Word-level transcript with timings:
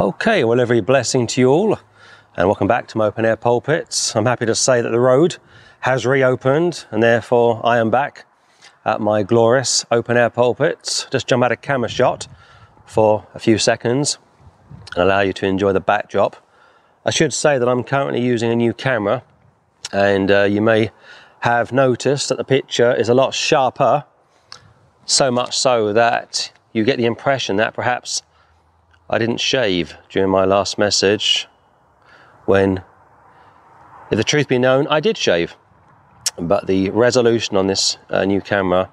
Okay, 0.00 0.44
well, 0.44 0.62
every 0.62 0.80
blessing 0.80 1.26
to 1.26 1.42
you 1.42 1.50
all, 1.50 1.78
and 2.34 2.48
welcome 2.48 2.66
back 2.66 2.88
to 2.88 2.96
my 2.96 3.08
open 3.08 3.26
air 3.26 3.36
pulpits. 3.36 4.16
I'm 4.16 4.24
happy 4.24 4.46
to 4.46 4.54
say 4.54 4.80
that 4.80 4.88
the 4.88 4.98
road 4.98 5.36
has 5.80 6.06
reopened, 6.06 6.86
and 6.90 7.02
therefore 7.02 7.60
I 7.62 7.76
am 7.76 7.90
back 7.90 8.24
at 8.86 9.02
my 9.02 9.22
glorious 9.22 9.84
open 9.90 10.16
air 10.16 10.30
pulpits. 10.30 11.06
Just 11.10 11.26
jump 11.26 11.44
out 11.44 11.52
a 11.52 11.56
camera 11.56 11.90
shot 11.90 12.28
for 12.86 13.26
a 13.34 13.38
few 13.38 13.58
seconds 13.58 14.16
and 14.96 15.04
allow 15.04 15.20
you 15.20 15.34
to 15.34 15.46
enjoy 15.46 15.74
the 15.74 15.80
backdrop. 15.80 16.34
I 17.04 17.10
should 17.10 17.34
say 17.34 17.58
that 17.58 17.68
I'm 17.68 17.84
currently 17.84 18.22
using 18.22 18.50
a 18.50 18.56
new 18.56 18.72
camera, 18.72 19.22
and 19.92 20.30
uh, 20.30 20.44
you 20.44 20.62
may 20.62 20.92
have 21.40 21.72
noticed 21.72 22.30
that 22.30 22.38
the 22.38 22.44
picture 22.44 22.94
is 22.94 23.10
a 23.10 23.14
lot 23.14 23.34
sharper, 23.34 24.06
so 25.04 25.30
much 25.30 25.58
so 25.58 25.92
that 25.92 26.52
you 26.72 26.84
get 26.84 26.96
the 26.96 27.04
impression 27.04 27.56
that 27.56 27.74
perhaps 27.74 28.22
I 29.12 29.18
didn't 29.18 29.40
shave 29.40 29.96
during 30.08 30.30
my 30.30 30.44
last 30.44 30.78
message 30.78 31.48
when, 32.44 32.84
if 34.08 34.16
the 34.16 34.22
truth 34.22 34.46
be 34.46 34.56
known, 34.56 34.86
I 34.86 35.00
did 35.00 35.18
shave. 35.18 35.56
But 36.38 36.68
the 36.68 36.90
resolution 36.90 37.56
on 37.56 37.66
this 37.66 37.98
uh, 38.08 38.24
new 38.24 38.40
camera 38.40 38.88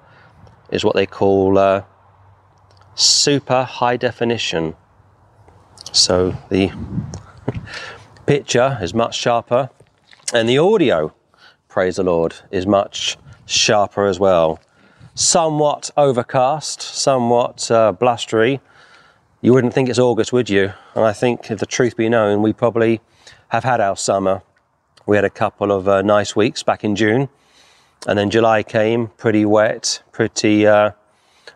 is 0.72 0.84
what 0.84 0.96
they 0.96 1.06
call 1.06 1.56
uh, 1.56 1.84
super 2.96 3.62
high 3.62 3.96
definition. 3.96 4.74
So 5.92 6.36
the 6.50 6.72
picture 8.26 8.76
is 8.82 8.92
much 8.92 9.16
sharper, 9.16 9.70
and 10.34 10.48
the 10.48 10.58
audio, 10.58 11.14
praise 11.68 11.94
the 11.94 12.02
Lord, 12.02 12.34
is 12.50 12.66
much 12.66 13.16
sharper 13.46 14.06
as 14.06 14.18
well. 14.18 14.58
Somewhat 15.14 15.92
overcast, 15.96 16.82
somewhat 16.82 17.70
uh, 17.70 17.92
blustery, 17.92 18.60
you 19.40 19.52
wouldn't 19.52 19.72
think 19.72 19.88
it's 19.88 19.98
August, 20.00 20.32
would 20.32 20.50
you? 20.50 20.72
And 20.94 21.04
I 21.04 21.12
think, 21.12 21.50
if 21.50 21.60
the 21.60 21.66
truth 21.66 21.96
be 21.96 22.08
known, 22.08 22.42
we 22.42 22.52
probably 22.52 23.00
have 23.48 23.62
had 23.62 23.80
our 23.80 23.96
summer. 23.96 24.42
We 25.06 25.16
had 25.16 25.24
a 25.24 25.30
couple 25.30 25.70
of 25.70 25.86
uh, 25.86 26.02
nice 26.02 26.34
weeks 26.34 26.64
back 26.64 26.82
in 26.82 26.96
June, 26.96 27.28
and 28.06 28.18
then 28.18 28.30
July 28.30 28.64
came, 28.64 29.08
pretty 29.16 29.44
wet, 29.44 30.02
pretty 30.10 30.66
uh, 30.66 30.90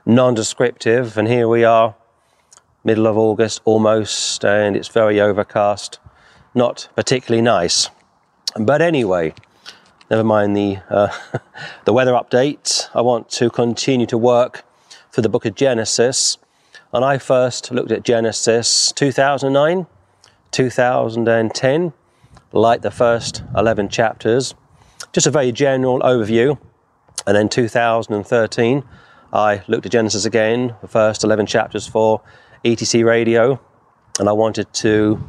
non-descriptive, 0.06 1.18
and 1.18 1.26
here 1.26 1.48
we 1.48 1.64
are, 1.64 1.96
middle 2.84 3.08
of 3.08 3.18
August 3.18 3.60
almost, 3.64 4.44
and 4.44 4.76
it's 4.76 4.88
very 4.88 5.20
overcast, 5.20 5.98
not 6.54 6.88
particularly 6.94 7.42
nice. 7.42 7.90
But 8.56 8.80
anyway, 8.80 9.34
never 10.08 10.22
mind 10.22 10.56
the 10.56 10.78
uh, 10.88 11.08
the 11.84 11.92
weather 11.92 12.12
update. 12.12 12.88
I 12.94 13.00
want 13.00 13.28
to 13.30 13.50
continue 13.50 14.06
to 14.06 14.18
work 14.18 14.64
through 15.10 15.22
the 15.22 15.28
book 15.28 15.44
of 15.44 15.56
Genesis 15.56 16.38
and 16.92 17.04
I 17.04 17.16
first 17.16 17.70
looked 17.70 17.90
at 17.90 18.02
Genesis 18.02 18.92
2009, 18.92 19.86
2010, 20.50 21.92
like 22.52 22.82
the 22.82 22.90
first 22.90 23.42
11 23.56 23.88
chapters, 23.88 24.54
just 25.12 25.26
a 25.26 25.30
very 25.30 25.52
general 25.52 26.00
overview. 26.00 26.58
And 27.26 27.34
then 27.34 27.48
2013, 27.48 28.84
I 29.32 29.62
looked 29.68 29.86
at 29.86 29.92
Genesis 29.92 30.26
again, 30.26 30.74
the 30.82 30.88
first 30.88 31.24
11 31.24 31.46
chapters 31.46 31.86
for 31.86 32.20
ETC 32.62 33.04
Radio, 33.04 33.58
and 34.20 34.28
I 34.28 34.32
wanted 34.32 34.70
to 34.74 35.22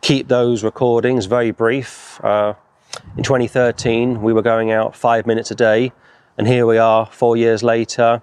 keep 0.00 0.28
those 0.28 0.64
recordings 0.64 1.26
very 1.26 1.50
brief. 1.50 2.18
Uh, 2.24 2.54
in 3.18 3.22
2013, 3.22 4.22
we 4.22 4.32
were 4.32 4.42
going 4.42 4.72
out 4.72 4.96
five 4.96 5.26
minutes 5.26 5.50
a 5.50 5.54
day, 5.54 5.92
and 6.38 6.48
here 6.48 6.64
we 6.64 6.78
are 6.78 7.04
four 7.04 7.36
years 7.36 7.62
later 7.62 8.22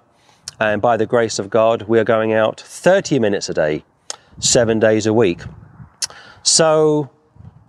and 0.60 0.82
by 0.82 0.96
the 0.96 1.06
grace 1.06 1.38
of 1.38 1.50
God, 1.50 1.82
we 1.82 1.98
are 1.98 2.04
going 2.04 2.32
out 2.32 2.60
30 2.60 3.18
minutes 3.18 3.48
a 3.48 3.54
day, 3.54 3.84
seven 4.40 4.80
days 4.80 5.06
a 5.06 5.12
week. 5.12 5.42
So, 6.42 7.10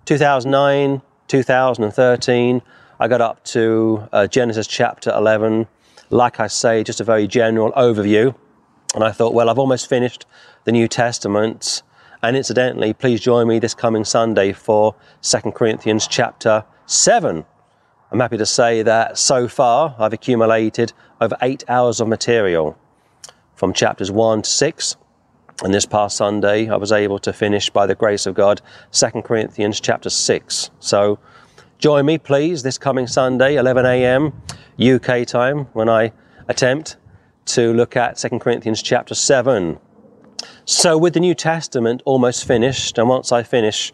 2009, 0.06 1.02
2013, 1.28 2.62
I 3.00 3.08
got 3.08 3.22
up 3.22 3.44
to 3.46 4.08
uh, 4.12 4.28
Genesis 4.28 4.66
chapter 4.66 5.12
11. 5.12 5.68
Like 6.10 6.40
I 6.40 6.48
say, 6.48 6.84
just 6.84 7.00
a 7.00 7.04
very 7.04 7.28
general 7.28 7.72
overview. 7.74 8.34
And 8.96 9.04
I 9.04 9.12
thought, 9.12 9.36
well, 9.36 9.50
I've 9.50 9.60
almost 9.60 9.88
finished 9.88 10.26
the 10.64 10.72
New 10.72 10.88
Testament. 10.88 11.84
And 12.24 12.36
incidentally, 12.36 12.94
please 12.94 13.22
join 13.22 13.48
me 13.48 13.60
this 13.60 13.76
coming 13.76 14.04
Sunday 14.04 14.52
for 14.52 14.96
2 15.22 15.52
Corinthians 15.52 16.08
chapter 16.08 16.66
7. 16.88 17.46
I'm 18.12 18.20
happy 18.20 18.38
to 18.38 18.46
say 18.46 18.82
that 18.82 19.20
so 19.20 19.48
far 19.48 19.96
I've 20.00 20.14
accumulated 20.14 20.94
over 21.22 21.38
eight 21.42 21.64
hours 21.68 22.00
of 22.00 22.08
material 22.08 22.78
from 23.56 23.74
chapters 23.74 24.12
1 24.12 24.44
to 24.44 24.50
6. 24.50 24.96
And 25.64 25.74
this 25.74 25.86
past 25.86 26.16
Sunday, 26.16 26.70
I 26.70 26.78
was 26.78 26.92
able 26.92 27.20
to 27.20 27.34
finish, 27.34 27.70
by 27.70 27.86
the 27.86 27.96
grace 27.96 28.26
of 28.26 28.34
God, 28.34 28.62
2 28.92 29.22
Corinthians 29.24 29.82
chapter 29.82 30.10
6. 30.10 30.72
So 30.80 31.20
join 31.78 32.06
me, 32.06 32.18
please, 32.18 32.64
this 32.64 32.78
coming 32.78 33.08
Sunday, 33.08 33.56
11 33.56 33.86
a.m. 33.86 34.42
UK 34.80 35.28
time, 35.28 35.66
when 35.74 35.90
I 35.90 36.14
attempt 36.48 36.96
to 37.48 37.74
look 37.74 37.98
at 37.98 38.18
2 38.18 38.40
Corinthians 38.40 38.82
chapter 38.82 39.14
7. 39.14 39.78
So, 40.64 40.98
with 40.98 41.14
the 41.14 41.20
New 41.20 41.34
Testament 41.36 42.02
almost 42.06 42.46
finished, 42.46 42.98
and 42.98 43.10
once 43.10 43.32
I 43.32 43.44
finish 43.44 43.92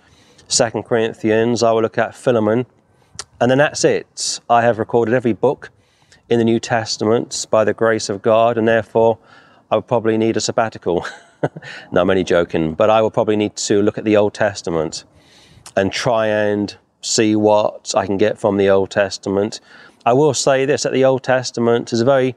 2 0.50 0.84
Corinthians, 0.84 1.64
I 1.64 1.72
will 1.72 1.82
look 1.82 1.98
at 1.98 2.14
Philemon, 2.14 2.68
and 3.42 3.50
then 3.50 3.58
that's 3.58 3.84
it. 3.84 4.40
I 4.50 4.62
have 4.62 4.78
recorded 4.78 5.16
every 5.16 5.34
book 5.34 5.72
in 6.30 6.40
the 6.40 6.46
New 6.46 6.60
Testament 6.60 7.46
by 7.50 7.64
the 7.64 7.74
grace 7.74 8.10
of 8.10 8.22
God, 8.22 8.58
and 8.58 8.68
therefore 8.68 9.18
I 9.70 9.76
would 9.76 9.88
probably 9.88 10.18
need 10.18 10.38
a 10.38 10.42
sabbatical. 10.42 11.06
no, 11.92 12.02
I'm 12.02 12.10
only 12.10 12.24
joking, 12.24 12.74
but 12.74 12.90
I 12.90 13.02
will 13.02 13.12
probably 13.12 13.36
need 13.36 13.56
to 13.58 13.82
look 13.82 13.98
at 13.98 14.06
the 14.06 14.18
Old 14.18 14.34
Testament 14.34 15.04
and 15.76 15.92
try 15.92 16.28
and 16.28 16.76
see 17.02 17.36
what 17.36 17.94
I 17.96 18.06
can 18.06 18.18
get 18.18 18.40
from 18.40 18.58
the 18.58 18.70
Old 18.70 18.90
Testament. 18.90 19.60
I 20.06 20.14
will 20.14 20.34
say 20.34 20.66
this 20.66 20.84
that 20.84 20.94
the 20.94 21.06
Old 21.06 21.24
Testament 21.24 21.94
is 21.94 22.02
a 22.02 22.06
very 22.06 22.36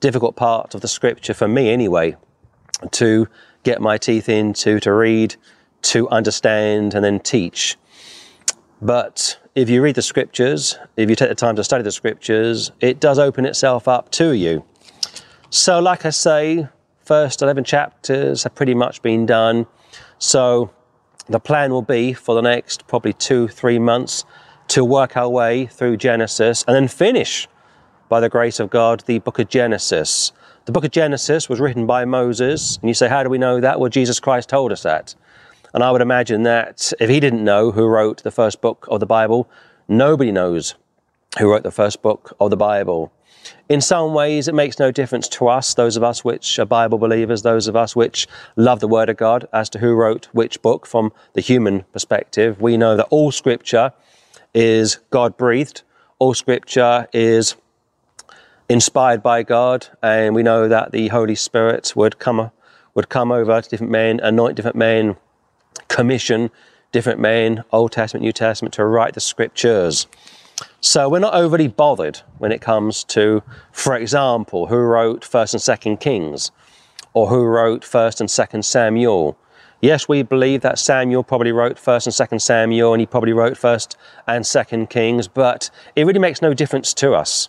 difficult 0.00 0.36
part 0.36 0.74
of 0.74 0.80
the 0.80 0.88
scripture 0.88 1.34
for 1.34 1.48
me 1.48 1.70
anyway 1.70 2.16
to 2.92 3.28
get 3.62 3.80
my 3.80 3.98
teeth 3.98 4.28
into, 4.28 4.80
to 4.80 4.92
read, 4.92 5.36
to 5.82 6.08
understand, 6.10 6.94
and 6.94 7.04
then 7.04 7.20
teach. 7.20 7.76
But 8.80 9.38
if 9.58 9.68
you 9.68 9.82
read 9.82 9.96
the 9.96 10.02
scriptures, 10.02 10.78
if 10.96 11.10
you 11.10 11.16
take 11.16 11.30
the 11.30 11.34
time 11.34 11.56
to 11.56 11.64
study 11.64 11.82
the 11.82 11.90
scriptures, 11.90 12.70
it 12.80 13.00
does 13.00 13.18
open 13.18 13.44
itself 13.44 13.88
up 13.88 14.08
to 14.12 14.30
you. 14.30 14.64
So, 15.50 15.80
like 15.80 16.06
I 16.06 16.10
say, 16.10 16.68
first 17.04 17.42
11 17.42 17.64
chapters 17.64 18.44
have 18.44 18.54
pretty 18.54 18.74
much 18.74 19.02
been 19.02 19.26
done. 19.26 19.66
So, 20.20 20.70
the 21.28 21.40
plan 21.40 21.72
will 21.72 21.82
be 21.82 22.12
for 22.12 22.36
the 22.36 22.40
next 22.40 22.86
probably 22.86 23.12
two, 23.12 23.48
three 23.48 23.80
months 23.80 24.24
to 24.68 24.84
work 24.84 25.16
our 25.16 25.28
way 25.28 25.66
through 25.66 25.96
Genesis 25.96 26.64
and 26.68 26.76
then 26.76 26.86
finish, 26.86 27.48
by 28.08 28.20
the 28.20 28.28
grace 28.28 28.60
of 28.60 28.70
God, 28.70 29.02
the 29.06 29.18
book 29.18 29.40
of 29.40 29.48
Genesis. 29.48 30.30
The 30.66 30.72
book 30.72 30.84
of 30.84 30.92
Genesis 30.92 31.48
was 31.48 31.58
written 31.58 31.84
by 31.84 32.04
Moses, 32.04 32.78
and 32.80 32.88
you 32.88 32.94
say, 32.94 33.08
How 33.08 33.24
do 33.24 33.28
we 33.28 33.38
know 33.38 33.60
that? 33.60 33.80
Well, 33.80 33.90
Jesus 33.90 34.20
Christ 34.20 34.48
told 34.48 34.70
us 34.70 34.84
that. 34.84 35.16
And 35.74 35.84
I 35.84 35.90
would 35.90 36.00
imagine 36.00 36.42
that 36.44 36.92
if 36.98 37.10
he 37.10 37.20
didn't 37.20 37.44
know 37.44 37.70
who 37.70 37.86
wrote 37.86 38.22
the 38.22 38.30
first 38.30 38.60
book 38.60 38.86
of 38.90 39.00
the 39.00 39.06
Bible, 39.06 39.48
nobody 39.86 40.32
knows 40.32 40.74
who 41.38 41.50
wrote 41.50 41.62
the 41.62 41.70
first 41.70 42.02
book 42.02 42.34
of 42.40 42.50
the 42.50 42.56
Bible. 42.56 43.12
In 43.68 43.80
some 43.80 44.14
ways, 44.14 44.48
it 44.48 44.54
makes 44.54 44.78
no 44.78 44.90
difference 44.90 45.28
to 45.28 45.48
us, 45.48 45.74
those 45.74 45.96
of 45.96 46.02
us 46.02 46.24
which 46.24 46.58
are 46.58 46.64
Bible 46.64 46.98
believers, 46.98 47.42
those 47.42 47.68
of 47.68 47.76
us 47.76 47.94
which 47.94 48.26
love 48.56 48.80
the 48.80 48.88
Word 48.88 49.08
of 49.08 49.16
God, 49.16 49.46
as 49.52 49.68
to 49.70 49.78
who 49.78 49.94
wrote 49.94 50.28
which 50.32 50.60
book 50.62 50.86
from 50.86 51.12
the 51.34 51.40
human 51.40 51.82
perspective. 51.92 52.60
We 52.60 52.76
know 52.76 52.96
that 52.96 53.06
all 53.10 53.30
Scripture 53.30 53.92
is 54.54 54.98
God 55.10 55.36
breathed, 55.36 55.82
all 56.18 56.34
Scripture 56.34 57.08
is 57.12 57.54
inspired 58.68 59.22
by 59.22 59.42
God, 59.42 59.86
and 60.02 60.34
we 60.34 60.42
know 60.42 60.68
that 60.68 60.92
the 60.92 61.08
Holy 61.08 61.34
Spirit 61.34 61.94
would 61.94 62.18
come, 62.18 62.50
would 62.94 63.08
come 63.08 63.30
over 63.30 63.60
to 63.60 63.68
different 63.68 63.92
men, 63.92 64.20
anoint 64.20 64.56
different 64.56 64.76
men, 64.76 65.16
commission 65.88 66.50
different 66.92 67.20
men, 67.20 67.64
Old 67.72 67.92
Testament, 67.92 68.22
New 68.22 68.32
Testament, 68.32 68.74
to 68.74 68.84
write 68.84 69.14
the 69.14 69.20
Scriptures. 69.20 70.06
So 70.80 71.08
we're 71.08 71.18
not 71.18 71.34
overly 71.34 71.68
bothered 71.68 72.20
when 72.38 72.52
it 72.52 72.60
comes 72.60 73.04
to, 73.04 73.42
for 73.72 73.96
example, 73.96 74.66
who 74.66 74.76
wrote 74.76 75.22
1st 75.22 75.54
and 75.54 75.98
2nd 75.98 76.00
Kings 76.00 76.50
or 77.12 77.28
who 77.28 77.44
wrote 77.44 77.82
1st 77.82 78.20
and 78.20 78.28
2nd 78.28 78.64
Samuel. 78.64 79.36
Yes, 79.80 80.08
we 80.08 80.22
believe 80.22 80.62
that 80.62 80.78
Samuel 80.78 81.22
probably 81.22 81.52
wrote 81.52 81.76
1st 81.76 82.06
and 82.06 82.30
2nd 82.30 82.40
Samuel 82.40 82.92
and 82.92 83.00
he 83.00 83.06
probably 83.06 83.32
wrote 83.32 83.54
1st 83.54 83.94
and 84.26 84.44
2nd 84.44 84.90
Kings, 84.90 85.28
but 85.28 85.70
it 85.94 86.04
really 86.04 86.18
makes 86.18 86.42
no 86.42 86.54
difference 86.54 86.92
to 86.94 87.14
us 87.14 87.48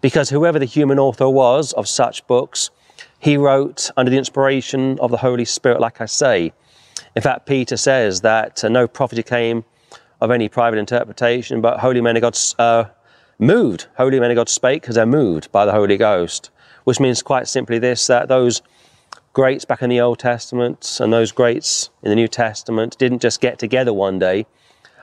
because 0.00 0.30
whoever 0.30 0.58
the 0.58 0.64
human 0.66 0.98
author 0.98 1.28
was 1.28 1.72
of 1.72 1.88
such 1.88 2.26
books, 2.28 2.70
he 3.18 3.36
wrote 3.36 3.90
under 3.96 4.10
the 4.10 4.18
inspiration 4.18 4.98
of 5.00 5.10
the 5.10 5.16
Holy 5.16 5.44
Spirit, 5.44 5.80
like 5.80 6.00
I 6.00 6.06
say. 6.06 6.52
In 7.16 7.22
fact, 7.22 7.46
Peter 7.46 7.76
says 7.76 8.22
that 8.22 8.64
uh, 8.64 8.68
no 8.68 8.88
prophecy 8.88 9.22
came 9.22 9.64
of 10.20 10.30
any 10.30 10.48
private 10.48 10.78
interpretation, 10.78 11.60
but 11.60 11.78
holy 11.80 12.00
men 12.00 12.16
of 12.16 12.22
God 12.22 12.38
uh, 12.58 12.84
moved. 13.38 13.86
Holy 13.96 14.18
men 14.18 14.30
of 14.30 14.36
God 14.36 14.48
spake 14.48 14.82
because 14.82 14.96
they're 14.96 15.06
moved 15.06 15.52
by 15.52 15.64
the 15.64 15.72
Holy 15.72 15.96
Ghost, 15.96 16.50
which 16.82 16.98
means 16.98 17.22
quite 17.22 17.46
simply 17.46 17.78
this 17.78 18.06
that 18.08 18.28
those 18.28 18.62
greats 19.32 19.64
back 19.64 19.82
in 19.82 19.90
the 19.90 20.00
Old 20.00 20.18
Testament 20.18 20.98
and 21.00 21.12
those 21.12 21.30
greats 21.30 21.90
in 22.02 22.10
the 22.10 22.16
New 22.16 22.28
Testament 22.28 22.98
didn't 22.98 23.22
just 23.22 23.40
get 23.40 23.58
together 23.58 23.92
one 23.92 24.18
day 24.18 24.46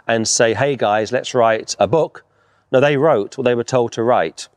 and 0.08 0.28
say, 0.28 0.54
hey 0.54 0.76
guys, 0.76 1.12
let's 1.12 1.34
write 1.34 1.76
a 1.80 1.88
book. 1.88 2.26
No, 2.72 2.82
they 2.82 2.98
wrote 2.98 3.38
what 3.38 3.44
they 3.46 3.56
were 3.56 3.64
told 3.64 3.94
to 3.94 4.04
write. 4.04 4.50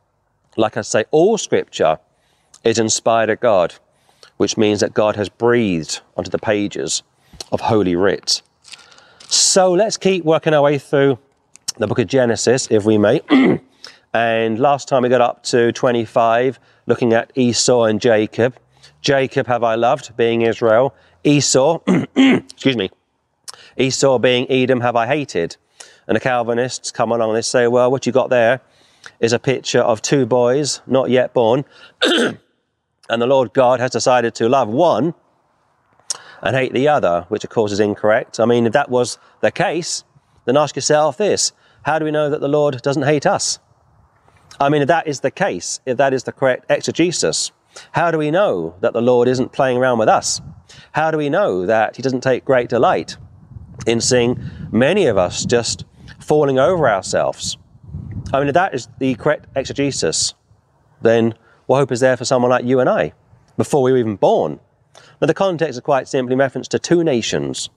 Like 0.57 0.75
I 0.75 0.81
say, 0.81 1.05
all 1.11 1.37
scripture 1.37 1.99
is 2.63 2.79
inspired 2.79 3.29
of 3.29 3.39
God, 3.39 3.75
which 4.37 4.57
means 4.57 4.81
that 4.81 4.93
God 4.93 5.15
has 5.15 5.29
breathed 5.29 6.01
onto 6.17 6.31
the 6.31 6.39
pages 6.39 7.03
of 7.51 7.61
Holy 7.61 7.95
Writ. 7.95 8.41
So 9.27 9.71
let's 9.73 9.97
keep 9.97 10.23
working 10.23 10.53
our 10.53 10.61
way 10.61 10.77
through 10.77 11.19
the 11.77 11.87
book 11.87 11.99
of 11.99 12.07
Genesis, 12.07 12.67
if 12.69 12.85
we 12.85 12.97
may. 12.97 13.21
and 14.13 14.59
last 14.59 14.87
time 14.87 15.03
we 15.03 15.09
got 15.09 15.21
up 15.21 15.43
to 15.43 15.71
25, 15.71 16.59
looking 16.85 17.13
at 17.13 17.31
Esau 17.35 17.83
and 17.83 17.99
Jacob. 17.99 18.55
Jacob 19.01 19.47
have 19.47 19.63
I 19.63 19.75
loved, 19.75 20.15
being 20.15 20.41
Israel. 20.41 20.95
Esau, 21.23 21.79
excuse 22.15 22.77
me, 22.77 22.89
Esau 23.77 24.19
being 24.19 24.49
Edom 24.49 24.81
have 24.81 24.95
I 24.95 25.07
hated. 25.07 25.57
And 26.07 26.15
the 26.15 26.19
Calvinists 26.19 26.91
come 26.91 27.11
along 27.11 27.29
and 27.29 27.37
they 27.37 27.41
say, 27.41 27.67
well, 27.67 27.91
what 27.91 28.05
you 28.05 28.11
got 28.11 28.29
there 28.29 28.61
is 29.19 29.33
a 29.33 29.39
picture 29.39 29.81
of 29.81 30.01
two 30.01 30.25
boys 30.25 30.81
not 30.87 31.09
yet 31.09 31.33
born. 31.33 31.65
and 32.03 32.37
the 33.09 33.27
Lord 33.27 33.53
God 33.53 33.79
has 33.79 33.91
decided 33.91 34.35
to 34.35 34.47
love 34.47 34.67
one 34.67 35.13
and 36.45 36.55
hate 36.55 36.73
the 36.73 36.87
other, 36.87 37.25
which 37.27 37.43
of 37.43 37.49
course 37.49 37.71
is 37.71 37.79
incorrect. 37.79 38.39
I 38.39 38.45
mean, 38.45 38.67
if 38.67 38.73
that 38.73 38.89
was 38.89 39.17
the 39.41 39.51
case, 39.51 40.03
then 40.45 40.55
ask 40.55 40.75
yourself 40.75 41.17
this 41.17 41.51
how 41.81 41.99
do 41.99 42.05
we 42.05 42.11
know 42.11 42.29
that 42.29 42.39
the 42.39 42.47
Lord 42.47 42.81
doesn't 42.83 43.03
hate 43.03 43.25
us? 43.25 43.59
I 44.59 44.69
mean, 44.69 44.83
if 44.83 44.87
that 44.87 45.07
is 45.07 45.19
the 45.19 45.31
case, 45.31 45.81
if 45.85 45.97
that 45.97 46.13
is 46.13 46.23
the 46.23 46.31
correct 46.31 46.65
exegesis, 46.69 47.51
how 47.91 48.11
do 48.11 48.17
we 48.17 48.31
know 48.31 48.75
that 48.79 48.93
the 48.93 49.01
Lord 49.01 49.27
isn't 49.27 49.51
playing 49.51 49.77
around 49.77 49.97
with 49.97 50.07
us? 50.07 50.39
How 50.93 51.11
do 51.11 51.17
we 51.17 51.29
know 51.29 51.65
that 51.65 51.95
He 51.95 52.03
doesn't 52.03 52.21
take 52.21 52.45
great 52.45 52.69
delight 52.69 53.17
in 53.85 53.99
seeing 53.99 54.39
many 54.71 55.07
of 55.07 55.17
us 55.17 55.45
just 55.45 55.83
falling 56.19 56.59
over 56.59 56.87
ourselves? 56.87 57.57
I 58.31 58.39
mean, 58.39 58.47
if 58.47 58.53
that 58.53 58.73
is 58.73 58.87
the 58.99 59.15
correct 59.15 59.47
exegesis, 59.55 60.35
then 61.01 61.33
what 61.65 61.79
hope 61.79 61.91
is 61.91 61.99
there 61.99 62.15
for 62.15 62.25
someone 62.25 62.51
like 62.51 62.65
you 62.65 62.79
and 62.79 62.89
I 62.89 63.13
before 63.57 63.81
we 63.81 63.91
were 63.91 63.97
even 63.97 64.15
born? 64.15 64.59
Now, 65.25 65.27
the 65.27 65.33
context 65.33 65.71
is 65.71 65.81
quite 65.81 66.07
simply 66.07 66.35
reference 66.35 66.67
to 66.67 66.77
two 66.77 67.03
nations. 67.03 67.71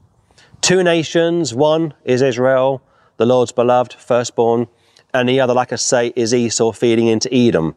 Two 0.61 0.83
nations, 0.83 1.55
one 1.55 1.95
is 2.05 2.21
Israel, 2.21 2.83
the 3.17 3.25
Lord's 3.25 3.53
beloved 3.53 3.95
firstborn, 3.95 4.67
and 5.15 5.27
the 5.27 5.41
other, 5.41 5.55
like 5.55 5.73
I 5.73 5.77
say, 5.77 6.13
is 6.15 6.35
Esau 6.35 6.73
feeding 6.73 7.07
into 7.07 7.35
Edom. 7.35 7.75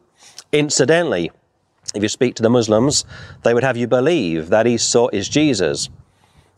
Incidentally, 0.51 1.31
if 1.95 2.03
you 2.03 2.09
speak 2.09 2.35
to 2.35 2.43
the 2.43 2.49
Muslims, 2.49 3.05
they 3.43 3.53
would 3.53 3.63
have 3.63 3.77
you 3.77 3.87
believe 3.87 4.49
that 4.49 4.67
Esau 4.67 5.07
is 5.13 5.29
Jesus. 5.29 5.87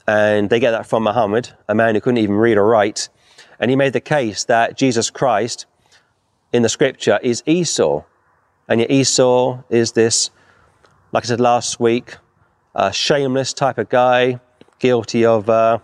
And 0.07 0.50
they 0.50 0.60
get 0.60 0.71
that 0.71 0.88
from 0.88 1.04
Muhammad, 1.04 1.50
a 1.69 1.75
man 1.75 1.94
who 1.94 2.01
couldn't 2.01 2.18
even 2.18 2.38
read 2.38 2.57
or 2.57 2.65
write. 2.65 3.10
And 3.60 3.69
he 3.69 3.77
made 3.77 3.94
the 3.94 4.01
case 4.01 4.44
that 4.45 4.75
Jesus 4.75 5.12
Christ 5.12 5.68
in 6.51 6.63
the 6.63 6.68
scripture 6.68 7.19
is 7.21 7.44
Esau. 7.45 8.06
And 8.68 8.80
yet 8.80 8.89
Esau 8.89 9.62
is 9.69 9.92
this, 9.92 10.31
like 11.12 11.25
I 11.25 11.27
said 11.27 11.39
last 11.39 11.80
week, 11.80 12.15
a 12.75 12.92
shameless 12.92 13.54
type 13.54 13.78
of 13.78 13.90
guy, 13.90 14.40
guilty 14.80 15.25
of 15.25 15.50
uh, 15.50 15.80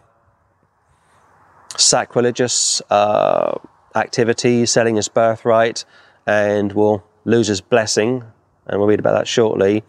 sacrilegious 1.78 2.82
uh, 2.90 3.58
activities, 3.96 4.72
selling 4.72 4.96
his 4.96 5.08
birthright, 5.08 5.86
and 6.26 6.74
will 6.74 7.04
lose 7.26 7.48
his 7.48 7.62
blessing 7.62 8.24
and 8.70 8.80
we'll 8.80 8.88
read 8.88 9.00
about 9.00 9.14
that 9.14 9.28
shortly. 9.28 9.84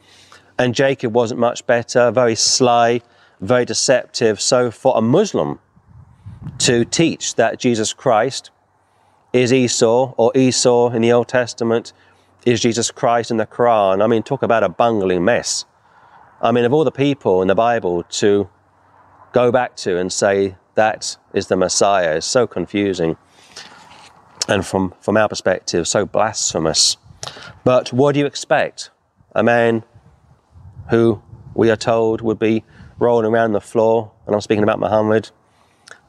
And 0.58 0.74
Jacob 0.74 1.14
wasn't 1.14 1.40
much 1.40 1.66
better, 1.66 2.10
very 2.10 2.34
sly, 2.34 3.02
very 3.40 3.64
deceptive. 3.64 4.40
So, 4.40 4.70
for 4.70 4.96
a 4.96 5.02
Muslim 5.02 5.58
to 6.58 6.84
teach 6.84 7.36
that 7.36 7.58
Jesus 7.58 7.92
Christ 7.92 8.50
is 9.32 9.52
Esau, 9.52 10.14
or 10.16 10.32
Esau 10.34 10.90
in 10.90 11.02
the 11.02 11.12
Old 11.12 11.28
Testament 11.28 11.92
is 12.44 12.60
Jesus 12.60 12.90
Christ 12.90 13.30
in 13.30 13.36
the 13.36 13.46
Quran, 13.46 14.02
I 14.02 14.06
mean, 14.06 14.22
talk 14.22 14.42
about 14.42 14.64
a 14.64 14.68
bungling 14.68 15.24
mess. 15.24 15.64
I 16.42 16.52
mean, 16.52 16.64
of 16.64 16.72
all 16.72 16.84
the 16.84 16.90
people 16.90 17.42
in 17.42 17.48
the 17.48 17.54
Bible 17.54 18.02
to 18.04 18.48
go 19.32 19.52
back 19.52 19.76
to 19.76 19.98
and 19.98 20.10
say 20.10 20.56
that 20.74 21.16
is 21.34 21.48
the 21.48 21.56
Messiah 21.56 22.16
is 22.16 22.24
so 22.24 22.46
confusing. 22.46 23.16
And 24.48 24.66
from, 24.66 24.94
from 25.00 25.18
our 25.18 25.28
perspective, 25.28 25.86
so 25.86 26.06
blasphemous. 26.06 26.96
But 27.62 27.92
what 27.92 28.12
do 28.14 28.20
you 28.20 28.26
expect? 28.26 28.90
A 29.34 29.42
man 29.42 29.84
who 30.88 31.22
we 31.54 31.70
are 31.70 31.76
told 31.76 32.22
would 32.22 32.38
be 32.38 32.64
rolling 32.98 33.30
around 33.30 33.52
the 33.52 33.60
floor, 33.60 34.10
and 34.26 34.34
I'm 34.34 34.40
speaking 34.40 34.64
about 34.64 34.78
Muhammad, 34.78 35.30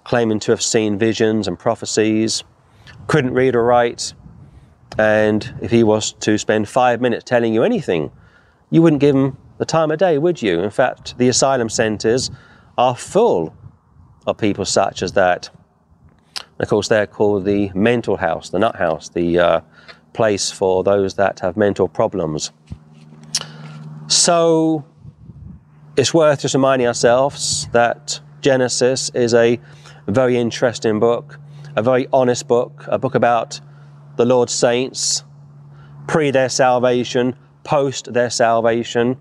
claiming 0.05 0.39
to 0.39 0.51
have 0.51 0.61
seen 0.61 0.97
visions 0.97 1.47
and 1.47 1.59
prophecies, 1.59 2.43
couldn't 3.07 3.33
read 3.33 3.55
or 3.55 3.63
write, 3.63 4.13
and 4.97 5.53
if 5.61 5.71
he 5.71 5.83
was 5.83 6.13
to 6.13 6.37
spend 6.37 6.67
five 6.67 7.01
minutes 7.01 7.25
telling 7.25 7.53
you 7.53 7.63
anything, 7.63 8.11
you 8.69 8.81
wouldn't 8.81 9.01
give 9.01 9.15
him 9.15 9.37
the 9.61 9.65
time 9.65 9.91
of 9.91 9.99
day, 9.99 10.17
would 10.17 10.41
you? 10.41 10.59
In 10.59 10.71
fact, 10.71 11.15
the 11.19 11.29
asylum 11.29 11.69
centres 11.69 12.31
are 12.79 12.95
full 12.95 13.55
of 14.25 14.35
people 14.39 14.65
such 14.65 15.03
as 15.03 15.11
that. 15.11 15.51
of 16.57 16.67
course, 16.67 16.87
they're 16.87 17.05
called 17.05 17.45
the 17.45 17.69
mental 17.75 18.17
house, 18.17 18.49
the 18.49 18.57
nut 18.57 18.75
house, 18.75 19.09
the 19.09 19.37
uh, 19.37 19.61
place 20.13 20.49
for 20.49 20.83
those 20.83 21.13
that 21.13 21.41
have 21.41 21.57
mental 21.57 21.87
problems. 21.87 22.51
So 24.07 24.83
it's 25.95 26.11
worth 26.11 26.41
just 26.41 26.55
reminding 26.55 26.87
ourselves 26.87 27.67
that 27.71 28.19
Genesis 28.41 29.11
is 29.13 29.35
a 29.35 29.59
very 30.07 30.37
interesting 30.37 30.99
book, 30.99 31.39
a 31.75 31.83
very 31.83 32.07
honest 32.11 32.47
book, 32.47 32.85
a 32.87 32.97
book 32.97 33.13
about 33.13 33.61
the 34.15 34.25
Lord's 34.25 34.53
saints, 34.53 35.23
pre 36.07 36.31
their 36.31 36.49
salvation, 36.49 37.35
post 37.63 38.11
their 38.11 38.31
salvation. 38.31 39.17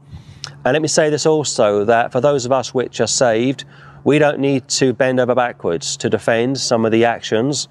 And 0.62 0.74
let 0.74 0.82
me 0.82 0.88
say 0.88 1.08
this 1.08 1.24
also 1.24 1.84
that 1.86 2.12
for 2.12 2.20
those 2.20 2.44
of 2.44 2.52
us 2.52 2.74
which 2.74 3.00
are 3.00 3.06
saved, 3.06 3.64
we 4.04 4.18
don't 4.18 4.38
need 4.38 4.68
to 4.68 4.92
bend 4.92 5.18
over 5.18 5.34
backwards 5.34 5.96
to 5.98 6.10
defend 6.10 6.58
some 6.58 6.84
of 6.84 6.92
the 6.92 7.06
actions 7.06 7.68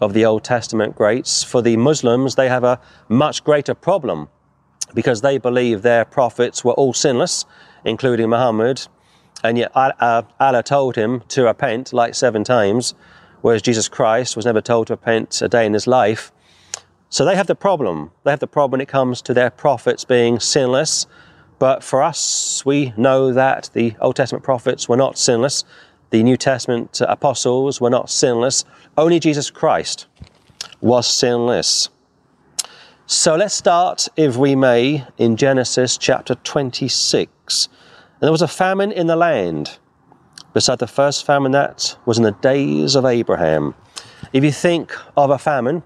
of 0.00 0.14
the 0.14 0.24
Old 0.24 0.42
Testament 0.42 0.96
greats. 0.96 1.44
For 1.44 1.62
the 1.62 1.76
Muslims, 1.76 2.34
they 2.34 2.48
have 2.48 2.64
a 2.64 2.80
much 3.08 3.44
greater 3.44 3.72
problem 3.72 4.28
because 4.94 5.20
they 5.20 5.38
believe 5.38 5.82
their 5.82 6.04
prophets 6.04 6.64
were 6.64 6.72
all 6.72 6.92
sinless, 6.92 7.44
including 7.84 8.30
Muhammad, 8.30 8.86
and 9.44 9.56
yet 9.56 9.70
uh, 9.74 10.22
Allah 10.40 10.62
told 10.62 10.96
him 10.96 11.22
to 11.28 11.44
repent 11.44 11.92
like 11.92 12.16
seven 12.16 12.42
times, 12.42 12.94
whereas 13.42 13.62
Jesus 13.62 13.88
Christ 13.88 14.34
was 14.34 14.44
never 14.44 14.60
told 14.60 14.88
to 14.88 14.94
repent 14.94 15.40
a 15.40 15.48
day 15.48 15.66
in 15.66 15.72
his 15.72 15.86
life. 15.86 16.32
So 17.10 17.24
they 17.24 17.36
have 17.36 17.46
the 17.46 17.54
problem. 17.54 18.10
They 18.24 18.32
have 18.32 18.40
the 18.40 18.48
problem 18.48 18.72
when 18.72 18.80
it 18.80 18.88
comes 18.88 19.22
to 19.22 19.34
their 19.34 19.50
prophets 19.50 20.04
being 20.04 20.40
sinless. 20.40 21.06
But 21.64 21.82
for 21.82 22.02
us, 22.02 22.62
we 22.66 22.92
know 22.94 23.32
that 23.32 23.70
the 23.72 23.94
Old 23.98 24.16
Testament 24.16 24.44
prophets 24.44 24.86
were 24.86 24.98
not 24.98 25.16
sinless. 25.16 25.64
The 26.10 26.22
New 26.22 26.36
Testament 26.36 27.00
uh, 27.00 27.06
apostles 27.08 27.80
were 27.80 27.88
not 27.88 28.10
sinless. 28.10 28.66
Only 28.98 29.18
Jesus 29.18 29.48
Christ 29.48 30.06
was 30.82 31.06
sinless. 31.06 31.88
So 33.06 33.34
let's 33.36 33.54
start, 33.54 34.08
if 34.14 34.36
we 34.36 34.54
may, 34.54 35.06
in 35.16 35.38
Genesis 35.38 35.96
chapter 35.96 36.34
26. 36.34 37.68
And 37.68 38.20
there 38.20 38.30
was 38.30 38.42
a 38.42 38.46
famine 38.46 38.92
in 38.92 39.06
the 39.06 39.16
land, 39.16 39.78
beside 40.52 40.80
the 40.80 40.86
first 40.86 41.24
famine 41.24 41.52
that 41.52 41.96
was 42.04 42.18
in 42.18 42.24
the 42.24 42.32
days 42.32 42.94
of 42.94 43.06
Abraham. 43.06 43.74
If 44.34 44.44
you 44.44 44.52
think 44.52 44.92
of 45.16 45.30
a 45.30 45.38
famine 45.38 45.82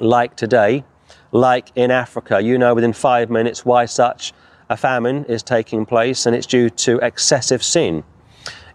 like 0.00 0.34
today, 0.34 0.82
like 1.30 1.70
in 1.76 1.92
Africa, 1.92 2.40
you 2.40 2.58
know 2.58 2.74
within 2.74 2.92
five 2.92 3.30
minutes 3.30 3.64
why 3.64 3.84
such 3.84 4.32
a 4.72 4.76
famine 4.76 5.24
is 5.26 5.42
taking 5.42 5.84
place, 5.84 6.26
and 6.26 6.34
it's 6.34 6.46
due 6.46 6.70
to 6.70 6.98
excessive 6.98 7.62
sin. 7.62 8.02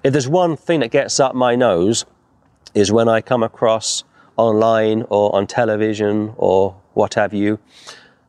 If 0.04 0.14
there's 0.14 0.28
one 0.28 0.56
thing 0.56 0.82
that 0.82 0.92
gets 0.92 1.20
up 1.20 1.34
my 1.36 1.56
nose, 1.56 2.06
is 2.74 2.92
when 2.92 3.10
I 3.10 3.22
come 3.22 3.42
across 3.42 4.04
online 4.36 5.04
or 5.10 5.36
on 5.36 5.48
television 5.48 6.34
or 6.38 6.76
what 6.94 7.16
have 7.16 7.34
you, 7.34 7.60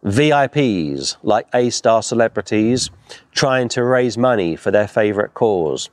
VIPs 0.04 1.16
like 1.22 1.46
A 1.52 1.68
star 1.70 2.02
celebrities 2.02 2.88
trying 3.32 3.68
to 3.70 3.84
raise 3.84 4.16
money 4.16 4.56
for 4.56 4.70
their 4.70 4.88
favourite 4.88 5.34
cause. 5.34 5.90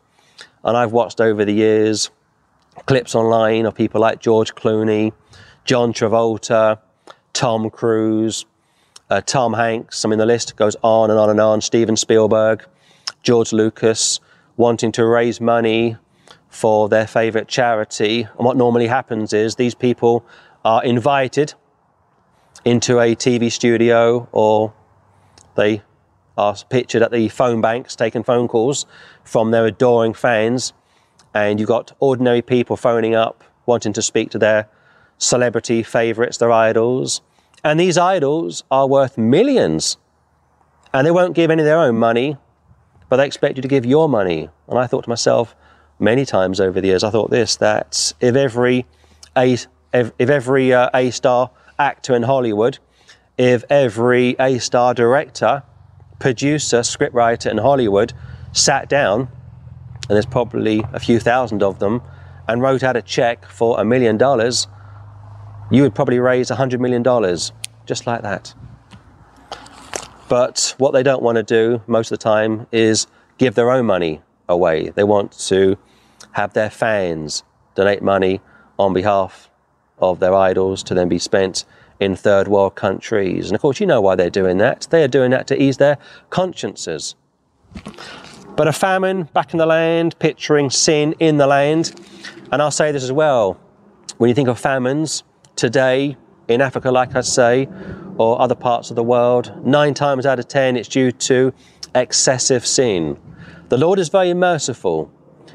And 0.63 0.77
I've 0.77 0.93
watched 0.93 1.19
over 1.19 1.43
the 1.43 1.53
years 1.53 2.09
clips 2.85 3.15
online 3.15 3.65
of 3.65 3.75
people 3.75 3.99
like 3.99 4.19
George 4.19 4.55
Clooney, 4.55 5.11
John 5.65 5.91
Travolta, 5.91 6.79
Tom 7.33 7.69
Cruise, 7.69 8.45
uh, 9.09 9.21
Tom 9.21 9.53
Hanks. 9.53 10.03
I 10.03 10.09
mean, 10.09 10.19
the 10.19 10.25
list 10.25 10.55
goes 10.55 10.75
on 10.81 11.09
and 11.09 11.19
on 11.19 11.29
and 11.29 11.39
on. 11.39 11.61
Steven 11.61 11.95
Spielberg, 11.95 12.65
George 13.23 13.53
Lucas, 13.53 14.19
wanting 14.57 14.91
to 14.93 15.05
raise 15.05 15.39
money 15.41 15.97
for 16.49 16.87
their 16.89 17.07
favorite 17.07 17.47
charity. 17.47 18.21
And 18.23 18.45
what 18.45 18.57
normally 18.57 18.87
happens 18.87 19.33
is 19.33 19.55
these 19.55 19.75
people 19.75 20.25
are 20.63 20.83
invited 20.83 21.53
into 22.63 22.99
a 22.99 23.15
TV 23.15 23.51
studio 23.51 24.27
or 24.31 24.73
they 25.55 25.81
are 26.37 26.55
pictured 26.69 27.01
at 27.01 27.11
the 27.11 27.29
phone 27.29 27.61
banks 27.61 27.95
taking 27.95 28.23
phone 28.23 28.47
calls 28.47 28.85
from 29.23 29.51
their 29.51 29.65
adoring 29.65 30.13
fans, 30.13 30.73
and 31.33 31.59
you've 31.59 31.69
got 31.69 31.93
ordinary 31.99 32.41
people 32.41 32.75
phoning 32.75 33.15
up 33.15 33.43
wanting 33.65 33.93
to 33.93 34.01
speak 34.01 34.29
to 34.31 34.37
their 34.37 34.67
celebrity 35.17 35.81
favourites, 35.81 36.37
their 36.37 36.51
idols. 36.51 37.21
And 37.65 37.79
these 37.79 37.97
idols 37.97 38.63
are 38.69 38.87
worth 38.87 39.17
millions. 39.17 39.97
And 40.93 41.05
they 41.05 41.09
won't 41.09 41.33
give 41.33 41.49
any 41.49 41.63
of 41.63 41.65
their 41.65 41.79
own 41.79 41.97
money, 41.97 42.37
but 43.09 43.17
they 43.17 43.25
expect 43.25 43.57
you 43.57 43.63
to 43.63 43.67
give 43.67 43.87
your 43.87 44.07
money. 44.07 44.49
And 44.67 44.77
I 44.77 44.85
thought 44.85 45.05
to 45.05 45.09
myself 45.09 45.55
many 45.97 46.25
times 46.25 46.61
over 46.61 46.79
the 46.79 46.89
years, 46.89 47.03
I 47.03 47.09
thought 47.09 47.31
this 47.31 47.55
that 47.55 48.13
if 48.21 48.35
every 48.35 48.85
A, 49.35 49.57
if 49.93 50.11
every 50.19 50.73
uh, 50.73 50.91
A 50.93 51.09
star 51.09 51.49
actor 51.79 52.15
in 52.15 52.21
Hollywood, 52.21 52.77
if 53.35 53.63
every 53.67 54.35
A 54.39 54.59
star 54.59 54.93
director, 54.93 55.63
producer, 56.19 56.81
scriptwriter 56.81 57.49
in 57.49 57.57
Hollywood 57.57 58.13
sat 58.51 58.87
down, 58.87 59.21
and 59.21 60.11
there's 60.11 60.27
probably 60.27 60.83
a 60.93 60.99
few 60.99 61.19
thousand 61.19 61.63
of 61.63 61.79
them, 61.79 62.03
and 62.47 62.61
wrote 62.61 62.83
out 62.83 62.95
a 62.95 63.01
check 63.01 63.43
for 63.47 63.81
a 63.81 63.83
million 63.83 64.17
dollars, 64.17 64.67
you 65.71 65.81
would 65.81 65.95
probably 65.95 66.19
raise 66.19 66.51
a 66.51 66.55
hundred 66.55 66.81
million 66.81 67.03
dollars 67.03 67.51
just 67.85 68.07
like 68.07 68.21
that. 68.21 68.53
But 70.27 70.73
what 70.77 70.91
they 70.91 71.03
don't 71.03 71.21
want 71.21 71.35
to 71.35 71.43
do 71.43 71.81
most 71.87 72.11
of 72.11 72.17
the 72.17 72.23
time 72.23 72.67
is 72.71 73.07
give 73.37 73.55
their 73.55 73.71
own 73.71 73.85
money 73.85 74.21
away. 74.49 74.89
They 74.89 75.03
want 75.03 75.31
to 75.47 75.77
have 76.31 76.53
their 76.53 76.69
fans 76.69 77.43
donate 77.75 78.01
money 78.01 78.41
on 78.79 78.93
behalf 78.93 79.49
of 79.99 80.19
their 80.19 80.33
idols 80.33 80.83
to 80.83 80.93
then 80.93 81.07
be 81.07 81.19
spent 81.19 81.65
in 81.99 82.15
third 82.15 82.47
world 82.47 82.75
countries. 82.75 83.47
And 83.47 83.55
of 83.55 83.61
course, 83.61 83.79
you 83.79 83.85
know 83.85 84.01
why 84.01 84.15
they're 84.15 84.29
doing 84.29 84.57
that. 84.57 84.87
They 84.89 85.03
are 85.03 85.07
doing 85.07 85.31
that 85.31 85.47
to 85.47 85.61
ease 85.61 85.77
their 85.77 85.97
consciences. 86.29 87.15
But 88.55 88.67
a 88.67 88.73
famine 88.73 89.23
back 89.33 89.53
in 89.53 89.57
the 89.57 89.65
land, 89.65 90.17
picturing 90.19 90.69
sin 90.69 91.13
in 91.19 91.37
the 91.37 91.47
land. 91.47 91.93
And 92.51 92.61
I'll 92.61 92.71
say 92.71 92.91
this 92.91 93.03
as 93.03 93.11
well. 93.11 93.59
When 94.17 94.29
you 94.29 94.33
think 94.33 94.47
of 94.47 94.59
famines 94.59 95.23
today 95.55 96.17
in 96.47 96.61
Africa, 96.61 96.91
like 96.91 97.15
I 97.15 97.21
say, 97.21 97.67
or 98.17 98.39
other 98.41 98.55
parts 98.55 98.89
of 98.89 98.95
the 98.95 99.03
world, 99.03 99.65
nine 99.65 99.93
times 99.93 100.25
out 100.25 100.39
of 100.39 100.47
ten 100.47 100.77
it's 100.77 100.87
due 100.87 101.11
to 101.11 101.53
excessive 101.93 102.65
sin. 102.65 103.17
The 103.69 103.77
Lord 103.77 103.99
is 103.99 104.09
very 104.09 104.33
merciful. 104.33 105.11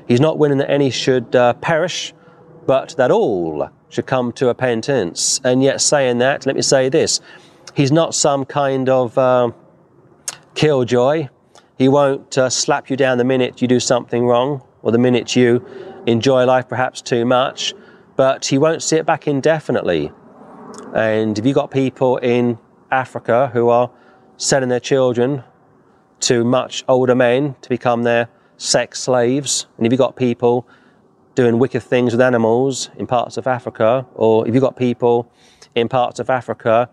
He's 0.08 0.20
not 0.20 0.38
willing 0.38 0.58
that 0.58 0.70
any 0.70 0.90
should 0.90 1.34
uh, 1.36 1.54
perish, 1.54 2.12
but 2.66 2.94
that 2.96 3.10
all 3.10 3.70
should 3.88 4.06
come 4.06 4.32
to 4.32 4.46
repentance. 4.46 5.40
And 5.44 5.62
yet, 5.62 5.80
saying 5.80 6.18
that, 6.18 6.46
let 6.46 6.56
me 6.56 6.62
say 6.62 6.88
this 6.88 7.20
He's 7.74 7.92
not 7.92 8.14
some 8.14 8.44
kind 8.44 8.88
of 8.88 9.16
uh, 9.16 9.52
killjoy. 10.54 11.28
He 11.78 11.88
won't 11.88 12.36
uh, 12.36 12.50
slap 12.50 12.90
you 12.90 12.96
down 12.96 13.18
the 13.18 13.24
minute 13.24 13.62
you 13.62 13.68
do 13.68 13.80
something 13.80 14.26
wrong 14.26 14.62
or 14.82 14.92
the 14.92 14.98
minute 14.98 15.36
you 15.36 15.64
enjoy 16.06 16.44
life 16.44 16.68
perhaps 16.68 17.00
too 17.00 17.24
much, 17.24 17.74
but 18.16 18.46
He 18.46 18.58
won't 18.58 18.82
sit 18.82 19.06
back 19.06 19.26
indefinitely. 19.26 20.12
And 20.94 21.38
if 21.38 21.46
you've 21.46 21.54
got 21.54 21.70
people 21.70 22.16
in 22.18 22.58
Africa 22.90 23.50
who 23.52 23.68
are 23.68 23.90
selling 24.36 24.68
their 24.68 24.80
children 24.80 25.44
to 26.20 26.44
much 26.44 26.84
older 26.88 27.14
men 27.14 27.54
to 27.62 27.68
become 27.68 28.02
their 28.02 28.28
sex 28.56 29.00
slaves, 29.00 29.66
and 29.76 29.86
if 29.86 29.92
you've 29.92 29.98
got 29.98 30.16
people 30.16 30.66
doing 31.34 31.58
wicked 31.58 31.82
things 31.82 32.12
with 32.12 32.20
animals 32.20 32.90
in 32.96 33.06
parts 33.06 33.36
of 33.36 33.46
Africa, 33.46 34.06
or 34.14 34.46
if 34.46 34.54
you've 34.54 34.62
got 34.62 34.76
people 34.76 35.30
in 35.74 35.88
parts 35.88 36.18
of 36.18 36.28
Africa 36.28 36.90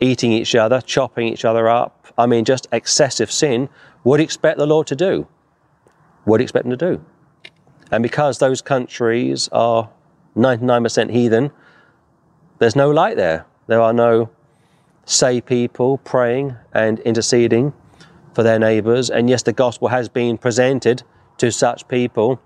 eating 0.00 0.32
each 0.32 0.54
other, 0.54 0.80
chopping 0.80 1.28
each 1.28 1.44
other 1.44 1.68
up, 1.68 2.08
I 2.18 2.26
mean, 2.26 2.44
just 2.44 2.66
excessive 2.72 3.30
sin, 3.30 3.68
what 4.02 4.16
do 4.16 4.22
you 4.22 4.24
expect 4.24 4.58
the 4.58 4.66
Lord 4.66 4.86
to 4.88 4.96
do? 4.96 5.26
What 6.24 6.38
do 6.38 6.42
you 6.42 6.44
expect 6.44 6.64
Him 6.66 6.70
to 6.70 6.76
do? 6.76 7.04
And 7.90 8.02
because 8.02 8.38
those 8.38 8.62
countries 8.62 9.48
are 9.52 9.90
99% 10.36 11.10
heathen, 11.10 11.50
there's 12.58 12.76
no 12.76 12.90
light 12.90 13.16
there. 13.16 13.46
There 13.66 13.80
are 13.80 13.92
no 13.92 14.30
say 15.04 15.40
people 15.40 15.98
praying 15.98 16.56
and 16.72 16.98
interceding 17.00 17.72
for 18.34 18.42
their 18.42 18.58
neighbours. 18.58 19.10
And 19.10 19.30
yes, 19.30 19.42
the 19.42 19.52
gospel 19.52 19.88
has 19.88 20.08
been 20.08 20.36
presented 20.38 21.02
to 21.38 21.50
such 21.50 21.88
people 21.88 22.40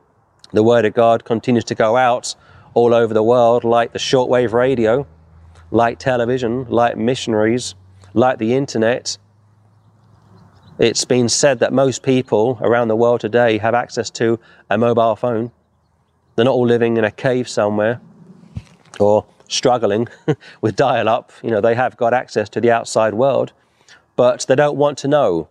the 0.52 0.62
Word 0.64 0.84
of 0.84 0.94
God 0.94 1.24
continues 1.24 1.64
to 1.64 1.74
go 1.76 1.96
out 1.96 2.34
all 2.74 2.92
over 2.92 3.14
the 3.14 3.22
world, 3.22 3.62
like 3.62 3.92
the 3.92 3.98
shortwave 3.98 4.52
radio, 4.52 5.06
like 5.70 5.98
television, 5.98 6.66
like 6.68 6.96
missionaries, 6.96 7.74
like 8.14 8.38
the 8.38 8.54
internet. 8.54 9.16
It's 10.78 11.04
been 11.04 11.28
said 11.28 11.60
that 11.60 11.72
most 11.72 12.02
people 12.02 12.58
around 12.62 12.88
the 12.88 12.96
world 12.96 13.20
today 13.20 13.58
have 13.58 13.74
access 13.74 14.10
to 14.10 14.40
a 14.68 14.76
mobile 14.76 15.14
phone. 15.14 15.52
They're 16.36 16.44
not 16.44 16.54
all 16.54 16.66
living 16.66 16.96
in 16.96 17.04
a 17.04 17.10
cave 17.10 17.48
somewhere 17.48 18.00
or 18.98 19.26
struggling 19.48 20.08
with 20.60 20.76
dial 20.76 21.08
up. 21.08 21.32
You 21.42 21.50
know, 21.50 21.60
they 21.60 21.74
have 21.74 21.96
got 21.96 22.14
access 22.14 22.48
to 22.50 22.60
the 22.60 22.70
outside 22.70 23.14
world, 23.14 23.52
but 24.16 24.46
they 24.48 24.54
don't 24.54 24.76
want 24.76 24.98
to 24.98 25.08
know 25.08 25.48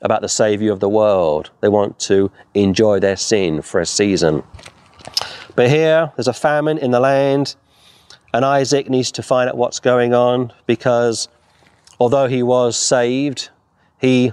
about 0.00 0.20
the 0.20 0.28
Saviour 0.28 0.72
of 0.72 0.80
the 0.80 0.88
world. 0.88 1.50
They 1.60 1.68
want 1.68 1.98
to 2.00 2.30
enjoy 2.54 2.98
their 2.98 3.16
sin 3.16 3.62
for 3.62 3.80
a 3.80 3.86
season. 3.86 4.42
But 5.54 5.68
here, 5.68 6.12
there's 6.16 6.28
a 6.28 6.32
famine 6.32 6.78
in 6.78 6.90
the 6.90 7.00
land, 7.00 7.56
and 8.32 8.44
Isaac 8.44 8.88
needs 8.88 9.12
to 9.12 9.22
find 9.22 9.48
out 9.48 9.56
what's 9.56 9.80
going 9.80 10.14
on 10.14 10.52
because 10.66 11.28
although 12.00 12.26
he 12.26 12.42
was 12.42 12.76
saved, 12.76 13.50
he 14.00 14.32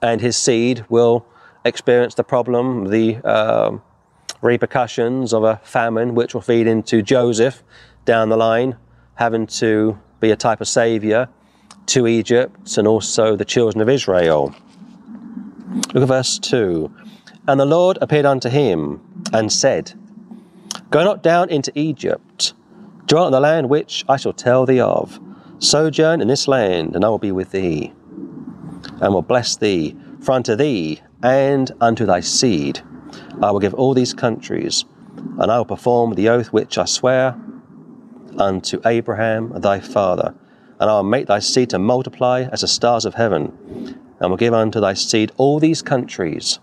and 0.00 0.20
his 0.20 0.36
seed 0.36 0.84
will 0.88 1.26
experience 1.64 2.14
the 2.14 2.24
problem, 2.24 2.86
the 2.86 3.18
uh, 3.24 3.76
repercussions 4.40 5.32
of 5.32 5.44
a 5.44 5.60
famine, 5.62 6.14
which 6.14 6.34
will 6.34 6.40
feed 6.40 6.66
into 6.66 7.02
Joseph 7.02 7.62
down 8.04 8.28
the 8.28 8.36
line, 8.36 8.76
having 9.16 9.46
to 9.46 9.98
be 10.20 10.30
a 10.30 10.36
type 10.36 10.60
of 10.60 10.68
saviour 10.68 11.28
to 11.86 12.06
Egypt 12.06 12.76
and 12.76 12.86
also 12.86 13.36
the 13.36 13.44
children 13.44 13.80
of 13.80 13.88
Israel. 13.88 14.54
Look 15.92 16.02
at 16.02 16.08
verse 16.08 16.38
2. 16.38 16.92
And 17.46 17.58
the 17.58 17.66
Lord 17.66 17.98
appeared 18.00 18.26
unto 18.26 18.48
him 18.48 19.00
and 19.32 19.52
said, 19.52 19.92
Go 20.90 21.04
not 21.04 21.22
down 21.22 21.50
into 21.50 21.72
Egypt, 21.74 22.52
dwell 23.06 23.26
in 23.26 23.32
the 23.32 23.40
land 23.40 23.68
which 23.68 24.04
I 24.08 24.16
shall 24.16 24.32
tell 24.32 24.66
thee 24.66 24.80
of. 24.80 25.18
Sojourn 25.58 26.20
in 26.20 26.28
this 26.28 26.46
land, 26.46 26.94
and 26.94 27.04
I 27.04 27.08
will 27.08 27.18
be 27.18 27.32
with 27.32 27.50
thee, 27.50 27.92
and 29.00 29.12
will 29.12 29.22
bless 29.22 29.56
thee, 29.56 29.96
for 30.20 30.32
unto 30.32 30.54
thee 30.54 31.00
and 31.22 31.72
unto 31.80 32.06
thy 32.06 32.20
seed 32.20 32.82
I 33.42 33.50
will 33.50 33.60
give 33.60 33.74
all 33.74 33.94
these 33.94 34.14
countries, 34.14 34.84
and 35.38 35.50
I 35.50 35.58
will 35.58 35.64
perform 35.64 36.14
the 36.14 36.28
oath 36.28 36.48
which 36.48 36.78
I 36.78 36.84
swear 36.84 37.36
unto 38.38 38.80
Abraham 38.84 39.52
thy 39.60 39.80
father, 39.80 40.34
and 40.80 40.90
I 40.90 40.94
will 40.94 41.02
make 41.02 41.26
thy 41.26 41.38
seed 41.38 41.70
to 41.70 41.78
multiply 41.78 42.48
as 42.52 42.60
the 42.60 42.68
stars 42.68 43.04
of 43.04 43.14
heaven, 43.14 43.52
and 44.20 44.30
will 44.30 44.36
give 44.36 44.54
unto 44.54 44.80
thy 44.80 44.94
seed 44.94 45.32
all 45.36 45.58
these 45.58 45.82
countries. 45.82 46.58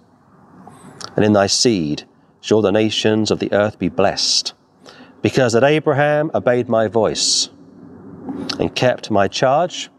And 1.16 1.24
in 1.24 1.34
thy 1.34 1.48
seed 1.48 2.04
shall 2.42 2.62
the 2.62 2.72
nations 2.72 3.32
of 3.32 3.40
the 3.40 3.52
earth 3.52 3.80
be 3.80 3.90
blessed, 3.90 4.54
because 5.22 5.54
that 5.54 5.64
Abraham 5.64 6.32
obeyed 6.34 6.70
my 6.70 6.88
voice 6.88 7.50
and 8.60 8.76
kept 8.76 9.10
my 9.10 9.28
charge, 9.28 9.90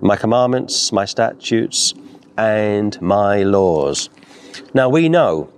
my 0.00 0.16
commandments, 0.16 0.92
my 0.92 1.04
statutes, 1.04 1.94
and 2.36 3.00
my 3.00 3.42
laws. 3.42 4.10
Now 4.74 4.88
we 4.88 5.08
know 5.08 5.50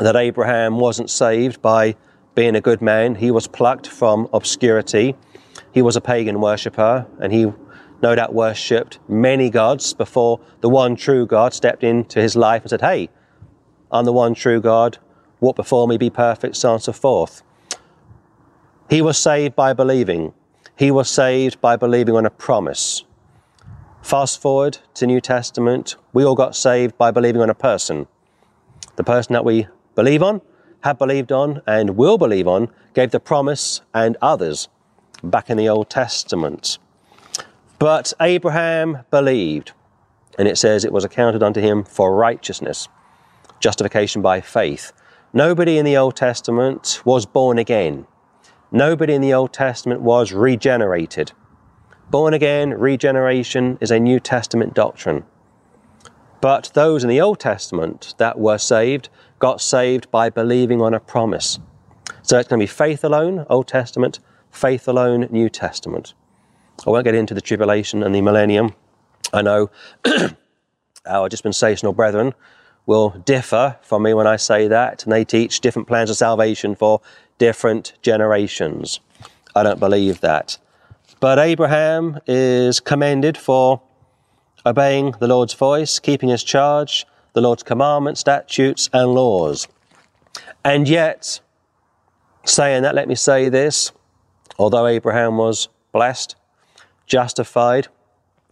that 0.00 0.16
Abraham 0.16 0.78
wasn't 0.78 1.10
saved 1.10 1.62
by 1.62 1.96
being 2.34 2.56
a 2.56 2.60
good 2.60 2.82
man. 2.82 3.14
He 3.14 3.30
was 3.30 3.46
plucked 3.46 3.86
from 3.86 4.28
obscurity. 4.32 5.14
He 5.72 5.82
was 5.82 5.96
a 5.96 6.00
pagan 6.00 6.40
worshipper, 6.40 7.06
and 7.20 7.32
he 7.32 7.52
no 8.02 8.14
doubt 8.14 8.34
worshipped 8.34 8.98
many 9.08 9.50
gods 9.50 9.94
before 9.94 10.40
the 10.60 10.68
one 10.68 10.96
true 10.96 11.26
God 11.26 11.54
stepped 11.54 11.84
into 11.84 12.20
his 12.20 12.36
life 12.36 12.62
and 12.62 12.70
said, 12.70 12.80
Hey, 12.80 13.08
I'm 13.90 14.04
the 14.04 14.12
one 14.12 14.34
true 14.34 14.60
God. 14.60 14.98
Walk 15.40 15.56
before 15.56 15.86
me, 15.88 15.96
be 15.96 16.10
perfect, 16.10 16.56
so 16.56 16.70
on 16.70 16.74
and 16.74 16.82
so 16.82 16.92
forth. 16.92 17.42
He 18.90 19.00
was 19.00 19.16
saved 19.16 19.54
by 19.54 19.72
believing. 19.72 20.34
He 20.76 20.90
was 20.90 21.08
saved 21.08 21.60
by 21.60 21.76
believing 21.76 22.16
on 22.16 22.26
a 22.26 22.30
promise. 22.30 23.04
Fast 24.02 24.40
forward 24.40 24.78
to 24.94 25.06
New 25.06 25.20
Testament, 25.20 25.96
we 26.12 26.24
all 26.24 26.34
got 26.34 26.54
saved 26.54 26.98
by 26.98 27.10
believing 27.10 27.40
on 27.40 27.48
a 27.48 27.54
person. 27.54 28.06
The 28.96 29.04
person 29.04 29.32
that 29.32 29.44
we 29.44 29.68
believe 29.94 30.22
on, 30.22 30.40
have 30.82 30.98
believed 30.98 31.32
on, 31.32 31.62
and 31.66 31.96
will 31.96 32.18
believe 32.18 32.46
on 32.46 32.68
gave 32.94 33.10
the 33.10 33.20
promise 33.20 33.80
and 33.92 34.16
others 34.20 34.68
back 35.22 35.50
in 35.50 35.56
the 35.56 35.68
Old 35.68 35.90
Testament. 35.90 36.78
But 37.78 38.12
Abraham 38.20 39.04
believed, 39.10 39.72
and 40.38 40.46
it 40.46 40.58
says 40.58 40.84
it 40.84 40.92
was 40.92 41.04
accounted 41.04 41.42
unto 41.42 41.60
him 41.60 41.84
for 41.84 42.14
righteousness, 42.14 42.88
justification 43.60 44.22
by 44.22 44.40
faith. 44.40 44.92
Nobody 45.32 45.78
in 45.78 45.84
the 45.84 45.96
Old 45.96 46.16
Testament 46.16 47.02
was 47.04 47.26
born 47.26 47.58
again. 47.58 48.06
Nobody 48.70 49.14
in 49.14 49.22
the 49.22 49.34
Old 49.34 49.52
Testament 49.52 50.00
was 50.00 50.32
regenerated. 50.32 51.32
Born 52.10 52.34
again, 52.34 52.70
regeneration 52.70 53.78
is 53.80 53.90
a 53.90 53.98
New 53.98 54.20
Testament 54.20 54.74
doctrine. 54.74 55.24
But 56.40 56.70
those 56.74 57.02
in 57.02 57.08
the 57.08 57.20
Old 57.20 57.40
Testament 57.40 58.14
that 58.18 58.38
were 58.38 58.58
saved 58.58 59.08
got 59.44 59.60
saved 59.60 60.10
by 60.10 60.30
believing 60.30 60.80
on 60.80 60.94
a 60.94 60.98
promise. 60.98 61.58
So 62.22 62.38
it's 62.38 62.48
going 62.48 62.58
to 62.58 62.62
be 62.62 62.66
faith 62.66 63.04
alone, 63.04 63.44
Old 63.50 63.68
Testament, 63.68 64.18
faith 64.50 64.88
alone, 64.88 65.28
New 65.30 65.50
Testament. 65.50 66.14
I 66.86 66.88
won't 66.88 67.04
get 67.04 67.14
into 67.14 67.34
the 67.34 67.42
tribulation 67.42 68.02
and 68.02 68.14
the 68.14 68.22
millennium. 68.22 68.74
I 69.34 69.42
know 69.42 69.70
our 71.06 71.28
dispensational 71.28 71.92
brethren 71.92 72.32
will 72.86 73.10
differ 73.10 73.76
from 73.82 74.04
me 74.04 74.14
when 74.14 74.26
I 74.26 74.36
say 74.36 74.66
that, 74.66 75.04
and 75.04 75.12
they 75.12 75.26
teach 75.26 75.60
different 75.60 75.88
plans 75.88 76.08
of 76.08 76.16
salvation 76.16 76.74
for 76.74 77.02
different 77.36 77.92
generations. 78.00 79.00
I 79.54 79.62
don't 79.62 79.78
believe 79.78 80.22
that. 80.22 80.56
But 81.20 81.38
Abraham 81.38 82.18
is 82.26 82.80
commended 82.80 83.36
for 83.36 83.82
obeying 84.64 85.10
the 85.20 85.28
Lord's 85.28 85.52
voice, 85.52 85.98
keeping 85.98 86.30
his 86.30 86.42
charge, 86.42 87.04
the 87.34 87.40
Lord's 87.40 87.62
commandments, 87.62 88.20
statutes, 88.20 88.88
and 88.92 89.12
laws. 89.12 89.68
And 90.64 90.88
yet, 90.88 91.40
saying 92.44 92.82
that, 92.84 92.94
let 92.94 93.08
me 93.08 93.14
say 93.14 93.48
this 93.48 93.92
although 94.58 94.86
Abraham 94.86 95.36
was 95.36 95.68
blessed, 95.92 96.36
justified, 97.06 97.88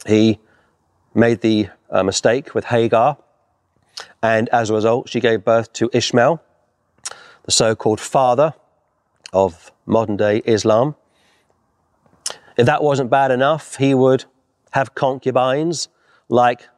he 0.07 0.41
made 1.15 1.41
the 1.41 1.69
uh, 1.91 2.03
mistake 2.03 2.55
with 2.55 2.67
Hagar, 2.67 3.17
and 4.23 4.49
as 4.49 4.71
a 4.71 4.75
result, 4.75 5.09
she 5.09 5.21
gave 5.21 5.45
birth 5.45 5.73
to 5.75 5.89
Ishmael, 5.93 6.43
the 7.45 7.53
so 7.53 7.75
called 7.75 8.01
father 8.01 8.55
of 9.33 9.73
modern 9.87 10.17
day 10.17 10.43
Islam. 10.45 10.97
If 12.57 12.67
that 12.67 12.83
wasn't 12.83 13.11
bad 13.11 13.31
enough, 13.31 13.77
he 13.77 13.95
would 13.95 14.25
have 14.73 14.95
concubines, 14.95 15.89
like 16.29 16.69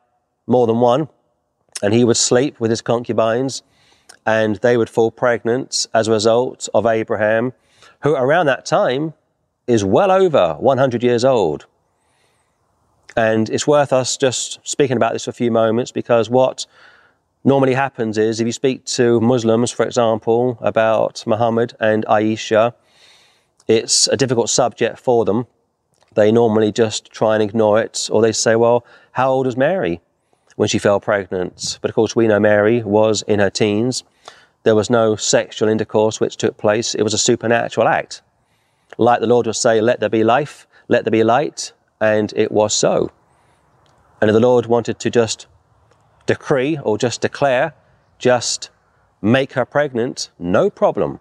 more 0.47 0.67
than 0.67 0.81
one, 0.81 1.09
and 1.85 1.93
he 1.93 2.03
would 2.03 2.17
sleep 2.17 2.59
with 2.59 2.71
his 2.71 2.81
concubines, 2.81 3.63
and 4.25 4.57
they 4.57 4.77
would 4.77 4.89
fall 4.89 5.11
pregnant 5.11 5.87
as 5.93 6.09
a 6.09 6.13
result 6.13 6.67
of 6.73 6.87
Abraham, 6.87 7.53
who 8.01 8.15
around 8.15 8.47
that 8.47 8.65
time 8.65 9.13
is 9.67 9.85
well 9.85 10.11
over 10.11 10.55
100 10.55 11.03
years 11.03 11.25
old. 11.25 11.67
And 13.17 13.51
it's 13.51 13.67
worth 13.67 13.93
us 13.93 14.17
just 14.17 14.61
speaking 14.63 14.97
about 14.97 15.13
this 15.13 15.25
for 15.25 15.31
a 15.31 15.35
few 15.35 15.51
moments 15.51 15.93
because 15.93 16.31
what 16.31 16.67
normally 17.45 17.75
happens 17.75 18.17
is 18.17 18.41
if 18.41 18.47
you 18.47 18.53
speak 18.53 18.87
to 18.87 19.21
Muslims, 19.21 19.71
for 19.71 19.85
example, 19.85 20.59
about 20.63 21.23
Muhammad 21.27 21.75
and 21.81 22.07
Aisha, 22.07 22.73
it's 23.69 24.09
a 24.09 24.17
difficult 24.17 24.49
subject 24.49 24.99
for 24.99 25.27
them 25.27 25.47
they 26.15 26.31
normally 26.31 26.73
just 26.73 27.11
try 27.11 27.35
and 27.35 27.43
ignore 27.43 27.81
it, 27.81 28.09
or 28.11 28.23
they 28.23 28.33
say, 28.33 28.57
well, 28.57 28.87
how 29.13 29.31
old 29.31 29.47
was 29.47 29.57
Mary 29.57 30.01
when 30.57 30.69
she 30.69 30.79
fell 30.79 31.01
pregnant? 31.01 31.79
But 31.81 31.91
of 31.91 31.95
course, 31.95 32.15
we 32.15 32.29
know 32.29 32.41
Mary 32.41 32.83
was 32.83 33.23
in 33.23 33.41
her 33.41 33.51
teens. 33.51 34.05
There 34.63 34.75
was 34.75 34.91
no 34.91 35.17
sexual 35.17 35.69
intercourse 35.69 36.21
which 36.21 36.37
took 36.37 36.57
place, 36.57 36.95
it 36.95 37.03
was 37.03 37.15
a 37.15 37.19
supernatural 37.19 37.89
act. 37.89 38.23
Like 38.97 39.21
the 39.21 39.27
Lord 39.27 39.47
would 39.47 39.57
say, 39.57 39.81
let 39.81 40.01
there 40.01 40.09
be 40.09 40.25
life, 40.25 40.67
let 40.89 41.05
there 41.05 41.11
be 41.11 41.25
light, 41.25 41.73
and 42.01 42.33
it 42.37 42.53
was 42.53 42.75
so. 42.75 43.11
And 44.21 44.31
if 44.31 44.35
the 44.35 44.41
Lord 44.41 44.67
wanted 44.67 44.99
to 45.01 45.11
just 45.11 45.47
decree 46.27 46.79
or 46.83 46.97
just 46.97 47.21
declare, 47.21 47.75
just 48.19 48.71
make 49.21 49.53
her 49.55 49.65
pregnant, 49.65 50.31
no 50.39 50.71
problem. 50.71 51.21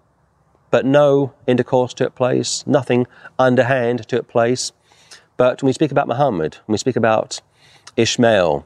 But 0.72 0.86
no 0.86 1.34
intercourse 1.48 1.94
took 1.94 2.16
place, 2.16 2.66
nothing 2.66 3.08
underhand 3.38 4.08
took 4.08 4.28
place. 4.28 4.72
But 5.38 5.62
when 5.62 5.68
we 5.68 5.74
speak 5.74 5.92
about 5.92 6.08
Muhammad, 6.08 6.56
when 6.66 6.74
we 6.74 6.78
speak 6.78 6.96
about 6.96 7.42
Ishmael, 7.96 8.66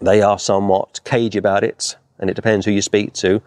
they 0.00 0.22
are 0.22 0.38
somewhat 0.38 1.00
cagey 1.04 1.38
about 1.38 1.64
it, 1.64 1.96
and 2.18 2.30
it 2.30 2.34
depends 2.34 2.64
who 2.64 2.72
you 2.72 2.82
speak 2.82 3.12
to. 3.14 3.42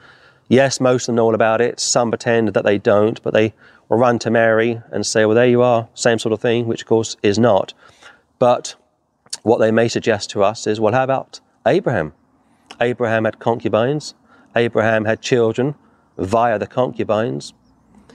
Yes, 0.48 0.82
most 0.82 1.04
of 1.04 1.08
them 1.08 1.16
know 1.16 1.26
all 1.26 1.36
about 1.36 1.62
it. 1.62 1.80
Some 1.80 2.12
pretend 2.12 2.50
that 2.50 2.66
they 2.66 2.78
don't, 2.78 3.22
but 3.24 3.34
they 3.34 3.54
will 3.88 3.98
run 3.98 4.20
to 4.20 4.32
Mary 4.32 4.82
and 4.92 5.06
say, 5.06 5.26
well, 5.26 5.36
there 5.36 5.48
you 5.48 5.62
are, 5.62 5.88
same 5.94 6.20
sort 6.20 6.34
of 6.34 6.42
thing, 6.42 6.68
which 6.68 6.82
of 6.82 6.88
course 6.88 7.16
is 7.24 7.40
not. 7.40 7.74
But 8.38 8.76
what 9.44 9.60
they 9.60 9.72
may 9.72 9.88
suggest 9.88 10.30
to 10.32 10.44
us 10.44 10.68
is, 10.68 10.80
well, 10.80 10.94
how 10.94 11.04
about 11.04 11.40
Abraham? 11.66 12.14
Abraham 12.80 13.26
had 13.26 13.40
concubines, 13.40 14.14
Abraham 14.56 15.06
had 15.06 15.22
children 15.22 15.76
via 16.18 16.60
the 16.60 16.68
concubines. 16.68 17.54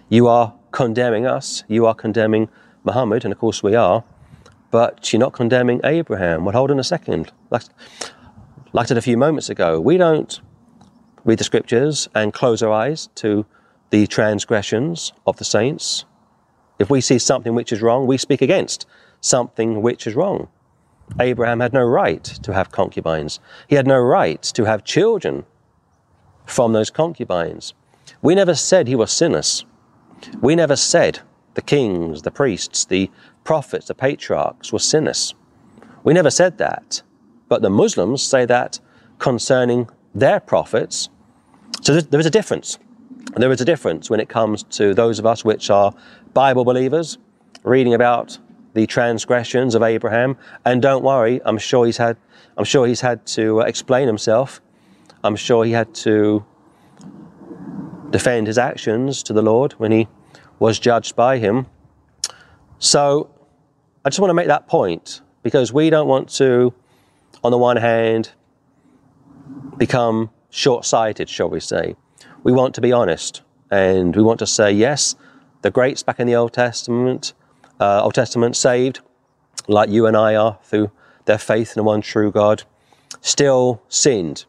You 0.09 0.29
are 0.29 0.55
condemning 0.73 1.27
us, 1.27 1.65
you 1.69 1.87
are 1.87 1.95
condemning 1.95 2.49
Muhammad, 2.85 3.25
and 3.25 3.33
of 3.33 3.39
course 3.39 3.63
we 3.63 3.75
are 3.75 4.05
but 4.71 5.13
you're 5.13 5.21
not 5.21 5.33
condemning 5.33 5.81
Abraham. 5.85 6.45
Well, 6.45 6.55
hold 6.55 6.71
on 6.71 6.79
a 6.79 6.85
second. 6.85 7.33
Like, 7.51 7.63
like 8.73 8.87
I 8.87 8.89
said 8.89 8.99
a 8.99 9.03
few 9.03 9.17
moments 9.17 9.49
ago, 9.49 9.81
we 9.81 9.97
don't 9.97 10.41
read 11.25 11.39
the 11.39 11.45
scriptures 11.45 12.09
and 12.15 12.33
close 12.33 12.63
our 12.63 12.73
eyes 12.73 13.09
to 13.17 13.47
the 13.91 14.07
transgressions 14.07 15.13
of 15.27 15.37
the 15.37 15.45
saints. 15.45 16.05
If 16.79 16.91
we 16.91 17.01
see 17.01 17.19
something 17.19 17.55
which 17.55 17.73
is 17.73 17.83
wrong, 17.83 18.07
we 18.07 18.19
speak 18.19 18.43
against 18.43 18.87
something 19.21 19.83
which 19.83 20.07
is 20.07 20.15
wrong. 20.15 20.49
Abraham 21.21 21.61
had 21.61 21.73
no 21.73 21.85
right 21.85 22.23
to 22.25 22.53
have 22.53 22.73
concubines. 22.73 23.41
He 23.69 23.77
had 23.77 23.87
no 23.87 23.99
right 23.99 24.43
to 24.43 24.65
have 24.65 24.85
children 24.85 25.45
from 26.45 26.73
those 26.73 26.91
concubines. 26.91 27.75
We 28.23 28.35
never 28.35 28.55
said 28.55 28.89
he 28.89 28.97
was 28.97 29.13
sinless. 29.13 29.65
We 30.41 30.55
never 30.55 30.77
said 30.77 31.21
the 31.55 31.63
kings, 31.63 32.23
the 32.23 32.31
priests, 32.31 32.85
the 32.85 33.11
prophets, 33.45 33.87
the 33.87 33.95
patriarchs 33.95 34.73
were 34.73 34.79
sinners. 34.79 35.35
We 36.05 36.13
never 36.13 36.31
said 36.31 36.59
that. 36.59 37.03
But 37.49 37.63
the 37.63 37.71
Muslims 37.71 38.23
say 38.23 38.45
that 38.47 38.81
concerning 39.19 39.89
their 40.15 40.41
prophets. 40.41 41.09
So 41.83 42.01
there 42.01 42.21
is 42.21 42.27
a 42.27 42.31
difference. 42.31 42.79
There 43.37 43.51
is 43.51 43.61
a 43.61 43.65
difference 43.65 44.09
when 44.11 44.21
it 44.21 44.29
comes 44.29 44.63
to 44.65 44.95
those 44.95 45.19
of 45.19 45.27
us 45.27 45.45
which 45.45 45.71
are 45.71 45.95
Bible 46.33 46.65
believers, 46.65 47.19
reading 47.65 47.95
about 47.95 48.39
the 48.75 48.87
transgressions 48.87 49.75
of 49.75 49.83
Abraham. 49.83 50.37
And 50.65 50.83
don't 50.83 51.03
worry, 51.03 51.41
I'm 51.45 51.59
sure 51.59 51.87
he's 51.87 51.97
had, 51.97 52.17
I'm 52.57 52.65
sure 52.65 52.87
he's 52.87 53.01
had 53.01 53.27
to 53.29 53.63
uh, 53.63 53.65
explain 53.65 54.07
himself. 54.07 54.61
I'm 55.25 55.37
sure 55.37 55.65
he 55.65 55.73
had 55.73 55.95
to 55.97 56.45
defend 58.11 58.47
his 58.47 58.59
actions 58.59 59.23
to 59.25 59.33
the 59.33 59.43
Lord 59.43 59.73
when 59.75 59.93
he 59.93 60.09
was 60.59 60.79
judged 60.79 61.17
by 61.17 61.39
him. 61.39 61.67
So 62.79 63.31
I 64.05 64.11
just 64.11 64.21
want 64.21 64.31
to 64.31 64.35
make 64.35 64.47
that 64.49 64.69
point 64.69 65.23
because 65.43 65.73
we 65.73 65.91
don't 65.91 66.07
want 66.07 66.29
to, 66.37 66.73
on 67.47 67.53
the 67.53 67.59
one 67.59 67.77
hand, 67.77 68.33
become 69.77 70.31
short 70.51 70.85
sighted, 70.85 71.29
shall 71.29 71.49
we 71.49 71.61
say. 71.61 71.95
We 72.43 72.53
want 72.53 72.75
to 72.75 72.81
be 72.81 72.91
honest 72.91 73.43
and 73.71 74.17
we 74.17 74.23
want 74.23 74.41
to 74.41 74.47
say, 74.49 74.73
yes, 74.73 75.15
the 75.63 75.71
greats 75.71 76.03
back 76.03 76.19
in 76.19 76.27
the 76.27 76.35
Old 76.35 76.53
Testament, 76.53 77.35
uh, 77.79 78.03
Old 78.03 78.15
Testament 78.15 78.57
saved, 78.57 78.99
like 79.69 79.91
you 79.91 80.07
and 80.07 80.17
I 80.17 80.35
are 80.35 80.59
through 80.65 80.91
their 81.27 81.39
faith 81.39 81.77
in 81.77 81.81
the 81.81 81.85
one 81.85 82.01
true 82.01 82.33
God, 82.33 82.65
still 83.21 83.81
sinned. 83.89 84.45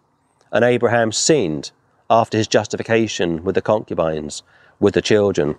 And 0.52 0.66
Abraham 0.66 1.12
sinned 1.12 1.70
after 2.10 2.36
his 2.36 2.48
justification 2.48 3.44
with 3.44 3.54
the 3.54 3.62
concubines, 3.62 4.42
with 4.80 4.96
the 4.96 5.04
children 5.04 5.56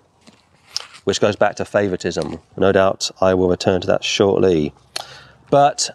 which 1.05 1.21
goes 1.21 1.37
back 1.37 1.55
to 1.55 1.65
favoritism. 1.65 2.37
No 2.57 2.73
doubt 2.73 3.11
I 3.21 3.33
will 3.33 3.49
return 3.49 3.79
to 3.79 3.87
that 3.87 4.03
shortly. 4.03 4.73
But 5.49 5.89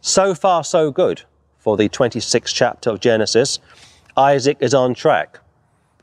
so 0.00 0.34
far, 0.34 0.64
so 0.64 0.90
good 0.90 1.22
for 1.58 1.76
the 1.76 1.88
26th 1.88 2.52
chapter 2.54 2.90
of 2.90 3.00
Genesis. 3.00 3.58
Isaac 4.16 4.56
is 4.60 4.74
on 4.74 4.94
track 4.94 5.38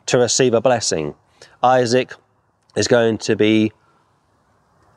to 0.06 0.18
receive 0.18 0.54
a 0.54 0.62
blessing. 0.62 1.16
Isaac 1.64 2.14
is 2.76 2.88
going 2.88 3.18
to 3.20 3.36
be 3.36 3.72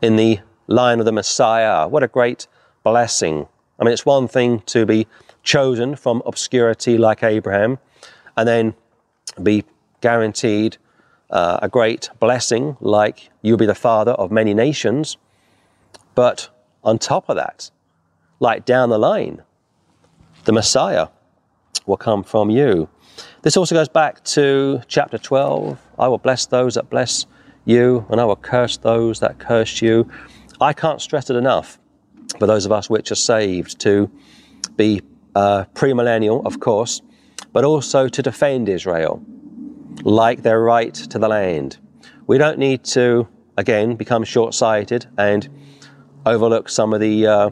in 0.02 0.16
the 0.16 0.40
line 0.66 1.00
of 1.00 1.06
the 1.06 1.12
Messiah. 1.12 1.88
What 1.88 2.02
a 2.02 2.08
great 2.08 2.46
blessing. 2.84 3.46
I 3.78 3.84
mean, 3.84 3.92
it's 3.92 4.06
one 4.06 4.28
thing 4.28 4.60
to 4.66 4.86
be 4.86 5.06
chosen 5.42 5.96
from 5.96 6.22
obscurity 6.26 6.98
like 6.98 7.22
Abraham 7.22 7.78
and 8.36 8.46
then 8.46 8.74
be 9.42 9.64
guaranteed 10.00 10.76
uh, 11.30 11.60
a 11.62 11.68
great 11.68 12.10
blessing, 12.18 12.76
like 12.80 13.30
you'll 13.42 13.56
be 13.56 13.66
the 13.66 13.74
father 13.74 14.12
of 14.12 14.30
many 14.30 14.52
nations. 14.52 15.16
But 16.14 16.48
on 16.84 16.98
top 16.98 17.28
of 17.28 17.36
that, 17.36 17.70
like 18.40 18.64
down 18.64 18.88
the 18.88 18.98
line, 18.98 19.42
the 20.44 20.52
Messiah 20.52 21.08
will 21.86 21.96
come 21.96 22.24
from 22.24 22.50
you. 22.50 22.88
This 23.42 23.56
also 23.56 23.74
goes 23.74 23.88
back 23.88 24.24
to 24.24 24.80
chapter 24.88 25.18
12. 25.18 25.78
I 25.98 26.08
will 26.08 26.18
bless 26.18 26.46
those 26.46 26.74
that 26.74 26.90
bless 26.90 27.26
you, 27.64 28.06
and 28.10 28.20
I 28.20 28.24
will 28.24 28.36
curse 28.36 28.78
those 28.78 29.20
that 29.20 29.38
curse 29.38 29.80
you. 29.82 30.10
I 30.60 30.72
can't 30.72 31.00
stress 31.00 31.30
it 31.30 31.36
enough 31.36 31.78
for 32.38 32.46
those 32.46 32.64
of 32.64 32.72
us 32.72 32.88
which 32.88 33.10
are 33.10 33.16
saved 33.16 33.78
to 33.80 34.10
be 34.76 35.02
uh, 35.34 35.64
premillennial, 35.74 36.44
of 36.46 36.60
course, 36.60 37.02
but 37.52 37.64
also 37.64 38.08
to 38.08 38.22
defend 38.22 38.68
Israel 38.68 39.22
like 40.02 40.42
their 40.42 40.60
right 40.60 40.94
to 40.94 41.18
the 41.18 41.28
land. 41.28 41.78
We 42.26 42.38
don't 42.38 42.58
need 42.58 42.84
to, 42.84 43.28
again, 43.56 43.96
become 43.96 44.24
short 44.24 44.54
sighted 44.54 45.06
and 45.18 45.48
overlook 46.24 46.68
some 46.68 46.92
of 46.94 47.00
the 47.00 47.26
uh, 47.26 47.50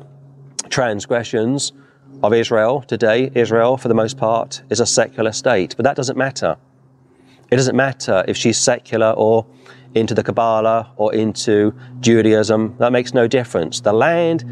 transgressions 0.68 1.72
of 2.22 2.32
Israel 2.32 2.82
today, 2.82 3.30
Israel, 3.34 3.76
for 3.76 3.88
the 3.88 3.94
most 3.94 4.16
part, 4.16 4.62
is 4.70 4.80
a 4.80 4.86
secular 4.86 5.32
state. 5.32 5.74
But 5.76 5.84
that 5.84 5.96
doesn't 5.96 6.16
matter. 6.16 6.56
It 7.50 7.56
doesn't 7.56 7.76
matter 7.76 8.24
if 8.28 8.36
she's 8.36 8.58
secular 8.58 9.10
or 9.10 9.46
into 9.94 10.14
the 10.14 10.22
Kabbalah 10.22 10.92
or 10.96 11.14
into 11.14 11.74
Judaism. 12.00 12.76
That 12.78 12.92
makes 12.92 13.14
no 13.14 13.26
difference. 13.26 13.80
The 13.80 13.92
land 13.92 14.44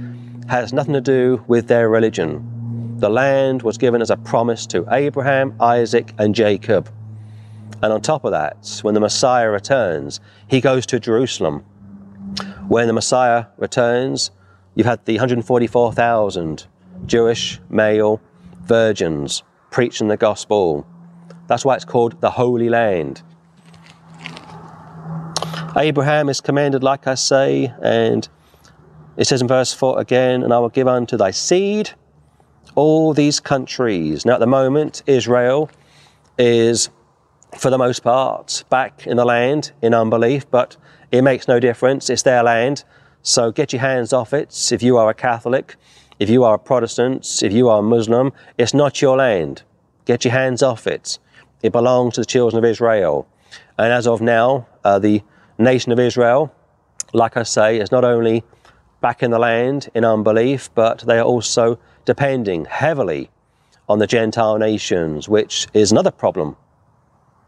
has 0.49 0.73
nothing 0.73 0.95
to 0.95 1.01
do 1.01 1.45
with 1.47 1.69
their 1.69 1.89
religion. 1.89 2.99
The 2.99 3.11
land 3.11 3.63
was 3.63 3.77
given 3.77 4.01
as 4.01 4.11
a 4.11 4.17
promise 4.17 4.67
to 4.69 4.87
Abraham, 4.91 5.55
Isaac, 5.61 6.15
and 6.19 6.35
Jacob. 6.35 6.91
And 7.83 7.93
on 7.93 8.01
top 8.01 8.25
of 8.25 8.31
that, 8.31 8.81
when 8.83 8.95
the 8.95 9.01
Messiah 9.01 9.51
returns, 9.51 10.21
he 10.49 10.61
goes 10.61 10.87
to 10.87 10.99
Jerusalem. 10.99 11.65
When 12.69 12.87
the 12.87 12.93
Messiah 12.93 13.47
returns, 13.59 14.31
you've 14.77 14.87
had 14.87 15.05
the 15.07 15.15
144,000 15.15 16.67
Jewish 17.07 17.61
male 17.69 18.21
virgins 18.63 19.43
preaching 19.71 20.07
the 20.07 20.17
gospel. 20.17 20.87
That's 21.49 21.65
why 21.65 21.75
it's 21.75 21.85
called 21.85 22.21
the 22.21 22.31
Holy 22.31 22.69
Land. 22.69 23.23
Abraham 25.77 26.29
is 26.29 26.41
commanded, 26.41 26.83
like 26.83 27.07
I 27.07 27.15
say, 27.15 27.73
and 27.83 28.29
it 29.17 29.27
says 29.27 29.41
in 29.43 29.49
verse 29.49 29.73
4 29.73 29.99
again, 29.99 30.43
and 30.43 30.53
I 30.53 30.59
will 30.59 30.69
give 30.69 30.89
unto 30.89 31.17
thy 31.17 31.31
seed 31.33 31.91
all 32.75 33.15
these 33.15 33.41
countries. 33.41 34.25
Now, 34.25 34.35
at 34.35 34.41
the 34.41 34.47
moment, 34.47 35.03
Israel 35.07 35.71
is, 36.39 36.91
for 37.59 37.71
the 37.71 37.79
most 37.79 38.03
part, 38.03 38.65
back 38.69 39.07
in 39.07 39.17
the 39.17 39.25
land 39.25 39.73
in 39.83 39.95
unbelief, 39.95 40.51
but 40.51 40.77
it 41.13 41.23
makes 41.23 41.49
no 41.49 41.61
difference. 41.61 42.11
It's 42.11 42.23
their 42.23 42.43
land. 42.43 42.85
So 43.27 43.51
get 43.51 43.73
your 43.73 43.81
hands 43.81 44.13
off 44.13 44.33
it. 44.33 44.71
If 44.71 44.85
you 44.85 44.99
are 44.99 45.11
a 45.11 45.15
Catholic, 45.15 45.75
if 46.21 46.31
you 46.31 46.45
are 46.45 46.55
a 46.55 46.59
Protestant, 46.61 47.43
if 47.43 47.53
you 47.53 47.69
are 47.69 47.81
a 47.81 47.83
Muslim, 47.83 48.33
it's 48.57 48.73
not 48.73 49.03
your 49.03 49.17
land. 49.17 49.65
Get 50.05 50.25
your 50.25 50.31
hands 50.31 50.63
off 50.63 50.87
it. 50.87 51.19
It 51.61 51.73
belongs 51.73 52.15
to 52.15 52.21
the 52.21 52.25
children 52.25 52.57
of 52.57 52.65
Israel. 52.65 53.27
And 53.79 53.93
as 53.93 54.07
of 54.07 54.21
now, 54.21 54.69
uh, 54.85 55.01
the 55.01 55.25
nation 55.59 55.91
of 55.91 55.99
Israel, 55.99 56.55
like 57.13 57.37
I 57.37 57.43
say, 57.43 57.81
is 57.81 57.91
not 57.91 58.05
only 58.05 58.45
back 59.01 59.25
in 59.25 59.33
the 59.33 59.41
land 59.41 59.89
in 59.93 60.05
unbelief, 60.05 60.71
but 60.77 61.01
they 61.01 61.19
are 61.19 61.25
also 61.25 61.81
depending 62.05 62.67
heavily 62.67 63.29
on 63.89 63.99
the 63.99 64.07
Gentile 64.07 64.57
nations, 64.57 65.29
which 65.29 65.67
is 65.75 65.91
another 65.91 66.13
problem. 66.13 66.57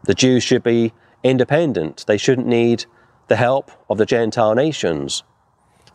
The 0.03 0.13
Jews 0.13 0.43
should 0.43 0.61
be 0.61 0.91
independent. 1.23 2.03
They 2.05 2.17
shouldn't 2.17 2.47
need 2.47 2.83
the 3.29 3.37
help 3.37 3.71
of 3.89 3.97
the 3.97 4.05
Gentile 4.05 4.55
nations. 4.55 5.23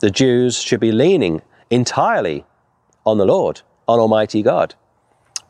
The 0.05 0.11
Jews 0.11 0.61
should 0.61 0.81
be 0.81 0.93
leaning 0.93 1.41
entirely 1.71 2.45
on 3.07 3.17
the 3.17 3.25
Lord, 3.25 3.63
on 3.89 3.99
Almighty 3.99 4.43
God. 4.43 4.75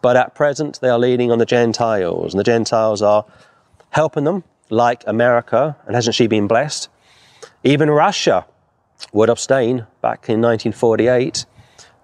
But 0.00 0.16
at 0.16 0.36
present, 0.36 0.78
they 0.80 0.90
are 0.90 0.96
leaning 0.96 1.32
on 1.32 1.38
the 1.38 1.44
Gentiles, 1.44 2.32
and 2.32 2.38
the 2.38 2.44
Gentiles 2.44 3.02
are 3.02 3.26
helping 3.90 4.22
them, 4.22 4.44
like 4.70 5.02
America, 5.08 5.76
and 5.86 5.96
hasn't 5.96 6.14
she 6.14 6.28
been 6.28 6.46
blessed? 6.46 6.88
Even 7.64 7.90
Russia 7.90 8.46
would 9.12 9.28
abstain 9.28 9.88
back 10.00 10.28
in 10.28 10.40
1948 10.40 11.46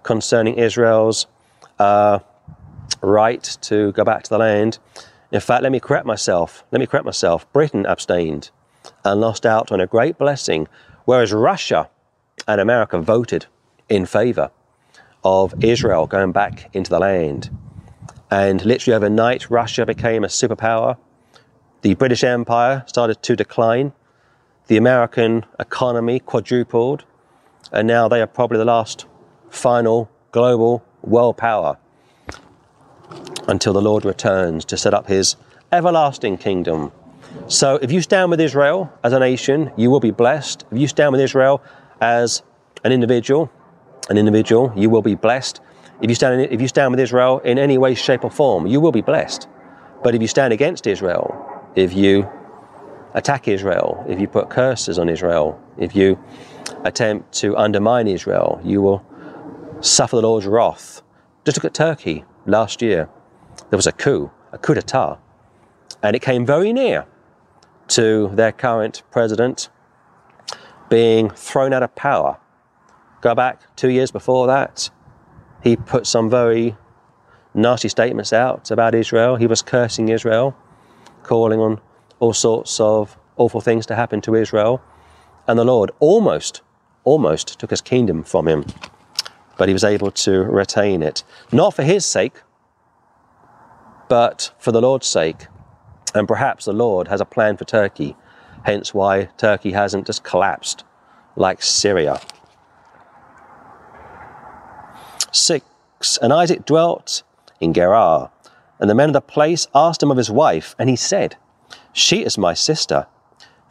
concerning 0.03 0.55
Israel's 0.55 1.27
uh, 1.79 2.19
right 3.01 3.57
to 3.61 3.93
go 3.93 4.03
back 4.03 4.23
to 4.23 4.29
the 4.29 4.39
land. 4.39 4.77
In 5.31 5.39
fact, 5.39 5.63
let 5.63 5.71
me 5.71 5.79
correct 5.79 6.05
myself. 6.05 6.65
Let 6.69 6.81
me 6.81 6.85
correct 6.85 7.05
myself. 7.05 7.49
Britain 7.53 7.85
abstained 7.85 8.49
and 9.05 9.21
lost 9.21 9.45
out 9.45 9.71
on 9.71 9.79
a 9.79 9.87
great 9.87 10.17
blessing, 10.17 10.67
whereas 11.05 11.31
Russia 11.31 11.87
and 12.47 12.61
America 12.61 12.99
voted 12.99 13.45
in 13.89 14.05
favor 14.05 14.51
of 15.23 15.53
Israel 15.63 16.07
going 16.07 16.31
back 16.31 16.69
into 16.73 16.89
the 16.89 16.99
land. 16.99 17.49
And 18.29 18.63
literally 18.65 18.95
overnight, 18.95 19.49
Russia 19.49 19.85
became 19.85 20.23
a 20.23 20.27
superpower. 20.27 20.97
The 21.81 21.95
British 21.95 22.23
Empire 22.23 22.83
started 22.87 23.21
to 23.23 23.35
decline. 23.35 23.93
The 24.67 24.77
American 24.77 25.45
economy 25.59 26.19
quadrupled. 26.19 27.03
And 27.71 27.87
now 27.87 28.07
they 28.07 28.21
are 28.21 28.27
probably 28.27 28.57
the 28.57 28.65
last 28.65 29.05
final 29.49 30.09
global 30.31 30.83
world 31.01 31.37
power 31.37 31.77
until 33.47 33.73
the 33.73 33.81
Lord 33.81 34.05
returns 34.05 34.63
to 34.65 34.77
set 34.77 34.93
up 34.93 35.07
his 35.07 35.35
everlasting 35.71 36.37
kingdom. 36.37 36.91
So 37.47 37.75
if 37.81 37.91
you 37.91 38.01
stand 38.01 38.29
with 38.29 38.39
Israel 38.39 38.91
as 39.03 39.13
a 39.13 39.19
nation, 39.19 39.71
you 39.75 39.89
will 39.89 39.99
be 39.99 40.11
blessed. 40.11 40.65
If 40.71 40.77
you 40.77 40.87
stand 40.87 41.11
with 41.11 41.21
Israel 41.21 41.61
as 42.01 42.41
an 42.83 42.91
individual, 42.91 43.49
an 44.09 44.17
individual, 44.17 44.73
you 44.75 44.89
will 44.89 45.03
be 45.03 45.15
blessed. 45.15 45.61
If 46.01 46.09
you 46.09 46.15
stand, 46.15 46.41
in, 46.41 46.51
if 46.51 46.59
you 46.59 46.67
stand 46.67 46.91
with 46.91 46.99
Israel 46.99 47.39
in 47.39 47.59
any 47.59 47.77
way, 47.77 47.93
shape, 47.93 48.23
or 48.23 48.31
form, 48.31 48.65
you 48.65 48.81
will 48.81 48.91
be 48.91 49.01
blessed. 49.01 49.47
But 50.03 50.15
if 50.15 50.21
you 50.21 50.27
stand 50.27 50.51
against 50.51 50.87
Israel, 50.87 51.45
if 51.75 51.93
you 51.93 52.27
attack 53.13 53.47
Israel, 53.47 54.03
if 54.09 54.19
you 54.19 54.27
put 54.27 54.49
curses 54.49 54.97
on 54.97 55.09
Israel, 55.09 55.61
if 55.77 55.95
you 55.95 56.19
attempt 56.83 57.31
to 57.33 57.55
undermine 57.55 58.07
Israel, 58.07 58.59
you 58.63 58.81
will 58.81 59.05
suffer 59.79 60.15
the 60.15 60.21
Lord's 60.23 60.47
wrath. 60.47 61.01
Just 61.45 61.57
look 61.57 61.65
at 61.65 61.73
Turkey 61.73 62.25
last 62.45 62.81
year. 62.81 63.09
There 63.69 63.77
was 63.77 63.87
a 63.87 63.91
coup, 63.91 64.31
a 64.51 64.57
coup 64.57 64.73
d'etat, 64.73 65.19
and 66.01 66.15
it 66.15 66.21
came 66.21 66.45
very 66.45 66.73
near 66.73 67.05
to 67.89 68.31
their 68.33 68.51
current 68.51 69.03
president 69.11 69.69
being 70.91 71.31
thrown 71.31 71.73
out 71.73 71.81
of 71.81 71.95
power. 71.95 72.37
Go 73.21 73.33
back 73.33 73.75
two 73.75 73.89
years 73.89 74.11
before 74.11 74.45
that, 74.45 74.91
he 75.63 75.75
put 75.75 76.05
some 76.05 76.29
very 76.29 76.75
nasty 77.55 77.89
statements 77.89 78.31
out 78.31 78.69
about 78.69 78.93
Israel. 78.93 79.37
He 79.37 79.47
was 79.47 79.63
cursing 79.63 80.09
Israel, 80.09 80.55
calling 81.23 81.59
on 81.59 81.81
all 82.19 82.33
sorts 82.33 82.79
of 82.79 83.17
awful 83.37 83.61
things 83.61 83.87
to 83.87 83.95
happen 83.95 84.21
to 84.21 84.35
Israel. 84.35 84.83
And 85.47 85.57
the 85.57 85.65
Lord 85.65 85.89
almost, 85.99 86.61
almost 87.03 87.59
took 87.59 87.71
his 87.71 87.81
kingdom 87.81 88.23
from 88.23 88.47
him 88.47 88.65
but 89.61 89.69
he 89.69 89.73
was 89.73 89.83
able 89.83 90.09
to 90.09 90.41
retain 90.45 91.03
it. 91.03 91.23
Not 91.51 91.75
for 91.75 91.83
his 91.83 92.03
sake, 92.03 92.41
but 94.09 94.51
for 94.57 94.71
the 94.71 94.81
Lord's 94.81 95.05
sake. 95.05 95.45
And 96.15 96.27
perhaps 96.27 96.65
the 96.65 96.73
Lord 96.73 97.09
has 97.09 97.21
a 97.21 97.25
plan 97.25 97.57
for 97.57 97.65
Turkey, 97.65 98.15
hence 98.63 98.93
why 98.93 99.25
Turkey 99.37 99.71
hasn't 99.71 100.07
just 100.07 100.23
collapsed 100.23 100.83
like 101.35 101.61
Syria. 101.61 102.19
6. 105.31 105.65
And 106.21 106.33
Isaac 106.33 106.65
dwelt 106.65 107.23
in 107.59 107.73
Gerar, 107.73 108.31
and 108.79 108.89
the 108.89 108.95
men 108.95 109.09
of 109.09 109.13
the 109.13 109.21
place 109.21 109.67
asked 109.73 110.03
him 110.03 110.11
of 110.11 110.17
his 110.17 110.31
wife, 110.31 110.75
and 110.77 110.89
he 110.89 110.95
said, 110.95 111.37
She 111.93 112.23
is 112.23 112.37
my 112.37 112.53
sister. 112.53 113.07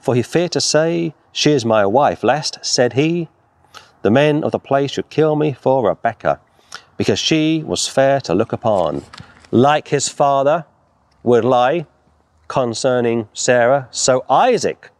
For 0.01 0.15
he 0.15 0.23
feared 0.23 0.53
to 0.53 0.61
say, 0.61 1.15
She 1.33 1.53
is 1.53 1.65
my 1.65 1.85
wife, 1.85 2.25
lest, 2.25 2.65
said 2.65 2.95
he, 2.95 3.29
the 4.03 4.11
men 4.11 4.43
of 4.45 4.53
the 4.53 4.59
place 4.59 4.93
should 4.93 5.11
kill 5.11 5.37
me 5.37 5.53
for 5.53 5.87
Rebekah, 5.87 6.41
because 6.97 7.19
she 7.19 7.63
was 7.67 7.87
fair 7.87 8.21
to 8.23 8.35
look 8.35 8.53
upon. 8.53 9.05
Like 9.51 9.89
his 9.89 10.09
father 10.09 10.65
would 11.23 11.45
lie 11.45 11.87
concerning 12.51 13.29
Sarah, 13.33 13.87
so 13.93 14.25
Isaac 14.29 14.91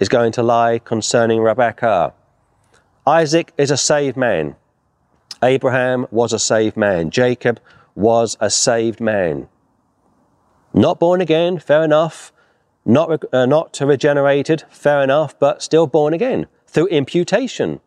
is 0.00 0.08
going 0.08 0.32
to 0.32 0.42
lie 0.42 0.78
concerning 0.78 1.42
Rebekah. 1.42 2.14
Isaac 3.06 3.52
is 3.58 3.70
a 3.70 3.76
saved 3.76 4.16
man. 4.16 4.56
Abraham 5.42 6.06
was 6.10 6.32
a 6.32 6.38
saved 6.38 6.78
man. 6.78 7.10
Jacob 7.10 7.60
was 7.94 8.38
a 8.40 8.48
saved 8.48 9.00
man. 9.00 9.48
Not 10.72 10.98
born 10.98 11.20
again, 11.20 11.58
fair 11.58 11.84
enough. 11.84 12.32
Not, 12.86 13.22
uh, 13.34 13.44
not 13.44 13.78
regenerated, 13.78 14.64
fair 14.70 15.02
enough, 15.02 15.38
but 15.38 15.62
still 15.62 15.86
born 15.86 16.14
again 16.14 16.46
through 16.66 16.86
imputation 16.86 17.80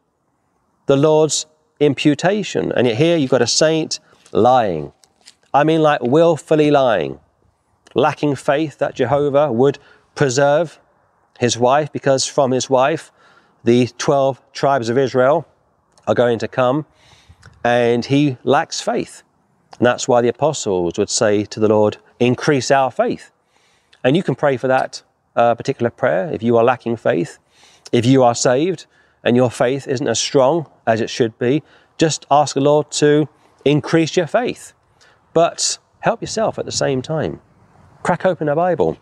the 0.85 0.95
Lord's 0.95 1.47
imputation. 1.79 2.71
And 2.71 2.85
yet 2.85 2.97
here 2.97 3.17
you've 3.17 3.31
got 3.31 3.41
a 3.41 3.47
saint 3.47 3.99
lying. 4.31 4.93
I 5.55 5.63
mean, 5.63 5.81
like 5.81 6.01
willfully 6.03 6.69
lying, 6.69 7.19
lacking 7.95 8.35
faith 8.35 8.77
that 8.77 8.93
Jehovah 8.93 9.51
would 9.51 9.79
preserve 10.13 10.79
his 11.39 11.57
wife, 11.57 11.91
because 11.91 12.27
from 12.27 12.51
his 12.51 12.69
wife, 12.69 13.11
the 13.63 13.87
12 13.97 14.39
tribes 14.53 14.89
of 14.89 14.97
Israel 14.97 15.47
are 16.07 16.13
going 16.13 16.37
to 16.39 16.47
come, 16.47 16.85
and 17.63 18.05
he 18.05 18.37
lacks 18.43 18.79
faith. 18.79 19.23
And 19.79 19.85
that's 19.85 20.07
why 20.07 20.21
the 20.21 20.27
apostles 20.27 20.97
would 20.97 21.09
say 21.09 21.45
to 21.45 21.59
the 21.59 21.67
Lord, 21.67 21.97
Increase 22.19 22.71
our 22.71 22.91
faith. 22.91 23.31
And 24.03 24.15
you 24.15 24.23
can 24.23 24.35
pray 24.35 24.55
for 24.55 24.67
that 24.67 25.01
uh, 25.35 25.55
particular 25.55 25.89
prayer 25.89 26.29
if 26.31 26.43
you 26.43 26.55
are 26.57 26.63
lacking 26.63 26.97
faith. 26.97 27.39
If 27.91 28.05
you 28.05 28.23
are 28.23 28.35
saved, 28.35 28.85
and 29.25 29.35
your 29.35 29.49
faith 29.49 29.87
isn't 29.87 30.07
as 30.07 30.19
strong 30.19 30.69
as 30.85 31.01
it 31.01 31.09
should 31.09 31.37
be, 31.39 31.63
just 31.97 32.25
ask 32.29 32.53
the 32.53 32.61
Lord 32.61 32.91
to 32.91 33.27
increase 33.65 34.15
your 34.15 34.27
faith. 34.27 34.73
But 35.33 35.79
help 36.01 36.21
yourself 36.21 36.59
at 36.59 36.65
the 36.65 36.71
same 36.71 37.01
time. 37.01 37.41
Crack 38.05 38.23
open 38.23 38.47
a 38.47 38.55
Bible. 38.55 38.99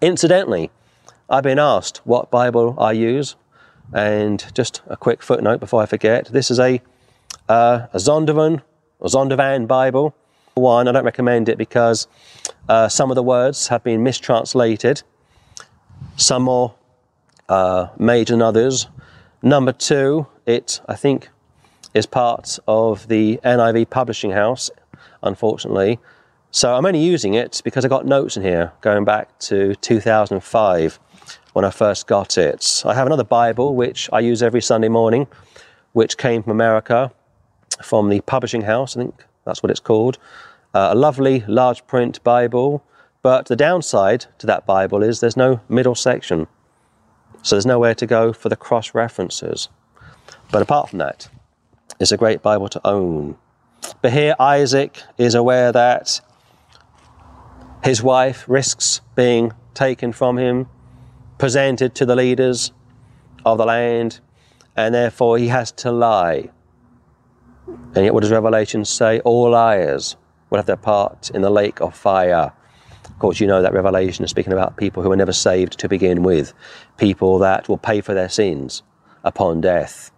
Incidentally, 0.00 0.70
I've 1.28 1.42
been 1.42 1.58
asked 1.58 1.98
what 2.04 2.30
Bible 2.30 2.74
I 2.78 2.92
use, 2.92 3.36
and 3.92 4.42
just 4.54 4.80
a 4.86 4.96
quick 4.96 5.22
footnote 5.22 5.60
before 5.60 5.82
I 5.82 5.84
forget 5.84 6.28
this 6.32 6.50
is 6.50 6.58
a, 6.58 6.80
uh, 7.50 7.88
a 7.92 7.98
Zondervan 7.98 8.62
Zondervan 9.02 9.66
Bible. 9.66 10.14
One, 10.54 10.88
I 10.88 10.92
don't 10.92 11.04
recommend 11.04 11.50
it 11.50 11.58
because 11.58 12.08
uh, 12.70 12.88
some 12.88 13.10
of 13.10 13.16
the 13.16 13.22
words 13.22 13.68
have 13.68 13.84
been 13.84 14.02
mistranslated, 14.02 15.02
some 16.16 16.44
more 16.44 16.74
uh, 17.50 17.88
made 17.98 18.28
than 18.28 18.40
others. 18.40 18.88
Number 19.42 19.72
two, 19.72 20.26
it, 20.46 20.80
I 20.88 20.94
think, 20.94 21.28
is 21.92 22.06
part 22.06 22.58
of 22.66 23.08
the 23.08 23.40
NIV 23.44 23.90
publishing 23.90 24.30
house, 24.30 24.70
unfortunately. 25.22 25.98
So 26.50 26.74
I'm 26.74 26.86
only 26.86 27.00
using 27.02 27.34
it 27.34 27.60
because 27.62 27.84
I 27.84 27.88
got 27.88 28.06
notes 28.06 28.36
in 28.36 28.42
here 28.42 28.72
going 28.80 29.04
back 29.04 29.38
to 29.40 29.74
2005 29.76 30.98
when 31.52 31.64
I 31.64 31.70
first 31.70 32.06
got 32.06 32.38
it. 32.38 32.82
I 32.86 32.94
have 32.94 33.06
another 33.06 33.24
Bible 33.24 33.74
which 33.74 34.08
I 34.14 34.20
use 34.20 34.42
every 34.42 34.62
Sunday 34.62 34.88
morning, 34.88 35.26
which 35.92 36.16
came 36.16 36.42
from 36.42 36.52
America, 36.52 37.12
from 37.82 38.08
the 38.08 38.22
publishing 38.22 38.62
house, 38.62 38.96
I 38.96 39.00
think 39.00 39.24
that's 39.44 39.62
what 39.62 39.70
it's 39.70 39.80
called. 39.80 40.16
Uh, 40.74 40.88
a 40.92 40.94
lovely 40.94 41.44
large 41.46 41.86
print 41.86 42.22
Bible, 42.24 42.82
but 43.20 43.46
the 43.46 43.56
downside 43.56 44.26
to 44.38 44.46
that 44.46 44.64
Bible 44.64 45.02
is 45.02 45.20
there's 45.20 45.36
no 45.36 45.60
middle 45.68 45.94
section. 45.94 46.46
So 47.42 47.56
there's 47.56 47.66
nowhere 47.66 47.94
to 47.94 48.06
go 48.06 48.32
for 48.32 48.48
the 48.48 48.56
cross 48.56 48.94
references. 48.94 49.68
But 50.50 50.62
apart 50.62 50.88
from 50.88 50.98
that, 50.98 51.28
it's 52.00 52.12
a 52.12 52.16
great 52.16 52.42
Bible 52.42 52.68
to 52.70 52.80
own. 52.86 53.36
But 54.00 54.12
here 54.12 54.34
Isaac 54.40 55.02
is 55.18 55.34
aware 55.34 55.72
that 55.72 56.20
his 57.82 58.02
wife 58.02 58.44
risks 58.48 59.00
being 59.14 59.52
taken 59.74 60.12
from 60.12 60.38
him, 60.38 60.68
presented 61.38 61.94
to 61.94 62.06
the 62.06 62.16
leaders 62.16 62.72
of 63.44 63.58
the 63.58 63.66
land, 63.66 64.20
and 64.76 64.94
therefore 64.94 65.38
he 65.38 65.48
has 65.48 65.72
to 65.72 65.92
lie. 65.92 66.50
And 67.94 68.04
yet, 68.04 68.14
what 68.14 68.20
does 68.20 68.30
Revelation 68.30 68.84
say? 68.84 69.20
All 69.20 69.50
liars 69.50 70.16
will 70.50 70.58
have 70.58 70.66
their 70.66 70.76
part 70.76 71.30
in 71.30 71.42
the 71.42 71.50
lake 71.50 71.80
of 71.80 71.94
fire. 71.94 72.52
Of 73.04 73.18
course, 73.18 73.40
you 73.40 73.46
know 73.46 73.62
that 73.62 73.72
Revelation 73.72 74.24
is 74.24 74.30
speaking 74.30 74.52
about 74.52 74.76
people 74.76 75.02
who 75.02 75.08
were 75.08 75.16
never 75.16 75.32
saved 75.32 75.78
to 75.78 75.88
begin 75.88 76.22
with, 76.22 76.54
people 76.96 77.38
that 77.38 77.68
will 77.68 77.78
pay 77.78 78.00
for 78.00 78.14
their 78.14 78.28
sins 78.28 78.82
upon 79.24 79.60
death. 79.60 80.10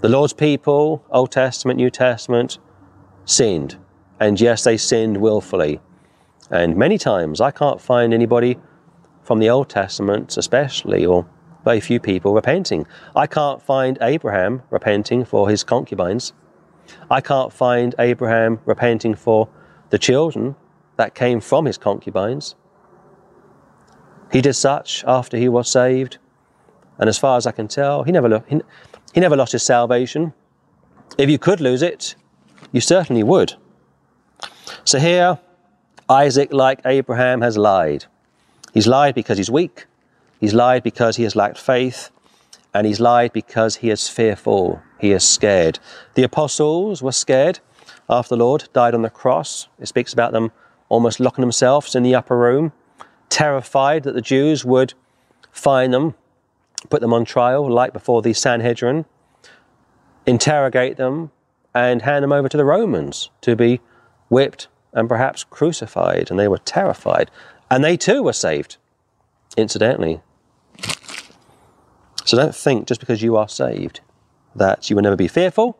The 0.00 0.08
Lord's 0.08 0.32
people, 0.32 1.04
Old 1.10 1.30
Testament, 1.30 1.76
New 1.76 1.90
Testament, 1.90 2.58
sinned. 3.24 3.78
And 4.20 4.40
yes, 4.40 4.64
they 4.64 4.76
sinned 4.76 5.16
willfully. 5.16 5.80
And 6.52 6.76
many 6.76 6.98
times 6.98 7.40
I 7.40 7.50
can't 7.50 7.80
find 7.80 8.12
anybody 8.12 8.58
from 9.24 9.38
the 9.38 9.48
Old 9.48 9.70
Testament, 9.70 10.36
especially, 10.36 11.06
or 11.06 11.26
very 11.64 11.80
few 11.80 11.98
people 11.98 12.34
repenting. 12.34 12.86
I 13.16 13.26
can't 13.26 13.62
find 13.62 13.96
Abraham 14.02 14.62
repenting 14.70 15.24
for 15.24 15.48
his 15.48 15.64
concubines. 15.64 16.34
I 17.10 17.22
can't 17.22 17.52
find 17.52 17.94
Abraham 17.98 18.60
repenting 18.66 19.14
for 19.14 19.48
the 19.88 19.98
children 19.98 20.54
that 20.96 21.14
came 21.14 21.40
from 21.40 21.64
his 21.64 21.78
concubines. 21.78 22.54
He 24.30 24.42
did 24.42 24.54
such 24.54 25.04
after 25.06 25.38
he 25.38 25.48
was 25.48 25.70
saved, 25.70 26.18
and 26.98 27.08
as 27.08 27.18
far 27.18 27.38
as 27.38 27.46
I 27.46 27.52
can 27.52 27.68
tell, 27.68 28.02
he 28.02 28.12
never, 28.12 28.28
lo- 28.28 28.44
he, 28.46 28.60
he 29.14 29.20
never 29.20 29.36
lost 29.36 29.52
his 29.52 29.62
salvation. 29.62 30.34
If 31.16 31.30
you 31.30 31.38
could 31.38 31.60
lose 31.60 31.82
it, 31.82 32.14
you 32.72 32.80
certainly 32.80 33.22
would. 33.22 33.54
So 34.84 34.98
here, 34.98 35.38
Isaac, 36.12 36.52
like 36.52 36.82
Abraham, 36.84 37.40
has 37.40 37.56
lied. 37.56 38.04
He's 38.74 38.86
lied 38.86 39.14
because 39.14 39.38
he's 39.38 39.50
weak, 39.50 39.86
he's 40.38 40.52
lied 40.52 40.82
because 40.82 41.16
he 41.16 41.22
has 41.22 41.34
lacked 41.34 41.56
faith, 41.56 42.10
and 42.74 42.86
he's 42.86 43.00
lied 43.00 43.32
because 43.32 43.76
he 43.76 43.88
is 43.88 44.10
fearful, 44.10 44.82
he 45.00 45.12
is 45.12 45.24
scared. 45.24 45.78
The 46.12 46.22
apostles 46.22 47.02
were 47.02 47.12
scared 47.12 47.60
after 48.10 48.34
the 48.36 48.44
Lord 48.44 48.68
died 48.74 48.94
on 48.94 49.00
the 49.00 49.08
cross. 49.08 49.68
It 49.80 49.88
speaks 49.88 50.12
about 50.12 50.32
them 50.32 50.52
almost 50.90 51.18
locking 51.18 51.40
themselves 51.40 51.94
in 51.94 52.02
the 52.02 52.14
upper 52.14 52.36
room, 52.36 52.72
terrified 53.30 54.02
that 54.02 54.12
the 54.12 54.20
Jews 54.20 54.66
would 54.66 54.92
find 55.50 55.94
them, 55.94 56.14
put 56.90 57.00
them 57.00 57.14
on 57.14 57.24
trial, 57.24 57.66
like 57.70 57.94
before 57.94 58.20
the 58.20 58.34
Sanhedrin, 58.34 59.06
interrogate 60.26 60.98
them, 60.98 61.30
and 61.74 62.02
hand 62.02 62.22
them 62.22 62.32
over 62.32 62.50
to 62.50 62.58
the 62.58 62.66
Romans 62.66 63.30
to 63.40 63.56
be 63.56 63.80
whipped 64.28 64.68
and 64.92 65.08
perhaps 65.08 65.44
crucified. 65.44 66.30
And 66.30 66.38
they 66.38 66.48
were 66.48 66.58
terrified. 66.58 67.30
And 67.70 67.82
they 67.82 67.96
too 67.96 68.22
were 68.22 68.32
saved, 68.32 68.76
incidentally. 69.56 70.20
So 72.24 72.36
don't 72.36 72.54
think 72.54 72.86
just 72.86 73.00
because 73.00 73.22
you 73.22 73.36
are 73.36 73.48
saved 73.48 74.00
that 74.54 74.90
you 74.90 74.96
will 74.96 75.02
never 75.02 75.16
be 75.16 75.28
fearful, 75.28 75.78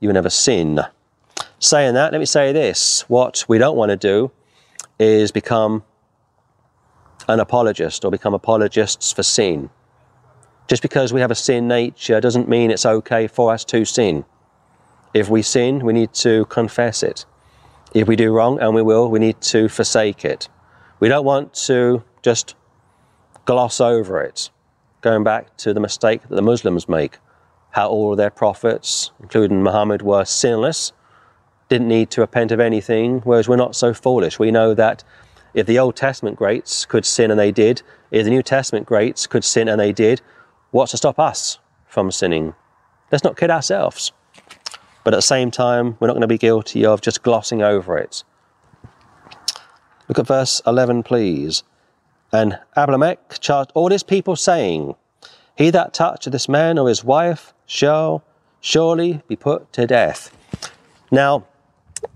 you 0.00 0.08
will 0.08 0.14
never 0.14 0.30
sin. 0.30 0.80
Saying 1.58 1.94
that, 1.94 2.12
let 2.12 2.18
me 2.18 2.26
say 2.26 2.52
this 2.52 3.02
what 3.08 3.44
we 3.48 3.58
don't 3.58 3.76
want 3.76 3.90
to 3.90 3.96
do 3.96 4.30
is 4.98 5.30
become 5.30 5.84
an 7.28 7.40
apologist 7.40 8.04
or 8.04 8.10
become 8.10 8.34
apologists 8.34 9.12
for 9.12 9.22
sin. 9.22 9.70
Just 10.66 10.82
because 10.82 11.12
we 11.12 11.20
have 11.20 11.30
a 11.30 11.34
sin 11.34 11.68
nature 11.68 12.20
doesn't 12.20 12.48
mean 12.48 12.70
it's 12.70 12.86
okay 12.86 13.26
for 13.26 13.52
us 13.52 13.64
to 13.66 13.84
sin. 13.84 14.24
If 15.14 15.28
we 15.28 15.42
sin, 15.42 15.84
we 15.84 15.92
need 15.92 16.12
to 16.14 16.44
confess 16.46 17.02
it. 17.02 17.24
If 17.94 18.06
we 18.06 18.16
do 18.16 18.32
wrong, 18.32 18.60
and 18.60 18.74
we 18.74 18.82
will, 18.82 19.10
we 19.10 19.18
need 19.18 19.40
to 19.42 19.68
forsake 19.68 20.24
it. 20.24 20.48
We 21.00 21.08
don't 21.08 21.24
want 21.24 21.54
to 21.66 22.04
just 22.22 22.54
gloss 23.46 23.80
over 23.80 24.20
it, 24.20 24.50
going 25.00 25.24
back 25.24 25.56
to 25.58 25.72
the 25.72 25.80
mistake 25.80 26.22
that 26.28 26.34
the 26.34 26.42
Muslims 26.42 26.88
make, 26.88 27.18
how 27.70 27.88
all 27.88 28.12
of 28.12 28.18
their 28.18 28.30
prophets, 28.30 29.10
including 29.20 29.62
Muhammad, 29.62 30.02
were 30.02 30.24
sinless, 30.24 30.92
didn't 31.70 31.88
need 31.88 32.10
to 32.10 32.20
repent 32.20 32.52
of 32.52 32.60
anything, 32.60 33.20
whereas 33.20 33.48
we're 33.48 33.56
not 33.56 33.76
so 33.76 33.94
foolish. 33.94 34.38
We 34.38 34.50
know 34.50 34.74
that 34.74 35.02
if 35.54 35.66
the 35.66 35.78
Old 35.78 35.96
Testament 35.96 36.36
greats 36.36 36.84
could 36.84 37.06
sin 37.06 37.30
and 37.30 37.40
they 37.40 37.52
did, 37.52 37.82
if 38.10 38.24
the 38.24 38.30
New 38.30 38.42
Testament 38.42 38.86
greats 38.86 39.26
could 39.26 39.44
sin 39.44 39.68
and 39.68 39.80
they 39.80 39.92
did, 39.92 40.20
what's 40.72 40.90
to 40.90 40.98
stop 40.98 41.18
us 41.18 41.58
from 41.86 42.10
sinning? 42.10 42.54
Let's 43.10 43.24
not 43.24 43.36
kid 43.36 43.50
ourselves. 43.50 44.12
But 45.08 45.14
at 45.14 45.18
the 45.18 45.22
same 45.22 45.50
time, 45.50 45.96
we're 45.98 46.08
not 46.08 46.12
going 46.12 46.20
to 46.20 46.26
be 46.26 46.36
guilty 46.36 46.84
of 46.84 47.00
just 47.00 47.22
glossing 47.22 47.62
over 47.62 47.96
it. 47.96 48.24
Look 50.06 50.18
at 50.18 50.26
verse 50.26 50.60
11, 50.66 51.02
please. 51.02 51.62
And 52.30 52.58
Abimelech 52.76 53.38
charged 53.40 53.72
all 53.72 53.88
his 53.88 54.02
people, 54.02 54.36
saying, 54.36 54.96
He 55.56 55.70
that 55.70 55.94
toucheth 55.94 56.30
this 56.30 56.46
man 56.46 56.78
or 56.78 56.90
his 56.90 57.02
wife 57.02 57.54
shall 57.64 58.22
surely 58.60 59.22
be 59.28 59.34
put 59.34 59.72
to 59.72 59.86
death. 59.86 60.36
Now, 61.10 61.46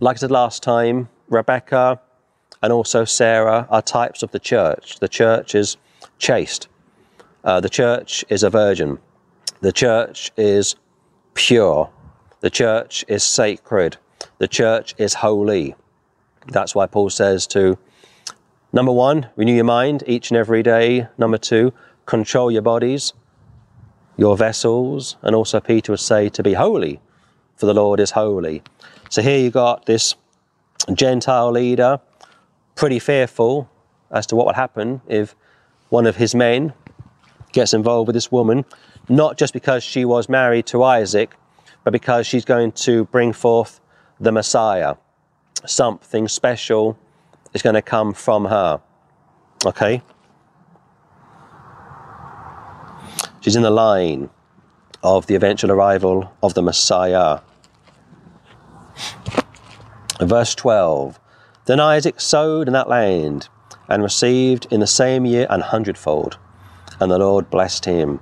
like 0.00 0.16
I 0.16 0.18
said 0.18 0.30
last 0.30 0.62
time, 0.62 1.08
Rebecca 1.30 1.98
and 2.62 2.74
also 2.74 3.06
Sarah 3.06 3.66
are 3.70 3.80
types 3.80 4.22
of 4.22 4.32
the 4.32 4.38
church. 4.38 4.98
The 4.98 5.08
church 5.08 5.54
is 5.54 5.78
chaste. 6.18 6.68
Uh, 7.42 7.58
the 7.58 7.70
church 7.70 8.22
is 8.28 8.42
a 8.42 8.50
virgin. 8.50 8.98
The 9.62 9.72
church 9.72 10.30
is 10.36 10.76
pure. 11.32 11.90
The 12.42 12.50
church 12.50 13.04
is 13.06 13.22
sacred. 13.22 13.98
The 14.38 14.48
church 14.48 14.96
is 14.98 15.14
holy. 15.14 15.76
That's 16.48 16.74
why 16.74 16.88
Paul 16.88 17.08
says 17.08 17.46
to 17.48 17.78
number 18.72 18.90
one, 18.90 19.28
renew 19.36 19.54
your 19.54 19.64
mind 19.64 20.02
each 20.08 20.32
and 20.32 20.36
every 20.36 20.64
day. 20.64 21.06
Number 21.16 21.38
two, 21.38 21.72
control 22.04 22.50
your 22.50 22.62
bodies, 22.62 23.12
your 24.16 24.36
vessels. 24.36 25.16
And 25.22 25.36
also, 25.36 25.60
Peter 25.60 25.92
would 25.92 26.00
say 26.00 26.28
to 26.30 26.42
be 26.42 26.54
holy, 26.54 27.00
for 27.54 27.66
the 27.66 27.74
Lord 27.74 28.00
is 28.00 28.10
holy. 28.10 28.64
So 29.08 29.22
here 29.22 29.38
you 29.38 29.50
got 29.50 29.86
this 29.86 30.16
Gentile 30.92 31.52
leader, 31.52 32.00
pretty 32.74 32.98
fearful 32.98 33.70
as 34.10 34.26
to 34.26 34.34
what 34.34 34.46
would 34.46 34.56
happen 34.56 35.00
if 35.06 35.36
one 35.90 36.06
of 36.06 36.16
his 36.16 36.34
men 36.34 36.72
gets 37.52 37.72
involved 37.72 38.08
with 38.08 38.14
this 38.14 38.32
woman, 38.32 38.64
not 39.08 39.38
just 39.38 39.52
because 39.52 39.84
she 39.84 40.04
was 40.04 40.28
married 40.28 40.66
to 40.66 40.82
Isaac, 40.82 41.36
but 41.84 41.92
because 41.92 42.26
she's 42.26 42.44
going 42.44 42.72
to 42.72 43.04
bring 43.06 43.32
forth 43.32 43.80
the 44.20 44.32
Messiah. 44.32 44.96
Something 45.66 46.28
special 46.28 46.98
is 47.54 47.62
going 47.62 47.74
to 47.74 47.82
come 47.82 48.14
from 48.14 48.46
her. 48.46 48.80
Okay? 49.66 50.02
She's 53.40 53.56
in 53.56 53.62
the 53.62 53.70
line 53.70 54.30
of 55.02 55.26
the 55.26 55.34
eventual 55.34 55.72
arrival 55.72 56.32
of 56.42 56.54
the 56.54 56.62
Messiah. 56.62 57.40
Verse 60.20 60.54
12 60.54 61.18
Then 61.64 61.80
Isaac 61.80 62.20
sowed 62.20 62.68
in 62.68 62.72
that 62.74 62.88
land 62.88 63.48
and 63.88 64.02
received 64.02 64.66
in 64.70 64.80
the 64.80 64.86
same 64.86 65.26
year 65.26 65.46
an 65.50 65.60
hundredfold, 65.60 66.38
and 67.00 67.10
the 67.10 67.18
Lord 67.18 67.50
blessed 67.50 67.84
him. 67.84 68.20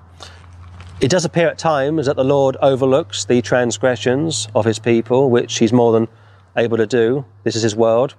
It 1.00 1.10
does 1.10 1.24
appear 1.24 1.48
at 1.48 1.56
times 1.56 2.06
that 2.06 2.16
the 2.16 2.24
Lord 2.24 2.56
overlooks 2.60 3.24
the 3.24 3.40
transgressions 3.40 4.48
of 4.54 4.66
his 4.66 4.78
people, 4.78 5.30
which 5.30 5.58
he's 5.58 5.72
more 5.72 5.92
than 5.92 6.08
able 6.56 6.76
to 6.76 6.86
do. 6.86 7.24
This 7.42 7.56
is 7.56 7.62
his 7.62 7.74
world, 7.74 8.14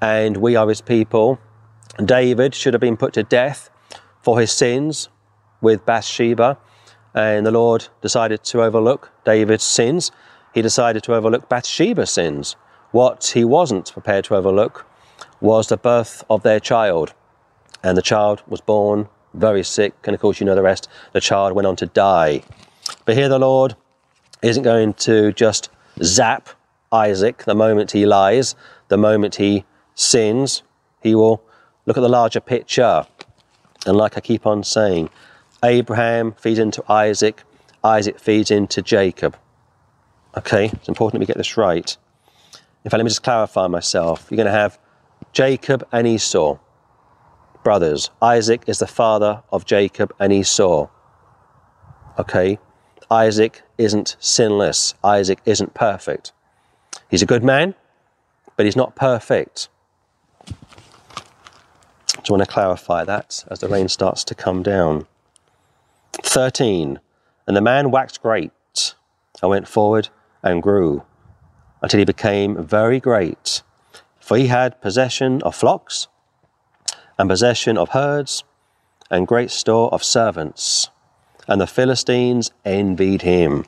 and 0.00 0.36
we 0.36 0.54
are 0.54 0.68
his 0.68 0.82
people. 0.82 1.38
David 2.04 2.54
should 2.54 2.74
have 2.74 2.82
been 2.82 2.98
put 2.98 3.14
to 3.14 3.22
death 3.22 3.70
for 4.20 4.38
his 4.38 4.52
sins 4.52 5.08
with 5.62 5.86
Bathsheba, 5.86 6.58
and 7.14 7.46
the 7.46 7.50
Lord 7.50 7.88
decided 8.02 8.44
to 8.44 8.62
overlook 8.62 9.10
David's 9.24 9.64
sins 9.64 10.12
he 10.52 10.60
decided 10.60 11.02
to 11.04 11.14
overlook 11.14 11.48
Bathsheba's 11.48 12.10
sins. 12.10 12.56
What 12.90 13.32
he 13.34 13.44
wasn't 13.44 13.92
prepared 13.92 14.26
to 14.26 14.36
overlook 14.36 14.86
was 15.40 15.68
the 15.68 15.76
birth 15.76 16.24
of 16.28 16.42
their 16.42 16.60
child. 16.60 17.14
And 17.82 17.96
the 17.96 18.02
child 18.02 18.42
was 18.46 18.60
born 18.60 19.08
very 19.34 19.62
sick, 19.62 19.94
and 20.04 20.14
of 20.14 20.20
course, 20.20 20.40
you 20.40 20.46
know 20.46 20.54
the 20.54 20.62
rest. 20.62 20.88
The 21.12 21.20
child 21.20 21.54
went 21.54 21.66
on 21.66 21.76
to 21.76 21.86
die. 21.86 22.42
But 23.04 23.16
here, 23.16 23.28
the 23.28 23.38
Lord 23.38 23.76
isn't 24.42 24.62
going 24.62 24.94
to 24.94 25.32
just 25.32 25.70
zap 26.02 26.48
Isaac 26.90 27.44
the 27.44 27.54
moment 27.54 27.92
he 27.92 28.06
lies, 28.06 28.54
the 28.88 28.96
moment 28.96 29.36
he 29.36 29.64
sins. 29.94 30.62
He 31.00 31.14
will 31.14 31.42
look 31.86 31.96
at 31.96 32.00
the 32.00 32.08
larger 32.08 32.40
picture. 32.40 33.06
And 33.86 33.96
like 33.96 34.16
I 34.16 34.20
keep 34.20 34.46
on 34.46 34.62
saying, 34.62 35.10
Abraham 35.64 36.32
feeds 36.32 36.58
into 36.58 36.82
Isaac, 36.90 37.42
Isaac 37.82 38.18
feeds 38.18 38.50
into 38.50 38.82
Jacob. 38.82 39.36
Okay, 40.36 40.66
it's 40.66 40.88
important 40.88 41.20
we 41.20 41.26
get 41.26 41.36
this 41.36 41.56
right. 41.56 41.96
In 42.84 42.90
fact, 42.90 42.98
let 42.98 43.04
me 43.04 43.10
just 43.10 43.22
clarify 43.22 43.66
myself. 43.66 44.26
You're 44.30 44.36
going 44.36 44.46
to 44.46 44.52
have 44.52 44.78
Jacob 45.32 45.86
and 45.92 46.06
Esau, 46.06 46.58
brothers. 47.62 48.10
Isaac 48.20 48.64
is 48.66 48.78
the 48.78 48.86
father 48.86 49.42
of 49.52 49.64
Jacob 49.64 50.14
and 50.18 50.32
Esau. 50.32 50.88
Okay, 52.18 52.58
Isaac 53.10 53.62
isn't 53.78 54.16
sinless. 54.20 54.94
Isaac 55.04 55.40
isn't 55.44 55.74
perfect. 55.74 56.32
He's 57.10 57.22
a 57.22 57.26
good 57.26 57.44
man, 57.44 57.74
but 58.56 58.66
he's 58.66 58.76
not 58.76 58.96
perfect. 58.96 59.68
Just 62.16 62.30
want 62.30 62.42
to 62.42 62.48
clarify 62.48 63.04
that 63.04 63.44
as 63.50 63.58
the 63.58 63.68
rain 63.68 63.88
starts 63.88 64.24
to 64.24 64.34
come 64.34 64.62
down. 64.62 65.06
13. 66.22 67.00
And 67.46 67.56
the 67.56 67.60
man 67.60 67.90
waxed 67.90 68.22
great 68.22 68.94
and 69.42 69.50
went 69.50 69.66
forward 69.66 70.08
and 70.42 70.62
grew 70.62 71.02
until 71.82 71.98
he 71.98 72.04
became 72.04 72.64
very 72.64 73.00
great. 73.00 73.62
For 74.20 74.36
he 74.36 74.46
had 74.46 74.80
possession 74.80 75.42
of 75.42 75.56
flocks 75.56 76.06
and 77.22 77.28
possession 77.28 77.78
of 77.78 77.90
herds 77.90 78.42
and 79.08 79.28
great 79.28 79.48
store 79.48 79.88
of 79.94 80.02
servants. 80.02 80.90
And 81.46 81.60
the 81.60 81.68
Philistines 81.68 82.50
envied 82.64 83.22
him. 83.22 83.64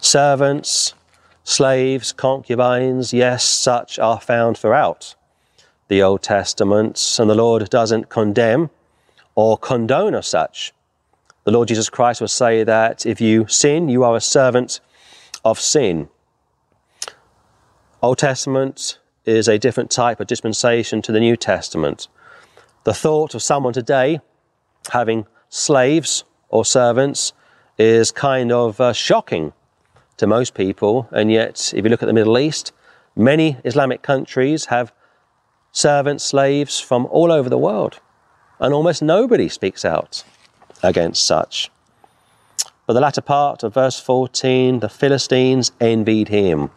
Servants, 0.00 0.94
slaves, 1.42 2.12
concubines, 2.12 3.12
yes, 3.12 3.44
such 3.44 3.98
are 3.98 4.18
found 4.18 4.56
throughout 4.56 5.16
the 5.88 6.02
Old 6.02 6.22
Testament, 6.22 7.16
and 7.18 7.28
the 7.28 7.34
Lord 7.34 7.68
doesn't 7.68 8.08
condemn 8.08 8.70
or 9.34 9.58
condone 9.58 10.22
such. 10.22 10.72
The 11.44 11.50
Lord 11.50 11.68
Jesus 11.68 11.90
Christ 11.90 12.22
will 12.22 12.28
say 12.28 12.64
that 12.64 13.04
if 13.04 13.20
you 13.20 13.46
sin, 13.48 13.90
you 13.90 14.02
are 14.02 14.16
a 14.16 14.20
servant 14.22 14.80
of 15.44 15.60
sin. 15.60 16.08
Old 18.00 18.16
Testament 18.16 18.98
is 19.26 19.46
a 19.46 19.58
different 19.58 19.90
type 19.90 20.20
of 20.20 20.26
dispensation 20.26 21.02
to 21.02 21.12
the 21.12 21.20
New 21.20 21.36
Testament. 21.36 22.08
The 22.84 22.92
thought 22.92 23.34
of 23.34 23.42
someone 23.42 23.72
today 23.72 24.20
having 24.92 25.26
slaves 25.48 26.24
or 26.50 26.66
servants 26.66 27.32
is 27.78 28.12
kind 28.12 28.52
of 28.52 28.78
uh, 28.78 28.92
shocking 28.92 29.54
to 30.18 30.26
most 30.26 30.52
people, 30.52 31.08
and 31.10 31.32
yet, 31.32 31.72
if 31.74 31.82
you 31.82 31.90
look 31.90 32.02
at 32.02 32.06
the 32.06 32.12
Middle 32.12 32.38
East, 32.38 32.72
many 33.16 33.56
Islamic 33.64 34.02
countries 34.02 34.66
have 34.66 34.92
servants, 35.72 36.24
slaves 36.24 36.78
from 36.78 37.06
all 37.06 37.32
over 37.32 37.48
the 37.48 37.56
world, 37.56 38.00
and 38.60 38.74
almost 38.74 39.00
nobody 39.00 39.48
speaks 39.48 39.86
out 39.86 40.22
against 40.82 41.24
such. 41.24 41.70
But 42.86 42.92
the 42.92 43.00
latter 43.00 43.22
part 43.22 43.62
of 43.62 43.72
verse 43.72 43.98
14, 43.98 44.80
the 44.80 44.90
Philistines 44.90 45.72
envied 45.80 46.28
him. 46.28 46.70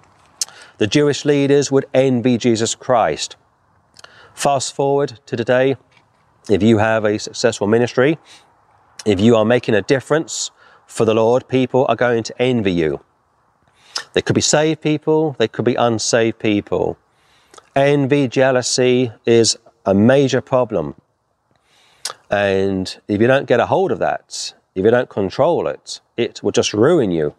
The 0.77 0.87
Jewish 0.87 1.25
leaders 1.25 1.69
would 1.69 1.85
envy 1.93 2.37
Jesus 2.37 2.75
Christ. 2.75 3.35
Fast 4.33 4.73
forward 4.73 5.19
to 5.25 5.35
today, 5.35 5.75
if 6.49 6.63
you 6.63 6.77
have 6.77 7.05
a 7.05 7.19
successful 7.19 7.67
ministry, 7.67 8.17
if 9.05 9.19
you 9.19 9.35
are 9.35 9.45
making 9.45 9.75
a 9.75 9.81
difference 9.81 10.51
for 10.85 11.05
the 11.05 11.13
Lord, 11.13 11.47
people 11.47 11.85
are 11.89 11.95
going 11.95 12.23
to 12.23 12.41
envy 12.41 12.71
you. 12.71 13.01
They 14.13 14.21
could 14.21 14.35
be 14.35 14.41
saved 14.41 14.81
people, 14.81 15.35
they 15.39 15.47
could 15.47 15.65
be 15.65 15.75
unsaved 15.75 16.39
people. 16.39 16.97
Envy, 17.75 18.27
jealousy 18.27 19.11
is 19.25 19.57
a 19.85 19.93
major 19.93 20.41
problem. 20.41 20.95
And 22.29 22.97
if 23.07 23.21
you 23.21 23.27
don't 23.27 23.47
get 23.47 23.59
a 23.59 23.65
hold 23.67 23.91
of 23.91 23.99
that, 23.99 24.53
if 24.75 24.83
you 24.83 24.91
don't 24.91 25.09
control 25.09 25.67
it, 25.67 26.01
it 26.17 26.41
will 26.43 26.51
just 26.51 26.73
ruin 26.73 27.11
you. 27.11 27.35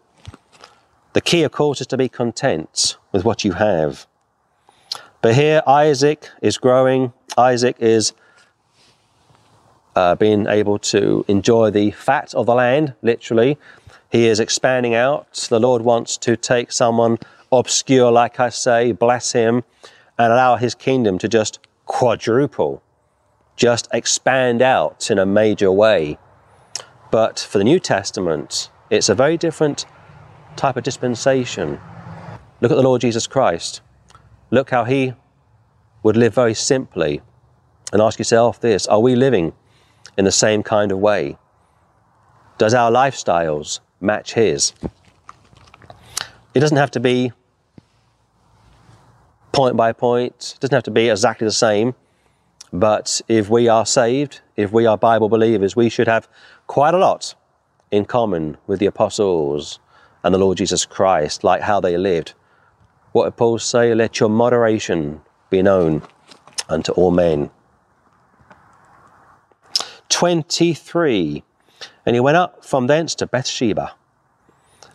The 1.12 1.20
key, 1.20 1.42
of 1.42 1.52
course, 1.52 1.80
is 1.80 1.86
to 1.88 1.96
be 1.96 2.08
content 2.08 2.96
with 3.12 3.24
what 3.24 3.44
you 3.44 3.52
have. 3.52 4.06
But 5.20 5.34
here, 5.34 5.62
Isaac 5.66 6.28
is 6.40 6.58
growing. 6.58 7.12
Isaac 7.36 7.76
is 7.80 8.12
uh, 9.98 10.14
being 10.14 10.46
able 10.46 10.78
to 10.78 11.24
enjoy 11.26 11.70
the 11.70 11.90
fat 11.90 12.32
of 12.32 12.46
the 12.46 12.54
land, 12.54 12.94
literally. 13.02 13.58
He 14.10 14.28
is 14.28 14.38
expanding 14.38 14.94
out. 14.94 15.48
The 15.50 15.58
Lord 15.58 15.82
wants 15.82 16.16
to 16.18 16.36
take 16.36 16.70
someone 16.70 17.18
obscure, 17.50 18.12
like 18.12 18.38
I 18.38 18.50
say, 18.50 18.92
bless 18.92 19.32
him, 19.32 19.64
and 20.16 20.32
allow 20.32 20.54
his 20.54 20.76
kingdom 20.76 21.18
to 21.18 21.28
just 21.28 21.58
quadruple, 21.86 22.80
just 23.56 23.88
expand 23.92 24.62
out 24.62 25.10
in 25.10 25.18
a 25.18 25.26
major 25.26 25.72
way. 25.72 26.16
But 27.10 27.40
for 27.40 27.58
the 27.58 27.64
New 27.64 27.80
Testament, 27.80 28.70
it's 28.90 29.08
a 29.08 29.16
very 29.16 29.36
different 29.36 29.84
type 30.54 30.76
of 30.76 30.84
dispensation. 30.84 31.80
Look 32.60 32.70
at 32.70 32.76
the 32.76 32.88
Lord 32.88 33.00
Jesus 33.00 33.26
Christ. 33.26 33.80
Look 34.52 34.70
how 34.70 34.84
he 34.84 35.14
would 36.04 36.16
live 36.16 36.34
very 36.34 36.54
simply. 36.54 37.20
And 37.92 38.00
ask 38.00 38.20
yourself 38.20 38.60
this 38.60 38.86
are 38.86 39.00
we 39.00 39.16
living 39.16 39.54
in 40.18 40.26
the 40.26 40.32
same 40.32 40.62
kind 40.62 40.92
of 40.92 40.98
way? 40.98 41.38
Does 42.58 42.74
our 42.74 42.90
lifestyles 42.90 43.80
match 44.00 44.34
his? 44.34 44.74
It 46.52 46.60
doesn't 46.60 46.76
have 46.76 46.90
to 46.90 47.00
be 47.00 47.32
point 49.52 49.76
by 49.76 49.92
point. 49.92 50.54
It 50.56 50.60
doesn't 50.60 50.74
have 50.74 50.82
to 50.84 50.90
be 50.90 51.08
exactly 51.08 51.46
the 51.46 51.52
same. 51.52 51.94
But 52.72 53.22
if 53.28 53.48
we 53.48 53.68
are 53.68 53.86
saved, 53.86 54.40
if 54.56 54.72
we 54.72 54.84
are 54.86 54.98
Bible 54.98 55.28
believers, 55.28 55.74
we 55.74 55.88
should 55.88 56.08
have 56.08 56.28
quite 56.66 56.94
a 56.94 56.98
lot 56.98 57.34
in 57.90 58.04
common 58.04 58.58
with 58.66 58.80
the 58.80 58.86
apostles 58.86 59.78
and 60.22 60.34
the 60.34 60.38
Lord 60.38 60.58
Jesus 60.58 60.84
Christ, 60.84 61.44
like 61.44 61.62
how 61.62 61.80
they 61.80 61.96
lived. 61.96 62.34
What 63.12 63.24
did 63.24 63.36
Paul 63.36 63.58
say? 63.58 63.94
Let 63.94 64.20
your 64.20 64.28
moderation 64.28 65.22
be 65.48 65.62
known 65.62 66.02
unto 66.68 66.92
all 66.92 67.10
men. 67.10 67.50
23. 70.08 71.42
And 72.06 72.16
he 72.16 72.20
went 72.20 72.36
up 72.36 72.64
from 72.64 72.86
thence 72.86 73.14
to 73.16 73.26
Beersheba. 73.26 73.94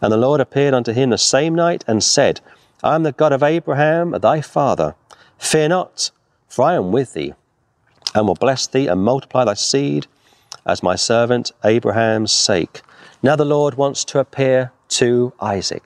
And 0.01 0.11
the 0.11 0.17
Lord 0.17 0.41
appeared 0.41 0.73
unto 0.73 0.91
him 0.91 1.11
the 1.11 1.17
same 1.17 1.55
night 1.55 1.83
and 1.87 2.03
said, 2.03 2.41
I 2.83 2.95
am 2.95 3.03
the 3.03 3.11
God 3.11 3.31
of 3.31 3.43
Abraham, 3.43 4.11
thy 4.11 4.41
father. 4.41 4.95
Fear 5.37 5.69
not, 5.69 6.11
for 6.47 6.65
I 6.65 6.75
am 6.75 6.91
with 6.91 7.13
thee, 7.13 7.33
and 8.13 8.27
will 8.27 8.35
bless 8.35 8.67
thee 8.67 8.87
and 8.87 9.03
multiply 9.03 9.45
thy 9.45 9.53
seed 9.53 10.07
as 10.65 10.83
my 10.83 10.95
servant 10.95 11.51
Abraham's 11.63 12.31
sake. 12.31 12.81
Now 13.21 13.35
the 13.35 13.45
Lord 13.45 13.75
wants 13.75 14.03
to 14.05 14.19
appear 14.19 14.71
to 14.89 15.33
Isaac. 15.39 15.83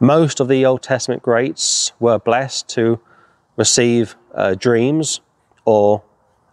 Most 0.00 0.40
of 0.40 0.48
the 0.48 0.64
Old 0.64 0.82
Testament 0.82 1.22
greats 1.22 1.92
were 1.98 2.18
blessed 2.18 2.68
to 2.70 3.00
receive 3.56 4.16
uh, 4.34 4.54
dreams 4.54 5.20
or 5.64 6.02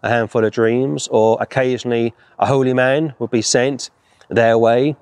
a 0.03 0.09
handful 0.09 0.43
of 0.43 0.51
dreams, 0.51 1.07
or 1.09 1.37
occasionally 1.41 2.13
a 2.39 2.45
holy 2.45 2.73
man 2.73 3.13
would 3.19 3.31
be 3.31 3.41
sent 3.41 3.89
their 4.29 4.57
way 4.57 4.95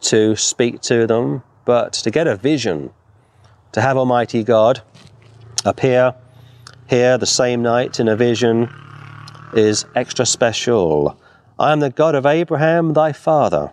to 0.00 0.34
speak 0.36 0.80
to 0.82 1.06
them. 1.06 1.42
But 1.64 1.92
to 1.92 2.10
get 2.10 2.26
a 2.26 2.36
vision 2.36 2.90
to 3.72 3.80
have 3.80 3.96
Almighty 3.96 4.42
God 4.42 4.82
appear 5.64 6.14
here 6.88 7.16
the 7.18 7.26
same 7.26 7.62
night 7.62 8.00
in 8.00 8.08
a 8.08 8.16
vision 8.16 8.68
is 9.54 9.84
extra 9.94 10.26
special. 10.26 11.16
I 11.58 11.72
am 11.72 11.80
the 11.80 11.90
God 11.90 12.14
of 12.14 12.26
Abraham, 12.26 12.94
thy 12.94 13.12
father. 13.12 13.72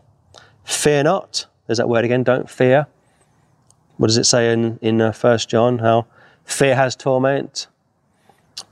Fear 0.63 1.03
not. 1.03 1.45
There's 1.65 1.77
that 1.77 1.89
word 1.89 2.05
again, 2.05 2.23
don't 2.23 2.49
fear. 2.49 2.87
What 3.97 4.07
does 4.07 4.17
it 4.17 4.25
say 4.25 4.51
in, 4.51 4.77
in 4.81 5.01
uh, 5.01 5.13
1 5.13 5.39
John? 5.39 5.79
How 5.79 6.05
fear 6.45 6.75
has 6.75 6.95
torment, 6.95 7.67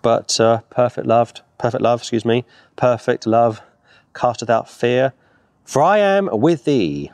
but 0.01 0.39
uh, 0.39 0.61
perfect 0.69 1.07
love, 1.07 1.33
perfect 1.57 1.81
love, 1.81 2.01
excuse 2.01 2.25
me, 2.25 2.45
perfect 2.75 3.25
love 3.25 3.61
casteth 4.13 4.49
out 4.49 4.69
fear. 4.69 5.13
For 5.63 5.81
I 5.81 5.97
am 5.97 6.29
with 6.31 6.65
thee, 6.65 7.11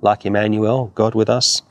like 0.00 0.24
Emmanuel, 0.24 0.92
God 0.94 1.14
with 1.14 1.28
us 1.28 1.62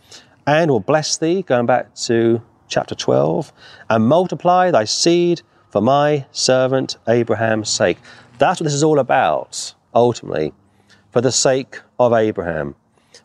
and 0.50 0.72
will 0.72 0.80
bless 0.80 1.16
thee, 1.16 1.44
going 1.44 1.68
back 1.68 1.94
to 1.94 2.42
chapter 2.68 2.96
12, 2.96 3.54
and 3.88 4.08
multiply 4.08 4.72
thy 4.72 4.84
seed 4.84 5.44
for 5.70 5.80
my 5.80 6.26
servant 6.32 6.98
Abraham's 7.08 7.70
sake. 7.70 8.00
That's 8.40 8.60
what 8.60 8.64
this 8.64 8.74
is 8.74 8.84
all 8.84 8.98
about, 8.98 9.76
ultimately, 9.94 10.52
for 11.12 11.22
the 11.22 11.32
sake 11.32 11.80
of 12.00 12.14
Abraham, 12.14 12.74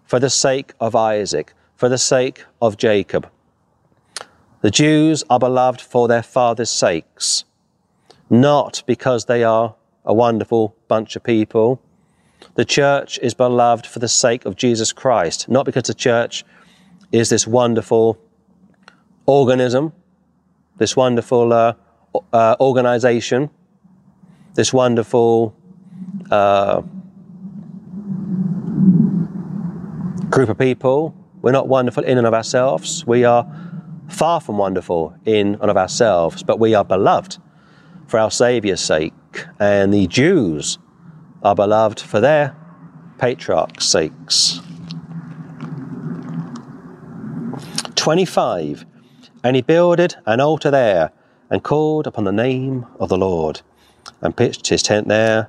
for 0.04 0.20
the 0.20 0.28
sake 0.28 0.74
of 0.80 0.94
Isaac, 0.94 1.54
for 1.76 1.88
the 1.88 1.96
sake 1.96 2.44
of 2.60 2.76
Jacob. 2.76 3.30
The 4.64 4.70
Jews 4.70 5.22
are 5.28 5.38
beloved 5.38 5.78
for 5.78 6.08
their 6.08 6.22
fathers' 6.22 6.70
sakes, 6.70 7.44
not 8.30 8.82
because 8.86 9.26
they 9.26 9.44
are 9.44 9.74
a 10.06 10.14
wonderful 10.14 10.74
bunch 10.88 11.16
of 11.16 11.22
people. 11.22 11.82
The 12.54 12.64
church 12.64 13.18
is 13.18 13.34
beloved 13.34 13.86
for 13.86 13.98
the 13.98 14.08
sake 14.08 14.46
of 14.46 14.56
Jesus 14.56 14.90
Christ, 14.90 15.50
not 15.50 15.66
because 15.66 15.82
the 15.82 15.92
church 15.92 16.46
is 17.12 17.28
this 17.28 17.46
wonderful 17.46 18.18
organism, 19.26 19.92
this 20.78 20.96
wonderful 20.96 21.52
uh, 21.52 21.74
uh, 22.32 22.56
organization, 22.58 23.50
this 24.54 24.72
wonderful 24.72 25.54
uh, 26.30 26.80
group 30.30 30.48
of 30.48 30.56
people. 30.56 31.14
We're 31.42 31.52
not 31.52 31.68
wonderful 31.68 32.02
in 32.04 32.16
and 32.16 32.26
of 32.26 32.32
ourselves. 32.32 33.06
We 33.06 33.24
are 33.24 33.46
far 34.14 34.40
from 34.40 34.58
wonderful 34.58 35.14
in 35.24 35.58
and 35.60 35.70
of 35.70 35.76
ourselves, 35.76 36.42
but 36.42 36.58
we 36.58 36.74
are 36.74 36.84
beloved 36.84 37.38
for 38.06 38.18
our 38.18 38.30
Saviour's 38.30 38.80
sake. 38.80 39.12
And 39.58 39.92
the 39.92 40.06
Jews 40.06 40.78
are 41.42 41.54
beloved 41.54 42.00
for 42.00 42.20
their 42.20 42.56
patriarchs' 43.18 43.86
sakes. 43.86 44.60
25. 47.96 48.86
And 49.42 49.56
he 49.56 49.62
builded 49.62 50.16
an 50.26 50.40
altar 50.40 50.70
there 50.70 51.10
and 51.50 51.62
called 51.62 52.06
upon 52.06 52.24
the 52.24 52.32
name 52.32 52.86
of 52.98 53.08
the 53.08 53.18
Lord 53.18 53.60
and 54.20 54.36
pitched 54.36 54.68
his 54.68 54.82
tent 54.82 55.08
there. 55.08 55.48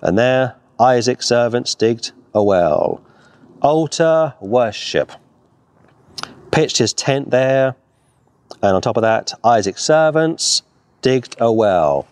And 0.00 0.18
there 0.18 0.56
Isaac's 0.78 1.26
servants 1.26 1.74
digged 1.74 2.12
a 2.34 2.42
well. 2.42 3.00
Altar 3.62 4.34
worship. 4.40 5.12
Pitched 6.50 6.78
his 6.78 6.92
tent 6.92 7.30
there. 7.30 7.76
And 8.62 8.74
on 8.74 8.82
top 8.82 8.96
of 8.96 9.02
that, 9.02 9.32
Isaac's 9.44 9.84
servants 9.84 10.62
digged 11.02 11.36
a 11.38 11.52
well. 11.52 12.06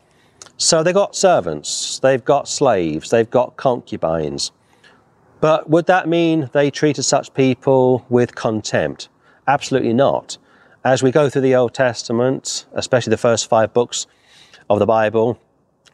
So 0.57 0.83
they 0.83 0.93
got 0.93 1.17
servants, 1.17 1.99
they've 1.99 2.25
got 2.25 2.49
slaves, 2.49 3.11
they've 3.11 3.31
got 3.31 3.57
concubines. 3.57 4.53
But 5.41 5.69
would 5.69 5.87
that 5.87 6.09
mean 6.09 6.49
they 6.53 6.71
treated 6.71 7.03
such 7.03 7.35
people 7.35 8.07
with 8.09 8.35
contempt? 8.35 9.09
Absolutely 9.47 9.93
not. 9.93 10.39
As 10.85 11.03
we 11.03 11.11
go 11.11 11.29
through 11.29 11.43
the 11.43 11.55
Old 11.55 11.75
Testament, 11.75 12.67
especially 12.73 13.11
the 13.11 13.17
first 13.17 13.49
five 13.49 13.73
books 13.73 14.07
of 14.71 14.79
the 14.79 14.87
Bible, 14.87 15.39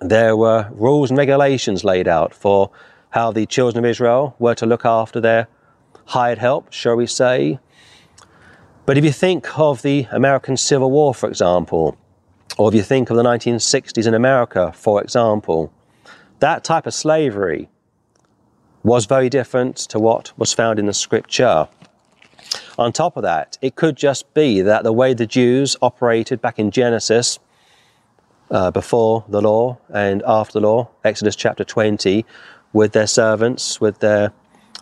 there 0.01 0.36
were 0.36 0.68
rules 0.72 1.11
and 1.11 1.18
regulations 1.18 1.84
laid 1.84 2.07
out 2.07 2.34
for 2.34 2.70
how 3.11 3.32
the 3.32 3.47
children 3.47 3.84
of 3.84 3.88
Israel 3.88 4.34
were 4.38 4.55
to 4.55 4.66
look 4.66 4.84
after 4.84 5.20
their 5.20 5.49
hired 6.07 6.38
help, 6.38 6.72
shall 6.72 6.97
we 6.97 7.07
say. 7.07 7.59
But 8.91 8.99
if 8.99 9.05
you 9.05 9.12
think 9.12 9.57
of 9.57 9.82
the 9.82 10.09
American 10.11 10.57
Civil 10.57 10.91
War, 10.91 11.14
for 11.14 11.28
example, 11.28 11.97
or 12.59 12.70
if 12.70 12.74
you 12.74 12.82
think 12.82 13.09
of 13.09 13.16
the 13.16 13.22
1960s 13.22 14.05
in 14.05 14.14
America, 14.14 14.72
for 14.74 15.01
example, 15.01 15.72
that 16.41 16.64
type 16.64 16.88
of 16.88 16.93
slavery 16.93 17.68
was 18.82 19.07
very 19.07 19.28
different 19.28 19.76
to 19.76 20.01
what 20.01 20.36
was 20.36 20.53
found 20.53 20.80
in 20.80 20.86
the 20.86 20.93
scripture. 20.93 21.68
On 22.80 22.91
top 22.91 23.16
of 23.16 23.22
that, 23.22 23.57
it 23.62 23.76
could 23.76 23.95
just 23.95 24.34
be 24.34 24.61
that 24.61 24.82
the 24.82 24.93
way 24.93 25.14
the 25.14 25.24
Jews 25.24 25.76
operated 25.80 26.41
back 26.41 26.59
in 26.59 26.72
Genesis, 26.72 27.38
uh, 28.51 28.72
before 28.72 29.24
the 29.28 29.41
law 29.41 29.78
and 29.95 30.20
after 30.26 30.55
the 30.59 30.66
law, 30.66 30.91
Exodus 31.05 31.36
chapter 31.36 31.62
20, 31.62 32.26
with 32.72 32.91
their 32.91 33.07
servants, 33.07 33.80
with 33.80 34.01
their 34.01 34.32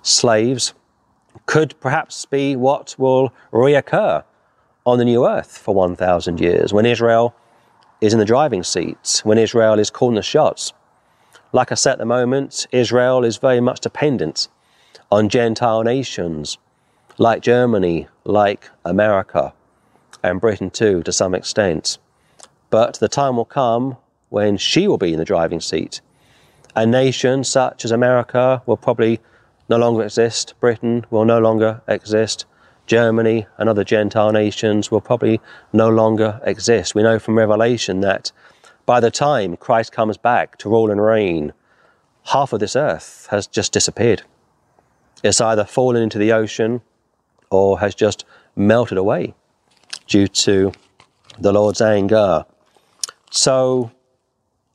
slaves, 0.00 0.72
could 1.46 1.78
perhaps 1.80 2.24
be 2.24 2.56
what 2.56 2.94
will 2.98 3.32
reoccur 3.52 4.24
on 4.84 4.98
the 4.98 5.04
new 5.04 5.26
earth 5.26 5.58
for 5.58 5.74
1,000 5.74 6.40
years 6.40 6.72
when 6.72 6.86
Israel 6.86 7.34
is 8.00 8.12
in 8.12 8.18
the 8.18 8.24
driving 8.24 8.62
seat, 8.62 9.20
when 9.24 9.38
Israel 9.38 9.78
is 9.78 9.90
calling 9.90 10.14
the 10.14 10.22
shots. 10.22 10.72
Like 11.52 11.72
I 11.72 11.74
said 11.74 11.92
at 11.92 11.98
the 11.98 12.04
moment, 12.04 12.66
Israel 12.72 13.24
is 13.24 13.38
very 13.38 13.60
much 13.60 13.80
dependent 13.80 14.48
on 15.10 15.28
Gentile 15.28 15.82
nations 15.82 16.58
like 17.18 17.42
Germany, 17.42 18.06
like 18.24 18.70
America, 18.84 19.52
and 20.22 20.40
Britain 20.40 20.70
too, 20.70 21.02
to 21.02 21.12
some 21.12 21.34
extent. 21.34 21.98
But 22.70 22.98
the 22.98 23.08
time 23.08 23.36
will 23.36 23.44
come 23.44 23.96
when 24.28 24.56
she 24.56 24.86
will 24.86 24.98
be 24.98 25.12
in 25.12 25.18
the 25.18 25.24
driving 25.24 25.60
seat. 25.60 26.00
A 26.76 26.86
nation 26.86 27.42
such 27.44 27.84
as 27.84 27.90
America 27.90 28.62
will 28.66 28.76
probably 28.76 29.20
no 29.68 29.76
longer 29.76 30.02
exist, 30.02 30.54
Britain 30.60 31.04
will 31.10 31.24
no 31.24 31.38
longer 31.38 31.82
exist, 31.86 32.46
Germany 32.86 33.46
and 33.58 33.68
other 33.68 33.84
Gentile 33.84 34.32
nations 34.32 34.90
will 34.90 35.00
probably 35.00 35.40
no 35.72 35.88
longer 35.88 36.40
exist. 36.42 36.94
We 36.94 37.02
know 37.02 37.18
from 37.18 37.36
Revelation 37.36 38.00
that 38.00 38.32
by 38.86 38.98
the 39.00 39.10
time 39.10 39.56
Christ 39.56 39.92
comes 39.92 40.16
back 40.16 40.56
to 40.58 40.70
rule 40.70 40.90
and 40.90 41.00
reign, 41.00 41.52
half 42.24 42.52
of 42.52 42.60
this 42.60 42.74
earth 42.74 43.28
has 43.30 43.46
just 43.46 43.72
disappeared. 43.72 44.22
It's 45.22 45.40
either 45.40 45.64
fallen 45.64 46.02
into 46.02 46.18
the 46.18 46.32
ocean 46.32 46.80
or 47.50 47.80
has 47.80 47.94
just 47.94 48.24
melted 48.56 48.98
away 48.98 49.34
due 50.06 50.26
to 50.28 50.72
the 51.38 51.52
Lord's 51.52 51.80
anger. 51.80 52.46
So, 53.30 53.90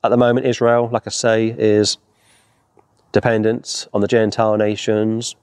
at 0.03 0.09
the 0.09 0.17
moment, 0.17 0.45
Israel, 0.45 0.89
like 0.91 1.07
I 1.07 1.09
say, 1.09 1.47
is 1.57 1.97
dependent 3.13 3.87
on 3.93 4.01
the 4.01 4.07
Gentile 4.07 4.57
nations, 4.57 5.37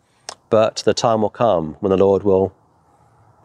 but 0.51 0.83
the 0.85 0.93
time 0.93 1.23
will 1.23 1.31
come 1.31 1.77
when 1.81 1.89
the 1.91 1.97
Lord 1.97 2.23
will 2.25 2.53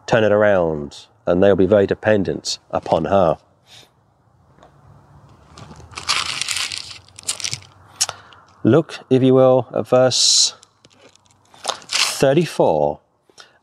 turn 0.06 0.24
it 0.24 0.32
around 0.32 1.06
and 1.24 1.42
they'll 1.42 1.56
be 1.56 1.66
very 1.66 1.86
dependent 1.86 2.58
upon 2.70 3.06
her. 3.06 3.38
Look, 8.62 8.98
if 9.08 9.22
you 9.22 9.32
will, 9.32 9.68
at 9.72 9.86
verse 9.86 10.54
34. 11.68 13.00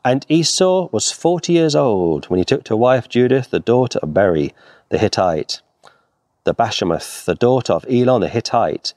And 0.05 0.25
Esau 0.29 0.89
was 0.91 1.11
forty 1.11 1.53
years 1.53 1.75
old 1.75 2.25
when 2.25 2.37
he 2.37 2.45
took 2.45 2.63
to 2.65 2.75
wife 2.75 3.07
Judith, 3.07 3.49
the 3.49 3.59
daughter 3.59 3.99
of 3.99 4.13
Beeri 4.13 4.53
the 4.89 4.97
Hittite, 4.97 5.61
the 6.43 6.53
Bashemath, 6.53 7.25
the 7.25 7.35
daughter 7.35 7.73
of 7.73 7.85
Elon 7.89 8.21
the 8.21 8.29
Hittite, 8.29 8.93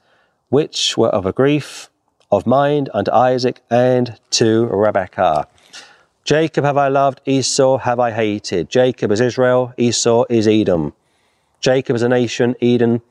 which 0.49 0.97
were 0.97 1.09
of 1.09 1.27
a 1.27 1.33
grief 1.33 1.91
of 2.31 2.47
mind 2.47 2.91
unto 2.93 3.11
Isaac 3.13 3.61
and 3.71 4.19
to 4.31 4.67
Rebekah. 4.67 5.49
Jacob 6.25 6.65
have 6.65 6.77
I 6.77 6.89
loved, 6.89 7.21
Esau 7.25 7.79
have 7.79 8.01
I 8.01 8.11
hated. 8.11 8.69
Jacob 8.69 9.13
is 9.13 9.21
Israel, 9.21 9.73
Esau 9.77 10.25
is 10.29 10.49
Edom. 10.49 10.93
Jacob 11.61 11.97
is 11.97 12.03
a 12.03 12.09
nation, 12.09 12.57
Edom 12.61 13.03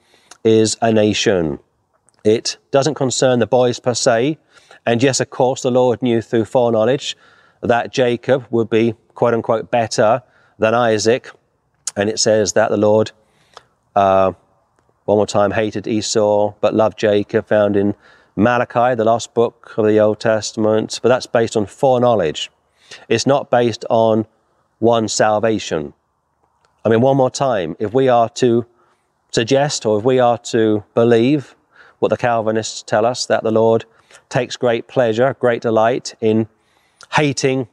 is 0.43 0.77
a 0.81 0.91
nation. 0.91 1.59
It 2.25 2.57
doesn't 2.71 2.95
concern 2.95 3.39
the 3.39 3.47
boys 3.47 3.79
per 3.79 3.93
se. 3.93 4.37
And 4.85 5.01
yes, 5.01 5.19
of 5.19 5.29
course, 5.29 5.61
the 5.61 5.71
Lord 5.71 6.01
knew 6.01 6.21
through 6.21 6.45
foreknowledge 6.45 7.15
that 7.61 7.93
Jacob 7.93 8.45
would 8.49 8.69
be 8.69 8.95
quote 9.13 9.33
unquote 9.33 9.71
better 9.71 10.21
than 10.59 10.73
Isaac. 10.73 11.31
And 11.95 12.09
it 12.09 12.19
says 12.19 12.53
that 12.53 12.69
the 12.69 12.77
Lord, 12.77 13.11
uh, 13.95 14.33
one 15.05 15.17
more 15.17 15.27
time, 15.27 15.51
hated 15.51 15.87
Esau 15.87 16.53
but 16.61 16.73
loved 16.73 16.97
Jacob, 16.97 17.47
found 17.47 17.77
in 17.77 17.95
Malachi, 18.35 18.95
the 18.95 19.05
last 19.05 19.33
book 19.33 19.73
of 19.77 19.85
the 19.85 19.99
Old 19.99 20.19
Testament. 20.19 20.99
But 21.01 21.09
that's 21.09 21.27
based 21.27 21.55
on 21.55 21.67
foreknowledge. 21.67 22.51
It's 23.07 23.25
not 23.25 23.49
based 23.49 23.85
on 23.89 24.25
one 24.79 25.07
salvation. 25.07 25.93
I 26.83 26.89
mean, 26.89 27.01
one 27.01 27.17
more 27.17 27.29
time, 27.29 27.75
if 27.79 27.93
we 27.93 28.09
are 28.09 28.29
to 28.29 28.65
suggest 29.31 29.85
or 29.85 29.99
if 29.99 30.05
we 30.05 30.19
are 30.19 30.37
to 30.37 30.83
believe 30.93 31.55
what 31.99 32.09
the 32.09 32.17
Calvinists 32.17 32.83
tell 32.83 33.05
us, 33.05 33.25
that 33.27 33.43
the 33.43 33.51
Lord 33.51 33.85
takes 34.29 34.57
great 34.57 34.87
pleasure, 34.87 35.35
great 35.39 35.61
delight 35.61 36.15
in 36.19 36.47
hating 37.13 37.67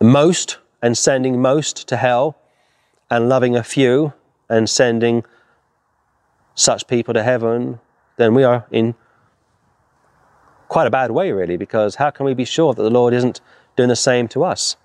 most 0.00 0.58
and 0.82 0.98
sending 0.98 1.40
most 1.40 1.88
to 1.88 1.96
hell, 1.96 2.36
and 3.10 3.28
loving 3.28 3.54
a 3.56 3.62
few 3.62 4.12
and 4.48 4.68
sending 4.68 5.24
such 6.54 6.86
people 6.86 7.14
to 7.14 7.22
heaven, 7.22 7.80
then 8.16 8.34
we 8.34 8.44
are 8.44 8.66
in 8.70 8.94
quite 10.68 10.86
a 10.86 10.90
bad 10.90 11.10
way, 11.10 11.32
really, 11.32 11.56
because 11.56 11.96
how 11.96 12.10
can 12.10 12.26
we 12.26 12.34
be 12.34 12.44
sure 12.44 12.74
that 12.74 12.82
the 12.82 12.90
Lord 12.90 13.14
isn't 13.14 13.40
doing 13.76 13.88
the 13.88 13.96
same 13.96 14.28
to 14.28 14.44
us? 14.44 14.76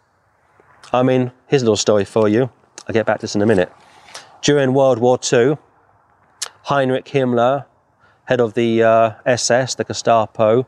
I 0.91 1.03
mean, 1.03 1.32
here's 1.47 1.61
a 1.61 1.65
little 1.65 1.78
story 1.78 2.05
for 2.05 2.28
you. 2.28 2.49
I'll 2.88 2.93
get 2.93 3.05
back 3.05 3.17
to 3.17 3.22
this 3.22 3.36
in 3.36 3.41
a 3.41 3.45
minute. 3.45 3.72
During 4.41 4.74
World 4.74 4.99
War 4.99 5.20
II, 5.32 5.57
Heinrich 6.63 7.05
Himmler, 7.05 7.65
head 8.26 8.39
of 8.39 8.53
the 8.53 8.84
uh, 8.84 9.11
SS, 9.26 9.76
the 9.76 9.84
Gestapo, 9.84 10.67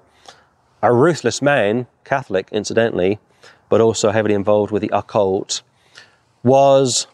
a 0.82 0.94
ruthless 0.94 1.42
man, 1.42 1.88
Catholic 2.04 2.50
incidentally, 2.52 3.20
but 3.70 3.82
also 3.82 4.12
heavily 4.12 4.34
involved 4.34 4.72
with 4.72 4.82
the 4.82 4.90
occult, 4.92 5.62
was 6.44 7.08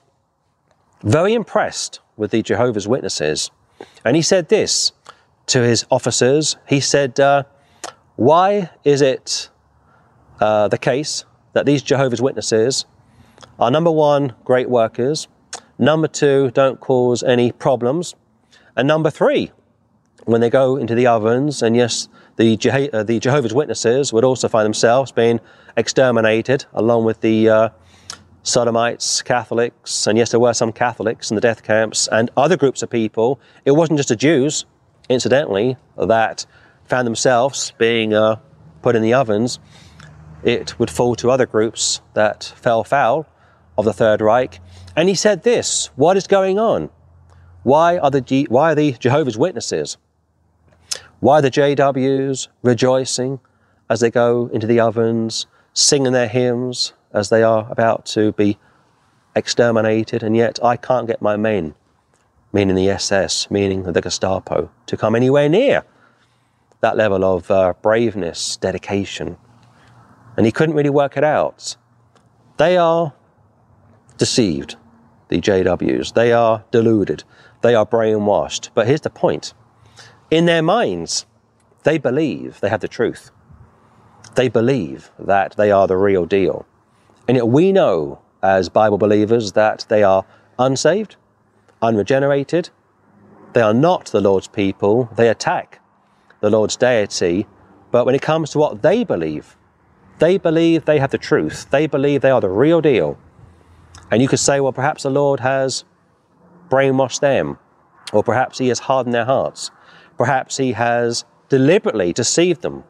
very 1.04 1.34
impressed 1.34 2.00
with 2.16 2.32
the 2.32 2.42
Jehovah's 2.42 2.88
Witnesses. 2.88 3.52
And 4.04 4.16
he 4.16 4.22
said 4.22 4.50
this 4.50 4.92
to 5.48 5.62
his 5.62 5.86
officers. 5.90 6.58
He 6.68 6.80
said, 6.80 7.20
uh, 7.20 7.44
Why 8.16 8.70
is 8.84 9.02
it 9.02 9.50
uh, 10.40 10.68
the 10.68 10.78
case 10.78 11.26
that 11.54 11.66
these 11.66 11.82
Jehovah's 11.82 12.22
Witnesses 12.22 12.86
are 13.60 13.72
number 13.72 13.92
one, 13.92 14.34
great 14.44 14.70
workers, 14.70 15.28
number 15.80 16.08
two, 16.08 16.52
don't 16.52 16.80
cause 16.80 17.24
any 17.24 17.52
problems, 17.52 18.16
and 18.76 18.88
number 18.88 19.10
three, 19.10 19.52
when 20.26 20.42
they 20.42 20.50
go 20.50 20.76
into 20.76 20.94
the 20.94 21.08
ovens, 21.08 21.62
and 21.62 21.76
yes, 21.76 22.10
the, 22.36 22.90
uh, 22.94 23.04
the 23.04 23.20
Jehovah's 23.20 23.54
Witnesses 23.54 24.14
would 24.14 24.24
also 24.24 24.48
find 24.48 24.66
themselves 24.66 25.12
being 25.12 25.40
exterminated 25.76 26.66
along 26.74 27.06
with 27.06 27.22
the 27.22 27.50
uh, 27.50 27.70
Sodomites, 28.48 29.22
Catholics, 29.22 30.08
and 30.08 30.18
yes, 30.18 30.32
there 30.32 30.40
were 30.40 30.54
some 30.54 30.72
Catholics 30.72 31.30
in 31.30 31.36
the 31.36 31.42
death 31.42 31.64
camps 31.64 32.08
and 32.12 32.30
other 32.38 32.56
groups 32.56 32.82
of 32.82 32.90
people. 32.90 33.40
It 33.66 33.72
wasn't 33.72 34.00
just 34.00 34.08
the 34.08 34.16
Jews, 34.16 34.66
incidentally, 35.10 35.76
that 35.98 36.46
found 36.86 37.06
themselves 37.06 37.74
being 37.78 38.14
uh, 38.14 38.38
put 38.82 38.96
in 38.96 39.02
the 39.02 39.14
ovens. 39.14 39.60
It 40.44 40.80
would 40.80 40.90
fall 40.90 41.16
to 41.18 41.30
other 41.30 41.46
groups 41.46 42.00
that 42.14 42.54
fell 42.56 42.86
foul 42.86 43.28
of 43.78 43.84
the 43.84 43.92
Third 43.92 44.22
Reich. 44.22 44.62
And 44.96 45.10
he 45.10 45.16
said 45.16 45.44
this 45.44 45.88
What 45.98 46.16
is 46.16 46.26
going 46.26 46.58
on? 46.58 46.90
Why 47.64 47.98
are 47.98 48.10
the, 48.10 48.48
why 48.50 48.72
are 48.72 48.76
the 48.76 48.94
Jehovah's 48.94 49.38
Witnesses 49.38 49.98
why 51.20 51.40
are 51.40 51.42
the 51.42 51.50
JWs 51.50 52.48
rejoicing 52.62 53.40
as 53.90 54.02
they 54.02 54.12
go 54.12 54.52
into 54.54 54.68
the 54.68 54.80
ovens, 54.80 55.48
singing 55.74 56.12
their 56.12 56.28
hymns 56.28 56.94
as 57.14 57.30
they 57.30 57.44
are 57.44 57.68
about 57.70 58.06
to 58.08 58.32
be 58.34 58.58
exterminated, 59.36 60.24
and 60.24 60.36
yet 60.36 60.64
I 60.64 60.78
can't 60.78 61.08
get 61.08 61.22
my 61.22 61.38
men, 61.38 61.76
meaning 62.52 62.76
the 62.76 62.90
SS, 62.90 63.50
meaning 63.52 63.84
the 63.84 64.02
Gestapo, 64.02 64.70
to 64.86 64.98
come 64.98 65.16
anywhere 65.16 65.50
near 65.50 65.84
that 66.82 66.98
level 66.98 67.24
of 67.24 67.50
uh, 67.50 67.74
braveness, 67.82 68.58
dedication. 68.58 69.38
And 70.36 70.46
he 70.46 70.52
couldn't 70.52 70.76
really 70.76 70.90
work 70.90 71.18
it 71.18 71.24
out. 71.24 71.76
They 72.58 72.78
are 72.78 73.14
deceived, 74.18 74.76
the 75.30 75.42
JWs. 75.42 76.14
They 76.14 76.32
are 76.32 76.64
deluded. 76.72 77.24
They 77.62 77.76
are 77.76 77.86
brainwashed. 77.86 78.70
But 78.74 78.88
here's 78.88 79.02
the 79.02 79.10
point 79.10 79.54
in 80.30 80.46
their 80.46 80.62
minds, 80.62 81.26
they 81.84 81.98
believe 81.98 82.60
they 82.60 82.70
have 82.70 82.82
the 82.82 82.88
truth. 82.88 83.32
They 84.36 84.50
believe 84.50 85.10
that 85.18 85.56
they 85.58 85.72
are 85.72 85.88
the 85.88 85.98
real 85.98 86.26
deal. 86.26 86.66
And 87.28 87.36
yet 87.36 87.48
we 87.48 87.72
know 87.72 88.22
as 88.42 88.70
Bible 88.70 88.98
believers 88.98 89.54
that 89.54 89.86
they 89.90 90.04
are 90.04 90.26
unsaved, 90.60 91.16
unregenerated. 91.82 92.70
They 93.54 93.62
are 93.62 93.74
not 93.74 94.06
the 94.08 94.22
Lord's 94.22 94.48
people. 94.48 95.10
They 95.16 95.30
attack 95.30 95.82
the 96.40 96.50
Lord's 96.50 96.76
deity. 96.76 97.48
But 97.92 98.06
when 98.06 98.16
it 98.16 98.22
comes 98.22 98.52
to 98.52 98.60
what 98.60 98.82
they 98.82 99.04
believe, 99.04 99.58
they 100.20 100.38
believe 100.38 100.86
they 100.86 101.00
have 101.00 101.12
the 101.12 101.18
truth. 101.18 101.70
They 101.70 101.88
believe 101.88 102.22
they 102.22 102.32
are 102.32 102.42
the 102.42 102.50
real 102.50 102.82
deal. 102.82 103.18
And 104.12 104.22
you 104.22 104.28
could 104.28 104.40
say, 104.40 104.60
well, 104.60 104.74
perhaps 104.74 105.04
the 105.04 105.10
Lord 105.10 105.40
has 105.42 105.84
brainwashed 106.70 107.20
them, 107.20 107.58
or 108.14 108.24
perhaps 108.24 108.58
He 108.58 108.70
has 108.70 108.80
hardened 108.80 109.14
their 109.14 109.26
hearts. 109.26 109.72
Perhaps 110.18 110.58
he 110.58 110.72
has 110.74 111.26
deliberately 111.48 112.12
deceived 112.12 112.62
them. 112.62 112.84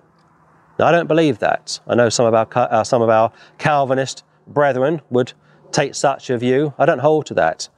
Now, 0.80 0.88
I 0.88 0.92
don't 0.92 1.08
believe 1.08 1.40
that. 1.40 1.80
I 1.88 1.96
know 1.96 2.10
some 2.10 2.26
of 2.26 2.34
our, 2.34 2.48
uh, 2.56 2.84
some 2.84 3.02
of 3.02 3.10
our 3.10 3.32
Calvinist 3.58 4.24
brethren 4.48 5.02
would 5.10 5.34
take 5.72 5.96
such 5.96 6.30
a 6.30 6.38
view. 6.38 6.74
I 6.78 6.86
don't 6.86 7.00
hold 7.00 7.26
to 7.28 7.34
that. 7.36 7.70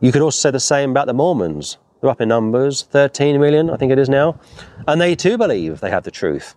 You 0.00 0.12
could 0.12 0.22
also 0.22 0.38
say 0.38 0.50
the 0.50 0.60
same 0.60 0.90
about 0.90 1.06
the 1.06 1.14
Mormons. 1.14 1.78
They're 2.00 2.10
up 2.10 2.20
in 2.20 2.28
numbers, 2.28 2.82
13 2.82 3.40
million, 3.40 3.70
I 3.70 3.76
think 3.76 3.92
it 3.92 3.98
is 3.98 4.08
now. 4.08 4.38
And 4.86 5.00
they 5.00 5.14
too 5.14 5.36
believe 5.36 5.80
they 5.80 5.90
have 5.90 6.04
the 6.04 6.10
truth. 6.10 6.54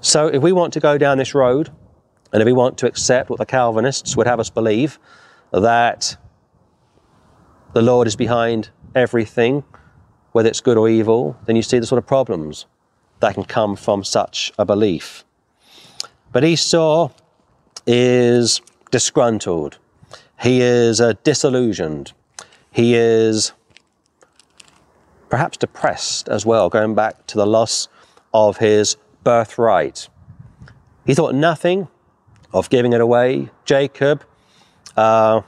So 0.00 0.26
if 0.26 0.42
we 0.42 0.52
want 0.52 0.72
to 0.72 0.80
go 0.80 0.98
down 0.98 1.18
this 1.18 1.34
road, 1.34 1.70
and 2.32 2.40
if 2.40 2.46
we 2.46 2.52
want 2.52 2.78
to 2.78 2.86
accept 2.86 3.30
what 3.30 3.38
the 3.38 3.46
Calvinists 3.46 4.16
would 4.16 4.26
have 4.26 4.40
us 4.40 4.50
believe, 4.50 4.98
that 5.52 6.16
the 7.74 7.82
Lord 7.82 8.06
is 8.06 8.16
behind 8.16 8.70
everything, 8.94 9.64
whether 10.32 10.48
it's 10.48 10.60
good 10.60 10.78
or 10.78 10.88
evil, 10.88 11.36
then 11.46 11.56
you 11.56 11.62
see 11.62 11.78
the 11.78 11.86
sort 11.86 11.98
of 11.98 12.06
problems 12.06 12.66
that 13.20 13.34
can 13.34 13.44
come 13.44 13.76
from 13.76 14.02
such 14.02 14.52
a 14.58 14.64
belief. 14.64 15.24
But 16.32 16.42
Esau 16.42 17.10
is 17.86 18.60
disgruntled. 18.90 19.78
He 20.40 20.60
is 20.60 21.00
uh, 21.00 21.14
disillusioned. 21.22 22.12
He 22.70 22.94
is 22.94 23.52
perhaps 25.28 25.56
depressed 25.56 26.28
as 26.28 26.44
well, 26.44 26.68
going 26.68 26.94
back 26.94 27.26
to 27.28 27.36
the 27.36 27.46
loss 27.46 27.88
of 28.34 28.58
his 28.58 28.96
birthright. 29.24 30.08
He 31.06 31.14
thought 31.14 31.34
nothing 31.34 31.88
of 32.52 32.68
giving 32.70 32.92
it 32.92 33.00
away. 33.00 33.50
Jacob 33.64 34.24
uh, 34.96 35.42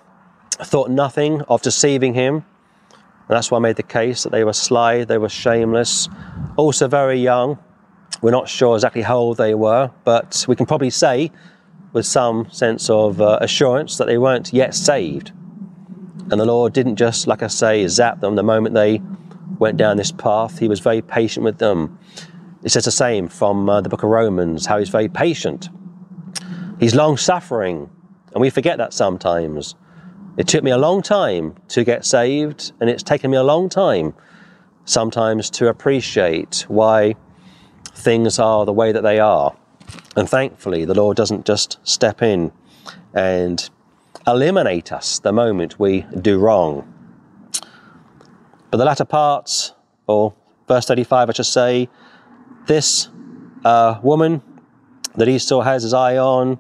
thought 0.53 0.91
nothing 0.91 1.43
of 1.43 1.63
deceiving 1.63 2.15
him. 2.15 2.37
And 2.37 3.37
that's 3.37 3.51
why 3.51 3.57
I 3.57 3.61
made 3.61 3.77
the 3.77 3.83
case 3.83 4.23
that 4.23 4.33
they 4.33 4.45
were 4.45 4.53
sly, 4.53 5.05
they 5.05 5.19
were 5.19 5.29
shameless, 5.29 6.09
also 6.57 6.89
very 6.89 7.19
young. 7.19 7.59
We're 8.23 8.31
not 8.31 8.49
sure 8.49 8.75
exactly 8.77 9.03
how 9.03 9.19
old 9.19 9.37
they 9.37 9.55
were, 9.55 9.91
but 10.05 10.45
we 10.49 10.57
can 10.57 10.67
probably 10.67 10.91
say 10.91 11.31
with 11.95 12.05
some 12.05 12.51
sense 12.51 12.91
of 12.91 13.21
uh, 13.21 13.39
assurance 13.41 13.97
that 13.97 14.07
they 14.07 14.19
weren't 14.19 14.53
yet 14.53 14.75
saved. 14.75 15.31
And 16.31 16.41
the 16.41 16.45
Lord 16.45 16.73
didn't 16.73 16.97
just, 16.97 17.27
like 17.27 17.43
I 17.43 17.47
say, 17.47 17.87
zap 17.87 18.21
them 18.21 18.35
the 18.35 18.43
moment 18.43 18.75
they 18.75 19.01
went 19.59 19.77
down 19.77 19.97
this 19.97 20.11
path. 20.11 20.59
He 20.59 20.69
was 20.69 20.81
very 20.81 21.01
patient 21.01 21.45
with 21.45 21.59
them. 21.59 21.99
It 22.65 22.71
says 22.71 22.85
the 22.85 22.91
same 22.91 23.29
from 23.29 23.69
uh, 23.69 23.81
the 23.81 23.89
book 23.89 24.03
of 24.03 24.11
Romans, 24.11 24.67
how 24.67 24.79
he's 24.79 24.89
very 24.89 25.09
patient. 25.09 25.69
He's 26.81 26.95
long 26.95 27.17
suffering, 27.17 27.89
and 28.33 28.41
we 28.41 28.51
forget 28.51 28.79
that 28.79 28.93
sometimes. 28.93 29.77
It 30.37 30.49
took 30.49 30.65
me 30.65 30.73
a 30.73 30.79
long 30.79 31.01
time 31.01 31.55
to 31.69 31.85
get 31.85 32.05
saved, 32.05 32.73
and 32.81 32.91
it's 32.91 33.05
taken 33.05 33.31
me 33.31 33.37
a 33.37 33.45
long 33.45 33.69
time 33.69 34.15
sometimes 34.85 35.49
to 35.51 35.69
appreciate 35.69 36.65
why 36.67 37.15
things 37.95 38.41
are 38.41 38.65
the 38.65 38.73
way 38.73 38.91
that 38.91 39.03
they 39.03 39.21
are. 39.21 39.55
And 40.17 40.29
thankfully, 40.29 40.85
the 40.85 40.95
Lord 40.95 41.17
doesn't 41.17 41.45
just 41.45 41.79
step 41.83 42.23
in 42.23 42.53
and 43.13 43.69
eliminate 44.27 44.93
us 44.93 45.19
the 45.19 45.33
moment 45.33 45.79
we 45.79 46.07
do 46.21 46.39
wrong. 46.39 46.91
But 48.71 48.79
the 48.79 48.85
latter 48.85 49.05
parts, 49.05 49.75
or 50.07 50.35
verse 50.69 50.87
35, 50.87 51.31
I 51.31 51.33
should 51.33 51.47
say, 51.47 51.89
this 52.67 53.09
uh, 53.65 54.01
woman 54.03 54.43
that 55.17 55.29
Esau 55.29 55.61
has 55.63 55.83
his 55.83 55.93
eye 55.93 56.17
on, 56.17 56.59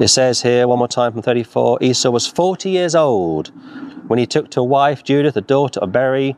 it 0.00 0.08
says 0.08 0.42
here, 0.42 0.66
one 0.66 0.78
more 0.78 0.88
time 0.88 1.12
from 1.12 1.22
34 1.22 1.78
Esau 1.80 2.10
was 2.10 2.26
40 2.26 2.68
years 2.68 2.94
old 2.94 3.52
when 4.08 4.18
he 4.18 4.26
took 4.26 4.50
to 4.50 4.62
wife 4.62 5.04
Judith, 5.04 5.34
the 5.34 5.40
daughter 5.40 5.80
of 5.80 5.92
Beeri, 5.92 6.36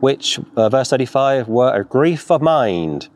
which, 0.00 0.40
uh, 0.56 0.68
verse 0.68 0.90
35, 0.90 1.48
were 1.48 1.74
a 1.74 1.84
grief 1.84 2.30
of 2.30 2.40
mind 2.40 3.08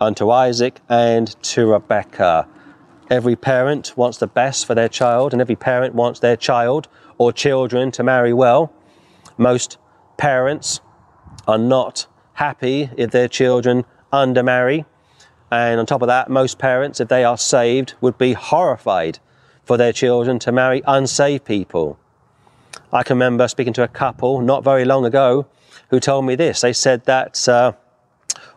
unto 0.00 0.30
Isaac 0.30 0.80
and 0.88 1.34
to 1.42 1.66
Rebekah. 1.66 2.46
Every 3.10 3.36
parent 3.36 3.96
wants 3.96 4.18
the 4.18 4.26
best 4.26 4.66
for 4.66 4.74
their 4.74 4.88
child, 4.88 5.32
and 5.32 5.40
every 5.40 5.56
parent 5.56 5.94
wants 5.94 6.20
their 6.20 6.36
child 6.36 6.88
or 7.16 7.32
children 7.32 7.90
to 7.92 8.02
marry 8.02 8.32
well. 8.32 8.72
Most 9.36 9.78
parents 10.16 10.80
are 11.46 11.58
not 11.58 12.06
happy 12.34 12.90
if 12.96 13.10
their 13.10 13.28
children 13.28 13.84
undermarry. 14.12 14.84
And 15.50 15.80
on 15.80 15.86
top 15.86 16.02
of 16.02 16.08
that, 16.08 16.28
most 16.28 16.58
parents, 16.58 17.00
if 17.00 17.08
they 17.08 17.24
are 17.24 17.38
saved, 17.38 17.94
would 18.00 18.18
be 18.18 18.34
horrified 18.34 19.18
for 19.64 19.76
their 19.76 19.92
children 19.92 20.38
to 20.40 20.52
marry 20.52 20.82
unsaved 20.86 21.44
people. 21.44 21.98
I 22.92 23.02
can 23.02 23.16
remember 23.16 23.48
speaking 23.48 23.72
to 23.74 23.82
a 23.82 23.88
couple 23.88 24.40
not 24.40 24.64
very 24.64 24.84
long 24.84 25.04
ago 25.04 25.46
who 25.90 26.00
told 26.00 26.26
me 26.26 26.34
this. 26.34 26.60
They 26.60 26.72
said 26.72 27.04
that 27.06 27.48
uh, 27.48 27.72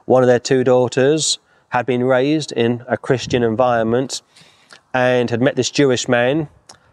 one 0.06 0.24
of 0.24 0.28
their 0.28 0.39
two 0.39 0.64
daughters 0.64 1.39
had 1.70 1.86
been 1.86 2.04
raised 2.04 2.52
in 2.52 2.84
a 2.88 2.97
Christian 2.97 3.43
environment 3.43 4.22
and 4.93 5.30
had 5.30 5.41
met 5.41 5.56
this 5.56 5.72
Jewish 5.72 6.08
man, 6.08 6.49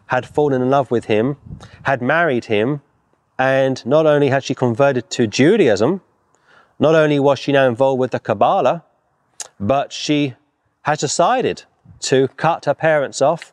had 0.06 0.26
fallen 0.26 0.62
in 0.62 0.70
love 0.70 0.90
with 0.90 1.06
him, 1.06 1.36
had 1.82 2.00
married 2.00 2.46
him, 2.46 2.80
and 3.38 3.84
not 3.84 4.06
only 4.06 4.28
had 4.28 4.44
she 4.44 4.54
converted 4.54 5.11
to 5.11 5.26
Judaism, 5.26 6.00
not 6.78 6.94
only 6.94 7.18
was 7.18 7.38
she 7.38 7.52
now 7.52 7.66
involved 7.68 7.98
with 7.98 8.12
the 8.12 8.20
Kabbalah, 8.20 8.84
but 9.59 9.92
she 9.92 10.34
has 10.82 11.00
decided 11.00 11.64
to 12.00 12.28
cut 12.36 12.64
her 12.66 12.74
parents 12.74 13.20
off 13.20 13.52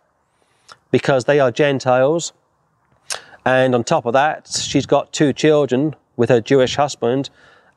because 0.92 1.26
they 1.26 1.40
are 1.40 1.52
Gentiles. 1.52 2.34
And 3.46 3.76
on 3.76 3.84
top 3.84 4.06
of 4.06 4.14
that, 4.14 4.48
she's 4.48 4.86
got 4.86 5.12
two 5.12 5.34
children 5.34 5.96
with 6.16 6.30
her 6.30 6.42
Jewish 6.42 6.76
husband, 6.76 7.30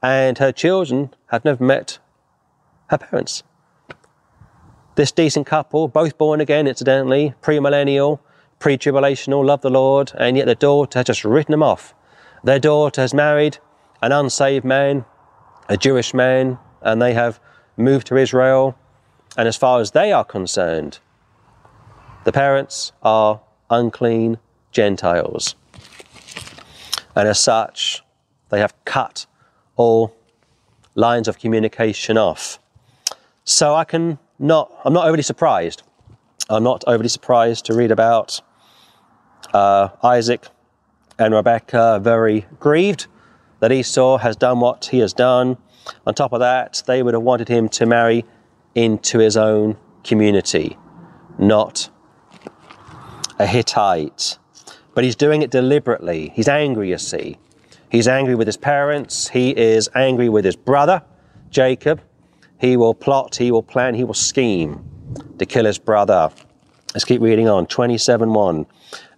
and 0.03 0.39
her 0.39 0.53
children 0.53 1.15
have 1.27 1.45
never 1.45 1.63
met 1.63 1.99
her 2.89 2.99
parents. 2.99 3.43
This 4.95 5.13
decent 5.13 5.47
couple, 5.47 5.89
both 5.89 6.19
born 6.19 6.41
again, 6.41 6.67
incidentally, 6.67 7.35
premillennial, 7.43 8.21
pre 8.59 8.77
tribulational, 8.77 9.45
love 9.45 9.61
the 9.61 9.71
Lord, 9.71 10.13
and 10.19 10.37
yet 10.37 10.47
their 10.47 10.55
daughter 10.55 10.99
has 10.99 11.07
just 11.07 11.25
written 11.25 11.53
them 11.53 11.63
off. 11.63 11.95
Their 12.43 12.59
daughter 12.59 13.01
has 13.01 13.15
married 13.15 13.59
an 14.03 14.13
unsaved 14.13 14.65
man, 14.65 15.05
a 15.69 15.77
Jewish 15.77 16.15
man, 16.15 16.59
and 16.83 17.01
they 17.01 17.15
have 17.15 17.41
moved 17.77 18.07
to 18.09 18.17
Israel. 18.17 18.77
And 19.37 19.47
as 19.47 19.57
far 19.57 19.81
as 19.81 19.93
they 19.93 20.13
are 20.13 20.25
concerned, 20.25 20.99
the 22.25 22.33
parents 22.33 22.93
are 23.03 23.41
unclean 23.71 24.39
Gentiles. 24.73 25.55
And 27.15 27.29
as 27.29 27.39
such, 27.39 28.03
they 28.49 28.61
have 28.61 28.75
cut 28.85 29.27
all 29.79 30.15
lines 30.95 31.29
of 31.29 31.39
communication 31.39 32.19
off. 32.19 32.59
So 33.45 33.75
I 33.75 33.85
can 33.85 34.19
not, 34.39 34.71
I'm 34.85 34.93
not 34.93 35.07
overly 35.07 35.23
surprised. 35.23 35.83
I'm 36.51 36.65
not 36.65 36.85
overly 36.87 37.09
surprised 37.09 37.65
to 37.67 37.75
read 37.75 37.91
about 37.91 38.43
uh, 39.55 39.89
Isaac 40.03 40.49
and 41.19 41.33
Rebecca 41.33 42.01
very 42.03 42.47
grieved 42.61 43.07
that 43.61 43.73
Esau 43.73 44.19
has 44.19 44.37
done 44.37 44.61
what 44.61 44.87
he 44.87 44.99
has 44.99 45.13
done. 45.13 45.57
On 46.07 46.15
top 46.15 46.33
of 46.33 46.41
that, 46.41 46.83
they 46.87 47.03
would 47.03 47.15
have 47.15 47.23
wanted 47.23 47.49
him 47.49 47.69
to 47.71 47.87
marry 47.87 48.25
into 48.75 49.19
his 49.19 49.37
own 49.37 49.77
community, 50.05 50.77
not 51.39 51.89
a 53.39 53.47
Hittite. 53.47 54.39
But 54.95 55.05
he's 55.05 55.17
doing 55.17 55.43
it 55.43 55.51
deliberately. 55.51 56.33
He's 56.35 56.49
angry, 56.49 56.91
you 56.91 56.99
see. 56.99 57.39
He's 57.91 58.09
angry 58.09 58.35
with 58.35 58.47
his 58.47 58.57
parents. 58.57 59.29
He 59.29 59.57
is 59.57 59.89
angry 59.95 60.29
with 60.29 60.45
his 60.45 60.57
brother, 60.57 61.03
Jacob. 61.51 62.03
He 62.61 62.77
will 62.77 62.95
plot, 62.95 63.37
he 63.37 63.51
will 63.51 63.63
plan, 63.63 63.95
he 63.95 64.05
will 64.05 64.15
scheme 64.15 64.85
to 65.39 65.47
kill 65.47 65.65
his 65.65 65.79
brother. 65.79 66.31
Let's 66.95 67.05
keep 67.05 67.21
reading 67.21 67.49
on. 67.49 67.67
27 67.67 68.33
1. 68.33 68.67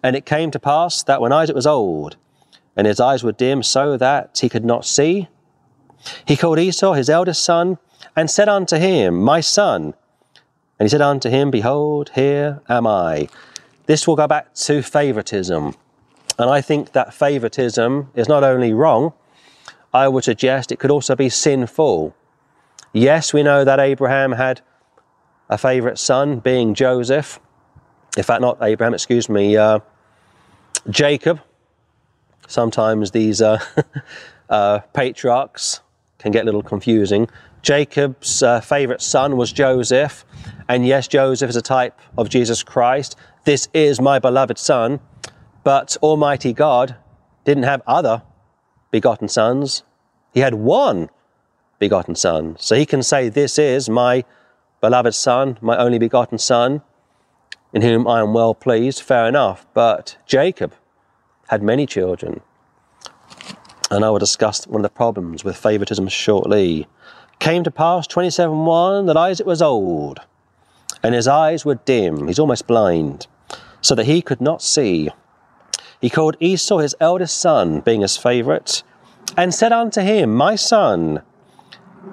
And 0.03 0.17
it 0.17 0.27
came 0.27 0.51
to 0.51 0.59
pass 0.59 1.03
that 1.05 1.21
when 1.21 1.33
Isaac 1.33 1.55
was 1.57 1.67
old, 1.67 2.17
and 2.77 2.87
his 2.87 3.01
eyes 3.01 3.25
were 3.25 3.33
dim, 3.33 3.63
so 3.63 3.97
that 3.97 4.39
he 4.41 4.49
could 4.49 4.65
not 4.65 4.85
see, 4.85 5.29
he 6.27 6.37
called 6.37 6.59
Esau, 6.59 6.95
his 6.95 7.11
eldest 7.11 7.45
son, 7.45 7.79
and 8.17 8.31
said 8.31 8.49
unto 8.49 8.77
him, 8.77 9.21
My 9.21 9.41
son. 9.41 9.95
And 10.79 10.87
he 10.87 10.89
said 10.89 11.03
unto 11.03 11.29
him, 11.29 11.51
Behold, 11.51 12.11
here 12.15 12.63
am 12.69 12.87
I. 12.87 13.29
This 13.87 14.07
will 14.07 14.17
go 14.17 14.27
back 14.27 14.55
to 14.55 14.83
favoritism. 14.83 15.75
And 16.41 16.49
I 16.49 16.63
think 16.63 16.93
that 16.93 17.13
favoritism 17.13 18.11
is 18.15 18.27
not 18.27 18.43
only 18.43 18.73
wrong, 18.73 19.13
I 19.93 20.09
would 20.09 20.25
suggest 20.25 20.73
it 20.73 20.79
could 20.79 20.91
also 20.91 21.15
be 21.15 21.29
sinful. 21.29 22.15
Yes, 22.95 23.35
we 23.35 23.43
know 23.43 23.63
that 23.63 23.79
Abraham 23.79 24.33
had 24.33 24.63
a 25.51 25.59
favorite 25.59 25.99
son, 25.99 26.39
being 26.39 26.73
Joseph. 26.73 27.39
In 28.17 28.23
fact, 28.23 28.41
not 28.41 28.57
Abraham, 28.63 28.95
excuse 28.95 29.29
me, 29.29 29.55
uh, 29.55 29.81
Jacob. 30.89 31.43
Sometimes 32.49 33.11
these 33.11 33.43
uh, 33.43 33.59
uh, 34.49 34.79
patriarchs 34.95 35.81
can 36.19 36.33
get 36.33 36.45
a 36.45 36.47
little 36.47 36.63
confusing. 36.63 37.29
Jacob's 37.61 38.43
uh, 38.43 38.61
favorite 38.63 39.03
son 39.03 39.37
was 39.37 39.53
Joseph. 39.53 40.25
And 40.71 40.87
yes, 40.87 41.07
Joseph 41.07 41.51
is 41.51 41.57
a 41.57 41.63
type 41.63 42.01
of 42.17 42.31
Jesus 42.31 42.63
Christ. 42.63 43.15
This 43.45 43.69
is 43.75 44.01
my 44.01 44.19
beloved 44.19 44.57
son. 44.57 45.01
But 45.71 45.97
Almighty 46.03 46.53
God 46.53 46.97
didn't 47.45 47.63
have 47.63 47.81
other 47.87 48.23
begotten 48.91 49.29
sons, 49.29 49.85
He 50.35 50.41
had 50.41 50.55
one 50.55 51.11
begotten 51.79 52.17
son. 52.17 52.57
So 52.59 52.75
He 52.75 52.85
can 52.85 53.05
say, 53.05 53.29
This 53.29 53.57
is 53.57 53.89
my 53.89 54.25
beloved 54.81 55.15
son, 55.15 55.59
my 55.61 55.77
only 55.77 56.01
begotten 56.01 56.39
son, 56.39 56.83
in 57.73 57.83
whom 57.83 58.09
I 58.09 58.19
am 58.19 58.35
well 58.35 58.53
pleased. 58.53 59.01
Fair 59.01 59.29
enough. 59.29 59.65
But 59.73 60.19
Jacob 60.27 60.73
had 61.51 61.63
many 61.63 61.87
children. 61.87 62.41
And 63.93 64.05
I 64.05 64.11
will 64.11 64.19
discuss 64.19 64.67
one 64.67 64.81
of 64.81 64.91
the 64.91 64.97
problems 65.03 65.45
with 65.45 65.57
favoritism 65.57 66.09
shortly. 66.09 66.89
Came 67.39 67.63
to 67.63 67.71
pass 67.71 68.09
27 68.09 68.65
1 68.65 69.07
that 69.07 69.17
Isaac 69.17 69.47
was 69.47 69.63
old, 69.63 70.19
and 71.01 71.15
his 71.15 71.29
eyes 71.29 71.65
were 71.65 71.77
dim, 71.77 72.27
he's 72.27 72.41
almost 72.41 72.67
blind, 72.67 73.29
so 73.81 73.95
that 73.95 74.07
he 74.07 74.21
could 74.21 74.41
not 74.41 74.63
see. 74.63 75.11
He 76.01 76.09
called 76.09 76.37
Esau 76.41 76.79
his 76.79 76.97
eldest 76.99 77.39
son, 77.39 77.81
being 77.81 78.01
his 78.01 78.17
favourite, 78.17 78.83
and 79.37 79.55
said 79.55 79.73
unto 79.73 80.01
him, 80.01 80.35
My 80.35 80.57
son. 80.57 81.23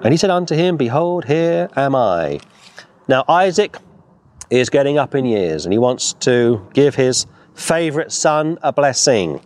And 0.02 0.12
he 0.12 0.18
said 0.18 0.30
unto 0.30 0.54
him, 0.54 0.76
Behold, 0.76 1.24
here 1.24 1.70
am 1.74 1.94
I. 1.94 2.40
Now 3.08 3.24
Isaac 3.28 3.78
is 4.50 4.68
getting 4.68 4.98
up 4.98 5.14
in 5.14 5.24
years, 5.24 5.64
and 5.64 5.72
he 5.72 5.78
wants 5.78 6.12
to 6.20 6.66
give 6.74 6.96
his 6.96 7.26
favourite 7.54 8.12
son 8.12 8.58
a 8.62 8.72
blessing. 8.72 9.40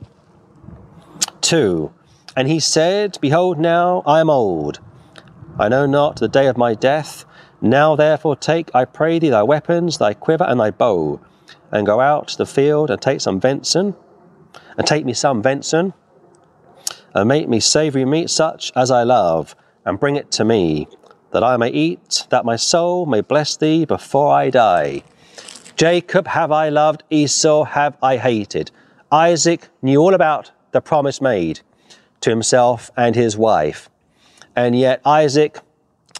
Two, 1.40 1.93
and 2.36 2.49
he 2.49 2.59
said, 2.59 3.18
Behold, 3.20 3.59
now 3.59 4.03
I 4.05 4.20
am 4.20 4.28
old. 4.28 4.80
I 5.59 5.68
know 5.68 5.86
not 5.86 6.16
the 6.16 6.28
day 6.28 6.49
of 6.49 6.57
my 6.57 6.74
death. 6.74 7.24
Now 7.61 7.95
therefore 7.95 8.34
take, 8.34 8.74
I 8.74 8.86
pray 8.86 9.20
thee, 9.20 9.30
thy 9.30 9.45
weapons, 9.45 9.99
thy 9.99 10.14
quiver, 10.14 10.45
and 10.45 10.59
thy 10.59 10.72
bow, 10.72 11.20
and 11.70 11.86
go 11.86 12.01
out 12.01 12.28
to 12.28 12.38
the 12.38 12.47
field 12.47 12.90
and 12.90 13.01
take 13.01 13.20
some 13.20 13.38
venison 13.38 13.95
and 14.77 14.87
take 14.87 15.05
me 15.05 15.12
some 15.12 15.43
venison, 15.43 15.95
and 17.14 17.29
make 17.29 17.49
me 17.49 17.61
savoury 17.61 18.05
meat 18.05 18.31
such 18.31 18.73
as 18.75 18.91
I 18.91 19.03
love, 19.03 19.55
and 19.85 20.01
bring 20.01 20.16
it 20.16 20.31
to 20.33 20.45
me, 20.45 20.89
that 21.33 21.45
I 21.45 21.57
may 21.57 21.68
eat, 21.68 22.27
that 22.31 22.45
my 22.45 22.57
soul 22.57 23.07
may 23.07 23.20
bless 23.20 23.57
thee 23.57 23.85
before 23.85 24.33
I 24.33 24.51
die. 24.51 25.03
Jacob 25.77 26.27
have 26.29 26.53
I 26.53 26.68
loved, 26.68 27.03
Esau 27.11 27.64
have 27.64 27.97
I 28.03 28.16
hated. 28.16 28.70
Isaac 29.11 29.68
knew 29.83 29.99
all 30.01 30.14
about 30.14 30.51
the 30.73 30.81
promise 30.81 31.20
made 31.20 31.61
to 32.20 32.31
himself 32.31 32.91
and 32.97 33.14
his 33.14 33.37
wife. 33.37 33.91
And 34.55 34.79
yet, 34.79 35.01
Isaac, 35.05 35.59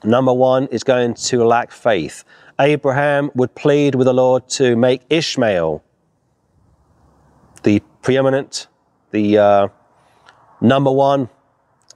number 0.05 0.33
one, 0.33 0.67
is 0.69 0.85
going 0.85 1.15
to 1.15 1.45
lack 1.45 1.71
faith. 1.71 2.25
Abraham 2.59 3.31
would 3.35 3.55
plead 3.55 3.95
with 3.95 4.07
the 4.07 4.15
Lord 4.15 4.49
to 4.51 4.77
make 4.77 5.03
Ishmael 5.11 5.83
preeminent, 8.03 8.67
the 9.11 9.39
uh, 9.39 9.69
number 10.61 10.91
one, 10.91 11.29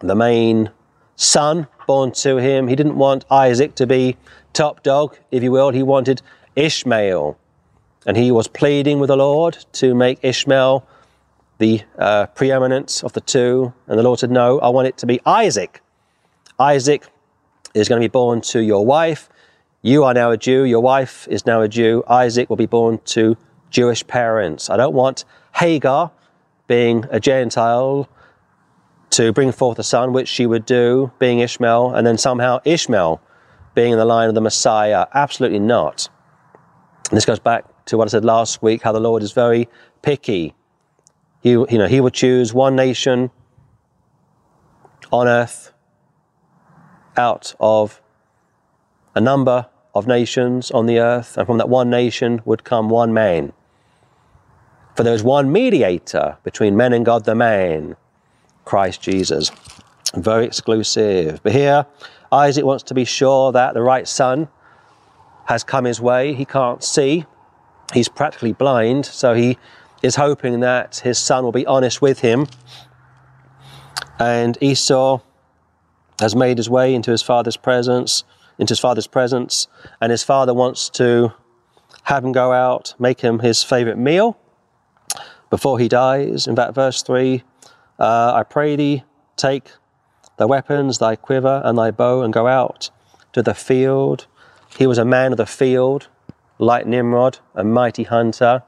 the 0.01 0.15
main 0.15 0.71
son 1.17 1.67
born 1.87 2.13
to 2.13 2.37
him. 2.37 2.69
He 2.69 2.77
didn't 2.77 2.97
want 2.97 3.25
Isaac 3.31 3.75
to 3.77 3.87
be 3.87 4.17
top 4.53 4.83
dog, 4.83 5.17
if 5.31 5.43
you 5.43 5.51
will. 5.53 5.71
He 5.71 5.83
wanted 5.83 6.23
Ishmael. 6.55 7.39
And 8.07 8.17
he 8.17 8.31
was 8.31 8.47
pleading 8.47 9.01
with 9.01 9.09
the 9.09 9.17
Lord 9.17 9.59
to 9.73 9.95
make 9.95 10.19
Ishmael 10.23 10.87
the 11.59 11.83
uh, 11.99 12.27
preeminent 12.27 13.03
of 13.03 13.13
the 13.15 13.21
two. 13.21 13.73
And 13.87 13.99
the 13.99 14.03
Lord 14.03 14.21
said, 14.21 14.31
No, 14.31 14.61
I 14.61 14.69
want 14.69 14.89
it 14.89 14.97
to 14.99 15.07
be 15.07 15.21
Isaac. 15.27 15.81
Isaac 16.59 17.07
is 17.75 17.89
going 17.89 18.01
to 18.01 18.09
be 18.09 18.13
born 18.13 18.41
to 18.43 18.61
your 18.61 18.85
wife. 18.85 19.29
You 19.83 20.05
are 20.05 20.15
now 20.15 20.31
a 20.31 20.37
Jew. 20.37 20.65
Your 20.65 20.81
wife 20.81 21.27
is 21.29 21.47
now 21.47 21.63
a 21.63 21.69
Jew. 21.69 22.05
Isaac 22.09 22.49
will 22.49 22.57
be 22.57 22.67
born 22.67 22.99
to 23.07 23.37
Jewish 23.71 24.07
parents. 24.07 24.71
I 24.71 24.77
don't 24.77 24.95
want 24.95 25.25
Hagar, 25.57 26.11
being 26.67 27.07
a 27.11 27.19
Gentile, 27.19 28.09
to 29.11 29.33
bring 29.33 29.53
forth 29.53 29.79
a 29.79 29.83
son, 29.83 30.13
which 30.13 30.29
she 30.29 30.47
would 30.47 30.67
do, 30.67 31.11
being 31.19 31.39
Ishmael, 31.39 31.95
and 31.95 32.07
then 32.07 32.19
somehow 32.19 32.61
Ishmael 32.65 33.21
being 33.75 33.93
in 33.93 33.99
the 33.99 34.05
line 34.05 34.29
of 34.29 34.35
the 34.35 34.41
Messiah. 34.41 35.07
Absolutely 35.15 35.59
not. 35.59 36.09
And 37.09 37.17
this 37.17 37.25
goes 37.25 37.39
back 37.39 37.87
to 37.87 37.97
what 37.97 38.09
I 38.09 38.11
said 38.11 38.25
last 38.25 38.63
week, 38.63 38.83
how 38.83 38.93
the 38.93 39.01
Lord 39.01 39.23
is 39.23 39.33
very 39.33 39.69
picky. 40.03 40.55
He, 41.41 41.51
you 41.51 41.67
know, 41.71 41.87
he 41.87 42.01
would 42.01 42.15
choose 42.15 42.53
one 42.53 42.75
nation 42.75 43.31
on 45.13 45.29
earth 45.29 45.73
out 47.17 47.55
of 47.61 48.03
a 49.15 49.21
number 49.21 49.67
of 49.95 50.07
nations 50.07 50.71
on 50.71 50.87
the 50.87 50.99
earth, 50.99 51.39
and 51.39 51.47
from 51.47 51.59
that 51.59 51.69
one 51.69 51.89
nation 51.89 52.43
would 52.45 52.65
come 52.65 52.91
one 52.91 53.15
man. 53.15 53.53
For 54.97 55.03
there 55.03 55.15
is 55.15 55.23
one 55.23 55.53
mediator 55.53 56.39
between 56.43 56.75
men 56.75 56.95
and 56.95 57.05
God, 57.05 57.27
the 57.27 57.35
man, 57.35 57.97
Christ 58.65 59.03
Jesus. 59.03 59.51
Very 60.15 60.47
exclusive. 60.47 61.43
But 61.43 61.53
here, 61.53 61.85
Isaac 62.33 62.65
wants 62.65 62.83
to 62.85 62.95
be 62.95 63.05
sure 63.05 63.53
that 63.53 63.75
the 63.75 63.83
right 63.83 64.09
son 64.09 64.49
has 65.49 65.63
come 65.63 65.85
his 65.85 66.01
way. 66.01 66.33
He 66.33 66.47
can't 66.47 66.83
see, 66.83 67.27
he's 67.93 68.09
practically 68.09 68.55
blind, 68.55 69.05
so 69.05 69.35
he 69.35 69.59
is 70.03 70.17
hoping 70.17 70.61
that 70.61 70.97
his 71.05 71.19
son 71.19 71.45
will 71.45 71.53
be 71.53 71.67
honest 71.67 72.01
with 72.01 72.21
him. 72.21 72.47
And 74.19 74.57
Esau 74.63 75.21
has 76.21 76.35
made 76.35 76.57
his 76.57 76.71
way 76.71 76.95
into 76.95 77.11
his 77.11 77.21
father's 77.21 77.59
presence, 77.59 78.25
into 78.59 78.73
his 78.73 78.81
father's 78.81 79.07
presence, 79.07 79.69
and 80.01 80.11
his 80.11 80.23
father 80.23 80.55
wants 80.55 80.89
to 80.91 81.35
have 82.05 82.25
him 82.25 82.33
go 82.33 82.53
out, 82.53 82.95
make 82.99 83.21
him 83.21 83.41
his 83.41 83.63
favorite 83.63 83.99
meal, 83.99 84.39
before 85.51 85.79
he 85.79 85.89
dies. 85.89 86.47
In 86.47 86.55
that 86.57 86.75
verse 86.75 87.03
3 87.03 87.43
uh, 87.99 88.33
I 88.35 88.43
pray 88.43 88.77
thee, 88.77 89.05
take 89.37 89.71
thy 90.37 90.45
weapons, 90.45 90.99
thy 90.99 91.17
quiver, 91.17 91.63
and 91.65 91.79
thy 91.79 91.91
bow, 91.91 92.23
and 92.23 92.33
go 92.33 92.47
out 92.47 92.91
to 93.33 93.43
the 93.43 93.55
field. 93.55 94.27
He 94.77 94.87
was 94.87 94.99
a 94.99 95.05
man 95.05 95.33
of 95.33 95.39
the 95.39 95.47
field, 95.47 96.09
like 96.59 96.87
Nimrod, 96.87 97.39
a 97.55 97.65
mighty 97.65 98.03
hunter. 98.03 98.63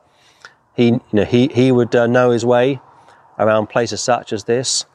He, 0.74 0.86
you 0.86 1.00
know, 1.12 1.24
he, 1.24 1.48
he 1.48 1.70
would 1.70 1.94
uh, 1.94 2.06
know 2.06 2.30
his 2.30 2.46
way 2.46 2.80
around 3.38 3.66
places 3.66 4.00
such 4.00 4.32
as 4.32 4.44
this. 4.44 4.86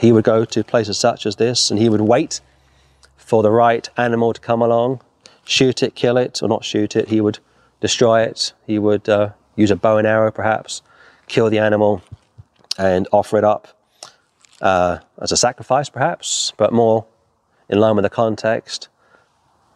He 0.00 0.10
would 0.10 0.24
go 0.24 0.44
to 0.44 0.64
places 0.64 0.98
such 0.98 1.26
as 1.26 1.36
this, 1.36 1.70
and 1.70 1.78
he 1.78 1.88
would 1.88 2.00
wait 2.00 2.40
for 3.16 3.42
the 3.42 3.50
right 3.50 3.88
animal 3.96 4.32
to 4.32 4.40
come 4.40 4.60
along 4.62 5.00
shoot 5.44 5.82
it, 5.82 5.94
kill 5.94 6.16
it, 6.16 6.42
or 6.42 6.48
not 6.48 6.64
shoot 6.64 6.96
it. 6.96 7.08
He 7.08 7.20
would 7.20 7.38
destroy 7.80 8.22
it. 8.22 8.52
He 8.66 8.78
would 8.78 9.08
uh, 9.08 9.30
use 9.56 9.70
a 9.70 9.76
bow 9.76 9.98
and 9.98 10.06
arrow, 10.06 10.30
perhaps, 10.30 10.82
kill 11.28 11.50
the 11.50 11.58
animal, 11.58 12.02
and 12.78 13.08
offer 13.12 13.36
it 13.36 13.44
up 13.44 13.68
uh, 14.60 14.98
as 15.20 15.32
a 15.32 15.36
sacrifice, 15.36 15.88
perhaps, 15.88 16.52
but 16.56 16.72
more 16.72 17.06
in 17.68 17.78
line 17.78 17.96
with 17.96 18.04
the 18.04 18.10
context. 18.10 18.88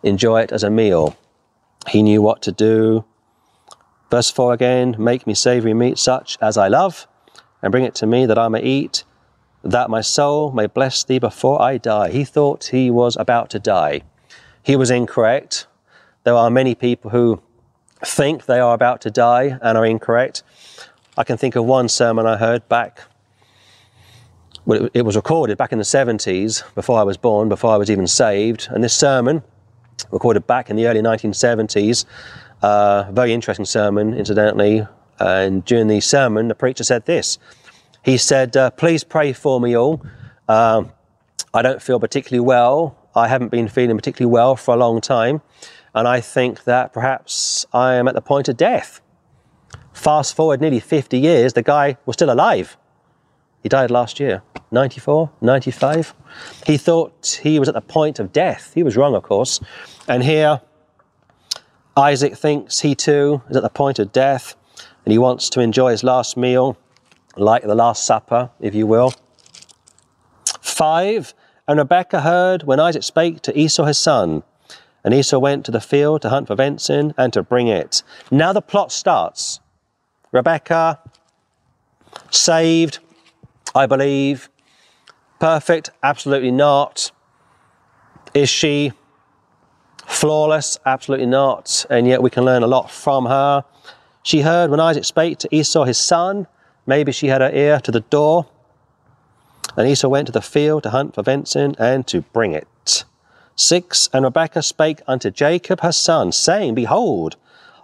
Enjoy 0.03 0.41
it 0.41 0.53
as 0.53 0.63
a 0.63 0.71
meal. 0.71 1.17
He 1.89 2.03
knew 2.03 2.23
what 2.23 2.43
to 2.43 2.53
do. 2.53 3.05
Verse 4.11 4.31
4 4.31 4.53
again 4.53 4.97
Make 4.99 5.27
me 5.27 5.35
savory 5.35 5.75
meat 5.75 5.99
such 5.99 6.39
as 6.41 6.57
I 6.57 6.69
love, 6.69 7.07
and 7.63 7.73
bring 7.73 7.85
it 7.85 7.95
to 7.97 8.07
me 8.07 8.27
that 8.27 8.39
I 8.39 8.49
may 8.49 8.63
eat, 8.63 9.05
that 9.65 9.91
my 9.91 10.01
soul 10.01 10.53
may 10.53 10.67
bless 10.67 11.03
thee 11.03 11.19
before 11.19 11.61
I 11.61 11.79
die. 11.79 12.11
He 12.11 12.25
thought 12.25 12.67
he 12.67 12.91
was 12.91 13.17
about 13.17 13.51
to 13.51 13.59
die. 13.59 14.03
He 14.63 14.77
was 14.77 14.91
incorrect. 14.91 15.67
There 16.25 16.35
are 16.35 16.51
many 16.51 16.75
people 16.75 17.11
who 17.11 17.43
think 18.05 18.47
they 18.47 18.61
are 18.61 18.75
about 18.75 19.01
to 19.03 19.11
die 19.11 19.59
and 19.61 19.79
are 19.79 19.87
incorrect. 19.87 20.43
I 21.19 21.25
can 21.25 21.39
think 21.39 21.57
of 21.57 21.65
one 21.65 21.89
sermon 21.89 22.27
I 22.27 22.37
heard 22.37 22.69
back, 22.69 23.01
well, 24.67 24.91
it 24.93 25.03
was 25.03 25.17
recorded 25.17 25.57
back 25.57 25.73
in 25.73 25.79
the 25.79 25.85
70s, 25.85 26.63
before 26.75 26.99
I 26.99 27.05
was 27.05 27.17
born, 27.17 27.49
before 27.49 27.71
I 27.71 27.77
was 27.77 27.91
even 27.91 28.07
saved. 28.07 28.69
And 28.71 28.85
this 28.85 28.95
sermon, 28.95 29.43
recorded 30.11 30.47
back 30.47 30.69
in 30.69 30.77
the 30.77 30.87
early 30.87 31.01
1970s, 31.01 32.05
uh, 32.61 33.11
very 33.13 33.33
interesting 33.33 33.65
sermon, 33.65 34.13
incidentally. 34.13 34.87
And 35.19 35.65
during 35.65 35.89
the 35.89 36.01
sermon, 36.01 36.49
the 36.49 36.55
preacher 36.55 36.85
said 36.85 37.07
this. 37.07 37.39
He 38.05 38.19
said, 38.19 38.55
uh, 38.55 38.71
Please 38.73 39.03
pray 39.03 39.33
for 39.33 39.59
me 39.59 39.75
all. 39.75 40.05
Uh, 40.47 40.85
I 41.55 41.63
don't 41.63 41.81
feel 41.81 41.99
particularly 41.99 42.45
well. 42.45 43.09
I 43.15 43.29
haven't 43.29 43.49
been 43.49 43.69
feeling 43.69 43.97
particularly 43.97 44.31
well 44.31 44.57
for 44.57 44.75
a 44.75 44.77
long 44.77 45.01
time. 45.01 45.41
And 45.95 46.07
I 46.07 46.21
think 46.21 46.65
that 46.65 46.93
perhaps 46.93 47.65
I 47.73 47.95
am 47.95 48.07
at 48.07 48.15
the 48.15 48.21
point 48.21 48.49
of 48.49 48.59
death. 48.59 49.01
Fast 49.97 50.37
forward 50.37 50.61
nearly 50.61 50.79
50 50.79 51.19
years, 51.19 51.55
the 51.55 51.63
guy 51.63 51.97
was 52.05 52.15
still 52.15 52.31
alive. 52.31 52.77
He 53.63 53.69
died 53.71 53.91
last 53.91 54.21
year, 54.21 54.43
94, 54.71 55.31
95. 55.41 56.15
He 56.67 56.77
thought 56.77 57.41
he 57.43 57.59
was 57.59 57.67
at 57.69 57.75
the 57.75 57.81
point 57.81 58.21
of 58.21 58.31
death. 58.31 58.73
He 58.75 58.83
was 58.83 58.97
wrong, 58.97 59.15
of 59.15 59.23
course. 59.23 59.59
And 60.07 60.23
here, 60.23 60.61
Isaac 61.97 62.37
thinks 62.37 62.81
he 62.81 62.95
too 62.95 63.41
is 63.49 63.57
at 63.57 63.63
the 63.63 63.71
point 63.71 63.99
of 63.99 64.13
death 64.13 64.55
and 65.07 65.13
he 65.13 65.19
wants 65.19 65.49
to 65.51 65.61
enjoy 65.61 65.93
his 65.93 66.05
last 66.05 66.37
meal, 66.37 66.77
like 67.37 67.63
the 67.63 67.75
Last 67.75 68.05
Supper, 68.05 68.51
if 68.61 68.75
you 68.75 68.87
will. 68.87 69.15
Five, 70.61 71.33
and 71.67 71.79
Rebekah 71.79 72.21
heard 72.21 72.65
when 72.65 72.79
Isaac 72.79 73.03
spake 73.03 73.41
to 73.43 73.59
Esau 73.59 73.87
his 73.87 73.99
son, 73.99 74.43
and 75.03 75.15
Esau 75.15 75.39
went 75.39 75.65
to 75.65 75.71
the 75.71 75.81
field 75.81 76.21
to 76.23 76.29
hunt 76.29 76.49
for 76.49 76.55
venison 76.55 77.15
and 77.17 77.33
to 77.33 77.43
bring 77.43 77.67
it. 77.67 78.03
Now 78.31 78.53
the 78.53 78.61
plot 78.61 78.93
starts. 78.93 79.61
Rebekah, 80.33 81.01
saved, 82.31 82.99
I 83.75 83.87
believe. 83.87 84.49
Perfect? 85.39 85.91
Absolutely 86.03 86.51
not. 86.51 87.11
Is 88.35 88.49
she 88.49 88.93
flawless? 90.07 90.79
Absolutely 90.85 91.27
not. 91.27 91.87
And 91.91 92.07
yet 92.07 92.23
we 92.23 92.31
can 92.31 92.45
learn 92.45 92.63
a 92.63 92.67
lot 92.67 92.91
from 92.91 93.27
her. 93.27 93.65
She 94.23 94.41
heard 94.41 94.71
when 94.71 94.81
Isaac 94.81 95.05
spake 95.05 95.39
to 95.39 95.49
Esau 95.55 95.85
his 95.85 95.99
son. 95.99 96.47
Maybe 96.87 97.13
she 97.13 97.29
had 97.29 97.41
her 97.41 97.51
ear 97.51 97.81
to 97.81 97.91
the 97.91 98.01
door. 98.01 98.47
And 99.77 99.89
Esau 99.89 100.09
went 100.09 100.27
to 100.27 100.33
the 100.33 100.41
field 100.41 100.83
to 100.85 100.91
hunt 100.91 101.15
for 101.15 101.23
venison 101.23 101.75
and 101.79 102.07
to 102.09 102.23
bring 102.23 102.53
it. 102.53 103.05
6. 103.57 104.11
And 104.13 104.25
Rebekah 104.25 104.63
spake 104.63 105.01
unto 105.07 105.31
Jacob 105.31 105.81
her 105.81 105.93
son, 105.93 106.33
saying, 106.33 106.75
Behold, 106.75 107.37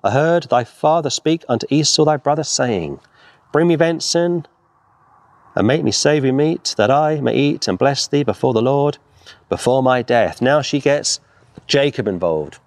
I 0.04 0.10
heard 0.10 0.44
thy 0.44 0.64
father 0.64 1.10
speak 1.10 1.44
unto 1.48 1.66
Esau 1.70 2.04
thy 2.04 2.16
brother, 2.16 2.42
saying, 2.42 2.98
Bring 3.52 3.68
me 3.68 3.76
venison, 3.76 4.46
and 5.54 5.66
make 5.66 5.84
me 5.84 5.92
savoury 5.92 6.32
meat, 6.32 6.74
that 6.76 6.90
I 6.90 7.20
may 7.20 7.34
eat 7.34 7.68
and 7.68 7.78
bless 7.78 8.08
thee 8.08 8.24
before 8.24 8.52
the 8.52 8.62
Lord, 8.62 8.98
before 9.48 9.82
my 9.82 10.02
death. 10.02 10.42
Now 10.42 10.60
she 10.60 10.80
gets 10.80 11.20
Jacob 11.66 12.08
involved. 12.08 12.58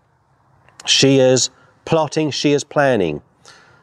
She 0.86 1.19
is 1.19 1.49
plotting, 1.83 2.31
she 2.31 2.53
is 2.53 2.63
planning. 2.63 3.21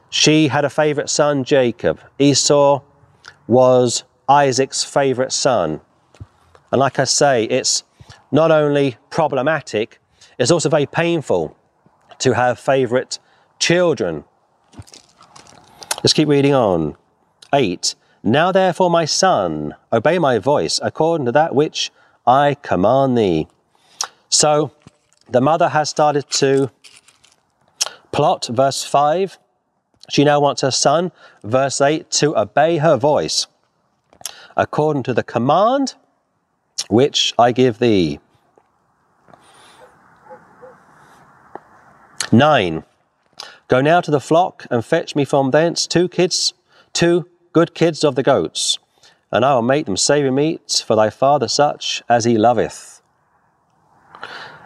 She 0.08 0.48
had 0.48 0.64
a 0.64 0.70
favourite 0.70 1.10
son, 1.10 1.44
Jacob. 1.44 2.00
Esau 2.18 2.80
was 3.46 4.04
Isaac's 4.28 4.84
favourite 4.84 5.32
son. 5.32 5.80
And 6.70 6.78
like 6.78 6.98
I 6.98 7.04
say, 7.04 7.44
it's 7.44 7.84
not 8.30 8.50
only 8.50 8.96
problematic, 9.10 10.00
it's 10.38 10.50
also 10.50 10.68
very 10.68 10.86
painful 10.86 11.56
to 12.20 12.32
have 12.32 12.58
favourite 12.58 13.18
children. 13.62 14.24
Let's 15.98 16.12
keep 16.12 16.26
reading 16.26 16.52
on. 16.52 16.96
8. 17.54 17.94
Now 18.24 18.50
therefore, 18.50 18.90
my 18.90 19.04
son, 19.04 19.76
obey 19.92 20.18
my 20.18 20.38
voice 20.38 20.80
according 20.82 21.26
to 21.26 21.32
that 21.32 21.54
which 21.54 21.92
I 22.26 22.56
command 22.62 23.16
thee. 23.16 23.46
So 24.28 24.72
the 25.28 25.40
mother 25.40 25.68
has 25.68 25.88
started 25.88 26.28
to 26.42 26.72
plot, 28.10 28.48
verse 28.50 28.82
5. 28.82 29.38
She 30.10 30.24
now 30.24 30.40
wants 30.40 30.62
her 30.62 30.72
son, 30.72 31.12
verse 31.44 31.80
8, 31.80 32.10
to 32.18 32.36
obey 32.36 32.78
her 32.78 32.96
voice 32.96 33.46
according 34.56 35.04
to 35.04 35.14
the 35.14 35.22
command 35.22 35.94
which 36.88 37.32
I 37.38 37.52
give 37.52 37.78
thee. 37.78 38.18
9. 42.32 42.84
Go 43.72 43.80
now 43.80 44.02
to 44.02 44.10
the 44.10 44.20
flock 44.20 44.66
and 44.70 44.84
fetch 44.84 45.16
me 45.16 45.24
from 45.24 45.50
thence 45.50 45.86
two 45.86 46.06
kids, 46.06 46.52
two 46.92 47.26
good 47.54 47.74
kids 47.74 48.04
of 48.04 48.16
the 48.16 48.22
goats, 48.22 48.78
and 49.30 49.46
I 49.46 49.54
will 49.54 49.62
make 49.62 49.86
them 49.86 49.96
savoury 49.96 50.30
meat 50.30 50.84
for 50.86 50.94
thy 50.94 51.08
father 51.08 51.48
such 51.48 52.02
as 52.06 52.26
he 52.26 52.36
loveth. 52.36 53.00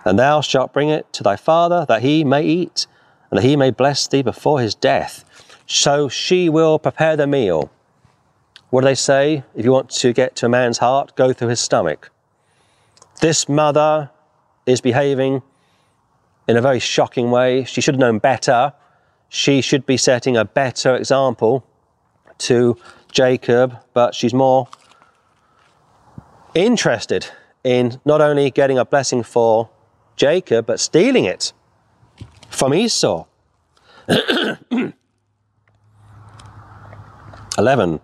And 0.05 0.19
thou 0.19 0.41
shalt 0.41 0.73
bring 0.73 0.89
it 0.89 1.13
to 1.13 1.23
thy 1.23 1.37
father 1.37 1.87
that 1.87 2.03
he 2.03 2.25
may 2.25 2.43
eat, 2.43 2.89
and 3.31 3.39
that 3.39 3.45
he 3.45 3.55
may 3.55 3.71
bless 3.71 4.09
thee 4.09 4.23
before 4.23 4.59
his 4.59 4.75
death. 4.75 5.25
So 5.69 6.09
she 6.09 6.49
will 6.49 6.81
prepare 6.81 7.17
the 7.17 7.29
meal. 7.29 7.71
What 8.71 8.81
do 8.81 8.87
they 8.87 8.97
say? 8.97 9.45
If 9.55 9.65
you 9.65 9.71
want 9.71 9.91
to 9.91 10.13
get 10.13 10.35
to 10.35 10.47
a 10.47 10.49
man's 10.49 10.79
heart, 10.79 11.15
go 11.15 11.33
through 11.33 11.51
his 11.51 11.61
stomach. 11.61 12.11
This 13.21 13.49
mother 13.49 14.11
is 14.67 14.81
behaving 14.81 15.43
in 16.49 16.57
a 16.57 16.61
very 16.61 16.81
shocking 16.81 17.31
way. 17.31 17.63
She 17.63 17.81
should 17.81 17.95
have 17.95 18.01
known 18.01 18.19
better. 18.19 18.73
She 19.29 19.61
should 19.61 19.87
be 19.87 19.97
setting 19.97 20.37
a 20.37 20.45
better 20.45 20.95
example 20.95 21.67
to 22.39 22.77
Jacob, 23.11 23.79
but 23.93 24.15
she's 24.15 24.35
more 24.35 24.69
interested 26.55 27.29
in 27.65 28.01
not 28.05 28.21
only 28.21 28.51
getting 28.51 28.79
a 28.79 28.85
blessing 28.85 29.23
for 29.23 29.71
Jacob, 30.17 30.67
but 30.67 30.81
stealing 30.81 31.25
it 31.25 31.53
from 32.49 32.73
Esau. 32.73 33.27
11. 37.59 38.01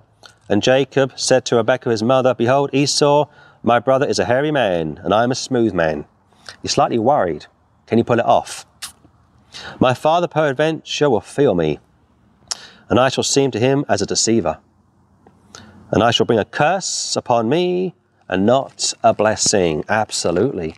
And 0.48 0.62
Jacob 0.62 1.12
said 1.16 1.44
to 1.46 1.56
Rebekah 1.56 1.90
his 1.90 2.02
mother, 2.02 2.34
Behold, 2.34 2.70
Esau, 2.72 3.26
my 3.62 3.78
brother, 3.78 4.06
is 4.06 4.18
a 4.18 4.24
hairy 4.24 4.50
man, 4.50 5.00
and 5.04 5.14
I 5.14 5.22
am 5.24 5.30
a 5.30 5.36
smooth 5.36 5.72
man. 5.72 6.04
He's 6.60 6.72
slightly 6.72 6.98
worried. 6.98 7.46
Can 7.86 7.98
you 7.98 8.04
pull 8.04 8.18
it 8.18 8.26
off? 8.26 8.66
My 9.78 9.94
father 9.94 10.28
peradventure 10.28 11.10
will 11.10 11.20
feel 11.20 11.54
me, 11.54 11.78
and 12.88 12.98
I 12.98 13.08
shall 13.08 13.24
seem 13.24 13.50
to 13.52 13.58
him 13.58 13.84
as 13.88 14.02
a 14.02 14.06
deceiver. 14.06 14.58
And 15.90 16.02
I 16.02 16.10
shall 16.10 16.26
bring 16.26 16.38
a 16.38 16.44
curse 16.44 17.16
upon 17.16 17.48
me 17.48 17.94
and 18.28 18.46
not 18.46 18.94
a 19.02 19.12
blessing. 19.12 19.84
Absolutely. 19.88 20.76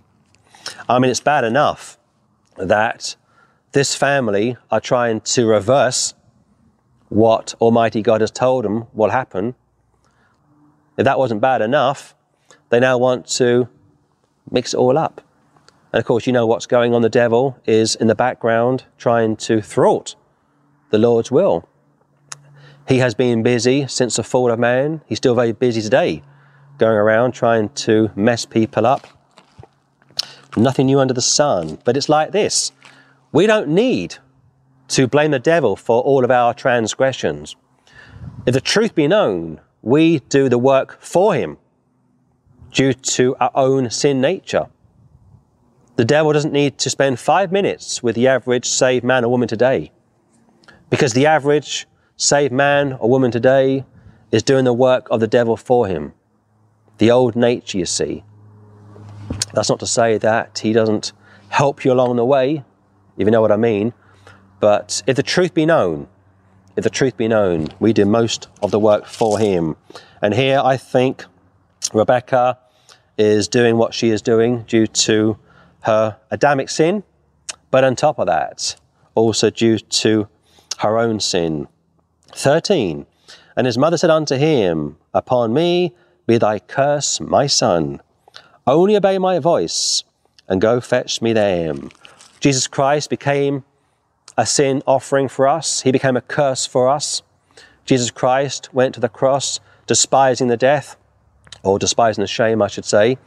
I 0.89 0.99
mean, 0.99 1.11
it's 1.11 1.21
bad 1.21 1.45
enough 1.45 1.99
that 2.57 3.17
this 3.73 3.95
family 3.95 4.57
are 4.71 4.81
trying 4.81 5.21
to 5.21 5.47
reverse 5.47 6.15
what 7.09 7.55
Almighty 7.61 8.03
God 8.03 8.21
has 8.21 8.31
told 8.31 8.65
them 8.65 8.87
will 8.93 9.11
happen. 9.11 9.55
If 10.97 11.05
that 11.05 11.19
wasn't 11.19 11.41
bad 11.41 11.63
enough, 11.63 12.15
they 12.71 12.81
now 12.81 12.99
want 12.99 13.27
to 13.37 13.69
mix 14.51 14.75
it 14.75 14.77
all 14.77 14.99
up. 14.99 15.21
And 15.95 16.01
of 16.01 16.07
course, 16.07 16.27
you 16.27 16.33
know 16.33 16.45
what's 16.45 16.67
going 16.67 16.93
on. 16.93 17.03
The 17.03 17.09
devil 17.09 17.57
is 17.67 17.95
in 17.95 18.09
the 18.09 18.17
background 18.17 18.83
trying 18.99 19.37
to 19.37 19.63
thwart 19.63 20.17
the 20.91 20.99
Lord's 20.99 21.31
will. 21.31 21.69
He 22.89 22.99
has 22.99 23.15
been 23.15 23.45
busy 23.45 23.87
since 23.87 24.17
the 24.17 24.25
fall 24.25 24.51
of 24.51 24.59
man. 24.59 25.03
He's 25.07 25.19
still 25.19 25.37
very 25.37 25.53
busy 25.53 25.81
today, 25.81 26.25
going 26.79 26.97
around 26.97 27.31
trying 27.31 27.69
to 27.87 28.11
mess 28.17 28.45
people 28.45 28.87
up. 28.87 29.07
Nothing 30.57 30.87
new 30.87 30.99
under 30.99 31.15
the 31.15 31.23
sun. 31.23 31.79
But 31.85 31.97
it's 31.97 32.09
like 32.09 32.33
this 32.33 32.73
we 33.31 33.47
don't 33.47 33.69
need 33.69 34.17
to 34.89 35.07
blame 35.07 35.31
the 35.31 35.39
devil 35.39 35.77
for 35.77 36.03
all 36.03 36.25
of 36.25 36.31
our 36.33 36.55
transgressions. 36.55 37.55
If 38.47 38.55
the 38.55 38.61
truth 38.61 38.97
be 38.97 39.07
known, 39.07 39.61
we 39.81 40.19
do 40.29 40.49
the 40.49 40.59
work 40.59 41.01
for 41.01 41.37
him 41.37 41.57
due 42.73 42.95
to 42.95 43.37
our 43.39 43.53
own 43.55 43.91
sin 43.91 44.21
nature. 44.21 44.67
The 45.97 46.05
devil 46.05 46.33
doesn't 46.33 46.53
need 46.53 46.79
to 46.79 46.91
spend 46.91 47.21
five 47.21 47.53
minutes 47.53 48.03
with 48.03 48.17
the 48.17 48.27
average 48.27 48.67
saved 48.67 49.05
man 49.05 49.25
or 49.25 49.31
woman 49.31 49.47
today. 49.47 49.93
Because 50.91 51.13
the 51.13 51.27
average 51.27 51.87
saved 52.17 52.53
man 52.53 52.95
or 52.95 53.09
woman 53.09 53.31
today 53.31 53.85
is 54.33 54.43
doing 54.43 54.65
the 54.65 54.73
work 54.73 55.07
of 55.11 55.21
the 55.21 55.29
devil 55.29 55.57
for 55.57 55.87
him. 55.87 56.13
The 56.99 57.13
old 57.13 57.37
nature, 57.37 57.79
you 57.79 57.87
see. 57.87 58.25
That's 59.53 59.69
not 59.69 59.79
to 59.81 59.87
say 59.87 60.19
that 60.19 60.59
he 60.59 60.73
doesn't 60.73 61.13
help 61.49 61.85
you 61.85 61.93
along 61.93 62.17
the 62.17 62.25
way, 62.25 62.65
if 63.17 63.25
you 63.25 63.31
know 63.31 63.41
what 63.41 63.53
I 63.53 63.57
mean. 63.57 63.93
But 64.59 65.03
if 65.07 65.15
the 65.15 65.23
truth 65.23 65.55
be 65.55 65.65
known, 65.65 66.09
if 66.77 66.83
the 66.83 66.91
truth 66.91 67.17
be 67.17 67.29
known, 67.29 67.69
we 67.79 67.93
do 67.93 68.05
most 68.05 68.49
of 68.63 68.73
the 68.73 68.81
work 68.81 69.07
for 69.07 69.39
him. 69.39 69.77
And 70.21 70.35
here 70.35 70.61
I 70.63 70.77
think 70.77 71.25
Rebecca 71.93 72.59
is 73.17 73.47
doing 73.47 73.77
what 73.77 73.95
she 73.95 74.11
is 74.11 74.21
doing 74.21 74.65
due 74.65 74.89
to 74.89 75.39
her 75.85 76.17
Adamic 76.31 76.69
sin, 76.69 77.03
but 77.71 77.85
on 77.85 77.97
top 77.97 78.19
of 78.19 78.27
that, 78.27 78.77
also 79.15 79.51
due 79.51 79.79
to 79.79 80.29
her 80.79 80.99
own 80.99 81.21
sin. 81.21 81.69
13. 82.35 83.07
And 83.57 83.67
his 83.67 83.79
mother 83.79 83.97
said 83.97 84.11
unto 84.11 84.37
him, 84.37 84.97
Upon 85.13 85.55
me 85.55 85.95
be 86.27 86.39
thy 86.39 86.59
curse, 86.59 87.21
my 87.21 87.47
son. 87.47 88.01
Only 88.67 88.97
obey 88.97 89.19
my 89.19 89.39
voice 89.39 90.05
and 90.49 90.61
go 90.61 90.81
fetch 90.81 91.23
me 91.23 91.33
them. 91.33 91.91
Jesus 92.41 92.67
Christ 92.67 93.11
became 93.11 93.65
a 94.37 94.45
sin 94.47 94.83
offering 94.87 95.29
for 95.29 95.47
us, 95.47 95.83
he 95.83 95.93
became 95.93 96.17
a 96.17 96.21
curse 96.21 96.67
for 96.67 96.89
us. 96.89 97.23
Jesus 97.85 98.11
Christ 98.11 98.73
went 98.75 98.95
to 98.95 99.01
the 99.01 99.09
cross 99.09 99.61
despising 99.87 100.49
the 100.49 100.57
death, 100.57 100.97
or 101.63 101.79
despising 101.79 102.23
the 102.23 102.29
shame, 102.29 102.63
I 102.63 102.69
should 102.69 102.85
say. 102.85 103.19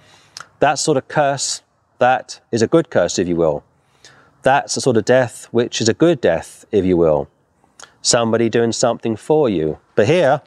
That 0.60 0.80
sort 0.80 0.98
of 0.98 1.08
curse, 1.08 1.62
that 2.00 2.40
is 2.52 2.62
a 2.62 2.68
good 2.68 2.90
curse, 2.90 3.20
if 3.20 3.28
you 3.28 3.36
will. 3.36 3.64
That's 4.44 4.76
the 4.76 4.82
sort 4.82 4.98
of 4.98 5.06
death 5.06 5.48
which 5.52 5.82
is 5.82 5.90
a 5.90 5.94
good 5.94 6.22
death, 6.22 6.66
if 6.72 6.86
you 6.86 6.98
will. 6.98 7.28
Somebody 8.02 8.50
doing 8.50 8.72
something 8.72 9.16
for 9.16 9.50
you. 9.50 9.80
But 9.96 10.08
here, 10.08 10.42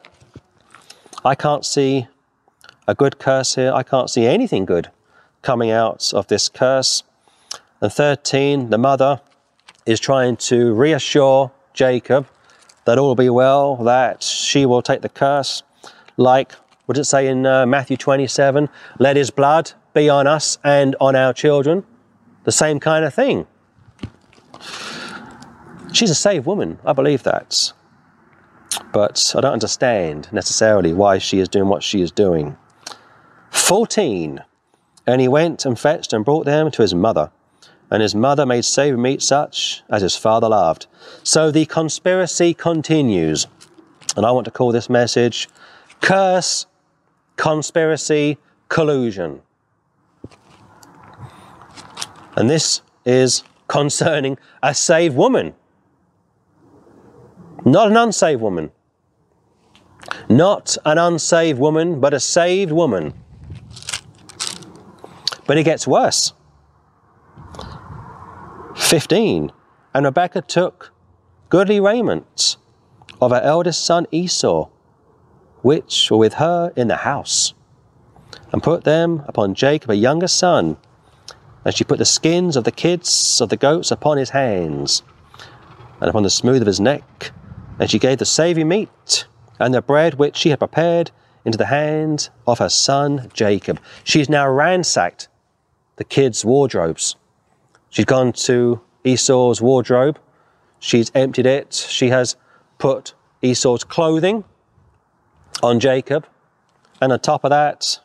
I 1.23 1.35
can't 1.35 1.65
see 1.65 2.07
a 2.87 2.95
good 2.95 3.19
curse 3.19 3.55
here. 3.55 3.71
I 3.73 3.83
can't 3.83 4.09
see 4.09 4.25
anything 4.25 4.65
good 4.65 4.89
coming 5.41 5.71
out 5.71 6.13
of 6.13 6.27
this 6.27 6.49
curse. 6.49 7.03
And 7.81 7.91
13, 7.91 8.69
the 8.69 8.77
mother 8.77 9.21
is 9.85 9.99
trying 9.99 10.37
to 10.37 10.73
reassure 10.73 11.51
Jacob 11.73 12.27
that 12.85 12.97
all 12.97 13.07
will 13.07 13.15
be 13.15 13.29
well, 13.29 13.75
that 13.77 14.23
she 14.23 14.65
will 14.65 14.81
take 14.81 15.01
the 15.01 15.09
curse, 15.09 15.63
like, 16.17 16.53
what 16.85 16.95
does 16.95 17.07
it 17.07 17.09
say 17.09 17.27
in 17.27 17.45
uh, 17.45 17.65
Matthew 17.65 17.97
27? 17.97 18.69
Let 18.99 19.15
his 19.15 19.29
blood 19.29 19.73
be 19.93 20.09
on 20.09 20.27
us 20.27 20.57
and 20.63 20.95
on 20.99 21.15
our 21.15 21.33
children. 21.33 21.83
The 22.43 22.51
same 22.51 22.79
kind 22.79 23.05
of 23.05 23.13
thing. 23.13 23.47
She's 25.93 26.09
a 26.09 26.15
saved 26.15 26.45
woman, 26.45 26.79
I 26.85 26.93
believe 26.93 27.23
that. 27.23 27.73
But 28.93 29.33
I 29.37 29.41
don't 29.41 29.53
understand 29.53 30.29
necessarily 30.31 30.93
why 30.93 31.17
she 31.17 31.39
is 31.39 31.49
doing 31.49 31.67
what 31.67 31.83
she 31.83 32.01
is 32.01 32.11
doing. 32.11 32.57
14. 33.51 34.43
And 35.05 35.21
he 35.21 35.27
went 35.27 35.65
and 35.65 35.77
fetched 35.77 36.13
and 36.13 36.23
brought 36.23 36.45
them 36.45 36.71
to 36.71 36.81
his 36.81 36.93
mother. 36.93 37.31
And 37.89 38.01
his 38.01 38.15
mother 38.15 38.45
made 38.45 38.63
savoury 38.63 39.01
meat 39.01 39.21
such 39.21 39.83
as 39.89 40.01
his 40.01 40.15
father 40.15 40.47
loved. 40.47 40.87
So 41.23 41.51
the 41.51 41.65
conspiracy 41.65 42.53
continues. 42.53 43.47
And 44.15 44.25
I 44.25 44.31
want 44.31 44.45
to 44.45 44.51
call 44.51 44.71
this 44.71 44.89
message 44.89 45.49
Curse, 45.99 46.65
Conspiracy, 47.35 48.37
Collusion. 48.69 49.41
And 52.35 52.49
this 52.49 52.81
is 53.05 53.43
concerning 53.67 54.37
a 54.61 54.73
saved 54.73 55.15
woman, 55.15 55.53
not 57.65 57.91
an 57.91 57.97
unsaved 57.97 58.41
woman. 58.41 58.71
Not 60.29 60.77
an 60.85 60.97
unsaved 60.97 61.59
woman, 61.59 61.99
but 61.99 62.13
a 62.13 62.19
saved 62.19 62.71
woman. 62.71 63.13
But 65.45 65.57
it 65.57 65.63
gets 65.63 65.85
worse. 65.85 66.33
15. 68.75 69.51
And 69.93 70.05
Rebekah 70.05 70.41
took 70.41 70.91
goodly 71.49 71.79
raiment 71.79 72.57
of 73.21 73.31
her 73.31 73.41
eldest 73.41 73.85
son 73.85 74.07
Esau, 74.11 74.69
which 75.61 76.09
were 76.09 76.17
with 76.17 76.35
her 76.35 76.73
in 76.75 76.87
the 76.87 76.97
house, 76.97 77.53
and 78.51 78.63
put 78.63 78.83
them 78.83 79.23
upon 79.27 79.53
Jacob, 79.53 79.89
her 79.89 79.95
younger 79.95 80.27
son. 80.27 80.77
And 81.63 81.75
she 81.75 81.83
put 81.83 81.99
the 81.99 82.05
skins 82.05 82.55
of 82.55 82.63
the 82.63 82.71
kids 82.71 83.39
of 83.39 83.49
the 83.49 83.57
goats 83.57 83.91
upon 83.91 84.17
his 84.17 84.31
hands, 84.31 85.03
and 85.99 86.09
upon 86.09 86.23
the 86.23 86.29
smooth 86.29 86.61
of 86.61 86.67
his 86.67 86.79
neck. 86.79 87.31
And 87.79 87.89
she 87.89 87.99
gave 87.99 88.17
the 88.17 88.25
savoury 88.25 88.63
meat 88.63 89.25
and 89.59 89.73
the 89.73 89.81
bread 89.81 90.15
which 90.15 90.37
she 90.37 90.49
had 90.49 90.59
prepared 90.59 91.11
into 91.45 91.57
the 91.57 91.65
hand 91.65 92.29
of 92.47 92.59
her 92.59 92.69
son 92.69 93.29
Jacob. 93.33 93.79
She 94.03 94.19
has 94.19 94.29
now 94.29 94.49
ransacked 94.49 95.27
the 95.97 96.03
kids' 96.03 96.43
wardrobes. 96.43 97.15
She's 97.89 98.05
gone 98.05 98.33
to 98.33 98.81
Esau's 99.03 99.61
wardrobe. 99.61 100.17
She's 100.79 101.11
emptied 101.13 101.45
it. 101.45 101.73
She 101.73 102.09
has 102.09 102.35
put 102.79 103.13
Esau's 103.41 103.83
clothing 103.83 104.43
on 105.61 105.79
Jacob. 105.79 106.25
And 107.01 107.11
on 107.11 107.19
top 107.19 107.43
of 107.43 107.49
that, 107.49 107.99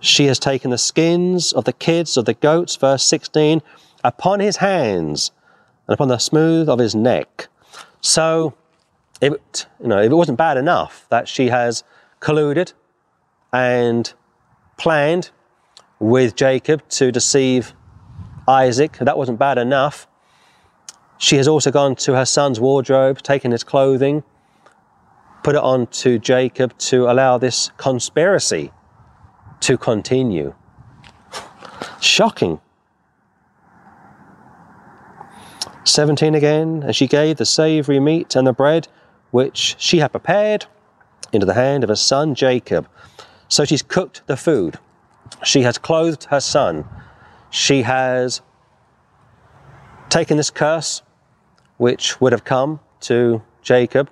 she 0.00 0.26
has 0.26 0.38
taken 0.38 0.70
the 0.70 0.78
skins 0.78 1.52
of 1.52 1.64
the 1.64 1.72
kids 1.72 2.16
of 2.16 2.24
the 2.24 2.34
goats, 2.34 2.76
verse 2.76 3.02
16, 3.04 3.62
upon 4.04 4.40
his 4.40 4.58
hands 4.58 5.30
and 5.86 5.94
upon 5.94 6.08
the 6.08 6.18
smooth 6.18 6.68
of 6.68 6.78
his 6.78 6.94
neck. 6.94 7.48
So, 8.00 8.54
if 9.20 9.32
you 9.80 9.88
know, 9.88 10.00
if 10.00 10.10
it 10.10 10.14
wasn't 10.14 10.38
bad 10.38 10.56
enough 10.56 11.06
that 11.08 11.28
she 11.28 11.48
has 11.48 11.82
colluded 12.20 12.72
and 13.52 14.12
planned 14.76 15.30
with 15.98 16.36
Jacob 16.36 16.86
to 16.90 17.10
deceive 17.10 17.72
Isaac, 18.46 18.98
that 18.98 19.16
wasn't 19.16 19.38
bad 19.38 19.58
enough. 19.58 20.06
She 21.18 21.36
has 21.36 21.48
also 21.48 21.70
gone 21.70 21.96
to 21.96 22.14
her 22.14 22.26
son's 22.26 22.60
wardrobe, 22.60 23.22
taken 23.22 23.50
his 23.50 23.64
clothing, 23.64 24.22
put 25.42 25.54
it 25.54 25.62
on 25.62 25.86
to 25.86 26.18
Jacob 26.18 26.76
to 26.78 27.10
allow 27.10 27.38
this 27.38 27.70
conspiracy 27.78 28.70
to 29.60 29.76
continue. 29.78 30.54
Shocking. 32.00 32.60
17 35.84 36.34
again, 36.34 36.82
and 36.82 36.96
she 36.96 37.06
gave 37.06 37.36
the 37.36 37.46
savoury 37.46 38.00
meat 38.00 38.34
and 38.34 38.46
the 38.46 38.52
bread 38.52 38.88
which 39.30 39.76
she 39.78 39.98
had 39.98 40.08
prepared 40.08 40.66
into 41.32 41.46
the 41.46 41.54
hand 41.54 41.84
of 41.84 41.88
her 41.88 41.96
son 41.96 42.34
Jacob. 42.34 42.88
So 43.48 43.64
she's 43.64 43.82
cooked 43.82 44.22
the 44.26 44.36
food. 44.36 44.78
She 45.44 45.62
has 45.62 45.78
clothed 45.78 46.24
her 46.24 46.40
son. 46.40 46.84
She 47.50 47.82
has 47.82 48.40
taken 50.08 50.36
this 50.36 50.50
curse 50.50 51.02
which 51.76 52.20
would 52.20 52.32
have 52.32 52.44
come 52.44 52.80
to 53.00 53.42
Jacob 53.62 54.10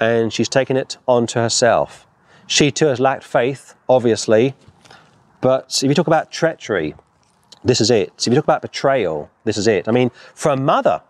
and 0.00 0.32
she's 0.32 0.48
taken 0.48 0.76
it 0.76 0.96
onto 1.06 1.38
herself. 1.38 2.07
She 2.48 2.70
too 2.70 2.86
has 2.86 2.98
lacked 2.98 3.24
faith, 3.24 3.74
obviously, 3.90 4.54
but 5.42 5.80
if 5.82 5.88
you 5.88 5.94
talk 5.94 6.06
about 6.06 6.32
treachery, 6.32 6.94
this 7.62 7.78
is 7.78 7.90
it. 7.90 8.10
If 8.20 8.28
you 8.28 8.34
talk 8.36 8.44
about 8.44 8.62
betrayal, 8.62 9.30
this 9.44 9.58
is 9.58 9.66
it. 9.66 9.86
I 9.86 9.92
mean, 9.92 10.10
for 10.34 10.50
a 10.50 10.56
mother, 10.56 11.02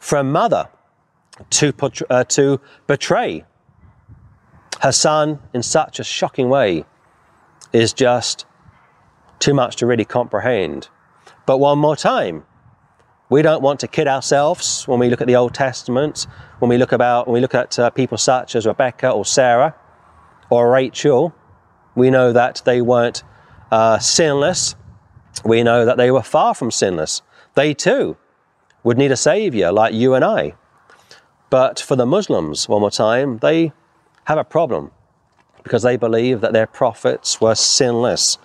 for 0.00 0.18
a 0.18 0.24
mother 0.24 0.68
to, 1.50 1.72
uh, 2.10 2.24
to 2.24 2.60
betray 2.88 3.44
her 4.82 4.90
son 4.90 5.38
in 5.54 5.62
such 5.62 6.00
a 6.00 6.04
shocking 6.04 6.48
way 6.48 6.84
is 7.72 7.92
just 7.92 8.44
too 9.38 9.54
much 9.54 9.76
to 9.76 9.86
really 9.86 10.04
comprehend. 10.04 10.88
But 11.46 11.58
one 11.58 11.78
more 11.78 11.94
time, 11.94 12.44
we 13.28 13.40
don't 13.42 13.62
want 13.62 13.78
to 13.80 13.88
kid 13.88 14.08
ourselves 14.08 14.88
when 14.88 14.98
we 14.98 15.10
look 15.10 15.20
at 15.20 15.28
the 15.28 15.36
Old 15.36 15.54
Testament, 15.54 16.26
when 16.58 16.68
we 16.68 16.76
look 16.76 16.90
about 16.90 17.28
when 17.28 17.34
we 17.34 17.40
look 17.40 17.54
at 17.54 17.78
uh, 17.78 17.90
people 17.90 18.18
such 18.18 18.56
as 18.56 18.66
Rebecca 18.66 19.08
or 19.10 19.24
Sarah 19.24 19.76
or 20.50 20.70
Rachel. 20.70 21.34
We 21.94 22.10
know 22.10 22.32
that 22.32 22.62
they 22.64 22.82
weren't 22.82 23.22
uh, 23.70 23.98
sinless. 23.98 24.74
We 25.44 25.62
know 25.62 25.84
that 25.84 25.96
they 25.96 26.10
were 26.10 26.22
far 26.22 26.54
from 26.54 26.70
sinless. 26.70 27.22
They 27.54 27.74
too 27.74 28.16
would 28.82 28.98
need 28.98 29.12
a 29.12 29.16
savior 29.16 29.72
like 29.72 29.94
you 29.94 30.14
and 30.14 30.24
I. 30.24 30.54
But 31.50 31.80
for 31.80 31.96
the 31.96 32.06
Muslims, 32.06 32.68
one 32.68 32.80
more 32.80 32.90
time, 32.90 33.38
they 33.38 33.72
have 34.24 34.38
a 34.38 34.44
problem 34.44 34.92
because 35.62 35.82
they 35.82 35.96
believe 35.96 36.40
that 36.40 36.52
their 36.52 36.66
prophets 36.66 37.40
were 37.40 37.54
sinless. 37.54 38.38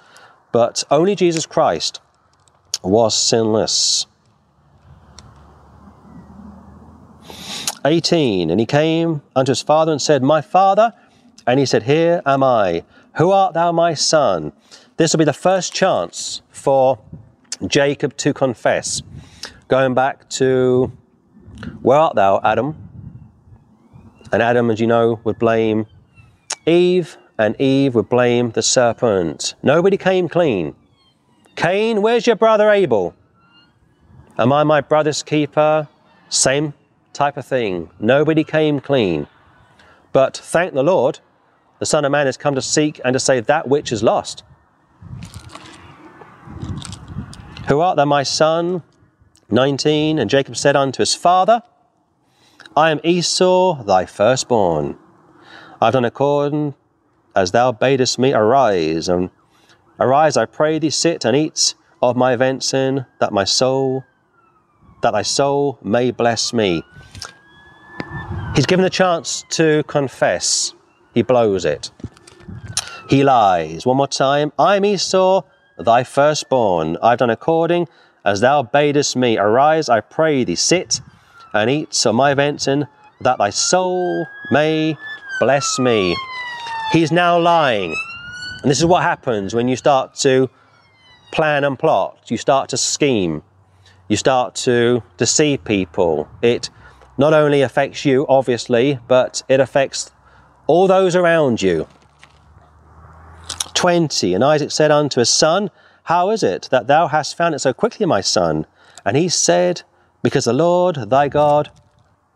But 0.52 0.84
only 0.90 1.16
Jesus 1.16 1.46
Christ 1.46 2.02
was 2.84 3.16
sinless. 3.16 4.08
18. 7.86 8.50
And 8.50 8.60
he 8.60 8.66
came 8.66 9.22
unto 9.36 9.52
his 9.52 9.62
father 9.62 9.92
and 9.92 10.02
said, 10.02 10.24
My 10.24 10.42
father. 10.42 10.94
And 11.48 11.60
he 11.60 11.66
said, 11.66 11.84
Here 11.84 12.22
am 12.26 12.44
I. 12.44 12.84
Who 13.18 13.32
art 13.32 13.54
thou, 13.54 13.72
my 13.72 13.94
son? 13.94 14.52
This 14.98 15.14
will 15.14 15.20
be 15.20 15.26
the 15.26 15.34
first 15.34 15.74
chance 15.74 16.42
for 16.50 17.00
Jacob 17.68 18.18
to 18.18 18.34
confess. 18.34 19.02
Going 19.68 19.94
back 19.94 20.30
to, 20.32 20.92
Where 21.82 21.98
art 21.98 22.16
thou, 22.16 22.40
Adam? 22.44 22.76
And 24.32 24.42
Adam, 24.42 24.70
as 24.70 24.80
you 24.80 24.88
know, 24.88 25.20
would 25.24 25.40
blame 25.40 25.86
Eve, 26.66 27.18
and 27.38 27.60
Eve 27.60 27.96
would 27.96 28.10
blame 28.10 28.52
the 28.52 28.62
serpent. 28.62 29.56
Nobody 29.62 29.98
came 29.98 30.28
clean. 30.28 30.76
Cain, 31.56 32.02
where's 32.02 32.28
your 32.28 32.36
brother 32.36 32.70
Abel? 32.70 33.14
Am 34.38 34.52
I 34.52 34.64
my 34.64 34.82
brother's 34.82 35.24
keeper? 35.24 35.88
Same 36.28 36.74
type 37.14 37.38
of 37.38 37.46
thing. 37.46 37.90
Nobody 38.00 38.44
came 38.44 38.80
clean. 38.80 39.28
But 40.12 40.36
thank 40.36 40.74
the 40.74 40.84
Lord, 40.84 41.20
the 41.80 41.86
Son 41.86 42.06
of 42.06 42.12
Man 42.12 42.26
has 42.26 42.38
come 42.38 42.56
to 42.56 42.62
seek 42.62 43.02
and 43.04 43.14
to 43.14 43.20
save 43.20 43.48
that 43.48 43.68
which 43.68 43.92
is 43.92 44.02
lost. 44.04 44.44
Who 47.68 47.80
art 47.80 47.98
thou, 47.98 48.06
my 48.06 48.24
son? 48.24 48.84
19. 49.50 50.20
And 50.20 50.30
Jacob 50.30 50.56
said 50.56 50.76
unto 50.76 51.00
his 51.00 51.16
father, 51.16 51.62
I 52.76 52.92
am 52.92 53.00
Esau, 53.04 53.84
thy 53.84 54.06
firstborn. 54.06 54.98
I've 55.82 55.94
done 55.94 56.06
according 56.06 56.76
as 57.36 57.52
thou 57.52 57.72
badest 57.72 58.18
me. 58.18 58.34
Arise, 58.34 59.10
and 59.10 59.30
arise, 60.00 60.38
I 60.38 60.46
pray 60.46 60.80
thee, 60.80 60.90
sit 60.90 61.26
and 61.26 61.36
eat 61.36 61.76
of 62.02 62.16
my 62.16 62.36
venison, 62.36 63.06
that 63.20 63.34
my 63.34 63.44
soul, 63.44 64.04
that 65.02 65.12
thy 65.12 65.22
soul 65.22 65.80
may 65.82 66.12
bless 66.12 66.54
me. 66.54 66.84
He's 68.56 68.66
given 68.66 68.86
a 68.86 68.90
chance 68.90 69.44
to 69.52 69.84
confess. 69.84 70.74
He 71.16 71.24
blows 71.24 71.66
it. 71.66 71.90
He 73.10 73.24
lies. 73.24 73.86
One 73.86 73.98
more 73.98 74.08
time. 74.08 74.52
I'm 74.60 74.86
Esau, 74.86 75.42
thy 75.80 76.04
firstborn. 76.04 76.98
I've 77.02 77.18
done 77.18 77.32
according 77.32 77.88
as 78.26 78.42
thou 78.42 78.64
badest 78.64 79.16
me. 79.16 79.38
Arise, 79.38 79.88
I 79.88 80.02
pray 80.02 80.44
thee, 80.44 80.56
sit 80.56 81.00
and 81.54 81.70
eat 81.70 82.06
of 82.06 82.16
my 82.16 82.34
venison, 82.34 82.88
that 83.22 83.38
thy 83.38 83.50
soul 83.50 84.28
may 84.52 84.98
bless 85.40 85.80
me. 85.80 86.16
He's 86.92 87.12
now 87.12 87.40
lying. 87.40 87.96
And 88.62 88.70
this 88.70 88.80
is 88.80 88.86
what 88.86 89.04
happens 89.04 89.54
when 89.54 89.68
you 89.68 89.76
start 89.78 90.16
to 90.16 90.50
plan 91.32 91.64
and 91.64 91.80
plot, 91.80 92.30
you 92.30 92.38
start 92.38 92.70
to 92.70 92.78
scheme, 92.78 93.42
you 94.10 94.18
start 94.18 94.56
to 94.56 95.02
deceive 95.18 95.64
people. 95.64 96.28
It 96.42 96.70
not 97.18 97.34
only 97.34 97.62
affects 97.62 98.04
you, 98.04 98.26
obviously, 98.28 99.00
but 99.08 99.44
it 99.48 99.60
affects 99.60 100.12
all 100.68 100.88
those 100.88 101.16
around 101.16 101.62
you. 101.62 101.88
20. 103.74 104.34
And 104.34 104.44
Isaac 104.44 104.72
said 104.72 104.92
unto 104.92 105.20
his 105.20 105.30
son, 105.30 105.70
How 106.04 106.32
is 106.32 106.44
it 106.44 106.70
that 106.72 106.88
thou 106.88 107.08
hast 107.08 107.38
found 107.38 107.56
it 107.56 107.60
so 107.60 107.74
quickly, 107.74 108.06
my 108.06 108.22
son? 108.22 108.66
And 109.06 109.16
he 109.16 109.30
said, 109.30 109.84
Because 110.24 110.46
the 110.46 110.54
Lord 110.54 111.10
thy 111.10 111.28
God 111.28 111.70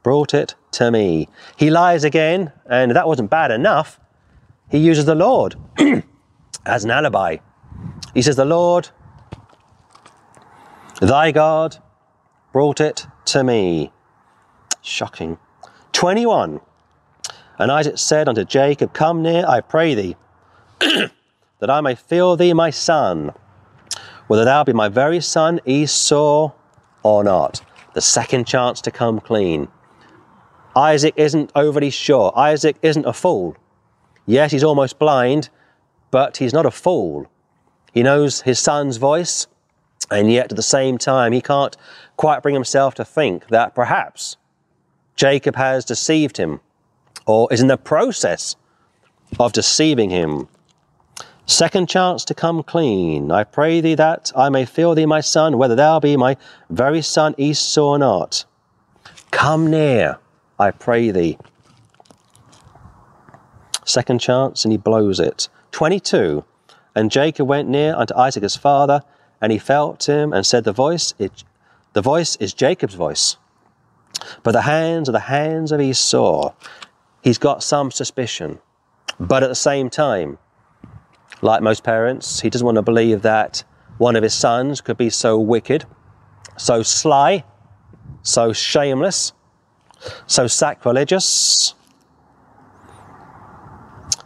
brought 0.04 0.34
it 0.34 0.56
to 0.72 0.92
me. 0.92 1.28
He 1.58 1.70
lies 1.70 2.04
again, 2.04 2.52
and 2.66 2.96
that 2.96 3.08
wasn't 3.08 3.30
bad 3.30 3.52
enough. 3.52 4.00
He 4.70 4.78
uses 4.78 5.06
the 5.06 5.16
Lord 5.16 5.56
as 6.66 6.84
an 6.84 6.92
alibi. 6.92 7.38
He 8.14 8.22
says, 8.22 8.36
The 8.36 8.46
Lord 8.46 8.90
thy 11.02 11.32
God 11.32 11.78
brought 12.54 12.80
it 12.80 13.08
to 13.26 13.44
me. 13.44 13.92
Shocking. 14.82 15.38
21. 15.94 16.62
And 17.60 17.74
Isaac 17.74 17.97
said 17.97 18.30
unto 18.30 18.45
Jacob, 18.45 18.93
Come 18.93 19.22
near, 19.22 19.45
I 19.45 19.60
pray 19.60 19.93
thee, 19.93 20.16
that 20.80 21.70
I 21.70 21.82
may 21.82 21.93
feel 21.93 22.38
thee 22.38 22.53
my 22.53 22.70
son, 22.70 23.34
whether 24.28 24.45
thou 24.45 24.64
be 24.64 24.72
my 24.72 24.88
very 24.88 25.20
son 25.20 25.60
Esau 25.66 26.53
or 27.03 27.24
not. 27.24 27.62
The 27.93 28.01
second 28.01 28.47
chance 28.47 28.80
to 28.82 28.91
come 28.91 29.20
clean. 29.20 29.68
Isaac 30.74 31.16
isn't 31.18 31.51
overly 31.53 31.89
sure. 31.89 32.32
Isaac 32.38 32.78
isn't 32.82 33.05
a 33.05 33.12
fool. 33.12 33.57
Yes, 34.26 34.51
he's 34.51 34.64
almost 34.64 34.97
blind, 34.97 35.49
but 36.12 36.38
he's 36.38 36.53
not 36.53 36.66
a 36.66 36.72
fool. 36.72 37.30
He 37.91 38.03
knows 38.03 38.41
his 38.41 38.60
son's 38.60 38.97
voice, 38.97 39.47
and 40.10 40.32
yet 40.32 40.51
at 40.51 40.55
the 40.55 40.64
same 40.64 40.97
time, 40.97 41.34
he 41.34 41.41
can't 41.41 41.76
quite 42.16 42.41
bring 42.41 42.55
himself 42.55 42.95
to 42.95 43.03
think 43.03 43.47
that 43.47 43.76
perhaps 43.76 44.38
Jacob 45.16 45.57
has 45.57 45.84
deceived 45.84 46.38
him 46.38 46.62
or 47.30 47.48
is 47.54 47.62
in 47.62 47.68
the 47.68 47.78
process 47.78 48.56
of 49.40 49.54
deceiving 49.54 50.10
him. 50.10 50.48
Second 51.46 51.88
chance 51.88 52.26
to 52.26 52.34
come 52.34 52.64
clean. 52.64 53.32
I 53.32 53.44
pray 53.44 53.82
thee 53.82 53.94
that 53.94 54.32
I 54.36 54.50
may 54.50 54.66
feel 54.66 54.96
thee, 54.96 55.06
my 55.06 55.22
son, 55.22 55.60
whether 55.60 55.76
thou 55.76 56.00
be 56.00 56.18
my 56.18 56.38
very 56.72 57.04
son 57.04 57.36
Esau 57.38 57.84
or 57.84 58.00
not. 58.00 58.46
Come 59.30 59.70
near, 59.70 60.18
I 60.58 60.72
pray 60.72 61.12
thee. 61.12 61.38
Second 63.86 64.20
chance, 64.20 64.66
and 64.66 64.72
he 64.72 64.80
blows 64.80 65.20
it. 65.20 65.50
22. 65.72 66.44
And 66.96 67.12
Jacob 67.12 67.48
went 67.48 67.70
near 67.70 67.94
unto 67.96 68.16
Isaac 68.16 68.42
his 68.42 68.56
father, 68.56 69.04
and 69.40 69.52
he 69.52 69.60
felt 69.60 70.10
him 70.10 70.34
and 70.34 70.48
said, 70.48 70.64
The 70.64 70.72
voice, 70.72 71.14
it, 71.20 71.44
the 71.94 72.02
voice 72.02 72.38
is 72.38 72.56
Jacob's 72.56 72.96
voice. 72.96 73.38
But 74.42 74.54
the 74.54 74.64
hands 74.64 75.08
are 75.08 75.14
the 75.14 75.20
hands 75.20 75.72
of 75.72 75.80
Esau. 75.80 76.54
He's 77.22 77.38
got 77.38 77.64
some 77.64 77.92
suspicion. 77.92 78.60
But 79.20 79.44
at 79.44 79.50
the 79.50 79.56
same 79.56 79.90
time, 79.90 80.38
like 81.42 81.62
most 81.62 81.84
parents, 81.84 82.40
he 82.42 82.50
doesn't 82.50 82.66
want 82.66 82.76
to 82.76 82.82
believe 82.82 83.22
that 83.22 83.64
one 83.98 84.16
of 84.16 84.24
his 84.24 84.34
sons 84.34 84.82
could 84.82 84.98
be 84.98 85.10
so 85.10 85.38
wicked, 85.38 85.86
so 86.58 86.84
sly, 86.84 87.44
so 88.24 88.54
shameless, 88.54 89.34
so 90.26 90.48
sacrilegious. 90.48 91.76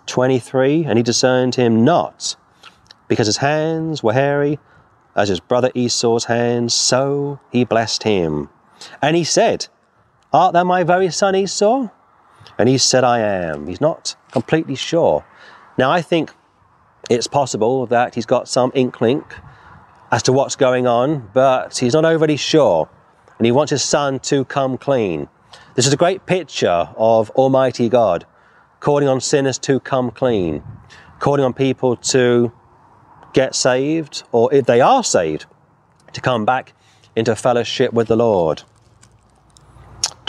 23, 0.06 0.86
and 0.86 0.98
he 0.98 1.04
discerned 1.04 1.56
him 1.56 1.84
not, 1.84 2.36
because 3.08 3.26
his 3.26 3.38
hands 3.38 4.04
were 4.04 4.14
hairy 4.14 4.60
as 5.16 5.30
his 5.30 5.40
brother 5.40 5.72
Esau's 5.74 6.26
hands, 6.26 6.74
so 6.74 7.40
he 7.52 7.64
blessed 7.64 8.04
him. 8.04 8.50
And 9.02 9.16
he 9.16 9.24
said, 9.24 9.68
Art 10.32 10.54
thou 10.54 10.64
my 10.64 10.84
very 10.84 11.10
son 11.10 11.36
Esau? 11.36 11.90
And 12.58 12.70
he 12.70 12.78
said, 12.78 13.04
I 13.04 13.20
am. 13.20 13.68
He's 13.68 13.82
not 13.82 14.16
completely 14.32 14.76
sure. 14.76 15.26
Now, 15.78 15.92
I 15.92 16.02
think 16.02 16.32
it's 17.10 17.28
possible 17.28 17.86
that 17.88 18.16
he's 18.16 18.26
got 18.26 18.48
some 18.48 18.72
inkling 18.76 19.24
as 20.12 20.24
to 20.24 20.32
what's 20.32 20.56
going 20.56 20.86
on, 20.86 21.30
but 21.34 21.78
he's 21.78 21.94
not 21.94 22.06
overly 22.06 22.38
sure. 22.38 22.90
And 23.38 23.46
he 23.46 23.52
wants 23.52 23.72
his 23.72 23.84
son 23.84 24.20
to 24.20 24.46
come 24.46 24.78
clean. 24.78 25.28
This 25.76 25.88
is 25.88 25.94
a 25.94 25.98
great 25.98 26.26
picture 26.26 26.90
of 26.96 27.32
Almighty 27.32 27.90
God 27.90 28.26
calling 28.80 29.08
on 29.08 29.20
sinners 29.20 29.58
to 29.58 29.80
come 29.80 30.12
clean, 30.12 30.62
calling 31.20 31.44
on 31.44 31.54
people 31.54 31.96
to 31.96 32.52
get 33.34 33.56
saved, 33.56 34.24
or 34.32 34.54
if 34.54 34.66
they 34.66 34.82
are 34.82 35.04
saved, 35.04 35.46
to 36.12 36.22
come 36.22 36.46
back 36.46 36.74
into 37.16 37.36
fellowship 37.36 37.94
with 37.94 38.08
the 38.08 38.16
Lord. 38.16 38.62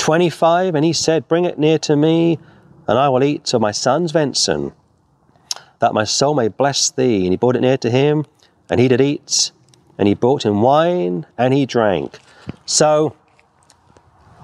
25, 0.04 0.74
and 0.74 0.84
he 0.84 0.92
said, 0.92 1.26
Bring 1.28 1.46
it 1.46 1.58
near 1.58 1.78
to 1.78 1.96
me, 1.96 2.38
and 2.86 2.98
I 2.98 3.08
will 3.08 3.24
eat 3.24 3.54
of 3.54 3.62
my 3.62 3.70
son's 3.70 4.12
venison, 4.12 4.74
that 5.78 5.94
my 5.94 6.04
soul 6.04 6.34
may 6.34 6.48
bless 6.48 6.90
thee. 6.90 7.24
And 7.24 7.32
he 7.32 7.38
brought 7.38 7.56
it 7.56 7.62
near 7.62 7.78
to 7.78 7.88
him, 7.88 8.26
and 8.68 8.78
he 8.78 8.86
did 8.86 9.00
eat, 9.00 9.50
and 9.96 10.06
he 10.06 10.12
brought 10.12 10.44
him 10.44 10.60
wine, 10.60 11.24
and 11.38 11.54
he 11.54 11.64
drank. 11.64 12.18
So 12.66 13.16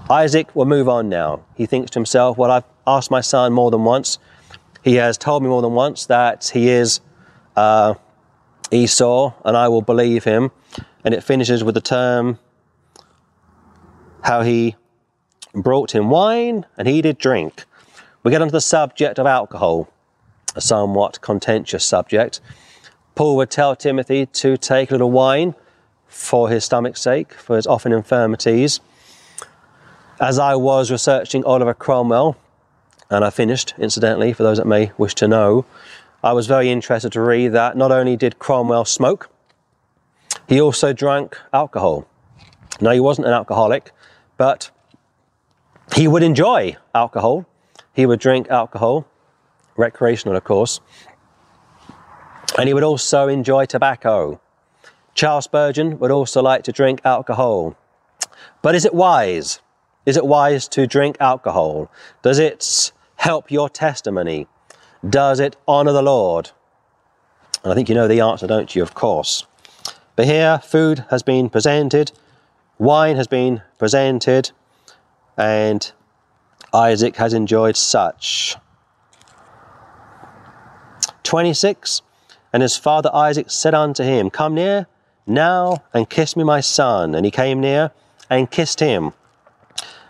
Isaac 0.09 0.57
will 0.57 0.65
move 0.65 0.89
on 0.89 1.11
now. 1.11 1.45
He 1.57 1.67
thinks 1.67 1.91
to 1.91 1.99
himself, 1.99 2.39
Well, 2.39 2.51
I've 2.51 2.65
asked 2.87 3.11
my 3.11 3.21
son 3.21 3.53
more 3.53 3.71
than 3.71 3.85
once. 3.85 4.19
He 4.83 4.95
has 4.95 5.19
told 5.19 5.43
me 5.43 5.51
more 5.51 5.61
than 5.61 5.75
once 5.75 6.07
that 6.07 6.51
he 6.55 6.71
is 6.71 7.03
uh, 7.55 7.97
Esau, 8.71 9.35
and 9.45 9.59
I 9.59 9.69
will 9.69 9.83
believe 9.83 10.25
him. 10.25 10.53
And 11.05 11.13
it 11.13 11.23
finishes 11.23 11.63
with 11.63 11.75
the 11.75 11.83
term 11.83 12.39
how 14.23 14.41
he 14.41 14.77
brought 15.55 15.95
him 15.95 16.11
wine, 16.11 16.67
and 16.77 16.87
he 16.87 17.03
did 17.03 17.19
drink. 17.19 17.65
We 18.23 18.31
get 18.31 18.43
onto 18.43 18.53
the 18.53 18.61
subject 18.61 19.19
of 19.19 19.27
alcohol, 19.27 19.89
a 20.55 20.61
somewhat 20.61 21.21
contentious 21.21 21.85
subject. 21.85 22.41
Paul 23.15 23.37
would 23.37 23.51
tell 23.51 23.75
Timothy 23.75 24.27
to 24.27 24.57
take 24.57 24.91
a 24.91 24.95
little 24.95 25.11
wine 25.11 25.55
for 26.07 26.49
his 26.49 26.65
stomach's 26.65 27.01
sake, 27.01 27.33
for 27.33 27.57
his 27.57 27.67
often 27.67 27.93
infirmities. 27.93 28.81
As 30.21 30.39
I 30.39 30.55
was 30.55 30.91
researching 30.91 31.45
Oliver 31.45 31.75
Cromwell, 31.75 32.37
and 33.11 33.25
I 33.25 33.31
finished, 33.31 33.75
incidentally, 33.79 34.33
for 34.33 34.43
those 34.43 34.59
that 34.59 34.67
may 34.67 34.93
wish 34.99 35.15
to 35.17 35.29
know, 35.29 35.65
I 36.23 36.33
was 36.33 36.47
very 36.47 36.71
interested 36.71 37.13
to 37.13 37.21
read 37.21 37.49
that 37.49 37.77
not 37.77 37.91
only 37.91 38.17
did 38.17 38.39
Cromwell 38.39 38.85
smoke, 38.85 39.31
he 40.47 40.61
also 40.61 40.93
drank 40.93 41.39
alcohol. 41.53 42.07
Now, 42.81 42.91
he 42.91 43.01
wasn't 43.01 43.27
an 43.27 43.33
alcoholic, 43.33 43.93
but 44.37 44.71
he 45.95 46.09
would 46.09 46.23
enjoy 46.23 46.77
alcohol. 46.95 47.47
He 47.93 48.07
would 48.07 48.21
drink 48.21 48.49
alcohol, 48.49 49.07
recreational, 49.77 50.37
of 50.37 50.45
course. 50.45 50.81
And 52.59 52.69
he 52.69 52.75
would 52.75 52.83
also 52.83 53.29
enjoy 53.29 53.67
tobacco. 53.67 54.41
Charles 55.15 55.45
Spurgeon 55.45 55.99
would 55.99 56.11
also 56.11 56.43
like 56.43 56.63
to 56.65 56.73
drink 56.73 57.01
alcohol. 57.05 57.77
But 58.63 58.75
is 58.75 58.85
it 58.85 58.95
wise? 58.95 59.61
Is 60.07 60.17
it 60.17 60.27
wise 60.27 60.69
to 60.69 60.87
drink 60.87 61.17
alcohol? 61.21 61.91
Does 62.23 62.39
it 62.39 62.93
help 63.17 63.51
your 63.51 63.69
testimony? 63.69 64.47
Does 65.09 65.41
it 65.41 65.57
honor 65.67 65.93
the 65.93 66.03
Lord? 66.03 66.51
And 67.63 67.73
I 67.73 67.75
think 67.75 67.89
you 67.89 67.95
know 67.95 68.09
the 68.09 68.21
answer, 68.21 68.47
don't 68.47 68.75
you? 68.75 68.83
Of 68.83 68.95
course. 68.95 69.47
But 70.17 70.27
here, 70.27 70.59
food 70.59 71.05
has 71.11 71.23
been 71.23 71.49
presented, 71.49 72.13
wine 72.79 73.17
has 73.17 73.27
been 73.27 73.63
presented, 73.79 74.53
and 75.37 75.91
Isaac 76.73 77.17
has 77.17 77.33
enjoyed 77.33 77.77
such. 77.77 78.57
26 81.23 82.03
And 82.53 82.63
his 82.63 82.77
father 82.77 83.11
Isaac 83.15 83.51
said 83.51 83.75
unto 83.75 84.03
him, 84.03 84.31
Come 84.31 84.55
near 84.55 84.87
now 85.27 85.85
and 85.95 86.11
kiss 86.11 86.37
me, 86.37 86.45
my 86.45 86.61
son. 86.61 87.15
And 87.15 87.25
he 87.25 87.31
came 87.31 87.61
near 87.61 87.93
and 88.29 88.51
kissed 88.51 88.81
him. 88.81 89.13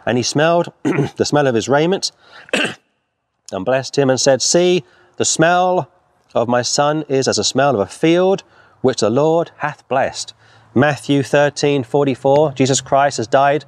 And 0.06 0.16
he 0.16 0.22
smelled 0.22 0.72
the 0.82 1.24
smell 1.24 1.46
of 1.46 1.54
his 1.54 1.68
raiment 1.68 2.12
and 3.52 3.64
blessed 3.64 3.98
him 3.98 4.10
and 4.10 4.20
said, 4.20 4.42
See, 4.42 4.84
the 5.16 5.24
smell 5.24 5.90
of 6.34 6.48
my 6.48 6.62
son 6.62 7.04
is 7.08 7.28
as 7.28 7.36
the 7.36 7.44
smell 7.44 7.74
of 7.74 7.80
a 7.80 7.86
field 7.86 8.42
which 8.80 9.00
the 9.00 9.10
Lord 9.10 9.50
hath 9.58 9.86
blessed. 9.88 10.32
Matthew 10.74 11.22
13 11.22 11.82
44, 11.84 12.52
Jesus 12.52 12.80
Christ 12.80 13.16
has 13.16 13.26
died 13.26 13.64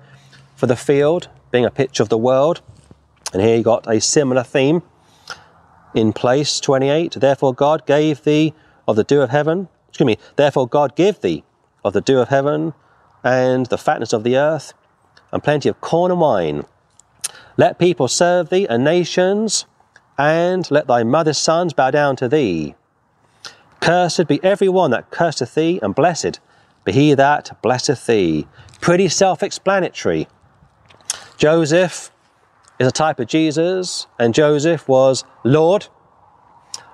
for 0.55 0.67
the 0.67 0.77
field, 0.77 1.29
being 1.53 1.65
a 1.65 1.71
picture 1.71 2.03
of 2.03 2.09
the 2.09 2.19
world. 2.19 2.61
And 3.33 3.41
here 3.41 3.57
you 3.57 3.63
got 3.63 3.87
a 3.89 4.01
similar 4.01 4.43
theme 4.43 4.83
in 5.95 6.13
place 6.13 6.59
28. 6.59 7.13
Therefore, 7.13 7.55
God 7.55 7.87
gave 7.87 8.25
thee 8.25 8.55
of 8.89 8.97
the 8.97 9.05
dew 9.05 9.21
of 9.21 9.31
heaven. 9.31 9.69
Excuse 9.89 10.07
me. 10.07 10.19
Therefore, 10.35 10.67
God 10.67 10.97
give 10.97 11.21
thee 11.21 11.45
of 11.85 11.93
the 11.93 12.01
dew 12.01 12.19
of 12.19 12.29
heaven 12.29 12.75
and 13.23 13.67
the 13.67 13.79
fatness 13.79 14.13
of 14.13 14.25
the 14.25 14.37
earth 14.37 14.75
and 15.33 15.43
plenty 15.43 15.69
of 15.69 15.81
corn 15.81 16.11
and 16.11 16.21
wine. 16.21 16.65
Let 17.57 17.79
people 17.79 18.09
serve 18.09 18.49
thee 18.49 18.67
and 18.69 18.83
nations, 18.85 19.67
and 20.19 20.71
let 20.71 20.87
thy 20.87 21.03
mother's 21.03 21.39
sons 21.39 21.73
bow 21.73 21.91
down 21.91 22.17
to 22.17 22.29
thee. 22.29 22.75
Cursed 23.81 24.27
be 24.27 24.43
every 24.43 24.69
one 24.69 24.91
that 24.91 25.11
curseth 25.11 25.55
thee, 25.55 25.81
and 25.83 25.95
blessed 25.95 26.41
be 26.85 26.93
he 26.93 27.15
that 27.15 27.61
blesseth 27.63 28.07
thee. 28.07 28.47
Pretty 28.81 29.09
self 29.09 29.43
explanatory. 29.43 30.29
Joseph 31.43 32.13
is 32.79 32.87
a 32.87 32.93
type 32.93 33.19
of 33.19 33.27
Jesus, 33.27 34.07
and 34.17 34.33
Joseph 34.33 34.87
was 34.87 35.25
Lord 35.43 35.89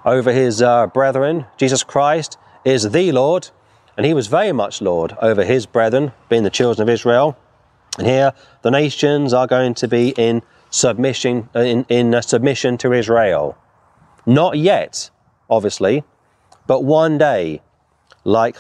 over 0.06 0.32
his 0.32 0.62
uh, 0.62 0.86
brethren. 0.86 1.44
Jesus 1.58 1.82
Christ 1.82 2.38
is 2.64 2.92
the 2.92 3.12
Lord, 3.12 3.50
and 3.94 4.06
he 4.06 4.14
was 4.14 4.26
very 4.26 4.52
much 4.52 4.80
Lord 4.80 5.14
over 5.20 5.44
his 5.44 5.66
brethren, 5.66 6.12
being 6.30 6.44
the 6.44 6.48
children 6.48 6.88
of 6.88 6.90
Israel. 6.90 7.36
And 7.98 8.06
here, 8.06 8.32
the 8.62 8.70
nations 8.70 9.34
are 9.34 9.46
going 9.46 9.74
to 9.74 9.86
be 9.86 10.14
in 10.16 10.40
submission 10.70 11.50
uh, 11.54 11.58
in, 11.58 11.84
in 11.90 12.14
uh, 12.14 12.22
submission 12.22 12.78
to 12.78 12.94
Israel. 12.94 13.54
Not 14.24 14.56
yet, 14.56 15.10
obviously, 15.50 16.04
but 16.66 16.84
one 16.84 17.18
day, 17.18 17.60
like 18.24 18.56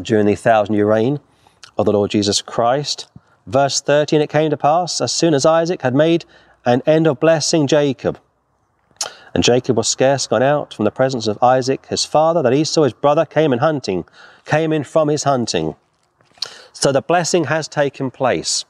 during 0.00 0.26
the 0.26 0.36
thousand 0.36 0.76
year 0.76 0.86
reign 0.86 1.18
of 1.76 1.86
the 1.86 1.92
Lord 1.92 2.12
Jesus 2.12 2.40
Christ. 2.40 3.08
Verse 3.48 3.80
30 3.80 4.16
And 4.16 4.22
it 4.22 4.28
came 4.28 4.50
to 4.50 4.56
pass, 4.58 5.00
as 5.00 5.10
soon 5.10 5.32
as 5.32 5.46
Isaac 5.46 5.80
had 5.80 5.94
made 5.94 6.26
an 6.66 6.82
end 6.84 7.06
of 7.06 7.18
blessing 7.18 7.66
Jacob, 7.66 8.20
and 9.34 9.42
Jacob 9.42 9.76
was 9.76 9.88
scarce 9.88 10.26
gone 10.26 10.42
out 10.42 10.74
from 10.74 10.84
the 10.84 10.90
presence 10.90 11.26
of 11.26 11.42
Isaac 11.42 11.86
his 11.86 12.04
father, 12.04 12.42
that 12.42 12.52
Esau 12.52 12.82
his 12.82 12.92
brother 12.92 13.24
came 13.24 13.52
in 13.52 13.60
hunting, 13.60 14.04
came 14.44 14.70
in 14.72 14.84
from 14.84 15.08
his 15.08 15.24
hunting. 15.24 15.76
So 16.74 16.92
the 16.92 17.00
blessing 17.00 17.44
has 17.44 17.68
taken 17.68 18.10
place. 18.10 18.66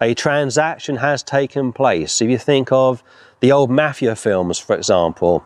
A 0.00 0.14
transaction 0.14 0.96
has 0.96 1.22
taken 1.22 1.72
place. 1.72 2.22
If 2.22 2.30
you 2.30 2.38
think 2.38 2.70
of 2.70 3.02
the 3.40 3.50
old 3.50 3.70
mafia 3.70 4.14
films, 4.14 4.58
for 4.58 4.76
example, 4.76 5.44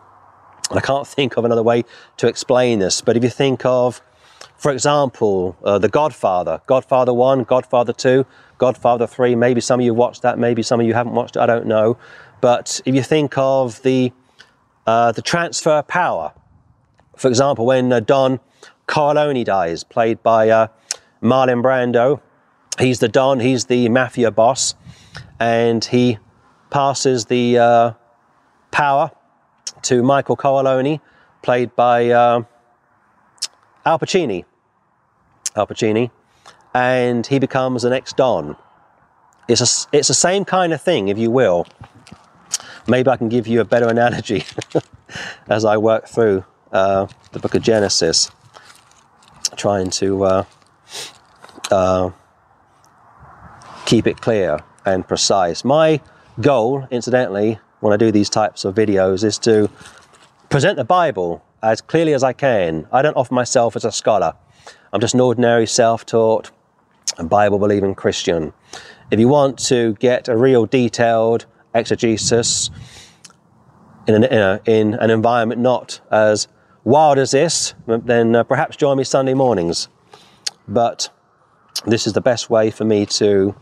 and 0.69 0.77
I 0.77 0.81
can't 0.81 1.07
think 1.07 1.35
of 1.35 1.45
another 1.45 1.63
way 1.63 1.83
to 2.17 2.27
explain 2.27 2.79
this, 2.79 3.01
but 3.01 3.17
if 3.17 3.23
you 3.23 3.29
think 3.29 3.65
of, 3.65 4.01
for 4.65 4.71
example, 4.71 5.55
uh, 5.63 5.77
The 5.77 5.89
Godfather, 5.89 6.59
Godfather 6.65 7.13
1, 7.13 7.43
Godfather 7.43 7.93
2, 7.93 8.25
Godfather 8.57 9.05
3, 9.05 9.35
maybe 9.35 9.61
some 9.61 9.79
of 9.79 9.85
you 9.85 9.93
watched 9.93 10.23
that, 10.23 10.39
maybe 10.39 10.63
some 10.63 10.79
of 10.79 10.87
you 10.87 10.95
haven't 10.95 11.13
watched 11.13 11.35
it, 11.35 11.39
I 11.39 11.45
don't 11.45 11.67
know. 11.67 11.99
But 12.41 12.81
if 12.83 12.95
you 12.95 13.03
think 13.03 13.37
of 13.37 13.79
the, 13.83 14.11
uh, 14.87 15.11
the 15.11 15.21
transfer 15.21 15.83
power, 15.83 16.33
for 17.15 17.27
example, 17.27 17.67
when 17.67 17.93
uh, 17.93 17.99
Don 17.99 18.39
Corleone 18.87 19.43
dies, 19.43 19.83
played 19.83 20.23
by 20.23 20.49
uh, 20.49 20.69
Marlon 21.21 21.61
Brando, 21.61 22.19
he's 22.79 22.97
the 22.97 23.07
Don, 23.07 23.41
he's 23.41 23.65
the 23.65 23.87
mafia 23.89 24.31
boss, 24.31 24.73
and 25.39 25.85
he 25.85 26.17
passes 26.71 27.25
the 27.25 27.59
uh, 27.59 27.91
power 28.71 29.11
to 29.83 30.01
Michael 30.01 30.35
Corleone, 30.35 31.01
played 31.43 31.75
by 31.75 32.09
uh, 32.09 32.41
Al 33.85 33.99
Pacino. 33.99 34.43
Al 35.55 35.67
Pacino, 35.67 36.11
and 36.73 37.25
he 37.27 37.39
becomes 37.39 37.83
the 37.83 37.89
next 37.89 38.17
Don. 38.17 38.55
It's 39.47 39.61
a, 39.61 39.95
it's 39.95 40.07
the 40.07 40.13
same 40.13 40.43
kind 40.45 40.73
of 40.73 40.81
thing, 40.81 41.07
if 41.07 41.17
you 41.17 41.31
will. 41.31 41.67
Maybe 42.87 43.09
I 43.09 43.17
can 43.17 43.29
give 43.29 43.47
you 43.47 43.61
a 43.61 43.65
better 43.65 43.87
analogy 43.87 44.43
as 45.47 45.65
I 45.65 45.77
work 45.77 46.07
through 46.07 46.45
uh, 46.71 47.07
the 47.31 47.39
book 47.39 47.55
of 47.55 47.61
Genesis, 47.61 48.29
trying 49.55 49.89
to 49.91 50.23
uh, 50.23 50.43
uh, 51.71 52.11
keep 53.85 54.07
it 54.07 54.21
clear 54.21 54.59
and 54.85 55.07
precise. 55.07 55.63
My 55.63 56.01
goal, 56.41 56.87
incidentally, 56.91 57.59
when 57.79 57.93
I 57.93 57.97
do 57.97 58.11
these 58.11 58.29
types 58.29 58.65
of 58.65 58.75
videos, 58.75 59.23
is 59.23 59.37
to 59.39 59.69
present 60.49 60.77
the 60.77 60.85
Bible 60.85 61.43
as 61.63 61.81
clearly 61.81 62.13
as 62.13 62.23
I 62.23 62.33
can. 62.33 62.87
I 62.91 63.01
don't 63.01 63.15
offer 63.15 63.33
myself 63.33 63.75
as 63.75 63.85
a 63.85 63.91
scholar. 63.91 64.35
I'm 64.95 65.01
just 65.01 65.13
an 65.13 65.19
ordinary 65.19 65.67
self 65.67 66.05
taught 66.05 66.51
Bible 67.21 67.59
believing 67.59 67.95
Christian. 67.95 68.53
If 69.11 69.19
you 69.19 69.27
want 69.27 69.59
to 69.67 69.95
get 69.95 70.29
a 70.29 70.37
real 70.37 70.65
detailed 70.65 71.47
exegesis 71.73 72.69
in 74.07 74.15
an, 74.15 74.23
in, 74.23 74.39
a, 74.39 74.61
in 74.65 74.93
an 74.93 75.09
environment 75.09 75.59
not 75.59 75.99
as 76.09 76.47
wild 76.85 77.17
as 77.17 77.31
this, 77.31 77.73
then 77.85 78.37
uh, 78.37 78.43
perhaps 78.45 78.77
join 78.77 78.97
me 78.97 79.03
Sunday 79.03 79.33
mornings. 79.33 79.89
But 80.65 81.09
this 81.85 82.07
is 82.07 82.13
the 82.13 82.21
best 82.21 82.49
way 82.49 82.71
for 82.71 82.85
me 82.85 83.05
to 83.05 83.53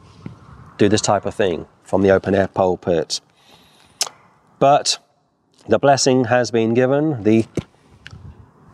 do 0.78 0.88
this 0.88 1.02
type 1.02 1.26
of 1.26 1.34
thing 1.34 1.66
from 1.82 2.04
the 2.04 2.12
open 2.12 2.36
air 2.36 2.48
pulpit. 2.48 3.22
But 4.60 5.00
the 5.68 5.80
blessing 5.80 6.26
has 6.26 6.52
been 6.52 6.76
given, 6.76 7.24
the, 7.24 7.48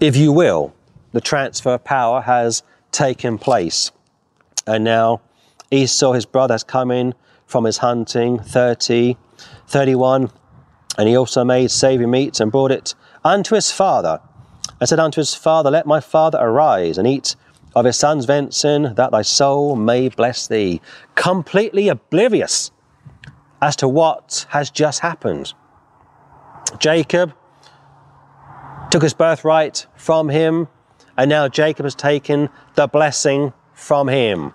if 0.02 0.18
you 0.18 0.34
will, 0.34 0.74
the 1.12 1.22
transfer 1.22 1.72
of 1.72 1.84
power 1.84 2.22
has 2.22 2.64
taken 2.92 3.38
place. 3.38 3.92
And 4.68 4.84
now 4.84 5.22
Esau, 5.72 6.14
his 6.14 6.26
brother, 6.26 6.54
has 6.54 6.64
come 6.64 6.92
in 6.92 7.14
from 7.46 7.64
his 7.64 7.78
hunting, 7.78 8.40
30, 8.40 9.18
31, 9.68 10.32
and 10.98 11.08
he 11.08 11.16
also 11.16 11.44
made 11.44 11.72
saving 11.72 12.12
meats 12.12 12.40
and 12.40 12.52
brought 12.52 12.72
it 12.72 12.94
unto 13.24 13.56
his 13.56 13.72
father, 13.72 14.20
and 14.80 14.88
said 14.88 15.00
unto 15.00 15.22
his 15.22 15.34
father, 15.34 15.72
Let 15.72 15.86
my 15.86 16.00
father 16.00 16.38
arise 16.40 16.98
and 16.98 17.08
eat 17.08 17.36
of 17.76 17.86
his 17.86 17.98
son's 17.98 18.26
venison, 18.26 18.96
that 18.96 19.12
thy 19.12 19.22
soul 19.22 19.76
may 19.76 20.10
bless 20.10 20.48
thee. 20.48 20.82
Completely 21.16 21.88
oblivious 21.88 22.72
as 23.62 23.76
to 23.78 23.88
what 23.88 24.46
has 24.50 24.70
just 24.70 25.00
happened. 25.02 25.54
Jacob 26.80 27.34
took 28.90 29.04
his 29.04 29.14
birthright 29.14 29.86
from 29.96 30.30
him, 30.30 30.68
and 31.20 31.28
now 31.28 31.50
Jacob 31.50 31.84
has 31.84 31.96
taken 31.96 32.48
the 32.76 32.88
blessing 32.88 33.52
from 33.74 34.08
him. 34.08 34.54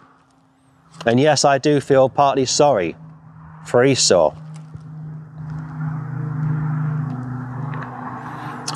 And 1.05 1.21
yes, 1.21 1.45
I 1.45 1.59
do 1.59 1.79
feel 1.79 2.09
partly 2.09 2.47
sorry 2.47 2.97
for 3.67 3.85
Esau. 3.85 4.35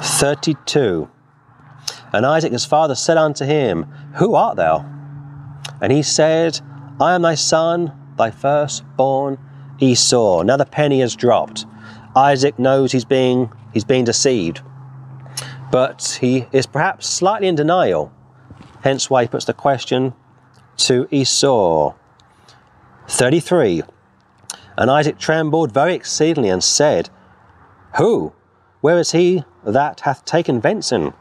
32. 0.02 1.08
And 2.12 2.26
Isaac 2.26 2.52
his 2.52 2.66
father 2.66 2.94
said 2.94 3.16
unto 3.16 3.46
him, 3.46 3.84
Who 4.16 4.34
art 4.34 4.56
thou? 4.56 4.84
And 5.80 5.90
he 5.90 6.02
said, 6.02 6.60
I 7.00 7.14
am 7.14 7.22
thy 7.22 7.36
son, 7.36 7.92
thy 8.18 8.30
firstborn 8.30 9.38
Esau. 9.80 10.42
Now 10.42 10.58
the 10.58 10.66
penny 10.66 11.00
has 11.00 11.16
dropped. 11.16 11.64
Isaac 12.14 12.58
knows 12.58 12.92
he's 12.92 13.06
being, 13.06 13.50
he's 13.72 13.84
being 13.84 14.04
deceived, 14.04 14.60
but 15.70 16.18
he 16.20 16.46
is 16.52 16.66
perhaps 16.66 17.06
slightly 17.06 17.48
in 17.48 17.54
denial. 17.54 18.12
Hence 18.82 19.10
why 19.10 19.22
he 19.22 19.28
puts 19.28 19.44
the 19.44 19.54
question 19.54 20.14
to 20.78 21.08
Esau. 21.10 21.94
33. 23.08 23.82
And 24.76 24.90
Isaac 24.90 25.18
trembled 25.18 25.72
very 25.72 25.94
exceedingly 25.94 26.50
and 26.50 26.62
said, 26.62 27.10
Who? 27.96 28.32
Where 28.80 28.98
is 28.98 29.12
he 29.12 29.44
that 29.64 30.00
hath 30.00 30.24
taken 30.24 30.60
venison? 30.60 31.12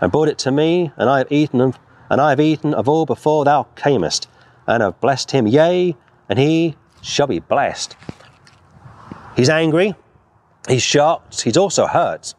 And 0.00 0.10
brought 0.10 0.28
it 0.28 0.38
to 0.38 0.50
me, 0.50 0.92
and 0.96 1.08
I 1.08 1.18
have 1.18 1.30
eaten 1.30 1.60
of, 1.60 1.78
and 2.10 2.20
I 2.20 2.30
have 2.30 2.40
eaten 2.40 2.74
of 2.74 2.88
all 2.88 3.06
before 3.06 3.44
thou 3.44 3.68
camest, 3.76 4.28
and 4.66 4.82
have 4.82 5.00
blessed 5.00 5.30
him, 5.30 5.46
yea, 5.46 5.96
and 6.28 6.38
he 6.38 6.76
shall 7.00 7.26
be 7.26 7.38
blessed. 7.38 7.96
He's 9.36 9.48
angry, 9.48 9.94
he's 10.68 10.82
shocked, 10.82 11.42
he's 11.42 11.56
also 11.56 11.86
hurt 11.86 12.34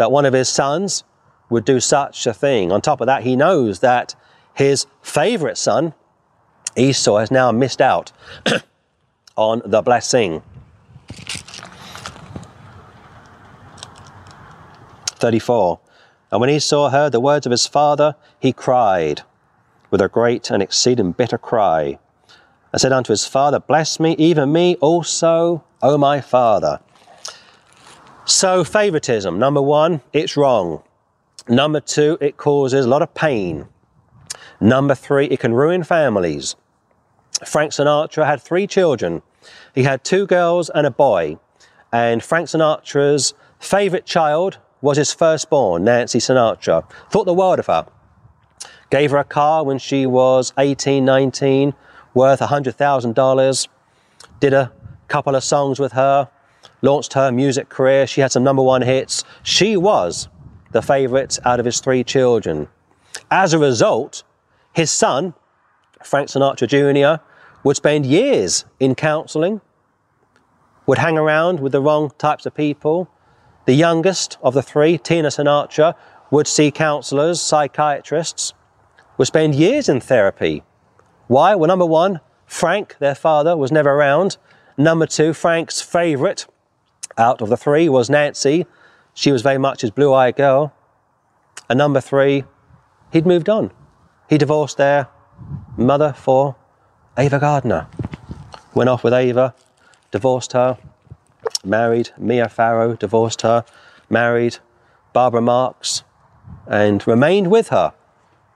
that 0.00 0.10
one 0.10 0.24
of 0.24 0.32
his 0.32 0.48
sons 0.48 1.04
would 1.50 1.66
do 1.66 1.78
such 1.78 2.26
a 2.26 2.32
thing. 2.32 2.72
On 2.72 2.80
top 2.80 3.02
of 3.02 3.06
that, 3.06 3.22
he 3.22 3.36
knows 3.36 3.80
that 3.80 4.14
his 4.54 4.86
favorite 5.02 5.58
son, 5.58 5.92
Esau, 6.74 7.18
has 7.18 7.30
now 7.30 7.52
missed 7.52 7.82
out 7.82 8.10
on 9.36 9.60
the 9.62 9.82
blessing. 9.82 10.42
34. 15.16 15.78
And 16.32 16.40
when 16.40 16.48
Esau 16.48 16.88
heard 16.88 17.12
the 17.12 17.20
words 17.20 17.44
of 17.44 17.50
his 17.52 17.66
father, 17.66 18.16
he 18.38 18.54
cried 18.54 19.20
with 19.90 20.00
a 20.00 20.08
great 20.08 20.50
and 20.50 20.62
exceeding 20.62 21.12
bitter 21.12 21.36
cry, 21.36 21.98
and 22.72 22.80
said 22.80 22.92
unto 22.92 23.12
his 23.12 23.26
father, 23.26 23.60
Bless 23.60 24.00
me, 24.00 24.12
even 24.16 24.50
me 24.50 24.76
also, 24.76 25.62
O 25.82 25.98
my 25.98 26.22
father. 26.22 26.80
So, 28.30 28.62
favoritism, 28.62 29.40
number 29.40 29.60
one, 29.60 30.02
it's 30.12 30.36
wrong. 30.36 30.84
Number 31.48 31.80
two, 31.80 32.16
it 32.20 32.36
causes 32.36 32.86
a 32.86 32.88
lot 32.88 33.02
of 33.02 33.12
pain. 33.12 33.66
Number 34.60 34.94
three, 34.94 35.26
it 35.26 35.40
can 35.40 35.52
ruin 35.52 35.82
families. 35.82 36.54
Frank 37.44 37.72
Sinatra 37.72 38.24
had 38.24 38.40
three 38.40 38.68
children. 38.68 39.22
He 39.74 39.82
had 39.82 40.04
two 40.04 40.28
girls 40.28 40.70
and 40.70 40.86
a 40.86 40.92
boy. 40.92 41.38
And 41.92 42.22
Frank 42.22 42.46
Sinatra's 42.46 43.34
favorite 43.58 44.06
child 44.06 44.58
was 44.80 44.96
his 44.96 45.12
firstborn, 45.12 45.82
Nancy 45.82 46.20
Sinatra. 46.20 46.88
Thought 47.10 47.24
the 47.24 47.34
world 47.34 47.58
of 47.58 47.66
her. 47.66 47.88
Gave 48.90 49.10
her 49.10 49.18
a 49.18 49.24
car 49.24 49.64
when 49.64 49.78
she 49.78 50.06
was 50.06 50.52
18, 50.56 51.04
19, 51.04 51.74
worth 52.14 52.38
$100,000. 52.38 53.68
Did 54.38 54.52
a 54.52 54.70
couple 55.08 55.34
of 55.34 55.42
songs 55.42 55.80
with 55.80 55.92
her. 55.92 56.28
Launched 56.82 57.12
her 57.12 57.30
music 57.30 57.68
career. 57.68 58.06
She 58.06 58.20
had 58.20 58.32
some 58.32 58.44
number 58.44 58.62
one 58.62 58.82
hits. 58.82 59.24
She 59.42 59.76
was 59.76 60.28
the 60.72 60.82
favorite 60.82 61.38
out 61.44 61.60
of 61.60 61.66
his 61.66 61.80
three 61.80 62.04
children. 62.04 62.68
As 63.30 63.52
a 63.52 63.58
result, 63.58 64.22
his 64.72 64.90
son, 64.90 65.34
Frank 66.02 66.28
Sinatra 66.28 66.68
Jr., 66.68 67.22
would 67.64 67.76
spend 67.76 68.06
years 68.06 68.64
in 68.78 68.94
counseling, 68.94 69.60
would 70.86 70.98
hang 70.98 71.18
around 71.18 71.60
with 71.60 71.72
the 71.72 71.82
wrong 71.82 72.10
types 72.18 72.46
of 72.46 72.54
people, 72.54 73.10
the 73.66 73.74
youngest 73.74 74.38
of 74.42 74.54
the 74.54 74.62
three, 74.62 74.96
Tina 74.96 75.28
Sinatra, 75.28 75.94
would 76.30 76.46
see 76.46 76.70
counselors, 76.70 77.40
psychiatrists, 77.40 78.54
would 79.18 79.26
spend 79.26 79.54
years 79.54 79.88
in 79.88 80.00
therapy. 80.00 80.62
Why? 81.26 81.54
Well, 81.54 81.68
number 81.68 81.86
one, 81.86 82.20
Frank, 82.46 82.96
their 82.98 83.14
father, 83.14 83.56
was 83.56 83.70
never 83.70 83.90
around. 83.90 84.38
Number 84.78 85.06
two, 85.06 85.34
Frank's 85.34 85.80
favourite 85.80 86.46
out 87.18 87.40
of 87.40 87.48
the 87.48 87.56
three 87.56 87.88
was 87.88 88.10
Nancy. 88.10 88.66
She 89.14 89.32
was 89.32 89.42
very 89.42 89.58
much 89.58 89.80
his 89.80 89.90
blue 89.90 90.12
eyed 90.12 90.36
girl. 90.36 90.72
And 91.68 91.78
number 91.78 92.00
three, 92.00 92.44
he'd 93.12 93.26
moved 93.26 93.48
on. 93.48 93.72
He 94.28 94.38
divorced 94.38 94.76
their 94.76 95.08
mother 95.76 96.12
for 96.12 96.56
Ava 97.18 97.38
Gardner. 97.38 97.88
Went 98.74 98.88
off 98.88 99.02
with 99.02 99.12
Ava, 99.12 99.54
divorced 100.10 100.52
her, 100.52 100.78
married 101.64 102.10
Mia 102.16 102.48
Farrow, 102.48 102.94
divorced 102.94 103.42
her, 103.42 103.64
married 104.08 104.58
Barbara 105.12 105.42
Marx, 105.42 106.04
and 106.66 107.06
remained 107.06 107.50
with 107.50 107.68
her 107.68 107.92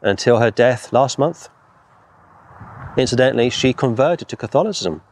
until 0.03 0.39
her 0.39 0.51
death 0.51 0.93
last 0.93 1.19
month. 1.19 1.49
Incidentally, 2.97 3.51
she 3.51 3.73
converted 3.73 4.29
to 4.29 4.37
Catholicism 4.37 5.03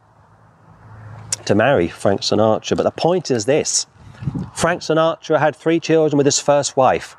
to 1.45 1.55
marry 1.55 1.87
Frank 1.87 2.21
Sinatra. 2.21 2.75
But 2.77 2.83
the 2.83 2.91
point 2.91 3.31
is 3.31 3.45
this 3.45 3.87
Frank 4.53 4.81
Sinatra 4.81 5.39
had 5.39 5.55
three 5.55 5.79
children 5.79 6.17
with 6.17 6.25
his 6.25 6.39
first 6.39 6.77
wife, 6.77 7.15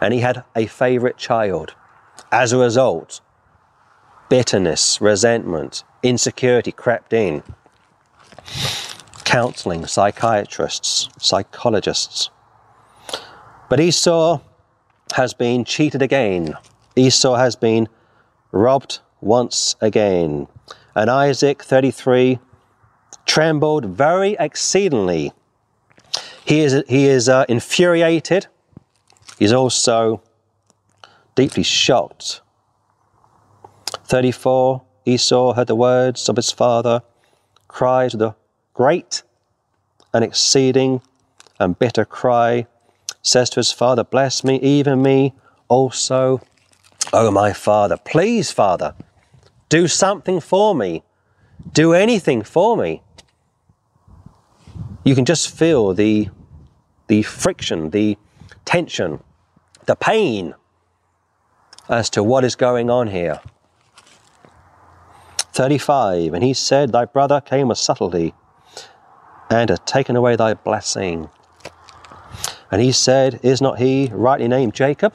and 0.00 0.12
he 0.12 0.20
had 0.20 0.44
a 0.54 0.66
favorite 0.66 1.16
child. 1.16 1.74
As 2.32 2.52
a 2.52 2.58
result, 2.58 3.20
bitterness, 4.28 5.00
resentment, 5.00 5.84
insecurity 6.02 6.72
crept 6.72 7.12
in 7.12 7.42
counseling, 9.24 9.86
psychiatrists, 9.86 11.08
psychologists. 11.18 12.30
But 13.68 13.80
Esau 13.80 14.40
has 15.14 15.34
been 15.34 15.64
cheated 15.64 16.02
again. 16.02 16.54
Esau 16.94 17.34
has 17.34 17.56
been 17.56 17.88
robbed 18.52 19.00
once 19.20 19.76
again. 19.80 20.46
And 20.94 21.10
Isaac, 21.10 21.62
33, 21.62 22.38
trembled 23.26 23.84
very 23.84 24.36
exceedingly. 24.38 25.32
He 26.44 26.60
is, 26.60 26.82
he 26.88 27.06
is 27.06 27.28
uh, 27.28 27.44
infuriated. 27.48 28.46
He's 29.38 29.52
also 29.52 30.22
deeply 31.34 31.62
shocked. 31.62 32.40
34, 34.04 34.82
Esau 35.04 35.52
heard 35.52 35.66
the 35.66 35.74
words 35.74 36.28
of 36.28 36.36
his 36.36 36.50
father, 36.50 37.02
cried 37.68 38.12
to 38.12 38.16
the 38.16 38.34
great 38.72 39.22
and 40.14 40.24
exceeding 40.24 41.02
and 41.58 41.78
bitter 41.78 42.04
cry, 42.04 42.66
says 43.22 43.50
to 43.50 43.56
his 43.56 43.72
father, 43.72 44.04
Bless 44.04 44.44
me, 44.44 44.56
even 44.60 45.02
me 45.02 45.34
also. 45.68 46.40
Oh, 47.12 47.30
my 47.30 47.52
father, 47.52 47.96
please, 47.96 48.50
father, 48.50 48.94
do 49.68 49.88
something 49.88 50.40
for 50.40 50.74
me. 50.74 51.02
Do 51.72 51.92
anything 51.92 52.42
for 52.42 52.76
me. 52.76 53.02
You 55.06 55.14
can 55.14 55.24
just 55.24 55.56
feel 55.56 55.94
the, 55.94 56.30
the 57.06 57.22
friction, 57.22 57.90
the 57.90 58.18
tension, 58.64 59.22
the 59.84 59.94
pain 59.94 60.56
as 61.88 62.10
to 62.10 62.24
what 62.24 62.42
is 62.42 62.56
going 62.56 62.90
on 62.90 63.06
here. 63.06 63.40
35. 65.52 66.34
And 66.34 66.42
he 66.42 66.52
said, 66.52 66.90
Thy 66.90 67.04
brother 67.04 67.40
came 67.40 67.68
with 67.68 67.78
subtlety 67.78 68.34
and 69.48 69.70
hath 69.70 69.84
taken 69.84 70.16
away 70.16 70.34
thy 70.34 70.54
blessing. 70.54 71.30
And 72.72 72.82
he 72.82 72.90
said, 72.90 73.38
Is 73.44 73.62
not 73.62 73.78
he 73.78 74.10
rightly 74.12 74.48
named 74.48 74.74
Jacob? 74.74 75.14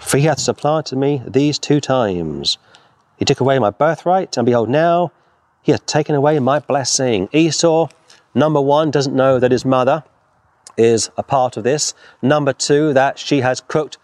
For 0.00 0.16
he 0.16 0.24
hath 0.24 0.40
supplanted 0.40 0.98
me 0.98 1.22
these 1.24 1.60
two 1.60 1.80
times. 1.80 2.58
He 3.18 3.24
took 3.24 3.38
away 3.38 3.60
my 3.60 3.70
birthright, 3.70 4.36
and 4.36 4.44
behold, 4.44 4.68
now 4.68 5.12
he 5.62 5.70
hath 5.70 5.86
taken 5.86 6.16
away 6.16 6.40
my 6.40 6.58
blessing. 6.58 7.28
Esau, 7.32 7.88
number 8.38 8.60
one, 8.60 8.90
doesn't 8.90 9.14
know 9.14 9.38
that 9.38 9.50
his 9.50 9.64
mother 9.64 10.04
is 10.76 11.10
a 11.16 11.22
part 11.22 11.56
of 11.56 11.64
this. 11.64 11.94
Number 12.22 12.52
two, 12.52 12.92
that 12.94 13.18
she 13.18 13.40
has 13.40 13.60
cooked 13.60 13.98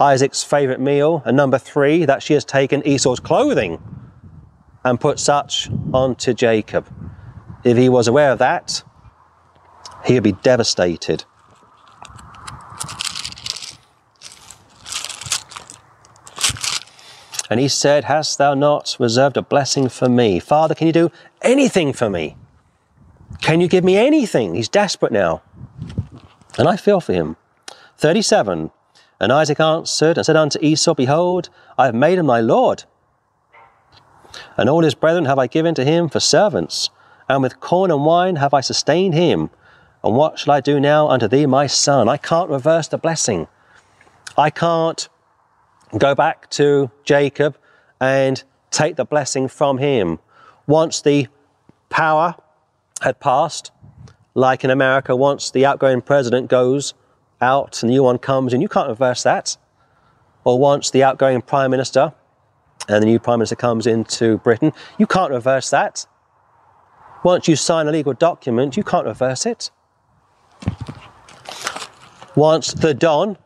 Isaac's 0.00 0.42
favorite 0.42 0.80
meal. 0.80 1.22
And 1.24 1.36
number 1.36 1.58
three, 1.58 2.04
that 2.04 2.22
she 2.22 2.34
has 2.34 2.44
taken 2.44 2.86
Esau's 2.86 3.20
clothing 3.20 3.82
and 4.84 5.00
put 5.00 5.18
such 5.18 5.68
onto 5.92 6.32
Jacob. 6.32 6.86
If 7.64 7.76
he 7.76 7.88
was 7.88 8.08
aware 8.08 8.32
of 8.32 8.38
that, 8.38 8.82
he 10.04 10.14
would 10.14 10.22
be 10.22 10.32
devastated. 10.32 11.24
And 17.50 17.60
he 17.60 17.68
said, 17.68 18.04
Hast 18.04 18.38
thou 18.38 18.54
not 18.54 18.96
reserved 18.98 19.36
a 19.36 19.42
blessing 19.42 19.88
for 19.88 20.08
me? 20.08 20.38
Father, 20.38 20.74
can 20.74 20.86
you 20.86 20.92
do 20.92 21.10
anything 21.42 21.92
for 21.92 22.10
me? 22.10 22.36
Can 23.40 23.60
you 23.60 23.68
give 23.68 23.84
me 23.84 23.96
anything? 23.96 24.54
He's 24.54 24.68
desperate 24.68 25.12
now. 25.12 25.42
And 26.58 26.68
I 26.68 26.76
feel 26.76 27.00
for 27.00 27.12
him. 27.12 27.36
37. 27.96 28.70
And 29.20 29.32
Isaac 29.32 29.60
answered 29.60 30.16
and 30.16 30.26
said 30.26 30.36
unto 30.36 30.58
Esau, 30.60 30.94
Behold, 30.94 31.48
I 31.76 31.86
have 31.86 31.94
made 31.94 32.18
him 32.18 32.26
my 32.26 32.40
Lord. 32.40 32.84
And 34.56 34.68
all 34.68 34.82
his 34.82 34.94
brethren 34.94 35.24
have 35.24 35.38
I 35.38 35.46
given 35.46 35.74
to 35.76 35.84
him 35.84 36.08
for 36.08 36.20
servants 36.20 36.90
and 37.28 37.42
with 37.42 37.60
corn 37.60 37.90
and 37.90 38.04
wine 38.04 38.36
have 38.36 38.54
I 38.54 38.60
sustained 38.60 39.14
him. 39.14 39.50
And 40.02 40.14
what 40.14 40.38
shall 40.38 40.54
I 40.54 40.60
do 40.60 40.80
now 40.80 41.08
unto 41.08 41.28
thee, 41.28 41.46
my 41.46 41.66
son? 41.66 42.08
I 42.08 42.16
can't 42.16 42.48
reverse 42.48 42.88
the 42.88 42.98
blessing. 42.98 43.48
I 44.36 44.50
can't 44.50 45.08
go 45.96 46.14
back 46.14 46.48
to 46.50 46.90
Jacob 47.04 47.56
and 48.00 48.42
take 48.70 48.96
the 48.96 49.04
blessing 49.04 49.48
from 49.48 49.78
him. 49.78 50.20
Once 50.66 51.02
the 51.02 51.26
power 51.88 52.36
had 53.02 53.20
passed, 53.20 53.70
like 54.34 54.64
in 54.64 54.70
America, 54.70 55.14
once 55.14 55.50
the 55.50 55.64
outgoing 55.64 56.00
president 56.00 56.48
goes 56.48 56.94
out 57.40 57.82
and 57.82 57.90
the 57.90 57.94
new 57.94 58.02
one 58.02 58.18
comes 58.18 58.52
and 58.52 58.62
you 58.62 58.68
can't 58.68 58.88
reverse 58.88 59.22
that. 59.22 59.56
Or 60.44 60.58
once 60.58 60.90
the 60.90 61.02
outgoing 61.02 61.42
prime 61.42 61.70
minister 61.70 62.12
and 62.88 63.02
the 63.02 63.06
new 63.06 63.18
prime 63.18 63.38
minister 63.38 63.56
comes 63.56 63.86
into 63.86 64.38
Britain, 64.38 64.72
you 64.98 65.06
can't 65.06 65.30
reverse 65.30 65.70
that. 65.70 66.06
Once 67.24 67.48
you 67.48 67.56
sign 67.56 67.86
a 67.86 67.92
legal 67.92 68.12
document, 68.12 68.76
you 68.76 68.84
can't 68.84 69.06
reverse 69.06 69.44
it. 69.44 69.70
Once 72.34 72.72
the 72.72 72.94
Don 72.94 73.36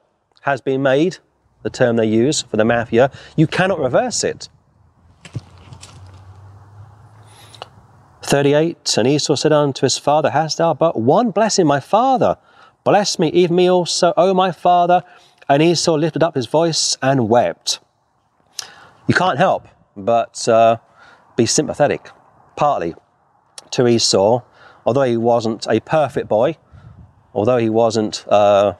has 0.42 0.60
been 0.60 0.82
made 0.82 1.18
the 1.62 1.70
term 1.70 1.96
they 1.96 2.06
use 2.06 2.42
for 2.42 2.56
the 2.56 2.64
mafia. 2.64 3.10
You 3.36 3.46
cannot 3.46 3.78
reverse 3.78 4.24
it. 4.24 4.48
38 8.32 8.96
And 8.96 9.06
Esau 9.06 9.34
said 9.34 9.52
unto 9.52 9.82
his 9.82 9.98
father, 9.98 10.30
Hast 10.30 10.56
thou 10.56 10.72
but 10.72 10.98
one 10.98 11.32
blessing, 11.32 11.66
my 11.66 11.80
father? 11.80 12.38
Bless 12.82 13.18
me, 13.18 13.28
even 13.28 13.56
me 13.56 13.70
also, 13.70 14.14
O 14.16 14.32
my 14.32 14.50
father. 14.50 15.04
And 15.50 15.62
Esau 15.62 15.92
lifted 15.98 16.22
up 16.22 16.34
his 16.34 16.46
voice 16.46 16.96
and 17.02 17.28
wept. 17.28 17.80
You 19.06 19.14
can't 19.14 19.36
help 19.36 19.68
but 19.94 20.48
uh, 20.48 20.78
be 21.36 21.44
sympathetic, 21.44 22.08
partly, 22.56 22.94
to 23.72 23.86
Esau, 23.86 24.40
although 24.86 25.02
he 25.02 25.18
wasn't 25.18 25.66
a 25.68 25.80
perfect 25.80 26.26
boy, 26.26 26.56
although 27.34 27.58
he 27.58 27.68
wasn't 27.68 28.26
uh, 28.28 28.72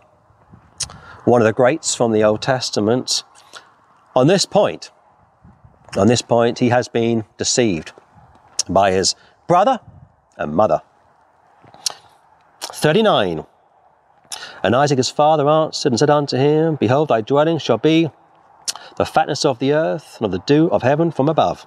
one 1.26 1.42
of 1.42 1.46
the 1.46 1.52
greats 1.52 1.94
from 1.94 2.12
the 2.12 2.24
Old 2.24 2.40
Testament. 2.40 3.22
On 4.16 4.28
this 4.28 4.46
point, 4.46 4.90
on 5.94 6.06
this 6.06 6.22
point, 6.22 6.60
he 6.60 6.70
has 6.70 6.88
been 6.88 7.26
deceived 7.36 7.92
by 8.66 8.92
his 8.92 9.14
brother 9.52 9.80
and 10.38 10.54
mother. 10.54 10.80
39. 12.62 13.44
And 14.62 14.74
Isaac 14.74 14.96
his 14.96 15.10
father 15.10 15.46
answered 15.46 15.92
and 15.92 15.98
said 15.98 16.08
unto 16.08 16.38
him, 16.38 16.76
Behold, 16.76 17.08
thy 17.08 17.20
dwelling 17.20 17.58
shall 17.58 17.76
be 17.76 18.10
the 18.96 19.04
fatness 19.04 19.44
of 19.44 19.58
the 19.58 19.74
earth 19.74 20.16
and 20.16 20.24
of 20.24 20.32
the 20.32 20.38
dew 20.38 20.70
of 20.70 20.82
heaven 20.82 21.10
from 21.10 21.28
above. 21.28 21.66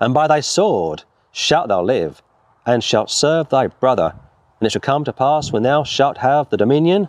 And 0.00 0.12
by 0.12 0.26
thy 0.26 0.40
sword 0.40 1.04
shalt 1.30 1.68
thou 1.68 1.80
live, 1.80 2.20
and 2.66 2.82
shalt 2.82 3.08
serve 3.08 3.50
thy 3.50 3.68
brother. 3.68 4.12
And 4.58 4.66
it 4.66 4.72
shall 4.72 4.80
come 4.80 5.04
to 5.04 5.12
pass 5.12 5.52
when 5.52 5.62
thou 5.62 5.84
shalt 5.84 6.18
have 6.18 6.50
the 6.50 6.56
dominion, 6.56 7.06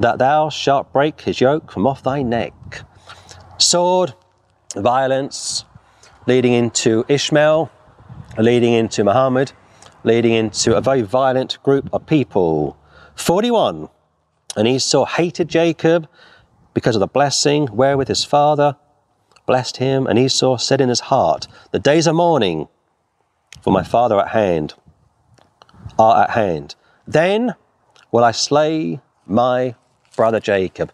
that 0.00 0.16
thou 0.18 0.48
shalt 0.48 0.94
break 0.94 1.20
his 1.20 1.42
yoke 1.42 1.70
from 1.70 1.86
off 1.86 2.02
thy 2.02 2.22
neck. 2.22 2.54
Sword, 3.58 4.14
violence, 4.74 5.66
leading 6.26 6.54
into 6.54 7.04
Ishmael, 7.06 7.70
leading 8.38 8.72
into 8.72 9.04
Muhammad, 9.04 9.52
leading 10.04 10.32
into 10.32 10.76
a 10.76 10.80
very 10.80 11.02
violent 11.02 11.62
group 11.62 11.88
of 11.92 12.06
people. 12.06 12.76
41. 13.16 13.88
And 14.56 14.68
Esau 14.68 15.04
hated 15.04 15.48
Jacob 15.48 16.08
because 16.74 16.96
of 16.96 17.00
the 17.00 17.06
blessing 17.06 17.66
wherewith 17.66 18.08
his 18.08 18.24
father 18.24 18.76
blessed 19.46 19.78
him. 19.78 20.06
And 20.06 20.18
Esau 20.18 20.56
said 20.56 20.80
in 20.80 20.88
his 20.88 21.00
heart, 21.00 21.46
The 21.72 21.78
days 21.78 22.06
of 22.06 22.14
mourning 22.14 22.68
for 23.62 23.72
my 23.72 23.82
father 23.82 24.18
at 24.20 24.28
hand 24.28 24.74
are 25.98 26.22
at 26.22 26.30
hand. 26.30 26.74
Then 27.06 27.54
will 28.12 28.24
I 28.24 28.32
slay 28.32 29.00
my 29.26 29.74
brother 30.16 30.40
Jacob. 30.40 30.92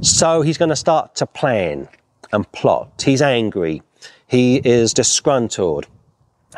So 0.00 0.42
he's 0.42 0.58
going 0.58 0.70
to 0.70 0.76
start 0.76 1.14
to 1.16 1.26
plan 1.26 1.88
and 2.32 2.50
plot. 2.52 3.02
He's 3.04 3.22
angry. 3.22 3.82
He 4.26 4.56
is 4.56 4.92
disgruntled. 4.94 5.86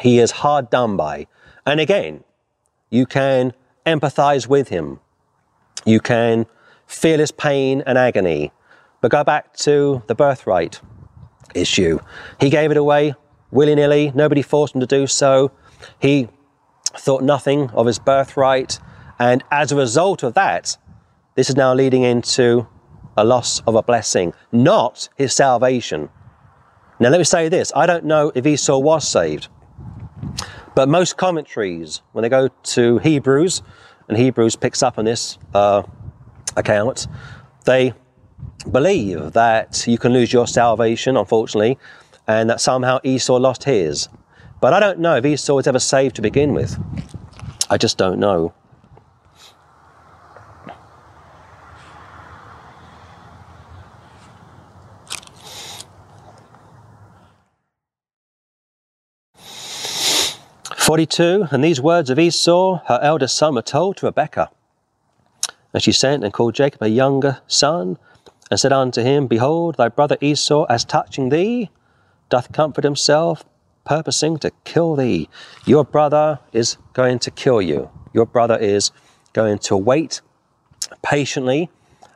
He 0.01 0.19
is 0.19 0.31
hard 0.31 0.71
done 0.71 0.97
by. 0.97 1.27
And 1.65 1.81
again, 1.81 2.25
you 2.91 3.07
can 3.07 3.53
empathize 3.85 4.47
with 4.47 4.69
him. 4.69 5.01
You 5.85 6.01
can 6.01 6.47
feel 6.87 7.19
his 7.19 7.33
pain 7.33 7.83
and 7.87 7.99
agony. 7.99 8.53
But 9.01 9.11
go 9.11 9.25
back 9.25 9.55
to 9.59 10.03
the 10.07 10.15
birthright 10.15 10.81
issue. 11.55 12.01
He 12.41 12.51
gave 12.51 12.71
it 12.71 12.77
away 12.77 13.15
willy 13.51 13.75
nilly, 13.75 14.13
nobody 14.15 14.43
forced 14.43 14.75
him 14.75 14.81
to 14.81 14.87
do 14.87 15.07
so. 15.07 15.51
He 15.99 16.29
thought 16.97 17.23
nothing 17.23 17.71
of 17.71 17.87
his 17.87 17.99
birthright. 17.99 18.79
And 19.19 19.43
as 19.51 19.73
a 19.73 19.77
result 19.77 20.23
of 20.23 20.35
that, 20.35 20.77
this 21.35 21.49
is 21.49 21.57
now 21.57 21.75
leading 21.75 22.03
into 22.03 22.67
a 23.17 23.25
loss 23.25 23.61
of 23.61 23.75
a 23.75 23.83
blessing, 23.83 24.35
not 24.53 25.09
his 25.17 25.33
salvation. 25.33 26.11
Now, 26.99 27.11
let 27.11 27.19
me 27.19 27.25
say 27.25 27.49
this 27.49 27.73
I 27.75 27.87
don't 27.87 28.05
know 28.05 28.33
if 28.35 28.47
Esau 28.47 28.79
was 28.79 29.07
saved. 29.09 29.49
But 30.77 30.91
most 30.91 31.17
commentaries, 31.17 32.03
when 32.13 32.23
they 32.23 32.29
go 32.29 32.49
to 32.49 32.99
Hebrews, 32.99 33.63
and 34.09 34.19
Hebrews 34.19 34.57
picks 34.57 34.83
up 34.83 34.99
on 34.99 35.07
this 35.07 35.39
uh, 35.55 35.85
account, 36.55 37.07
they 37.65 37.95
believe 38.71 39.33
that 39.33 39.87
you 39.87 39.97
can 39.97 40.13
lose 40.13 40.35
your 40.35 40.47
salvation, 40.47 41.17
unfortunately, 41.17 41.79
and 42.27 42.51
that 42.51 42.61
somehow 42.61 43.01
Esau 43.03 43.39
lost 43.39 43.65
his. 43.65 44.11
But 44.61 44.75
I 44.75 44.81
don't 44.81 44.99
know 44.99 45.17
if 45.17 45.25
Esau 45.25 45.55
was 45.55 45.67
ever 45.67 45.79
saved 45.79 46.17
to 46.17 46.23
begin 46.23 46.53
with. 46.53 46.79
I 47.71 47.79
just 47.79 47.97
don't 47.97 48.21
know. 48.21 48.53
42. 60.87 61.49
And 61.51 61.65
these 61.65 61.81
words 61.81 62.11
of 62.11 62.19
Esau, 62.21 62.81
her 62.87 63.01
eldest 63.03 63.35
son, 63.35 63.57
were 63.57 63.63
told 63.63 63.97
to 63.97 64.07
Rebekah. 64.07 64.49
And 65.75 65.83
she 65.83 65.91
sent 65.91 66.23
and 66.23 66.33
called 66.33 66.55
Jacob 66.55 66.81
her 66.81 66.87
younger 66.87 67.41
son, 67.49 67.99
and 68.53 68.61
said 68.61 68.73
unto 68.73 69.03
him, 69.03 69.27
Behold, 69.27 69.79
thy 69.79 69.89
brother 69.89 70.17
Esau, 70.21 70.65
as 70.67 70.85
touching 70.85 71.31
thee, 71.31 71.71
doth 72.29 72.53
comfort 72.53 72.85
himself, 72.85 73.45
purposing 73.85 74.39
to 74.39 74.53
kill 74.63 74.95
thee. 74.95 75.29
Your 75.65 75.85
brother 75.85 76.39
is 76.53 76.77
going 76.93 77.19
to 77.19 77.33
kill 77.33 77.61
you. 77.61 77.91
Your 78.13 78.25
brother 78.25 78.57
is 78.57 78.93
going 79.33 79.59
to 79.59 79.77
wait 79.77 80.21
patiently, 81.03 81.69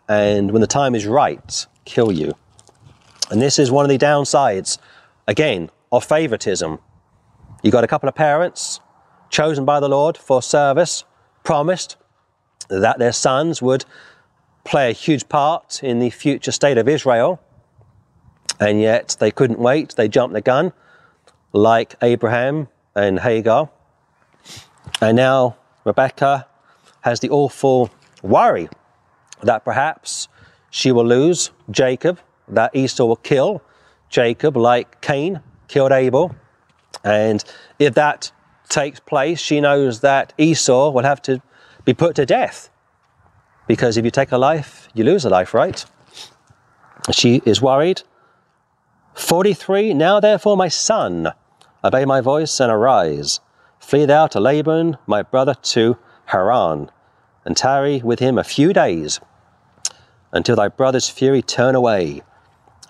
and 0.09 0.53
when 0.53 0.61
the 0.61 0.69
time 0.69 0.95
is 0.95 1.07
right, 1.07 1.67
kill 1.85 2.13
you. 2.13 2.35
And 3.33 3.43
this 3.43 3.59
is 3.59 3.73
one 3.73 3.85
of 3.85 3.89
the 3.89 3.99
downsides, 3.99 4.79
again, 5.27 5.71
of 5.91 6.05
favoritism 6.05 6.79
you 7.63 7.71
got 7.71 7.85
a 7.85 7.89
couple 7.89 8.09
of 8.09 8.15
parents 8.15 8.81
chosen 9.29 9.65
by 9.65 9.81
the 9.81 9.89
Lord 9.89 10.17
for 10.17 10.43
service, 10.43 11.05
promised 11.45 11.97
that 12.69 12.99
their 12.99 13.13
sons 13.13 13.63
would 13.63 13.85
play 14.65 14.91
a 14.91 14.93
huge 14.93 15.29
part 15.29 15.83
in 15.83 15.99
the 15.99 16.11
future 16.11 16.53
state 16.53 16.79
of 16.79 16.89
Israel, 16.89 17.41
and 18.59 18.81
yet 18.81 19.17
they 19.21 19.31
couldn't 19.31 19.59
wait. 19.59 19.95
They 19.97 20.09
jumped 20.09 20.35
the 20.35 20.41
gun, 20.41 20.73
like 21.53 21.95
Abraham 22.03 22.69
and 22.95 23.21
Hagar. 23.21 23.71
And 25.01 25.17
now 25.17 25.57
Rebecca 25.85 26.47
has 27.03 27.21
the 27.21 27.31
awful 27.31 27.91
worry 28.23 28.69
that 29.43 29.65
perhaps 29.65 30.29
she 30.71 30.93
will 30.93 31.07
lose 31.07 31.51
Jacob, 31.71 32.21
that 32.49 32.75
Esau 32.75 33.07
will 33.07 33.17
kill 33.17 33.63
Jacob, 34.09 34.57
like 34.57 35.01
Cain 35.01 35.41
killed 35.69 35.93
Abel. 35.93 36.35
And 37.05 37.43
if 37.79 37.95
that 37.95 38.33
takes 38.69 39.01
place, 39.01 39.41
she 39.41 39.61
knows 39.61 40.01
that 40.01 40.33
Esau 40.39 40.91
will 40.91 41.05
have 41.05 41.23
to 41.23 41.43
be 41.85 41.95
put 41.95 42.15
to 42.17 42.27
death. 42.27 42.71
Because 43.67 43.97
if 43.97 44.05
you 44.05 44.11
take 44.11 44.33
a 44.33 44.39
life, 44.39 44.89
you 44.95 45.05
lose 45.05 45.25
a 45.25 45.31
life, 45.31 45.55
right? 45.55 45.85
She 47.13 47.43
is 47.45 47.63
worried. 47.63 48.03
43 49.15 49.95
Now 49.95 50.21
therefore, 50.21 50.57
my 50.57 50.69
son, 50.69 51.33
obey 51.85 52.05
my 52.05 52.21
voice 52.21 52.61
and 52.61 52.71
arise. 52.71 53.41
Flee 53.79 54.05
thou 54.05 54.27
to 54.29 54.41
Laban, 54.41 54.99
my 55.07 55.23
brother, 55.23 55.55
to 55.55 55.97
Haran, 56.27 56.91
and 57.45 57.57
tarry 57.57 58.01
with 58.03 58.21
him 58.21 58.39
a 58.39 58.45
few 58.45 58.73
days, 58.73 59.21
until 60.33 60.57
thy 60.57 60.69
brother's 60.69 61.09
fury 61.09 61.43
turn 61.43 61.75
away, 61.75 62.23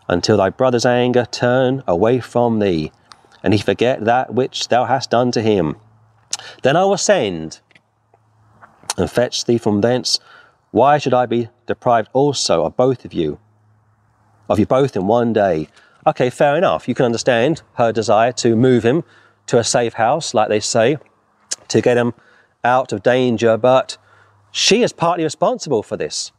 until 0.09 0.36
thy 0.36 0.51
brother's 0.51 0.85
anger 0.85 1.24
turn 1.24 1.82
away 1.86 2.20
from 2.20 2.59
thee, 2.59 2.93
and 3.42 3.54
he 3.54 3.60
forget 3.60 4.04
that 4.04 4.34
which 4.34 4.68
thou 4.68 4.84
hast 4.84 5.10
done 5.10 5.30
to 5.32 5.42
him. 5.42 5.76
Then 6.62 6.76
I 6.76 6.84
will 6.84 6.96
send 6.96 7.60
and 8.96 9.10
fetch 9.10 9.44
thee 9.44 9.58
from 9.58 9.80
thence. 9.80 10.20
Why 10.70 10.98
should 10.98 11.14
I 11.14 11.26
be 11.26 11.48
deprived 11.66 12.10
also 12.12 12.64
of 12.64 12.76
both 12.76 13.04
of 13.04 13.12
you, 13.12 13.38
of 14.48 14.58
you 14.58 14.66
both 14.66 14.96
in 14.96 15.06
one 15.06 15.32
day? 15.32 15.68
Okay, 16.06 16.30
fair 16.30 16.56
enough. 16.56 16.88
You 16.88 16.94
can 16.94 17.04
understand 17.04 17.62
her 17.74 17.92
desire 17.92 18.32
to 18.32 18.56
move 18.56 18.84
him 18.84 19.04
to 19.46 19.58
a 19.58 19.64
safe 19.64 19.94
house, 19.94 20.32
like 20.32 20.48
they 20.48 20.60
say, 20.60 20.98
to 21.68 21.80
get 21.80 21.96
him 21.96 22.14
out 22.64 22.92
of 22.92 23.02
danger, 23.02 23.56
but 23.56 23.96
she 24.50 24.82
is 24.82 24.92
partly 24.92 25.24
responsible 25.24 25.82
for 25.82 25.96
this. 25.96 26.32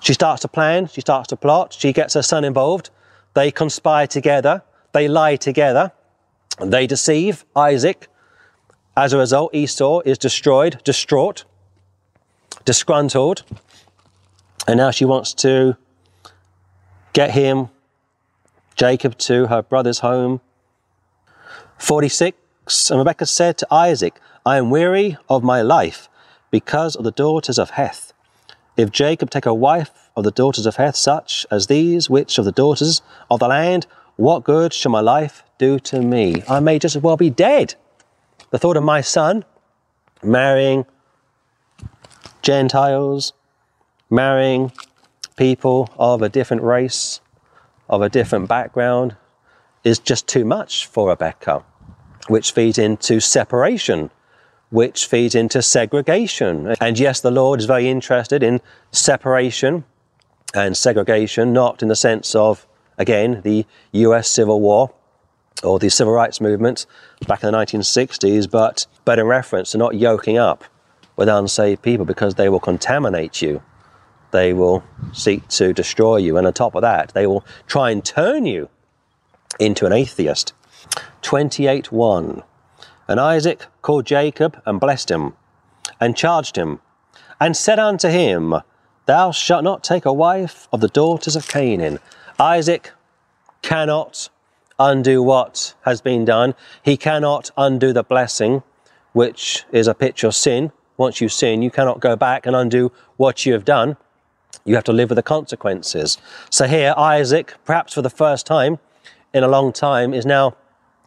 She 0.00 0.14
starts 0.14 0.42
to 0.42 0.48
plan, 0.48 0.88
she 0.88 1.00
starts 1.00 1.28
to 1.28 1.36
plot, 1.36 1.76
she 1.78 1.92
gets 1.92 2.14
her 2.14 2.22
son 2.22 2.44
involved, 2.44 2.90
they 3.34 3.50
conspire 3.50 4.06
together 4.06 4.62
they 4.92 5.08
lie 5.08 5.36
together. 5.36 5.92
They 6.60 6.86
deceive 6.86 7.44
Isaac. 7.56 8.08
As 8.96 9.12
a 9.12 9.18
result, 9.18 9.54
Esau 9.54 10.00
is 10.04 10.18
destroyed, 10.18 10.82
distraught, 10.84 11.44
disgruntled. 12.64 13.42
And 14.66 14.76
now 14.76 14.90
she 14.90 15.04
wants 15.04 15.34
to 15.34 15.76
get 17.12 17.32
him, 17.32 17.68
Jacob, 18.76 19.18
to 19.18 19.46
her 19.46 19.62
brother's 19.62 20.00
home. 20.00 20.40
46. 21.78 22.90
And 22.90 22.98
Rebekah 22.98 23.26
said 23.26 23.58
to 23.58 23.66
Isaac, 23.72 24.20
I 24.44 24.56
am 24.56 24.70
weary 24.70 25.16
of 25.28 25.42
my 25.42 25.62
life 25.62 26.08
because 26.50 26.94
of 26.94 27.04
the 27.04 27.10
daughters 27.10 27.58
of 27.58 27.70
Heth. 27.70 28.12
If 28.76 28.90
Jacob 28.90 29.30
take 29.30 29.46
a 29.46 29.54
wife 29.54 30.10
of 30.16 30.24
the 30.24 30.30
daughters 30.30 30.66
of 30.66 30.76
Heth 30.76 30.96
such 30.96 31.46
as 31.50 31.66
these, 31.66 32.08
which 32.08 32.38
of 32.38 32.44
the 32.44 32.52
daughters 32.52 33.02
of 33.30 33.40
the 33.40 33.48
land, 33.48 33.86
what 34.22 34.44
good 34.44 34.72
shall 34.72 34.92
my 34.92 35.00
life 35.00 35.42
do 35.58 35.80
to 35.80 36.00
me? 36.00 36.44
I 36.48 36.60
may 36.60 36.78
just 36.78 36.94
as 36.94 37.02
well 37.02 37.16
be 37.16 37.28
dead. 37.28 37.74
The 38.50 38.58
thought 38.58 38.76
of 38.76 38.84
my 38.84 39.00
son 39.00 39.44
marrying 40.22 40.86
Gentiles, 42.40 43.32
marrying 44.08 44.70
people 45.36 45.90
of 45.98 46.22
a 46.22 46.28
different 46.28 46.62
race, 46.62 47.20
of 47.88 48.00
a 48.00 48.08
different 48.08 48.46
background, 48.48 49.16
is 49.82 49.98
just 49.98 50.28
too 50.28 50.44
much 50.44 50.86
for 50.86 51.08
Rebecca, 51.08 51.64
which 52.28 52.52
feeds 52.52 52.78
into 52.78 53.18
separation, 53.18 54.08
which 54.70 55.06
feeds 55.06 55.34
into 55.34 55.62
segregation. 55.62 56.76
And 56.80 56.96
yes, 56.96 57.20
the 57.20 57.32
Lord 57.32 57.58
is 57.58 57.66
very 57.66 57.88
interested 57.88 58.44
in 58.44 58.60
separation 58.92 59.82
and 60.54 60.76
segregation, 60.76 61.52
not 61.52 61.82
in 61.82 61.88
the 61.88 61.96
sense 61.96 62.36
of, 62.36 62.68
again, 63.02 63.42
the 63.42 63.66
US 63.92 64.28
Civil 64.28 64.60
War 64.60 64.90
or 65.62 65.78
the 65.78 65.90
Civil 65.90 66.14
Rights 66.14 66.40
Movement 66.40 66.86
back 67.26 67.42
in 67.42 67.52
the 67.52 67.58
1960s, 67.58 68.50
but, 68.50 68.86
but 69.04 69.18
in 69.18 69.26
reference 69.26 69.72
to 69.72 69.78
not 69.78 69.94
yoking 69.96 70.38
up 70.38 70.64
with 71.16 71.28
unsaved 71.28 71.82
people 71.82 72.06
because 72.06 72.36
they 72.36 72.48
will 72.48 72.60
contaminate 72.60 73.42
you. 73.42 73.62
They 74.30 74.54
will 74.54 74.82
seek 75.12 75.46
to 75.48 75.74
destroy 75.74 76.16
you. 76.16 76.38
And 76.38 76.46
on 76.46 76.52
top 76.54 76.74
of 76.74 76.82
that, 76.82 77.12
they 77.12 77.26
will 77.26 77.44
try 77.66 77.90
and 77.90 78.02
turn 78.02 78.46
you 78.46 78.70
into 79.58 79.84
an 79.84 79.92
atheist. 79.92 80.54
28 81.20 81.92
1. 81.92 82.42
And 83.08 83.20
Isaac 83.20 83.66
called 83.82 84.06
Jacob 84.06 84.60
and 84.64 84.80
blessed 84.80 85.10
him, 85.10 85.34
and 86.00 86.16
charged 86.16 86.56
him, 86.56 86.80
and 87.40 87.56
said 87.56 87.78
unto 87.78 88.08
him, 88.08 88.54
Thou 89.06 89.32
shalt 89.32 89.64
not 89.64 89.84
take 89.84 90.06
a 90.06 90.12
wife 90.12 90.68
of 90.72 90.80
the 90.80 90.88
daughters 90.88 91.36
of 91.36 91.48
Canaan. 91.48 91.98
Isaac 92.42 92.90
cannot 93.62 94.28
undo 94.76 95.22
what 95.22 95.74
has 95.82 96.00
been 96.00 96.24
done. 96.24 96.56
He 96.82 96.96
cannot 96.96 97.52
undo 97.56 97.92
the 97.92 98.02
blessing, 98.02 98.64
which 99.12 99.64
is 99.70 99.86
a 99.86 99.94
picture 99.94 100.26
of 100.26 100.34
sin. 100.34 100.72
Once 100.96 101.20
you 101.20 101.28
sin, 101.28 101.62
you 101.62 101.70
cannot 101.70 102.00
go 102.00 102.16
back 102.16 102.44
and 102.44 102.56
undo 102.56 102.90
what 103.16 103.46
you 103.46 103.52
have 103.52 103.64
done. 103.64 103.96
You 104.64 104.74
have 104.74 104.82
to 104.84 104.92
live 104.92 105.10
with 105.10 105.16
the 105.18 105.22
consequences. 105.22 106.18
So 106.50 106.66
here, 106.66 106.94
Isaac, 106.96 107.54
perhaps 107.64 107.94
for 107.94 108.02
the 108.02 108.10
first 108.10 108.44
time 108.44 108.80
in 109.32 109.44
a 109.44 109.48
long 109.48 109.72
time, 109.72 110.12
is 110.12 110.26
now 110.26 110.56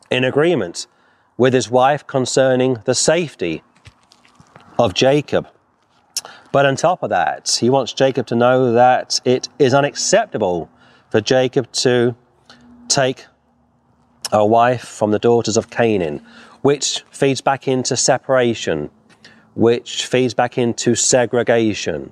in 0.10 0.24
agreement 0.24 0.88
with 1.36 1.53
his 1.53 1.70
wife 1.70 2.07
concerning 2.07 2.78
the 2.86 2.95
safety 2.95 3.62
of 4.80 4.94
Jacob. 4.94 5.49
But 6.53 6.66
on 6.66 6.78
top 6.78 7.03
of 7.03 7.10
that, 7.10 7.57
he 7.60 7.70
wants 7.70 7.91
Jacob 7.91 8.26
to 8.28 8.36
know 8.36 8.72
that 8.72 9.20
it 9.26 9.49
is 9.60 9.74
unacceptable 9.74 10.70
for 11.16 11.22
Jacob 11.22 11.72
to 11.72 12.14
take 12.90 13.24
a 14.34 14.46
wife 14.46 14.84
from 14.84 15.12
the 15.12 15.20
daughters 15.20 15.56
of 15.56 15.70
Canaan, 15.70 16.22
which 16.62 17.06
feeds 17.10 17.40
back 17.40 17.70
into 17.70 17.96
separation, 17.96 18.90
which 19.54 20.08
feeds 20.08 20.34
back 20.34 20.58
into 20.58 20.94
segregation. 20.94 22.12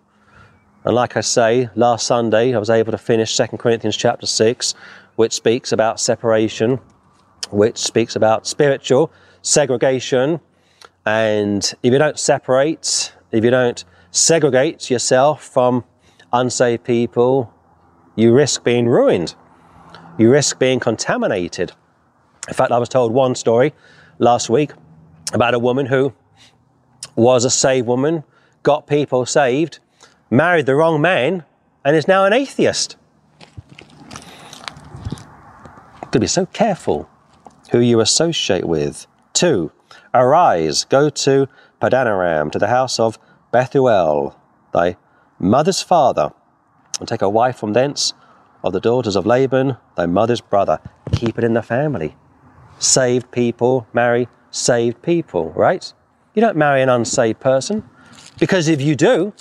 And 0.85 0.95
like 0.95 1.17
I 1.17 1.19
say, 1.19 1.69
last 1.75 2.07
Sunday 2.07 2.55
I 2.55 2.57
was 2.57 2.69
able 2.69 2.93
to 2.93 2.97
finish 2.97 3.35
2 3.35 3.57
Corinthians 3.57 3.97
chapter 3.97 4.25
6, 4.25 4.73
which 5.17 5.33
speaks 5.33 5.73
about 5.73 5.99
separation, 5.99 6.79
which 7.51 7.79
speaks 7.79 8.15
about 8.15 8.47
spiritual 8.47 9.11
segregation. 9.41 10.39
And 11.05 11.61
if 11.83 11.91
you 11.91 11.99
don't 11.99 12.17
separate, 12.17 13.13
if 13.33 13.43
you 13.43 13.51
don't 13.51 13.83
segregate 14.11 14.89
yourself 14.89 15.43
from 15.43 15.83
unsaved 16.31 16.85
people, 16.85 17.53
you 18.15 18.33
risk 18.33 18.63
being 18.63 18.87
ruined. 18.87 19.35
You 20.17 20.31
risk 20.31 20.59
being 20.59 20.79
contaminated. 20.79 21.71
In 22.47 22.53
fact, 22.53 22.71
I 22.71 22.77
was 22.77 22.89
told 22.89 23.11
one 23.11 23.35
story 23.35 23.73
last 24.19 24.49
week 24.49 24.71
about 25.33 25.53
a 25.53 25.59
woman 25.59 25.87
who 25.87 26.13
was 27.15 27.45
a 27.45 27.49
saved 27.49 27.87
woman, 27.87 28.23
got 28.61 28.87
people 28.87 29.25
saved, 29.25 29.79
married 30.29 30.65
the 30.65 30.75
wrong 30.75 31.01
man, 31.01 31.43
and 31.83 31.95
is 31.95 32.07
now 32.07 32.25
an 32.25 32.33
atheist. 32.33 32.95
To 36.11 36.19
be 36.19 36.27
so 36.27 36.45
careful 36.45 37.09
who 37.71 37.79
you 37.79 37.99
associate 37.99 38.65
with. 38.65 39.07
Two, 39.33 39.71
arise, 40.13 40.85
go 40.85 41.09
to 41.09 41.47
Padanaram, 41.81 42.51
to 42.51 42.59
the 42.59 42.67
house 42.67 42.99
of 42.99 43.17
Bethuel, 43.51 44.39
thy 44.73 44.97
mother's 45.39 45.81
father, 45.81 46.31
and 46.99 47.07
take 47.07 47.21
a 47.21 47.29
wife 47.29 47.57
from 47.57 47.73
thence 47.73 48.13
of 48.63 48.73
the 48.73 48.79
daughters 48.79 49.15
of 49.15 49.25
Laban, 49.25 49.77
thy 49.95 50.05
mother's 50.05 50.41
brother. 50.41 50.79
Keep 51.13 51.37
it 51.37 51.43
in 51.43 51.53
the 51.53 51.61
family 51.61 52.15
saved 52.83 53.31
people 53.31 53.87
marry 53.93 54.27
saved 54.51 55.01
people, 55.01 55.51
right? 55.51 55.93
You 56.35 56.41
don't 56.41 56.57
marry 56.57 56.81
an 56.81 56.89
unsaved 56.89 57.39
person. 57.39 57.87
Because 58.39 58.67
if 58.67 58.81
you 58.81 58.95
do, 58.95 59.33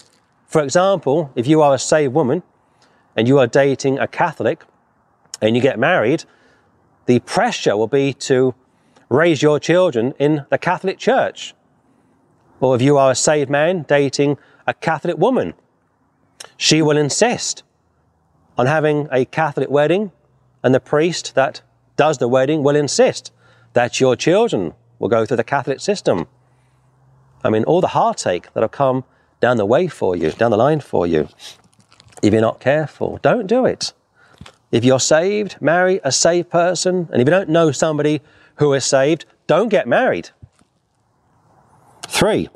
for 0.46 0.62
example, 0.62 1.30
if 1.34 1.46
you 1.46 1.60
are 1.62 1.74
a 1.74 1.78
saved 1.78 2.14
woman 2.14 2.42
and 3.16 3.28
you 3.28 3.38
are 3.38 3.46
dating 3.46 3.98
a 3.98 4.06
Catholic 4.06 4.64
and 5.40 5.56
you 5.56 5.62
get 5.62 5.78
married, 5.78 6.24
the 7.06 7.20
pressure 7.20 7.76
will 7.76 7.88
be 7.88 8.12
to 8.14 8.54
raise 9.08 9.42
your 9.42 9.58
children 9.58 10.14
in 10.18 10.46
the 10.50 10.58
Catholic 10.58 10.98
Church. 10.98 11.54
Or 12.60 12.74
if 12.76 12.82
you 12.82 12.96
are 12.96 13.10
a 13.10 13.14
saved 13.14 13.50
man 13.50 13.82
dating 13.82 14.38
a 14.66 14.72
Catholic 14.72 15.18
woman, 15.18 15.54
she 16.62 16.80
will 16.80 16.96
insist 16.96 17.64
on 18.56 18.66
having 18.66 19.08
a 19.10 19.24
Catholic 19.24 19.68
wedding, 19.68 20.12
and 20.62 20.72
the 20.72 20.78
priest 20.78 21.34
that 21.34 21.60
does 21.96 22.18
the 22.18 22.28
wedding 22.28 22.62
will 22.62 22.76
insist 22.76 23.32
that 23.72 23.98
your 23.98 24.14
children 24.14 24.72
will 25.00 25.08
go 25.08 25.26
through 25.26 25.38
the 25.38 25.42
Catholic 25.42 25.80
system. 25.80 26.28
I 27.42 27.50
mean, 27.50 27.64
all 27.64 27.80
the 27.80 27.88
heartache 27.88 28.46
that'll 28.54 28.68
come 28.68 29.02
down 29.40 29.56
the 29.56 29.66
way 29.66 29.88
for 29.88 30.14
you, 30.14 30.30
down 30.30 30.52
the 30.52 30.56
line 30.56 30.78
for 30.78 31.04
you, 31.04 31.28
if 32.22 32.32
you're 32.32 32.40
not 32.40 32.60
careful. 32.60 33.18
Don't 33.22 33.48
do 33.48 33.66
it. 33.66 33.92
If 34.70 34.84
you're 34.84 35.00
saved, 35.00 35.56
marry 35.60 35.98
a 36.04 36.12
saved 36.12 36.48
person. 36.48 37.08
And 37.10 37.20
if 37.20 37.26
you 37.26 37.32
don't 37.32 37.48
know 37.48 37.72
somebody 37.72 38.20
who 38.58 38.72
is 38.74 38.84
saved, 38.84 39.24
don't 39.48 39.68
get 39.68 39.88
married. 39.88 40.30
Three, 42.06 42.50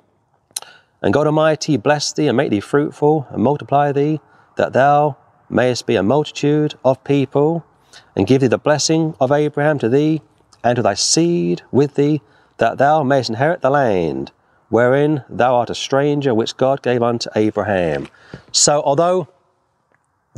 and 1.02 1.12
God 1.12 1.26
Almighty 1.26 1.76
bless 1.76 2.12
thee 2.12 2.26
and 2.26 2.36
make 2.36 2.50
thee 2.50 2.60
fruitful 2.60 3.26
and 3.30 3.42
multiply 3.42 3.92
thee, 3.92 4.20
that 4.56 4.72
thou 4.72 5.16
mayest 5.48 5.86
be 5.86 5.96
a 5.96 6.02
multitude 6.02 6.74
of 6.84 7.02
people 7.04 7.64
and 8.14 8.26
give 8.26 8.40
thee 8.40 8.46
the 8.46 8.58
blessing 8.58 9.14
of 9.20 9.30
Abraham 9.30 9.78
to 9.78 9.88
thee 9.88 10.22
and 10.64 10.76
to 10.76 10.82
thy 10.82 10.94
seed 10.94 11.62
with 11.70 11.94
thee, 11.94 12.22
that 12.58 12.78
thou 12.78 13.02
mayest 13.02 13.30
inherit 13.30 13.60
the 13.60 13.70
land 13.70 14.32
wherein 14.68 15.24
thou 15.28 15.54
art 15.54 15.70
a 15.70 15.74
stranger, 15.74 16.34
which 16.34 16.56
God 16.56 16.82
gave 16.82 17.02
unto 17.02 17.30
Abraham. 17.36 18.08
So, 18.50 18.82
although 18.82 19.28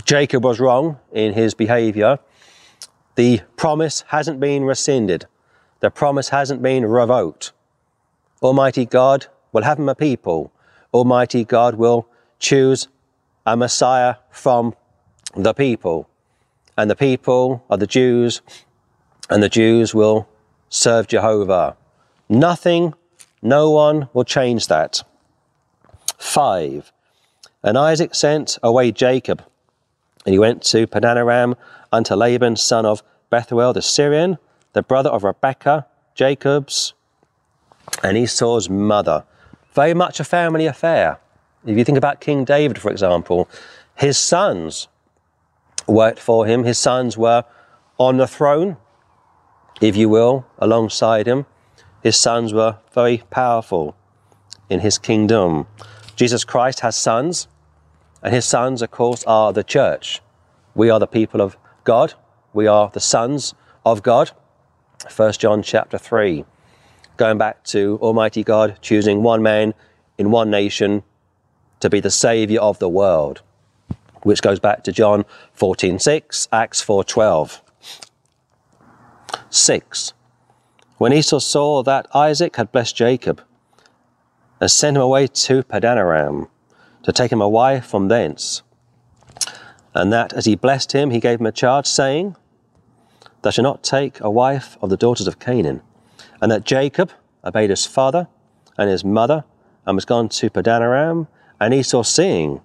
Jacob 0.05 0.45
was 0.45 0.61
wrong 0.61 0.99
in 1.13 1.33
his 1.33 1.55
behavior, 1.55 2.19
the 3.15 3.41
promise 3.57 4.05
hasn't 4.09 4.39
been 4.39 4.65
rescinded, 4.65 5.27
the 5.81 5.91
promise 5.91 6.29
hasn't 6.29 6.63
been 6.63 6.85
revoked. 6.85 7.53
Almighty 8.43 8.85
God 8.87 9.27
will 9.53 9.63
have 9.63 9.79
him 9.79 9.89
a 9.89 9.95
people, 9.95 10.53
Almighty 10.93 11.45
God 11.45 11.75
will 11.75 12.09
choose 12.39 12.89
a 13.47 13.57
Messiah 13.57 14.17
from 14.31 14.75
the 15.37 15.55
people 15.55 16.09
and 16.79 16.89
the 16.89 16.97
people 16.97 17.65
are 17.69 17.77
the 17.77 17.89
Jews, 17.89 18.41
and 19.29 19.43
the 19.43 19.49
Jews 19.49 19.97
will 19.97 20.29
serve 20.69 21.09
Jehovah. 21.09 21.77
Nothing, 22.29 22.95
no 23.43 23.69
one 23.69 24.09
will 24.13 24.23
change 24.23 24.69
that. 24.69 25.03
Five, 26.17 26.93
and 27.65 27.77
Isaac 27.77 28.15
sent 28.15 28.59
away 28.63 28.93
Jacob, 28.93 29.43
and 30.25 30.33
he 30.33 30.39
went 30.39 30.63
to 30.67 30.87
Padanaram 30.87 31.57
unto 31.91 32.15
Laban, 32.15 32.55
son 32.55 32.87
of 32.87 33.03
Bethuel 33.29 33.73
the 33.73 33.83
Syrian, 33.83 34.39
the 34.73 34.83
brother 34.83 35.11
of 35.11 35.25
Rebekah, 35.25 35.85
Jacob's 36.15 36.95
and 38.05 38.17
Esau's 38.17 38.71
mother. 38.71 39.25
Very 39.73 39.95
much 39.95 40.21
a 40.21 40.25
family 40.25 40.67
affair. 40.67 41.19
If 41.67 41.77
you 41.77 41.85
think 41.85 41.99
about 41.99 42.21
King 42.21 42.45
David, 42.45 42.79
for 42.79 42.91
example, 42.91 43.49
his 43.95 44.19
sons 44.19 44.89
worked 45.89 46.21
for 46.21 46.47
him. 46.47 46.65
His 46.65 46.79
sons 46.79 47.17
were 47.17 47.45
on 47.99 48.19
the 48.19 48.27
throne, 48.27 48.77
if 49.81 49.97
you 49.97 50.09
will, 50.09 50.47
alongside 50.59 51.27
him. 51.27 51.47
His 52.03 52.17
sons 52.17 52.53
were 52.53 52.79
very 52.93 53.23
powerful 53.31 53.97
in 54.69 54.81
his 54.81 54.99
kingdom. 54.99 55.67
Jesus 56.15 56.45
Christ 56.45 56.81
has 56.81 56.95
sons, 56.95 57.49
and 58.23 58.35
his 58.35 58.45
sons, 58.45 58.83
of 58.83 58.91
course, 58.91 59.25
are 59.25 59.53
the 59.53 59.65
church. 59.65 60.21
We 60.75 60.91
are 60.91 61.01
the 61.01 61.07
people 61.07 61.41
of 61.41 61.57
God. 61.85 62.15
We 62.53 62.67
are 62.67 62.91
the 62.93 63.01
sons 63.01 63.55
of 63.85 64.03
God. 64.03 64.31
1 65.15 65.33
John 65.33 65.63
chapter 65.63 65.99
3. 65.99 66.45
Going 67.19 67.37
back 67.37 67.65
to 67.65 67.99
Almighty 68.01 68.45
God 68.45 68.79
choosing 68.81 69.25
one 69.25 69.43
man 69.43 69.75
in 70.19 70.31
one 70.31 70.51
nation 70.51 71.03
to 71.81 71.91
be 71.91 71.99
the 71.99 72.13
Saviour 72.13 72.63
of 72.63 72.79
the 72.79 72.89
world. 72.89 73.43
which 74.23 74.41
goes 74.43 74.61
back 74.61 74.85
to 74.85 74.93
John 74.93 75.25
14:6, 75.57 76.49
Acts 76.53 76.81
4:12. 76.81 77.61
6. 79.51 80.13
When 80.99 81.13
Esau 81.13 81.41
saw 81.41 81.83
that 81.83 82.07
Isaac 82.15 82.55
had 82.57 82.71
blessed 82.71 82.95
Jacob, 82.95 83.41
and 84.61 84.71
sent 84.71 84.97
him 84.97 85.03
away 85.03 85.27
to 85.27 85.63
Padanaram 85.65 86.49
to 87.03 87.13
take 87.13 87.33
him 87.33 87.41
a 87.41 87.49
wife 87.49 87.87
from 87.87 88.09
thence, 88.09 88.63
and 89.93 90.13
that 90.13 90.33
as 90.33 90.45
he 90.45 90.55
blessed 90.55 90.93
him, 90.93 91.11
he 91.11 91.21
gave 91.21 91.41
him 91.41 91.47
a 91.47 91.53
charge, 91.53 91.87
saying, 91.87 92.37
Thou 93.43 93.51
shalt 93.51 93.65
not 93.65 93.83
take 93.83 94.21
a 94.21 94.31
wife 94.31 94.77
of 94.81 94.91
the 94.91 94.97
daughters 94.97 95.27
of 95.27 95.39
Canaan, 95.39 95.83
and 96.41 96.51
that 96.51 96.65
Jacob 96.65 97.11
obeyed 97.45 97.71
his 97.71 97.87
father 97.87 98.29
and 98.77 98.89
his 98.89 99.05
mother, 99.05 99.45
and 99.85 99.97
was 99.97 100.05
gone 100.05 100.29
to 100.29 100.51
Padanaram, 100.51 101.27
and 101.61 101.75
Esau 101.75 102.03
seeing 102.03 102.61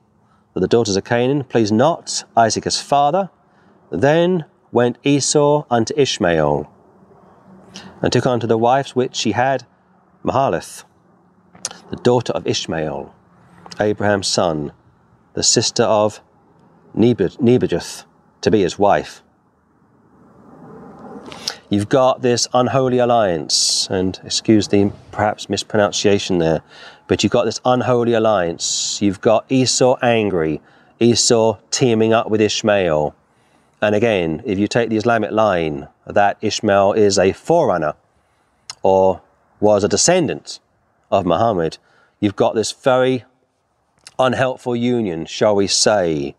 that 0.53 0.59
the 0.59 0.67
daughters 0.67 0.95
of 0.95 1.03
Canaan 1.03 1.43
pleased 1.43 1.73
not 1.73 2.23
Isaac 2.37 2.65
his 2.65 2.79
father, 2.79 3.31
then 3.89 4.45
went 4.71 4.97
Esau 5.03 5.65
unto 5.71 5.93
Ishmael, 5.97 6.71
and 8.01 8.13
took 8.13 8.27
unto 8.27 8.45
the 8.45 8.57
wives 8.57 8.95
which 8.95 9.23
he 9.23 9.31
had 9.31 9.65
Mahalath, 10.23 10.83
the 11.89 11.95
daughter 11.95 12.33
of 12.33 12.45
Ishmael, 12.45 13.13
Abraham's 13.79 14.27
son, 14.27 14.71
the 15.33 15.43
sister 15.43 15.83
of 15.83 16.21
Nebajoth, 16.95 18.05
to 18.41 18.51
be 18.51 18.61
his 18.61 18.77
wife. 18.77 19.22
You've 21.69 21.89
got 21.89 22.21
this 22.21 22.47
unholy 22.53 22.99
alliance, 22.99 23.87
and 23.89 24.19
excuse 24.23 24.67
the 24.67 24.91
perhaps 25.11 25.49
mispronunciation 25.49 26.37
there, 26.37 26.61
but 27.07 27.23
you've 27.23 27.31
got 27.31 27.45
this 27.45 27.61
unholy 27.65 28.13
alliance. 28.13 29.01
You've 29.01 29.21
got 29.21 29.45
Esau 29.49 29.97
angry, 30.01 30.61
Esau 30.99 31.57
teaming 31.71 32.13
up 32.13 32.29
with 32.29 32.41
Ishmael. 32.41 33.15
And 33.81 33.95
again, 33.95 34.41
if 34.45 34.59
you 34.59 34.67
take 34.67 34.89
the 34.89 34.97
Islamic 34.97 35.31
line 35.31 35.87
that 36.05 36.37
Ishmael 36.41 36.93
is 36.93 37.17
a 37.17 37.33
forerunner 37.33 37.95
or 38.81 39.21
was 39.59 39.83
a 39.83 39.89
descendant 39.89 40.59
of 41.11 41.25
Muhammad, 41.25 41.77
you've 42.19 42.35
got 42.35 42.55
this 42.55 42.71
very 42.71 43.25
unhelpful 44.19 44.75
union, 44.75 45.25
shall 45.25 45.55
we 45.55 45.67
say. 45.67 46.35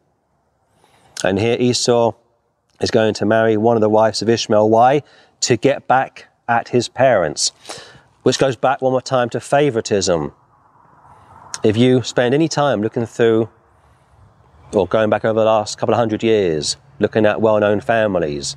And 1.23 1.39
here 1.39 1.57
Esau 1.59 2.13
is 2.81 2.91
going 2.91 3.15
to 3.15 3.27
marry 3.27 3.57
one 3.57 3.77
of 3.77 3.81
the 3.81 3.89
wives 3.89 4.23
of 4.23 4.29
Ishmael. 4.29 4.69
Why? 4.69 5.03
To 5.43 5.57
get 5.57 5.87
back 5.87 6.27
at 6.49 6.69
his 6.69 6.89
parents, 6.89 7.53
which 8.23 8.39
goes 8.39 8.57
back 8.57 8.83
one 8.83 8.93
more 8.93 9.03
time 9.03 9.29
to 9.31 9.41
favoritism. 9.41 10.33
If 11.63 11.77
you 11.77 12.03
spend 12.03 12.35
any 12.35 12.49
time 12.49 12.83
looking 12.83 13.07
through, 13.07 13.49
or 14.73 14.87
going 14.87 15.09
back 15.11 15.25
over 15.25 15.39
the 15.39 15.47
last 15.47 15.79
couple 15.79 15.95
of 15.95 15.99
hundred 15.99 16.23
years, 16.23 16.77
looking 16.99 17.27
at 17.27 17.41
well 17.41 17.61
known 17.61 17.81
families, 17.81 18.57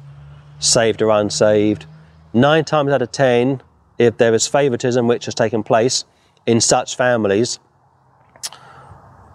saved 0.59 1.01
or 1.01 1.11
unsaved, 1.11 1.85
nine 2.33 2.65
times 2.65 2.91
out 2.91 3.01
of 3.01 3.11
ten, 3.11 3.61
if 3.97 4.17
there 4.17 4.33
is 4.33 4.47
favoritism 4.47 5.07
which 5.07 5.25
has 5.25 5.35
taken 5.35 5.63
place 5.63 6.05
in 6.45 6.59
such 6.61 6.95
families, 6.95 7.59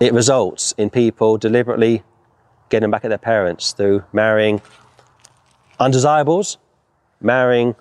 it 0.01 0.13
results 0.13 0.73
in 0.77 0.91
people 0.91 1.39
deliberately 1.39 2.03
getting 2.73 2.91
back 2.91 3.05
at 3.05 3.09
their 3.09 3.19
parents 3.19 3.73
through 3.73 4.03
marrying 4.15 4.63
undesirables, 5.79 6.57
marrying 7.21 7.77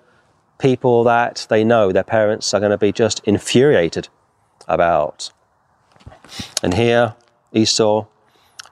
people 0.58 1.02
that 1.02 1.46
they 1.48 1.64
know 1.64 1.90
their 1.90 2.04
parents 2.04 2.52
are 2.52 2.60
going 2.60 2.70
to 2.70 2.78
be 2.78 2.92
just 2.92 3.20
infuriated 3.24 4.08
about. 4.68 5.32
And 6.62 6.74
here 6.74 7.14
Esau 7.54 8.06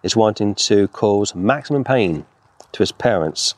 is 0.03 0.15
wanting 0.15 0.55
to 0.55 0.89
cause 0.89 1.35
maximum 1.35 1.85
pain 1.85 2.27
to 2.73 2.79
his 2.81 2.93
parents. 2.93 3.55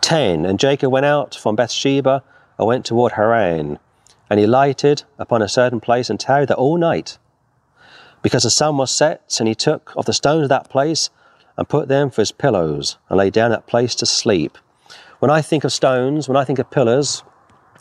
10. 0.00 0.46
And 0.46 0.58
Jacob 0.58 0.90
went 0.90 1.06
out 1.06 1.34
from 1.34 1.56
Beersheba 1.56 2.24
and 2.58 2.66
went 2.66 2.86
toward 2.86 3.12
Haran, 3.12 3.78
and 4.30 4.40
he 4.40 4.46
lighted 4.46 5.02
upon 5.18 5.42
a 5.42 5.48
certain 5.48 5.78
place 5.78 6.08
and 6.08 6.18
tarried 6.18 6.48
there 6.48 6.56
all 6.56 6.78
night. 6.78 7.18
Because 8.22 8.42
the 8.42 8.50
sun 8.50 8.76
was 8.76 8.90
set, 8.90 9.36
and 9.38 9.48
he 9.48 9.54
took 9.54 9.92
of 9.96 10.04
the 10.04 10.12
stones 10.12 10.44
of 10.44 10.48
that 10.50 10.68
place 10.68 11.10
and 11.56 11.68
put 11.68 11.88
them 11.88 12.10
for 12.10 12.20
his 12.22 12.32
pillows, 12.32 12.98
and 13.08 13.18
lay 13.18 13.30
down 13.30 13.52
at 13.52 13.60
that 13.60 13.66
place 13.66 13.94
to 13.96 14.06
sleep. 14.06 14.58
When 15.18 15.30
I 15.30 15.42
think 15.42 15.64
of 15.64 15.72
stones, 15.72 16.28
when 16.28 16.36
I 16.36 16.44
think 16.44 16.58
of 16.58 16.70
pillars, 16.70 17.22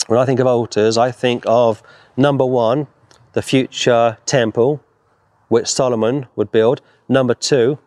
when 0.08 0.20
I 0.20 0.26
think 0.26 0.40
of 0.40 0.48
altars, 0.48 0.98
I 0.98 1.12
think 1.12 1.44
of 1.46 1.84
number 2.18 2.46
one, 2.46 2.88
the 3.34 3.42
future 3.42 4.18
temple 4.26 4.84
which 5.50 5.68
Solomon 5.68 6.28
would 6.36 6.52
build. 6.52 6.82
Number 7.08 7.34
two, 7.34 7.80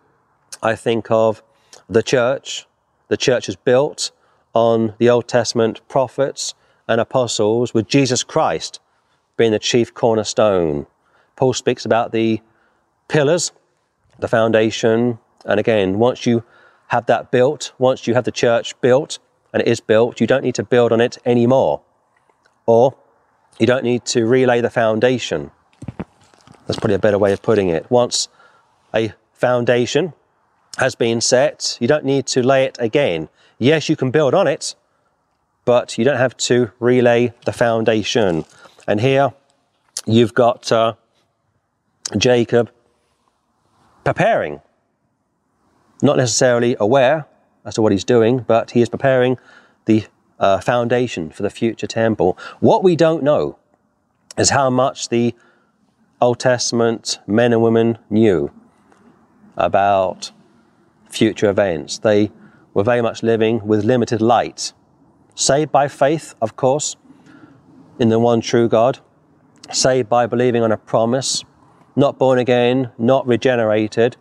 I 0.62 0.74
think 0.76 1.10
of 1.10 1.42
the 1.88 2.02
church. 2.02 2.66
The 3.08 3.16
church 3.16 3.48
is 3.48 3.56
built 3.56 4.10
on 4.54 4.94
the 4.98 5.08
Old 5.08 5.28
Testament 5.28 5.80
prophets 5.88 6.54
and 6.88 7.00
apostles, 7.00 7.72
with 7.72 7.86
Jesus 7.86 8.24
Christ 8.24 8.80
being 9.36 9.52
the 9.52 9.58
chief 9.58 9.94
cornerstone. 9.94 10.86
Paul 11.36 11.52
speaks 11.54 11.84
about 11.84 12.12
the 12.12 12.40
pillars, 13.08 13.52
the 14.18 14.28
foundation, 14.28 15.18
and 15.44 15.58
again, 15.58 15.98
once 15.98 16.26
you 16.26 16.44
have 16.88 17.06
that 17.06 17.30
built, 17.30 17.72
once 17.78 18.06
you 18.06 18.14
have 18.14 18.24
the 18.24 18.32
church 18.32 18.78
built, 18.80 19.18
and 19.52 19.62
it 19.62 19.68
is 19.68 19.80
built, 19.80 20.20
you 20.20 20.26
don't 20.26 20.42
need 20.42 20.54
to 20.54 20.62
build 20.62 20.92
on 20.92 21.00
it 21.00 21.18
anymore. 21.24 21.82
Or 22.66 22.96
you 23.58 23.66
don't 23.66 23.84
need 23.84 24.04
to 24.06 24.24
relay 24.24 24.60
the 24.60 24.70
foundation. 24.70 25.50
That's 26.66 26.78
probably 26.78 26.94
a 26.94 26.98
better 26.98 27.18
way 27.18 27.32
of 27.32 27.42
putting 27.42 27.68
it. 27.68 27.90
Once 27.90 28.28
a 28.94 29.12
foundation 29.32 30.14
has 30.78 30.94
been 30.94 31.20
set, 31.20 31.76
you 31.80 31.88
don't 31.88 32.04
need 32.04 32.26
to 32.26 32.42
lay 32.42 32.64
it 32.64 32.76
again. 32.80 33.28
Yes, 33.58 33.88
you 33.88 33.96
can 33.96 34.10
build 34.10 34.34
on 34.34 34.46
it, 34.46 34.74
but 35.64 35.98
you 35.98 36.04
don't 36.04 36.16
have 36.16 36.36
to 36.36 36.70
relay 36.80 37.32
the 37.44 37.52
foundation. 37.52 38.44
And 38.86 39.00
here 39.00 39.34
you've 40.06 40.34
got 40.34 40.72
uh, 40.72 40.94
Jacob 42.16 42.70
preparing, 44.04 44.60
not 46.02 46.16
necessarily 46.16 46.76
aware 46.78 47.26
as 47.64 47.74
to 47.74 47.82
what 47.82 47.92
he's 47.92 48.04
doing, 48.04 48.40
but 48.40 48.72
he 48.72 48.82
is 48.82 48.88
preparing 48.88 49.38
the 49.86 50.04
uh, 50.38 50.60
foundation 50.60 51.30
for 51.30 51.42
the 51.42 51.50
future 51.50 51.86
temple. 51.86 52.36
What 52.60 52.82
we 52.82 52.96
don't 52.96 53.22
know 53.22 53.58
is 54.36 54.50
how 54.50 54.70
much 54.70 55.08
the 55.08 55.34
Old 56.20 56.40
Testament 56.40 57.18
men 57.26 57.52
and 57.52 57.62
women 57.62 57.98
knew 58.10 58.50
about 59.56 60.32
future 61.08 61.48
events. 61.50 61.98
They 61.98 62.30
were 62.74 62.82
very 62.84 63.02
much 63.02 63.22
living 63.22 63.66
with 63.66 63.84
limited 63.84 64.20
light. 64.20 64.72
Saved 65.34 65.70
by 65.70 65.88
faith, 65.88 66.34
of 66.40 66.56
course, 66.56 66.96
in 67.98 68.08
the 68.08 68.18
one 68.18 68.40
true 68.40 68.68
God, 68.68 68.98
saved 69.70 70.08
by 70.08 70.26
believing 70.26 70.62
on 70.62 70.72
a 70.72 70.76
promise, 70.76 71.44
not 71.96 72.18
born 72.18 72.38
again, 72.38 72.90
not 72.98 73.26
regenerated, 73.26 74.16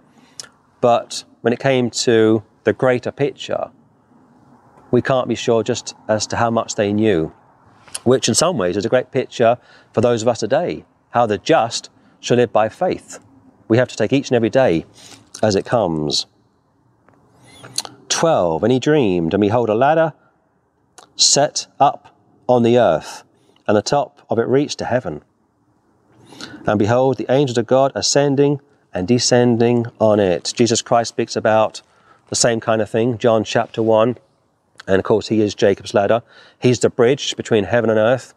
but 0.81 1.23
when 1.41 1.53
it 1.53 1.60
came 1.60 1.89
to 1.89 2.43
the 2.64 2.73
greater 2.73 3.11
picture, 3.11 3.72
we 4.91 5.02
can't 5.02 5.27
be 5.27 5.35
sure 5.35 5.64
just 5.64 5.95
as 6.07 6.27
to 6.27 6.35
how 6.35 6.49
much 6.49 6.76
they 6.76 6.91
knew, 6.91 7.34
which 8.03 8.27
in 8.27 8.35
some 8.35 8.57
ways 8.57 8.76
is 8.76 8.85
a 8.85 8.89
great 8.89 9.11
picture 9.11 9.57
for 9.93 10.02
those 10.02 10.22
of 10.22 10.27
us 10.27 10.39
today, 10.39 10.85
how 11.11 11.26
the 11.26 11.38
just 11.38 11.89
shall 12.19 12.38
live 12.38 12.52
by 12.52 12.69
faith. 12.69 13.19
We 13.68 13.77
have 13.77 13.88
to 13.88 13.95
take 13.95 14.11
each 14.11 14.30
and 14.30 14.35
every 14.35 14.49
day 14.49 14.85
as 15.41 15.56
it 15.56 15.65
comes. 15.65 16.26
12. 18.10 18.64
And 18.64 18.72
he 18.72 18.80
dreamed, 18.80 19.34
and 19.34 19.41
behold, 19.41 19.69
a 19.69 19.73
ladder 19.73 20.14
set 21.15 21.68
up 21.80 22.15
on 22.48 22.64
the 22.64 22.77
earth, 22.77 23.23
and 23.68 23.77
the 23.77 23.81
top 23.81 24.22
of 24.30 24.38
it 24.39 24.48
reached 24.48 24.77
to 24.80 24.85
heaven. 24.85 25.23
And 26.65 26.77
behold, 26.77 27.18
the 27.18 27.31
angels 27.31 27.57
of 27.57 27.68
God 27.68 27.91
ascending 27.95 28.61
and 28.93 29.07
descending 29.07 29.85
on 29.99 30.19
it. 30.19 30.53
Jesus 30.55 30.81
Christ 30.81 31.09
speaks 31.09 31.35
about 31.35 31.81
the 32.30 32.35
same 32.35 32.59
kind 32.59 32.81
of 32.81 32.89
thing, 32.89 33.18
John 33.18 33.43
chapter 33.43 33.81
1. 33.81 34.18
And 34.88 34.99
of 34.99 35.03
course, 35.03 35.27
he 35.27 35.41
is 35.41 35.53
Jacob's 35.53 35.93
ladder. 35.93 36.23
He's 36.59 36.80
the 36.80 36.89
bridge 36.89 37.35
between 37.35 37.65
heaven 37.65 37.89
and 37.89 37.99
earth. 37.99 38.34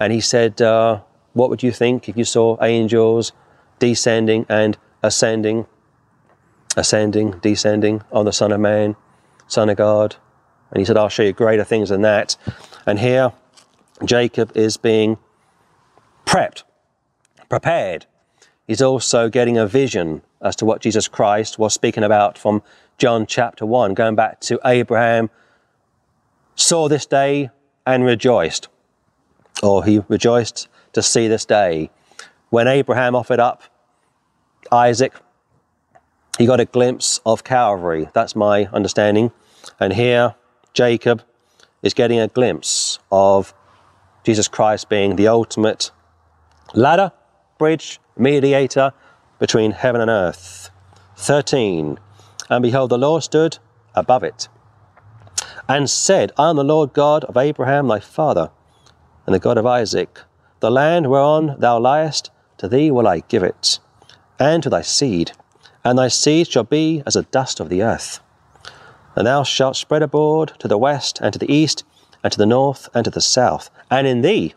And 0.00 0.12
he 0.12 0.20
said, 0.20 0.60
uh, 0.60 1.00
What 1.32 1.50
would 1.50 1.62
you 1.62 1.72
think 1.72 2.08
if 2.08 2.16
you 2.16 2.24
saw 2.24 2.62
angels 2.62 3.32
descending 3.78 4.44
and 4.48 4.76
ascending, 5.02 5.66
ascending, 6.76 7.38
descending 7.40 8.02
on 8.12 8.24
the 8.24 8.32
Son 8.32 8.52
of 8.52 8.60
Man, 8.60 8.96
Son 9.46 9.68
of 9.68 9.76
God? 9.76 10.16
And 10.70 10.80
he 10.80 10.84
said, 10.84 10.96
I'll 10.96 11.08
show 11.08 11.22
you 11.22 11.32
greater 11.32 11.64
things 11.64 11.88
than 11.88 12.02
that. 12.02 12.36
And 12.86 12.98
here, 12.98 13.32
Jacob 14.04 14.56
is 14.56 14.76
being 14.76 15.18
prepped 16.26 16.62
prepared. 17.48 18.06
He's 18.66 18.82
also 18.82 19.28
getting 19.28 19.56
a 19.56 19.66
vision 19.66 20.22
as 20.40 20.56
to 20.56 20.64
what 20.64 20.80
Jesus 20.80 21.08
Christ 21.08 21.58
was 21.58 21.74
speaking 21.74 22.04
about 22.04 22.36
from 22.36 22.62
John 22.98 23.26
chapter 23.26 23.64
1, 23.64 23.94
going 23.94 24.14
back 24.14 24.40
to 24.40 24.60
Abraham 24.64 25.30
saw 26.54 26.88
this 26.88 27.06
day 27.06 27.50
and 27.86 28.04
rejoiced, 28.04 28.68
or 29.62 29.84
he 29.84 30.00
rejoiced 30.08 30.68
to 30.92 31.02
see 31.02 31.28
this 31.28 31.44
day. 31.44 31.90
When 32.50 32.66
Abraham 32.66 33.14
offered 33.14 33.38
up 33.38 33.62
Isaac 34.72 35.14
he 36.38 36.46
got 36.46 36.60
a 36.60 36.64
glimpse 36.64 37.20
of 37.26 37.42
Calvary. 37.42 38.08
That's 38.14 38.36
my 38.36 38.66
understanding. 38.66 39.32
And 39.80 39.92
here, 39.92 40.36
Jacob 40.72 41.24
is 41.82 41.94
getting 41.94 42.20
a 42.20 42.28
glimpse 42.28 43.00
of 43.10 43.52
Jesus 44.22 44.46
Christ 44.46 44.88
being 44.88 45.16
the 45.16 45.26
ultimate 45.26 45.90
ladder, 46.74 47.12
bridge, 47.58 48.00
mediator 48.16 48.92
between 49.38 49.72
heaven 49.72 50.00
and 50.00 50.10
earth. 50.10 50.70
13. 51.16 51.98
And 52.48 52.62
behold, 52.62 52.90
the 52.90 52.98
Lord 52.98 53.22
stood 53.22 53.58
above 53.94 54.22
it 54.22 54.48
and 55.68 55.90
said, 55.90 56.32
I 56.38 56.50
am 56.50 56.56
the 56.56 56.64
Lord 56.64 56.92
God 56.92 57.24
of 57.24 57.36
Abraham 57.36 57.88
thy 57.88 58.00
father, 58.00 58.50
and 59.26 59.34
the 59.34 59.38
God 59.38 59.58
of 59.58 59.66
Isaac. 59.66 60.20
The 60.60 60.70
land 60.70 61.10
whereon 61.10 61.56
thou 61.58 61.78
liest, 61.78 62.30
to 62.56 62.68
thee 62.68 62.90
will 62.90 63.06
I 63.06 63.20
give 63.28 63.42
it, 63.42 63.78
and 64.38 64.62
to 64.62 64.70
thy 64.70 64.82
seed, 64.82 65.32
and 65.84 65.98
thy 65.98 66.08
seed 66.08 66.48
shall 66.48 66.64
be 66.64 67.02
as 67.04 67.14
the 67.14 67.22
dust 67.24 67.60
of 67.60 67.68
the 67.68 67.82
earth. 67.82 68.20
And 69.14 69.26
thou 69.26 69.42
shalt 69.42 69.76
spread 69.76 70.02
abroad 70.02 70.54
to 70.60 70.68
the 70.68 70.78
west 70.78 71.18
and 71.20 71.32
to 71.32 71.38
the 71.38 71.52
east, 71.52 71.84
and 72.24 72.32
to 72.32 72.38
the 72.38 72.46
north 72.46 72.88
and 72.94 73.04
to 73.04 73.10
the 73.10 73.20
south, 73.20 73.70
and 73.90 74.06
in 74.06 74.22
thee 74.22 74.54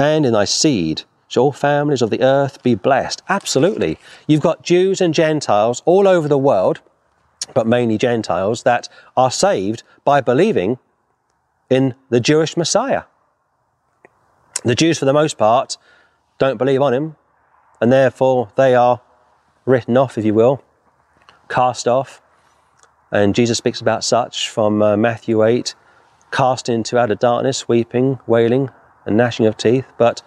and 0.00 0.24
in 0.24 0.32
thy 0.32 0.46
seed 0.46 1.02
shall 1.30 1.44
all 1.44 1.52
families 1.52 2.02
of 2.02 2.10
the 2.10 2.22
earth 2.22 2.60
be 2.62 2.74
blessed. 2.74 3.22
Absolutely. 3.28 3.98
You've 4.26 4.40
got 4.40 4.64
Jews 4.64 5.00
and 5.00 5.14
Gentiles 5.14 5.80
all 5.84 6.08
over 6.08 6.26
the 6.26 6.36
world, 6.36 6.80
but 7.54 7.68
mainly 7.68 7.96
Gentiles, 7.96 8.64
that 8.64 8.88
are 9.16 9.30
saved 9.30 9.84
by 10.04 10.20
believing 10.20 10.78
in 11.70 11.94
the 12.08 12.18
Jewish 12.18 12.56
Messiah. 12.56 13.04
The 14.64 14.74
Jews, 14.74 14.98
for 14.98 15.04
the 15.04 15.12
most 15.12 15.38
part, 15.38 15.78
don't 16.38 16.56
believe 16.56 16.82
on 16.82 16.92
him, 16.92 17.16
and 17.80 17.92
therefore 17.92 18.50
they 18.56 18.74
are 18.74 19.00
written 19.64 19.96
off, 19.96 20.18
if 20.18 20.24
you 20.24 20.34
will, 20.34 20.64
cast 21.48 21.86
off. 21.86 22.20
And 23.12 23.36
Jesus 23.36 23.56
speaks 23.56 23.80
about 23.80 24.02
such 24.02 24.48
from 24.48 24.82
uh, 24.82 24.96
Matthew 24.96 25.44
8 25.44 25.76
cast 26.32 26.68
into 26.68 26.98
outer 26.98 27.14
darkness, 27.14 27.68
weeping, 27.68 28.18
wailing, 28.26 28.70
and 29.06 29.16
gnashing 29.16 29.46
of 29.46 29.56
teeth. 29.56 29.86
But 29.96 30.22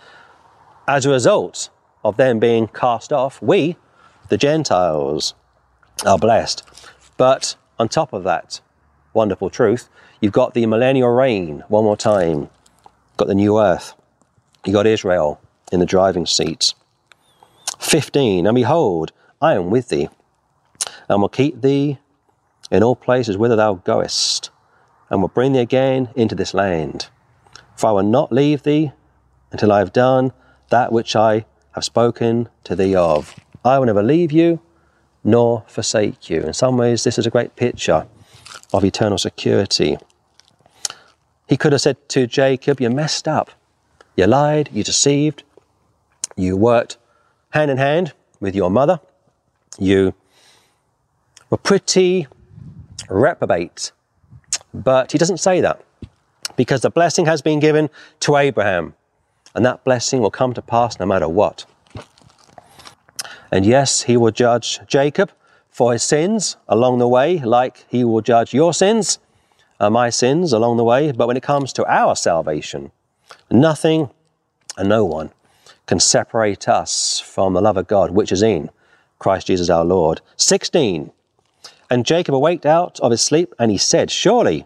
as 0.88 1.05
a 1.05 1.10
result 1.10 1.69
of 2.03 2.18
them 2.18 2.39
being 2.39 2.68
cast 2.68 3.14
off, 3.14 3.41
we, 3.41 3.77
the 4.30 4.38
Gentiles, 4.38 5.34
are 6.05 6.18
blessed. 6.18 6.64
But 7.18 7.55
on 7.80 7.89
top 7.89 8.14
of 8.14 8.23
that 8.23 8.60
wonderful 9.14 9.49
truth, 9.49 9.89
you've 10.19 10.34
got 10.34 10.53
the 10.53 10.65
millennial 10.65 11.10
reign 11.10 11.64
one 11.68 11.84
more 11.84 11.97
time. 11.97 12.49
Got 13.18 13.27
the 13.27 13.35
new 13.35 13.60
earth. 13.60 13.93
You 14.65 14.73
got 14.73 14.88
Israel 14.88 15.39
in 15.72 15.80
the 15.80 15.85
driving 15.85 16.26
seat. 16.26 16.73
15. 17.80 18.47
And 18.47 18.55
behold, 18.55 19.11
I 19.41 19.55
am 19.55 19.69
with 19.69 19.89
thee, 19.89 20.10
and 21.10 21.22
will 21.22 21.30
keep 21.30 21.61
thee 21.61 21.99
in 22.72 22.81
all 22.81 22.95
places 22.95 23.38
whither 23.38 23.55
thou 23.55 23.76
goest, 23.76 24.49
and 25.10 25.22
will 25.22 25.30
bring 25.30 25.53
thee 25.53 25.60
again 25.60 26.10
into 26.15 26.35
this 26.35 26.53
land. 26.53 27.10
For 27.76 27.88
I 27.88 27.91
will 27.91 28.03
not 28.03 28.31
leave 28.31 28.64
thee 28.64 28.91
until 29.51 29.72
I 29.72 29.80
have 29.80 29.93
done 29.93 30.31
that 30.73 30.91
which 30.91 31.15
I 31.15 31.45
have 31.73 31.85
spoken 31.85 32.49
to 32.63 32.75
thee 32.75 32.95
of. 32.95 33.35
I 33.63 33.77
will 33.77 33.85
never 33.85 34.01
leave 34.01 34.31
you 34.31 34.59
nor 35.23 35.63
forsake 35.67 36.29
you. 36.31 36.41
In 36.41 36.53
some 36.53 36.77
ways, 36.77 37.03
this 37.03 37.19
is 37.19 37.27
a 37.27 37.29
great 37.29 37.55
picture 37.55 38.07
of 38.73 38.83
eternal 38.83 39.19
security. 39.19 39.97
He 41.47 41.57
could 41.57 41.73
have 41.73 41.81
said 41.81 41.97
to 42.09 42.25
Jacob, 42.25 42.81
You 42.81 42.89
messed 42.89 43.27
up. 43.27 43.51
You 44.15 44.25
lied, 44.25 44.69
you 44.73 44.83
deceived, 44.83 45.43
you 46.35 46.57
worked 46.57 46.97
hand 47.51 47.69
in 47.69 47.77
hand 47.77 48.13
with 48.39 48.55
your 48.55 48.71
mother, 48.71 48.99
you 49.77 50.13
were 51.51 51.57
pretty 51.57 52.27
reprobate. 53.09 53.91
But 54.73 55.11
he 55.11 55.17
doesn't 55.19 55.37
say 55.37 55.61
that 55.61 55.83
because 56.55 56.81
the 56.81 56.89
blessing 56.89 57.25
has 57.27 57.41
been 57.43 57.59
given 57.59 57.89
to 58.21 58.37
Abraham, 58.37 58.95
and 59.55 59.65
that 59.65 59.84
blessing 59.84 60.21
will 60.21 60.31
come 60.31 60.53
to 60.53 60.61
pass 60.61 60.99
no 60.99 61.05
matter 61.05 61.27
what. 61.27 61.65
And 63.51 63.65
yes, 63.65 64.03
he 64.03 64.17
will 64.17 64.31
judge 64.31 64.80
Jacob 64.88 65.31
for 65.69 65.93
his 65.93 66.03
sins 66.03 66.57
along 66.67 66.99
the 66.99 67.07
way, 67.07 67.39
like 67.39 67.85
he 67.88 68.03
will 68.03 68.21
judge 68.21 68.53
your 68.53 68.73
sins, 68.73 69.19
my 69.80 70.09
sins 70.09 70.53
along 70.53 70.77
the 70.77 70.84
way. 70.84 71.11
But 71.11 71.27
when 71.27 71.38
it 71.38 71.43
comes 71.43 71.73
to 71.73 71.85
our 71.85 72.15
salvation, 72.15 72.91
nothing 73.51 74.09
and 74.77 74.89
no 74.89 75.05
one 75.05 75.31
can 75.85 75.99
separate 75.99 76.67
us 76.67 77.19
from 77.19 77.53
the 77.53 77.61
love 77.61 77.77
of 77.77 77.88
God, 77.88 78.11
which 78.11 78.31
is 78.31 78.41
in 78.41 78.69
Christ 79.19 79.47
Jesus 79.47 79.69
our 79.69 79.85
Lord. 79.85 80.21
16. 80.38 81.11
And 81.89 82.05
Jacob 82.05 82.34
awaked 82.34 82.65
out 82.65 82.99
of 83.01 83.11
his 83.11 83.21
sleep, 83.21 83.53
and 83.59 83.69
he 83.69 83.77
said, 83.77 84.09
Surely 84.09 84.65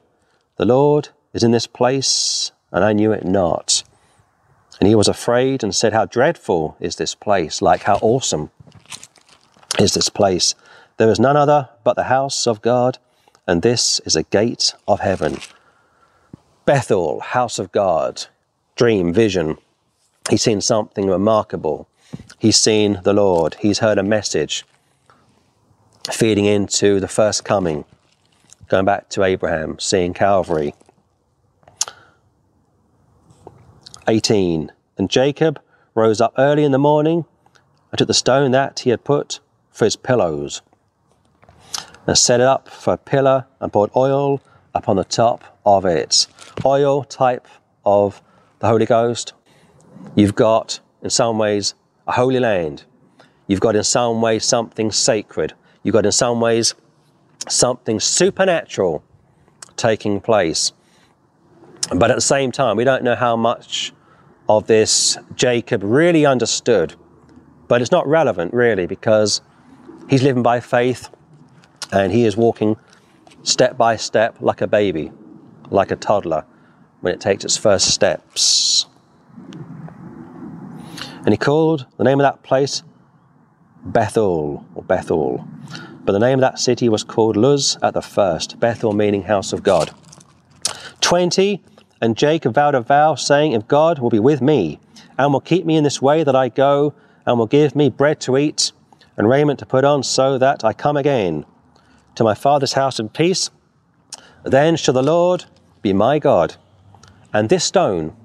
the 0.55 0.65
Lord 0.65 1.09
is 1.33 1.43
in 1.43 1.51
this 1.51 1.67
place, 1.67 2.51
and 2.71 2.85
I 2.85 2.93
knew 2.93 3.11
it 3.11 3.25
not. 3.25 3.76
And 4.79 4.87
he 4.87 4.95
was 4.95 5.07
afraid 5.07 5.63
and 5.63 5.73
said, 5.73 5.93
How 5.93 6.05
dreadful 6.05 6.77
is 6.79 6.95
this 6.97 7.15
place, 7.15 7.61
like 7.61 7.83
how 7.83 7.95
awesome 8.01 8.51
is 9.79 9.93
this 9.93 10.09
place. 10.09 10.55
There 10.97 11.09
is 11.09 11.19
none 11.19 11.37
other 11.37 11.69
but 11.83 11.95
the 11.95 12.05
house 12.05 12.47
of 12.47 12.61
God, 12.61 12.97
and 13.47 13.61
this 13.61 13.99
is 14.01 14.15
a 14.15 14.23
gate 14.23 14.73
of 14.87 14.99
heaven. 14.99 15.37
Bethel, 16.65 17.19
house 17.21 17.59
of 17.59 17.71
God, 17.71 18.25
dream, 18.75 19.13
vision. 19.13 19.57
He's 20.29 20.41
seen 20.41 20.61
something 20.61 21.07
remarkable. 21.07 21.87
He's 22.39 22.57
seen 22.57 22.99
the 23.03 23.13
Lord. 23.13 23.55
He's 23.59 23.79
heard 23.79 23.97
a 23.97 24.03
message 24.03 24.65
feeding 26.11 26.45
into 26.45 26.99
the 26.99 27.07
first 27.07 27.43
coming, 27.43 27.85
going 28.67 28.85
back 28.85 29.09
to 29.09 29.23
Abraham, 29.23 29.77
seeing 29.79 30.13
Calvary. 30.13 30.73
18. 34.07 34.71
And 34.97 35.09
Jacob 35.09 35.61
rose 35.93 36.21
up 36.21 36.33
early 36.37 36.63
in 36.63 36.71
the 36.71 36.79
morning 36.79 37.25
and 37.91 37.97
took 37.97 38.07
the 38.07 38.13
stone 38.13 38.51
that 38.51 38.79
he 38.79 38.89
had 38.89 39.03
put 39.03 39.39
for 39.71 39.85
his 39.85 39.95
pillows 39.95 40.61
and 42.05 42.17
set 42.17 42.39
it 42.39 42.45
up 42.45 42.69
for 42.69 42.93
a 42.93 42.97
pillar 42.97 43.45
and 43.59 43.71
poured 43.71 43.91
oil 43.95 44.41
upon 44.73 44.95
the 44.95 45.03
top 45.03 45.59
of 45.65 45.85
it. 45.85 46.27
Oil, 46.65 47.03
type 47.03 47.47
of 47.85 48.21
the 48.59 48.67
Holy 48.67 48.85
Ghost. 48.85 49.33
You've 50.15 50.35
got, 50.35 50.79
in 51.01 51.09
some 51.09 51.37
ways, 51.37 51.73
a 52.07 52.13
holy 52.13 52.39
land. 52.39 52.85
You've 53.47 53.59
got, 53.59 53.75
in 53.75 53.83
some 53.83 54.21
ways, 54.21 54.45
something 54.45 54.91
sacred. 54.91 55.53
You've 55.83 55.93
got, 55.93 56.05
in 56.05 56.11
some 56.11 56.39
ways, 56.39 56.75
something 57.47 57.99
supernatural 57.99 59.03
taking 59.75 60.21
place. 60.21 60.71
But 61.95 62.11
at 62.11 62.15
the 62.15 62.21
same 62.21 62.51
time, 62.51 62.77
we 62.77 62.83
don't 62.83 63.03
know 63.03 63.15
how 63.15 63.35
much 63.35 63.93
of 64.49 64.67
this 64.67 65.17
Jacob 65.35 65.81
really 65.83 66.25
understood. 66.25 66.95
But 67.67 67.81
it's 67.81 67.91
not 67.91 68.07
relevant, 68.07 68.53
really, 68.53 68.87
because 68.87 69.41
he's 70.09 70.23
living 70.23 70.43
by 70.43 70.59
faith 70.59 71.09
and 71.91 72.11
he 72.11 72.25
is 72.25 72.37
walking 72.37 72.77
step 73.43 73.77
by 73.77 73.95
step 73.95 74.37
like 74.39 74.61
a 74.61 74.67
baby, 74.67 75.11
like 75.69 75.91
a 75.91 75.95
toddler 75.95 76.45
when 77.01 77.13
it 77.13 77.21
takes 77.21 77.45
its 77.45 77.57
first 77.57 77.93
steps. 77.93 78.87
And 81.25 81.33
he 81.33 81.37
called 81.37 81.85
the 81.97 82.03
name 82.03 82.19
of 82.19 82.23
that 82.23 82.43
place 82.43 82.83
Bethel 83.83 84.65
or 84.75 84.83
Bethel. 84.83 85.45
But 86.05 86.13
the 86.13 86.19
name 86.19 86.39
of 86.39 86.41
that 86.41 86.59
city 86.59 86.87
was 86.87 87.03
called 87.03 87.35
Luz 87.35 87.77
at 87.81 87.93
the 87.93 88.01
first, 88.01 88.59
Bethel 88.59 88.93
meaning 88.93 89.23
house 89.23 89.51
of 89.51 89.61
God. 89.61 89.91
20, 91.01 91.61
and 92.01 92.17
Jacob 92.17 92.53
vowed 92.53 92.75
a 92.75 92.81
vow, 92.81 93.15
saying, 93.15 93.53
If 93.53 93.67
God 93.67 93.99
will 93.99 94.09
be 94.09 94.19
with 94.19 94.41
me, 94.41 94.79
and 95.17 95.33
will 95.33 95.39
keep 95.39 95.65
me 95.65 95.77
in 95.77 95.83
this 95.83 96.01
way 96.01 96.23
that 96.23 96.35
I 96.35 96.49
go, 96.49 96.93
and 97.25 97.39
will 97.39 97.47
give 97.47 97.75
me 97.75 97.89
bread 97.89 98.19
to 98.21 98.37
eat, 98.37 98.71
and 99.15 99.27
raiment 99.27 99.59
to 99.59 99.65
put 99.65 99.83
on, 99.83 100.03
so 100.03 100.37
that 100.37 100.63
I 100.63 100.73
come 100.73 100.97
again 100.97 101.45
to 102.15 102.23
my 102.23 102.33
father's 102.33 102.73
house 102.73 102.99
in 102.99 103.09
peace, 103.09 103.49
then 104.43 104.75
shall 104.75 104.93
the 104.93 105.03
Lord 105.03 105.45
be 105.81 105.93
my 105.93 106.19
God. 106.19 106.55
And 107.33 107.49
this 107.49 107.63
stone, 107.63 108.15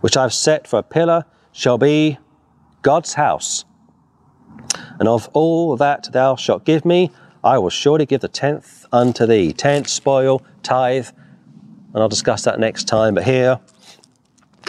which 0.00 0.16
I 0.16 0.22
have 0.22 0.34
set 0.34 0.66
for 0.66 0.78
a 0.78 0.82
pillar, 0.82 1.24
shall 1.52 1.78
be 1.78 2.18
God's 2.82 3.14
house. 3.14 3.64
And 4.98 5.08
of 5.08 5.28
all 5.32 5.76
that 5.76 6.08
thou 6.12 6.36
shalt 6.36 6.64
give 6.64 6.84
me, 6.84 7.10
I 7.42 7.58
will 7.58 7.70
surely 7.70 8.06
give 8.06 8.20
the 8.20 8.28
tenth 8.28 8.86
unto 8.92 9.26
thee. 9.26 9.52
Tenth, 9.52 9.88
spoil, 9.88 10.42
tithe. 10.62 11.08
And 11.94 12.02
I'll 12.02 12.08
discuss 12.08 12.44
that 12.44 12.60
next 12.60 12.84
time. 12.84 13.14
But 13.14 13.24
here 13.24 13.60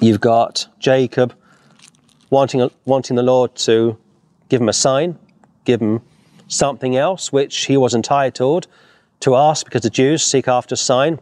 you've 0.02 0.22
got 0.22 0.68
Jacob 0.80 1.36
wanting, 2.30 2.70
wanting 2.86 3.16
the 3.16 3.24
Lord 3.24 3.56
to 3.56 3.98
give 4.50 4.62
him 4.62 4.70
a 4.70 4.74
sign, 4.74 5.18
give 5.66 5.82
him 5.82 6.02
something 6.48 6.96
else 6.96 7.32
which 7.32 7.66
he 7.66 7.78
was 7.78 7.94
entitled 7.94 8.68
to 9.20 9.36
ask 9.36 9.66
because 9.66 9.82
the 9.82 9.90
Jews 9.90 10.24
seek 10.24 10.48
after 10.48 10.74
a 10.74 10.78
sign 10.78 11.20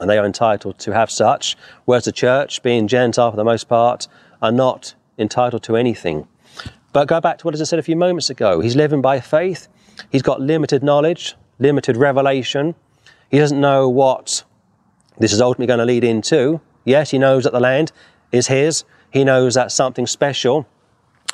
and 0.00 0.08
they 0.10 0.18
are 0.18 0.26
entitled 0.26 0.78
to 0.80 0.92
have 0.92 1.10
such, 1.10 1.56
whereas 1.84 2.04
the 2.04 2.12
church, 2.12 2.62
being 2.62 2.88
Gentile 2.88 3.30
for 3.30 3.36
the 3.36 3.44
most 3.44 3.68
part, 3.68 4.08
are 4.42 4.52
not 4.52 4.94
entitled 5.18 5.62
to 5.64 5.76
anything. 5.76 6.26
But 6.92 7.08
go 7.08 7.20
back 7.20 7.38
to 7.38 7.46
what 7.46 7.58
I 7.58 7.62
said 7.64 7.78
a 7.78 7.82
few 7.82 7.96
moments 7.96 8.30
ago. 8.30 8.60
He's 8.60 8.76
living 8.76 9.02
by 9.02 9.20
faith. 9.20 9.68
He's 10.10 10.22
got 10.22 10.40
limited 10.40 10.82
knowledge, 10.82 11.36
limited 11.58 11.96
revelation. 11.96 12.74
He 13.30 13.38
doesn't 13.38 13.60
know 13.60 13.88
what 13.88 14.44
this 15.18 15.32
is 15.32 15.40
ultimately 15.40 15.66
going 15.66 15.78
to 15.78 15.84
lead 15.84 16.04
into. 16.04 16.60
Yes, 16.84 17.10
he 17.10 17.18
knows 17.18 17.44
that 17.44 17.52
the 17.52 17.60
land 17.60 17.92
is 18.32 18.48
his. 18.48 18.84
He 19.10 19.24
knows 19.24 19.54
that 19.54 19.70
something 19.72 20.06
special 20.06 20.66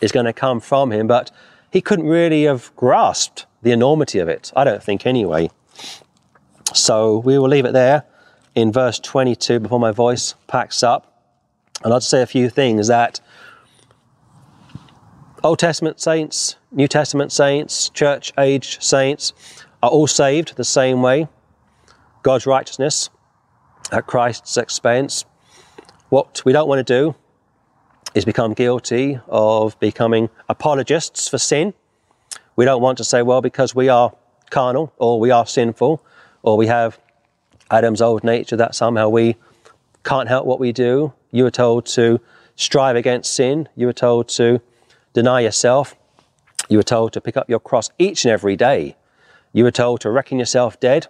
is 0.01 0.12
going 0.12 0.27
to 0.27 0.32
come 0.32 0.61
from 0.61 0.93
him, 0.93 1.07
but 1.07 1.31
he 1.70 1.81
couldn't 1.81 2.07
really 2.07 2.44
have 2.44 2.74
grasped 2.77 3.47
the 3.62 3.73
enormity 3.73 4.19
of 4.19 4.28
it. 4.28 4.52
I 4.55 4.65
don't 4.65 4.82
think, 4.82 5.07
anyway. 5.07 5.51
So 6.74 7.19
we 7.19 7.39
will 7.39 7.48
leave 7.48 7.65
it 7.65 7.73
there 7.73 8.05
in 8.55 8.73
verse 8.73 8.98
22 8.98 9.61
before 9.61 9.81
my 9.81 9.93
voice 9.93 10.35
packs 10.47 10.82
up. 10.82 11.23
And 11.82 11.93
I'll 11.93 12.01
just 12.01 12.11
say 12.11 12.23
a 12.23 12.27
few 12.27 12.51
things 12.51 12.89
that 12.89 13.20
Old 15.43 15.59
Testament 15.59 16.01
saints, 16.01 16.57
New 16.70 16.86
Testament 16.86 17.32
saints, 17.32 17.89
church 17.89 18.32
age 18.36 18.82
saints 18.82 19.32
are 19.82 19.90
all 19.90 20.07
saved 20.07 20.57
the 20.57 20.65
same 20.65 21.01
way. 21.01 21.28
God's 22.23 22.47
righteousness 22.47 23.09
at 23.92 24.06
Christ's 24.06 24.56
expense. 24.56 25.24
What 26.08 26.42
we 26.44 26.52
don't 26.52 26.68
want 26.68 26.84
to 26.86 26.92
do 27.00 27.14
is 28.14 28.24
become 28.24 28.54
guilty 28.54 29.20
of 29.28 29.78
becoming 29.78 30.28
apologists 30.48 31.28
for 31.28 31.38
sin. 31.38 31.74
We 32.56 32.64
don't 32.64 32.82
want 32.82 32.98
to 32.98 33.04
say, 33.04 33.22
well, 33.22 33.40
because 33.40 33.74
we 33.74 33.88
are 33.88 34.14
carnal 34.50 34.92
or 34.98 35.20
we 35.20 35.30
are 35.30 35.46
sinful 35.46 36.04
or 36.42 36.56
we 36.56 36.66
have 36.66 36.98
Adam's 37.70 38.02
old 38.02 38.24
nature 38.24 38.56
that 38.56 38.74
somehow 38.74 39.08
we 39.08 39.36
can't 40.04 40.28
help 40.28 40.46
what 40.46 40.58
we 40.58 40.72
do. 40.72 41.12
You 41.30 41.44
were 41.44 41.50
told 41.50 41.86
to 41.86 42.20
strive 42.56 42.96
against 42.96 43.32
sin. 43.32 43.68
You 43.76 43.86
were 43.86 43.92
told 43.92 44.28
to 44.30 44.60
deny 45.12 45.40
yourself. 45.40 45.94
You 46.68 46.78
were 46.78 46.82
told 46.82 47.12
to 47.12 47.20
pick 47.20 47.36
up 47.36 47.48
your 47.48 47.60
cross 47.60 47.90
each 47.98 48.24
and 48.24 48.32
every 48.32 48.56
day. 48.56 48.96
You 49.52 49.64
were 49.64 49.70
told 49.70 50.00
to 50.00 50.10
reckon 50.10 50.38
yourself 50.38 50.80
dead 50.80 51.06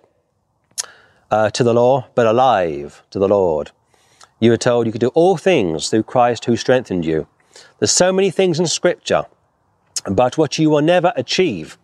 uh, 1.31 1.51
to 1.51 1.63
the 1.63 1.75
law, 1.75 2.07
but 2.15 2.27
alive 2.27 3.03
to 3.11 3.19
the 3.19 3.29
Lord. 3.29 3.71
You 4.39 4.51
were 4.51 4.57
told 4.57 4.87
you 4.87 4.93
could 4.93 5.01
do 5.01 5.09
all 5.09 5.37
things 5.37 5.89
through 5.89 6.05
Christ 6.05 6.47
who 6.47 6.57
strengthened 6.57 7.05
you. 7.05 7.27
There's 7.79 7.91
so 7.91 8.13
many 8.13 8.31
things 8.31 8.59
in 8.59 8.67
Scripture, 8.67 9.25
but 10.11 10.39
what 10.39 10.59
you 10.59 10.71
will 10.71 10.83
never 10.83 11.13
achieve 11.17 11.79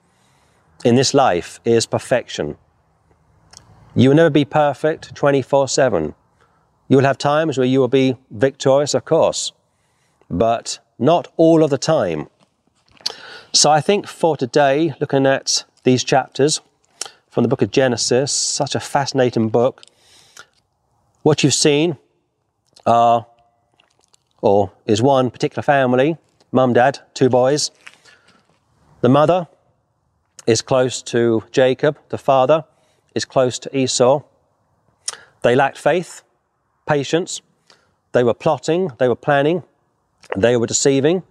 in 0.85 0.95
this 0.95 1.15
life 1.15 1.61
is 1.65 1.87
perfection. 1.87 2.57
You 3.95 4.11
will 4.11 4.17
never 4.17 4.31
be 4.31 4.45
perfect 4.45 5.15
24 5.15 5.69
7. 5.69 6.15
You 6.89 6.99
will 6.99 7.05
have 7.05 7.19
times 7.19 7.59
where 7.59 7.67
you 7.67 7.81
will 7.81 7.89
be 7.89 8.17
victorious, 8.31 8.95
of 8.95 9.05
course, 9.05 9.53
but 10.31 10.79
not 10.99 11.33
all 11.37 11.65
of 11.65 11.71
the 11.71 11.79
time. 11.79 12.29
So 13.53 13.71
I 13.71 13.81
think 13.81 14.07
for 14.07 14.37
today, 14.37 14.95
looking 15.01 15.27
at 15.27 15.65
these 15.83 16.05
chapters 16.05 16.61
from 17.37 17.43
the 17.43 17.49
book 17.51 17.61
of 17.61 17.71
Genesis, 17.71 18.33
such 18.33 18.75
a 18.75 18.81
fascinating 18.81 19.51
book, 19.51 19.83
what 21.21 21.45
you've 21.45 21.53
seen 21.53 21.99
are, 22.87 23.27
or 24.41 24.73
is 24.87 25.03
one 25.03 25.31
particular 25.31 25.63
family, 25.63 26.17
mum, 26.51 26.73
dad, 26.73 27.01
two 27.13 27.29
boys. 27.29 27.71
The 29.03 29.11
mother 29.11 29.49
is 30.47 30.63
close 30.63 31.03
to 31.03 31.45
Jacob, 31.53 31.99
the 32.09 32.17
father 32.17 32.65
is 33.15 33.27
close 33.27 33.59
to 33.59 33.77
Esau. 33.77 34.23
They 35.43 35.55
lacked 35.55 35.77
faith, 35.77 36.23
patience, 36.87 37.43
they 38.13 38.25
were 38.25 38.33
plotting, 38.33 38.93
they 38.99 39.09
were 39.09 39.15
planning, 39.15 39.63
they 40.35 40.57
were 40.57 40.67
deceiving. 40.67 41.23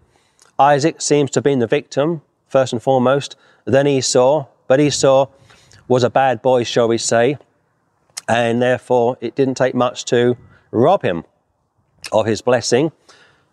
Isaac 0.59 1.01
seems 1.01 1.31
to 1.31 1.37
have 1.37 1.45
been 1.45 1.57
the 1.57 1.65
victim, 1.65 2.21
first 2.47 2.73
and 2.73 2.83
foremost, 2.83 3.35
then 3.65 3.87
Esau, 3.87 4.45
but 4.67 4.79
Esau 4.79 5.29
was 5.87 6.03
a 6.03 6.09
bad 6.09 6.41
boy, 6.41 6.63
shall 6.63 6.87
we 6.87 6.97
say, 6.97 7.37
and 8.27 8.61
therefore 8.61 9.17
it 9.21 9.35
didn't 9.35 9.55
take 9.55 9.75
much 9.75 10.05
to 10.05 10.37
rob 10.71 11.03
him 11.03 11.23
of 12.11 12.25
his 12.25 12.41
blessing. 12.41 12.91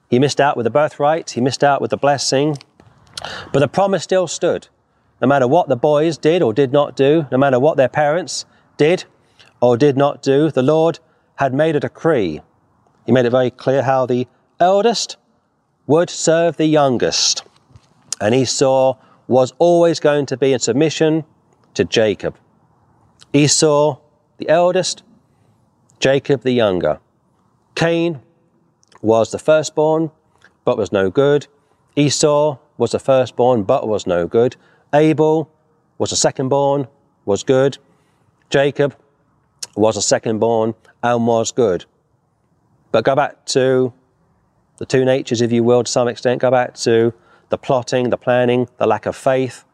He 0.08 0.18
missed 0.18 0.40
out 0.40 0.56
with 0.56 0.64
the 0.64 0.70
birthright, 0.70 1.30
he 1.30 1.40
missed 1.40 1.64
out 1.64 1.80
with 1.80 1.90
the 1.90 1.96
blessing, 1.96 2.58
but 3.52 3.60
the 3.60 3.68
promise 3.68 4.02
still 4.02 4.26
stood. 4.26 4.68
No 5.20 5.28
matter 5.28 5.46
what 5.46 5.68
the 5.68 5.76
boys 5.76 6.18
did 6.18 6.42
or 6.42 6.52
did 6.52 6.72
not 6.72 6.96
do, 6.96 7.26
no 7.30 7.38
matter 7.38 7.60
what 7.60 7.76
their 7.76 7.88
parents 7.88 8.44
did 8.76 9.04
or 9.60 9.76
did 9.76 9.96
not 9.96 10.22
do, 10.22 10.50
the 10.50 10.62
Lord 10.62 10.98
had 11.36 11.54
made 11.54 11.76
a 11.76 11.80
decree. 11.80 12.40
He 13.06 13.12
made 13.12 13.26
it 13.26 13.30
very 13.30 13.50
clear 13.50 13.82
how 13.82 14.06
the 14.06 14.26
eldest 14.58 15.16
would 15.86 16.10
serve 16.10 16.56
the 16.56 16.66
youngest. 16.66 17.44
And 18.20 18.34
Esau 18.34 18.96
was 19.28 19.52
always 19.58 20.00
going 20.00 20.26
to 20.26 20.36
be 20.36 20.52
in 20.52 20.58
submission 20.58 21.24
to 21.74 21.84
Jacob. 21.84 22.36
Esau, 23.32 23.98
the 24.38 24.48
eldest, 24.48 25.02
Jacob, 25.98 26.42
the 26.42 26.52
younger. 26.52 26.98
Cain 27.74 28.20
was 29.00 29.30
the 29.30 29.38
firstborn, 29.38 30.10
but 30.64 30.76
was 30.76 30.92
no 30.92 31.10
good. 31.10 31.46
Esau 31.96 32.58
was 32.76 32.92
the 32.92 32.98
firstborn, 32.98 33.62
but 33.62 33.88
was 33.88 34.06
no 34.06 34.26
good. 34.26 34.56
Abel 34.92 35.50
was 35.98 36.10
the 36.10 36.16
secondborn, 36.16 36.88
was 37.24 37.42
good. 37.42 37.78
Jacob 38.50 38.96
was 39.76 39.96
a 39.96 40.00
secondborn 40.00 40.74
and 41.02 41.26
was 41.26 41.52
good. 41.52 41.84
But 42.90 43.04
go 43.04 43.16
back 43.16 43.46
to 43.46 43.92
the 44.76 44.86
two 44.86 45.04
natures, 45.04 45.40
if 45.40 45.52
you 45.52 45.64
will, 45.64 45.84
to 45.84 45.90
some 45.90 46.08
extent, 46.08 46.40
go 46.40 46.50
back 46.50 46.74
to 46.74 47.14
the 47.48 47.58
plotting, 47.58 48.10
the 48.10 48.16
planning, 48.16 48.68
the 48.78 48.86
lack 48.86 49.06
of 49.06 49.16
faith, 49.16 49.64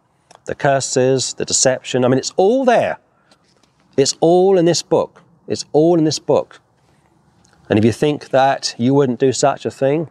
the 0.49 0.55
curses, 0.55 1.35
the 1.35 1.45
deception. 1.45 2.05
I 2.05 2.09
mean, 2.09 2.19
it's 2.19 2.33
all 2.37 2.65
there. 2.65 2.99
It's 3.99 4.17
all 4.21 4.59
in 4.59 4.65
this 4.65 4.83
book. 4.83 5.23
It's 5.47 5.67
all 5.73 5.99
in 5.99 6.05
this 6.05 6.19
book. 6.19 6.61
And 7.69 7.79
if 7.79 7.85
you 7.85 7.93
think 7.93 8.31
that 8.31 8.75
you 8.79 8.95
wouldn't 8.95 9.21
do 9.21 9.31
such 9.31 9.67
a 9.67 9.71
thing, 9.71 10.09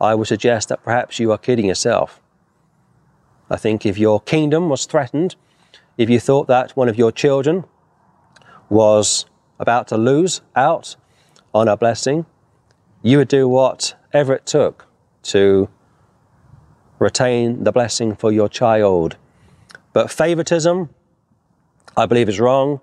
I 0.00 0.14
would 0.14 0.28
suggest 0.28 0.68
that 0.68 0.84
perhaps 0.84 1.18
you 1.18 1.32
are 1.32 1.38
kidding 1.38 1.66
yourself. 1.66 2.22
I 3.50 3.56
think 3.56 3.84
if 3.84 3.98
your 3.98 4.20
kingdom 4.20 4.68
was 4.68 4.86
threatened, 4.86 5.34
if 5.98 6.08
you 6.08 6.20
thought 6.20 6.46
that 6.46 6.76
one 6.76 6.88
of 6.88 6.96
your 6.96 7.10
children 7.10 7.64
was 8.68 9.26
about 9.58 9.88
to 9.88 9.98
lose 9.98 10.40
out 10.54 10.94
on 11.52 11.66
a 11.66 11.76
blessing, 11.76 12.26
you 13.02 13.18
would 13.18 13.28
do 13.28 13.48
whatever 13.48 14.32
it 14.34 14.46
took 14.46 14.86
to 15.24 15.68
retain 17.00 17.64
the 17.64 17.72
blessing 17.72 18.14
for 18.14 18.30
your 18.30 18.48
child. 18.48 19.16
But 19.92 20.12
favoritism, 20.12 20.90
I 21.96 22.06
believe, 22.06 22.28
is 22.28 22.38
wrong, 22.38 22.80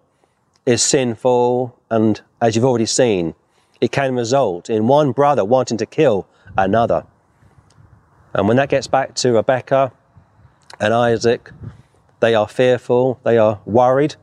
is 0.66 0.84
sinful, 0.84 1.80
and 1.90 2.22
as 2.42 2.56
you've 2.56 2.66
already 2.66 2.86
seen, 2.86 3.34
it 3.80 3.94
can 3.94 4.16
result 4.16 4.70
in 4.70 4.88
one 4.88 5.14
brother 5.14 5.46
wanting 5.46 5.78
to 5.78 5.86
kill 5.86 6.28
another. 6.58 7.06
And 8.34 8.50
when 8.50 8.58
that 8.58 8.68
gets 8.68 8.88
back 8.88 9.16
to 9.16 9.32
Rebecca 9.32 9.94
and 10.82 10.94
Isaac, 10.94 11.52
they 12.20 12.36
are 12.36 12.50
fearful, 12.50 13.22
they 13.24 13.38
are 13.38 13.62
worried. 13.66 14.16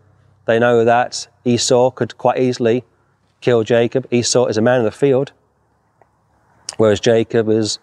They 0.44 0.58
know 0.58 0.84
that 0.84 1.28
Esau 1.46 1.90
could 1.92 2.18
quite 2.18 2.38
easily 2.38 2.84
kill 3.40 3.64
Jacob. 3.64 4.06
Esau 4.10 4.44
is 4.46 4.58
a 4.58 4.60
man 4.60 4.80
of 4.80 4.84
the 4.84 4.90
field 4.90 5.32
whereas 6.76 7.00
Jacob 7.00 7.48
is 7.48 7.78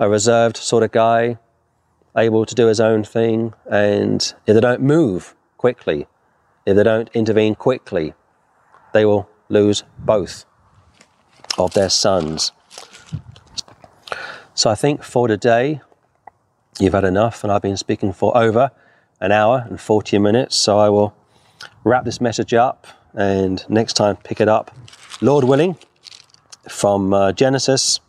a 0.00 0.08
reserved 0.08 0.56
sort 0.56 0.82
of 0.82 0.90
guy, 0.90 1.38
able 2.16 2.46
to 2.46 2.54
do 2.54 2.66
his 2.66 2.80
own 2.80 3.04
thing. 3.04 3.52
And 3.70 4.20
if 4.46 4.54
they 4.54 4.60
don't 4.60 4.80
move 4.80 5.36
quickly, 5.58 6.08
if 6.66 6.74
they 6.74 6.82
don't 6.82 7.10
intervene 7.14 7.54
quickly, 7.54 8.14
they 8.92 9.04
will 9.04 9.28
lose 9.48 9.84
both 9.98 10.46
of 11.58 11.74
their 11.74 11.90
sons. 11.90 12.50
So 14.54 14.70
I 14.70 14.74
think 14.74 15.04
for 15.04 15.28
today, 15.28 15.82
you've 16.78 16.94
had 16.94 17.04
enough, 17.04 17.44
and 17.44 17.52
I've 17.52 17.62
been 17.62 17.76
speaking 17.76 18.12
for 18.12 18.36
over 18.36 18.70
an 19.20 19.32
hour 19.32 19.66
and 19.68 19.78
40 19.78 20.18
minutes. 20.18 20.56
So 20.56 20.78
I 20.78 20.88
will 20.88 21.14
wrap 21.84 22.04
this 22.04 22.20
message 22.20 22.54
up 22.54 22.86
and 23.14 23.64
next 23.68 23.94
time 23.94 24.16
pick 24.16 24.40
it 24.40 24.48
up, 24.48 24.74
Lord 25.20 25.44
willing 25.44 25.76
from 26.68 27.12
uh, 27.12 27.32
Genesis 27.32 28.00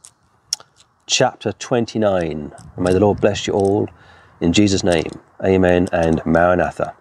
chapter 1.12 1.52
29. 1.52 2.22
And 2.22 2.54
may 2.78 2.94
the 2.94 3.00
Lord 3.02 3.20
bless 3.22 3.46
you 3.46 3.54
all 3.54 3.90
in 4.40 4.54
Jesus' 4.54 4.84
name. 4.84 5.12
Amen 5.44 5.90
and 5.92 6.26
Maranatha. 6.26 6.96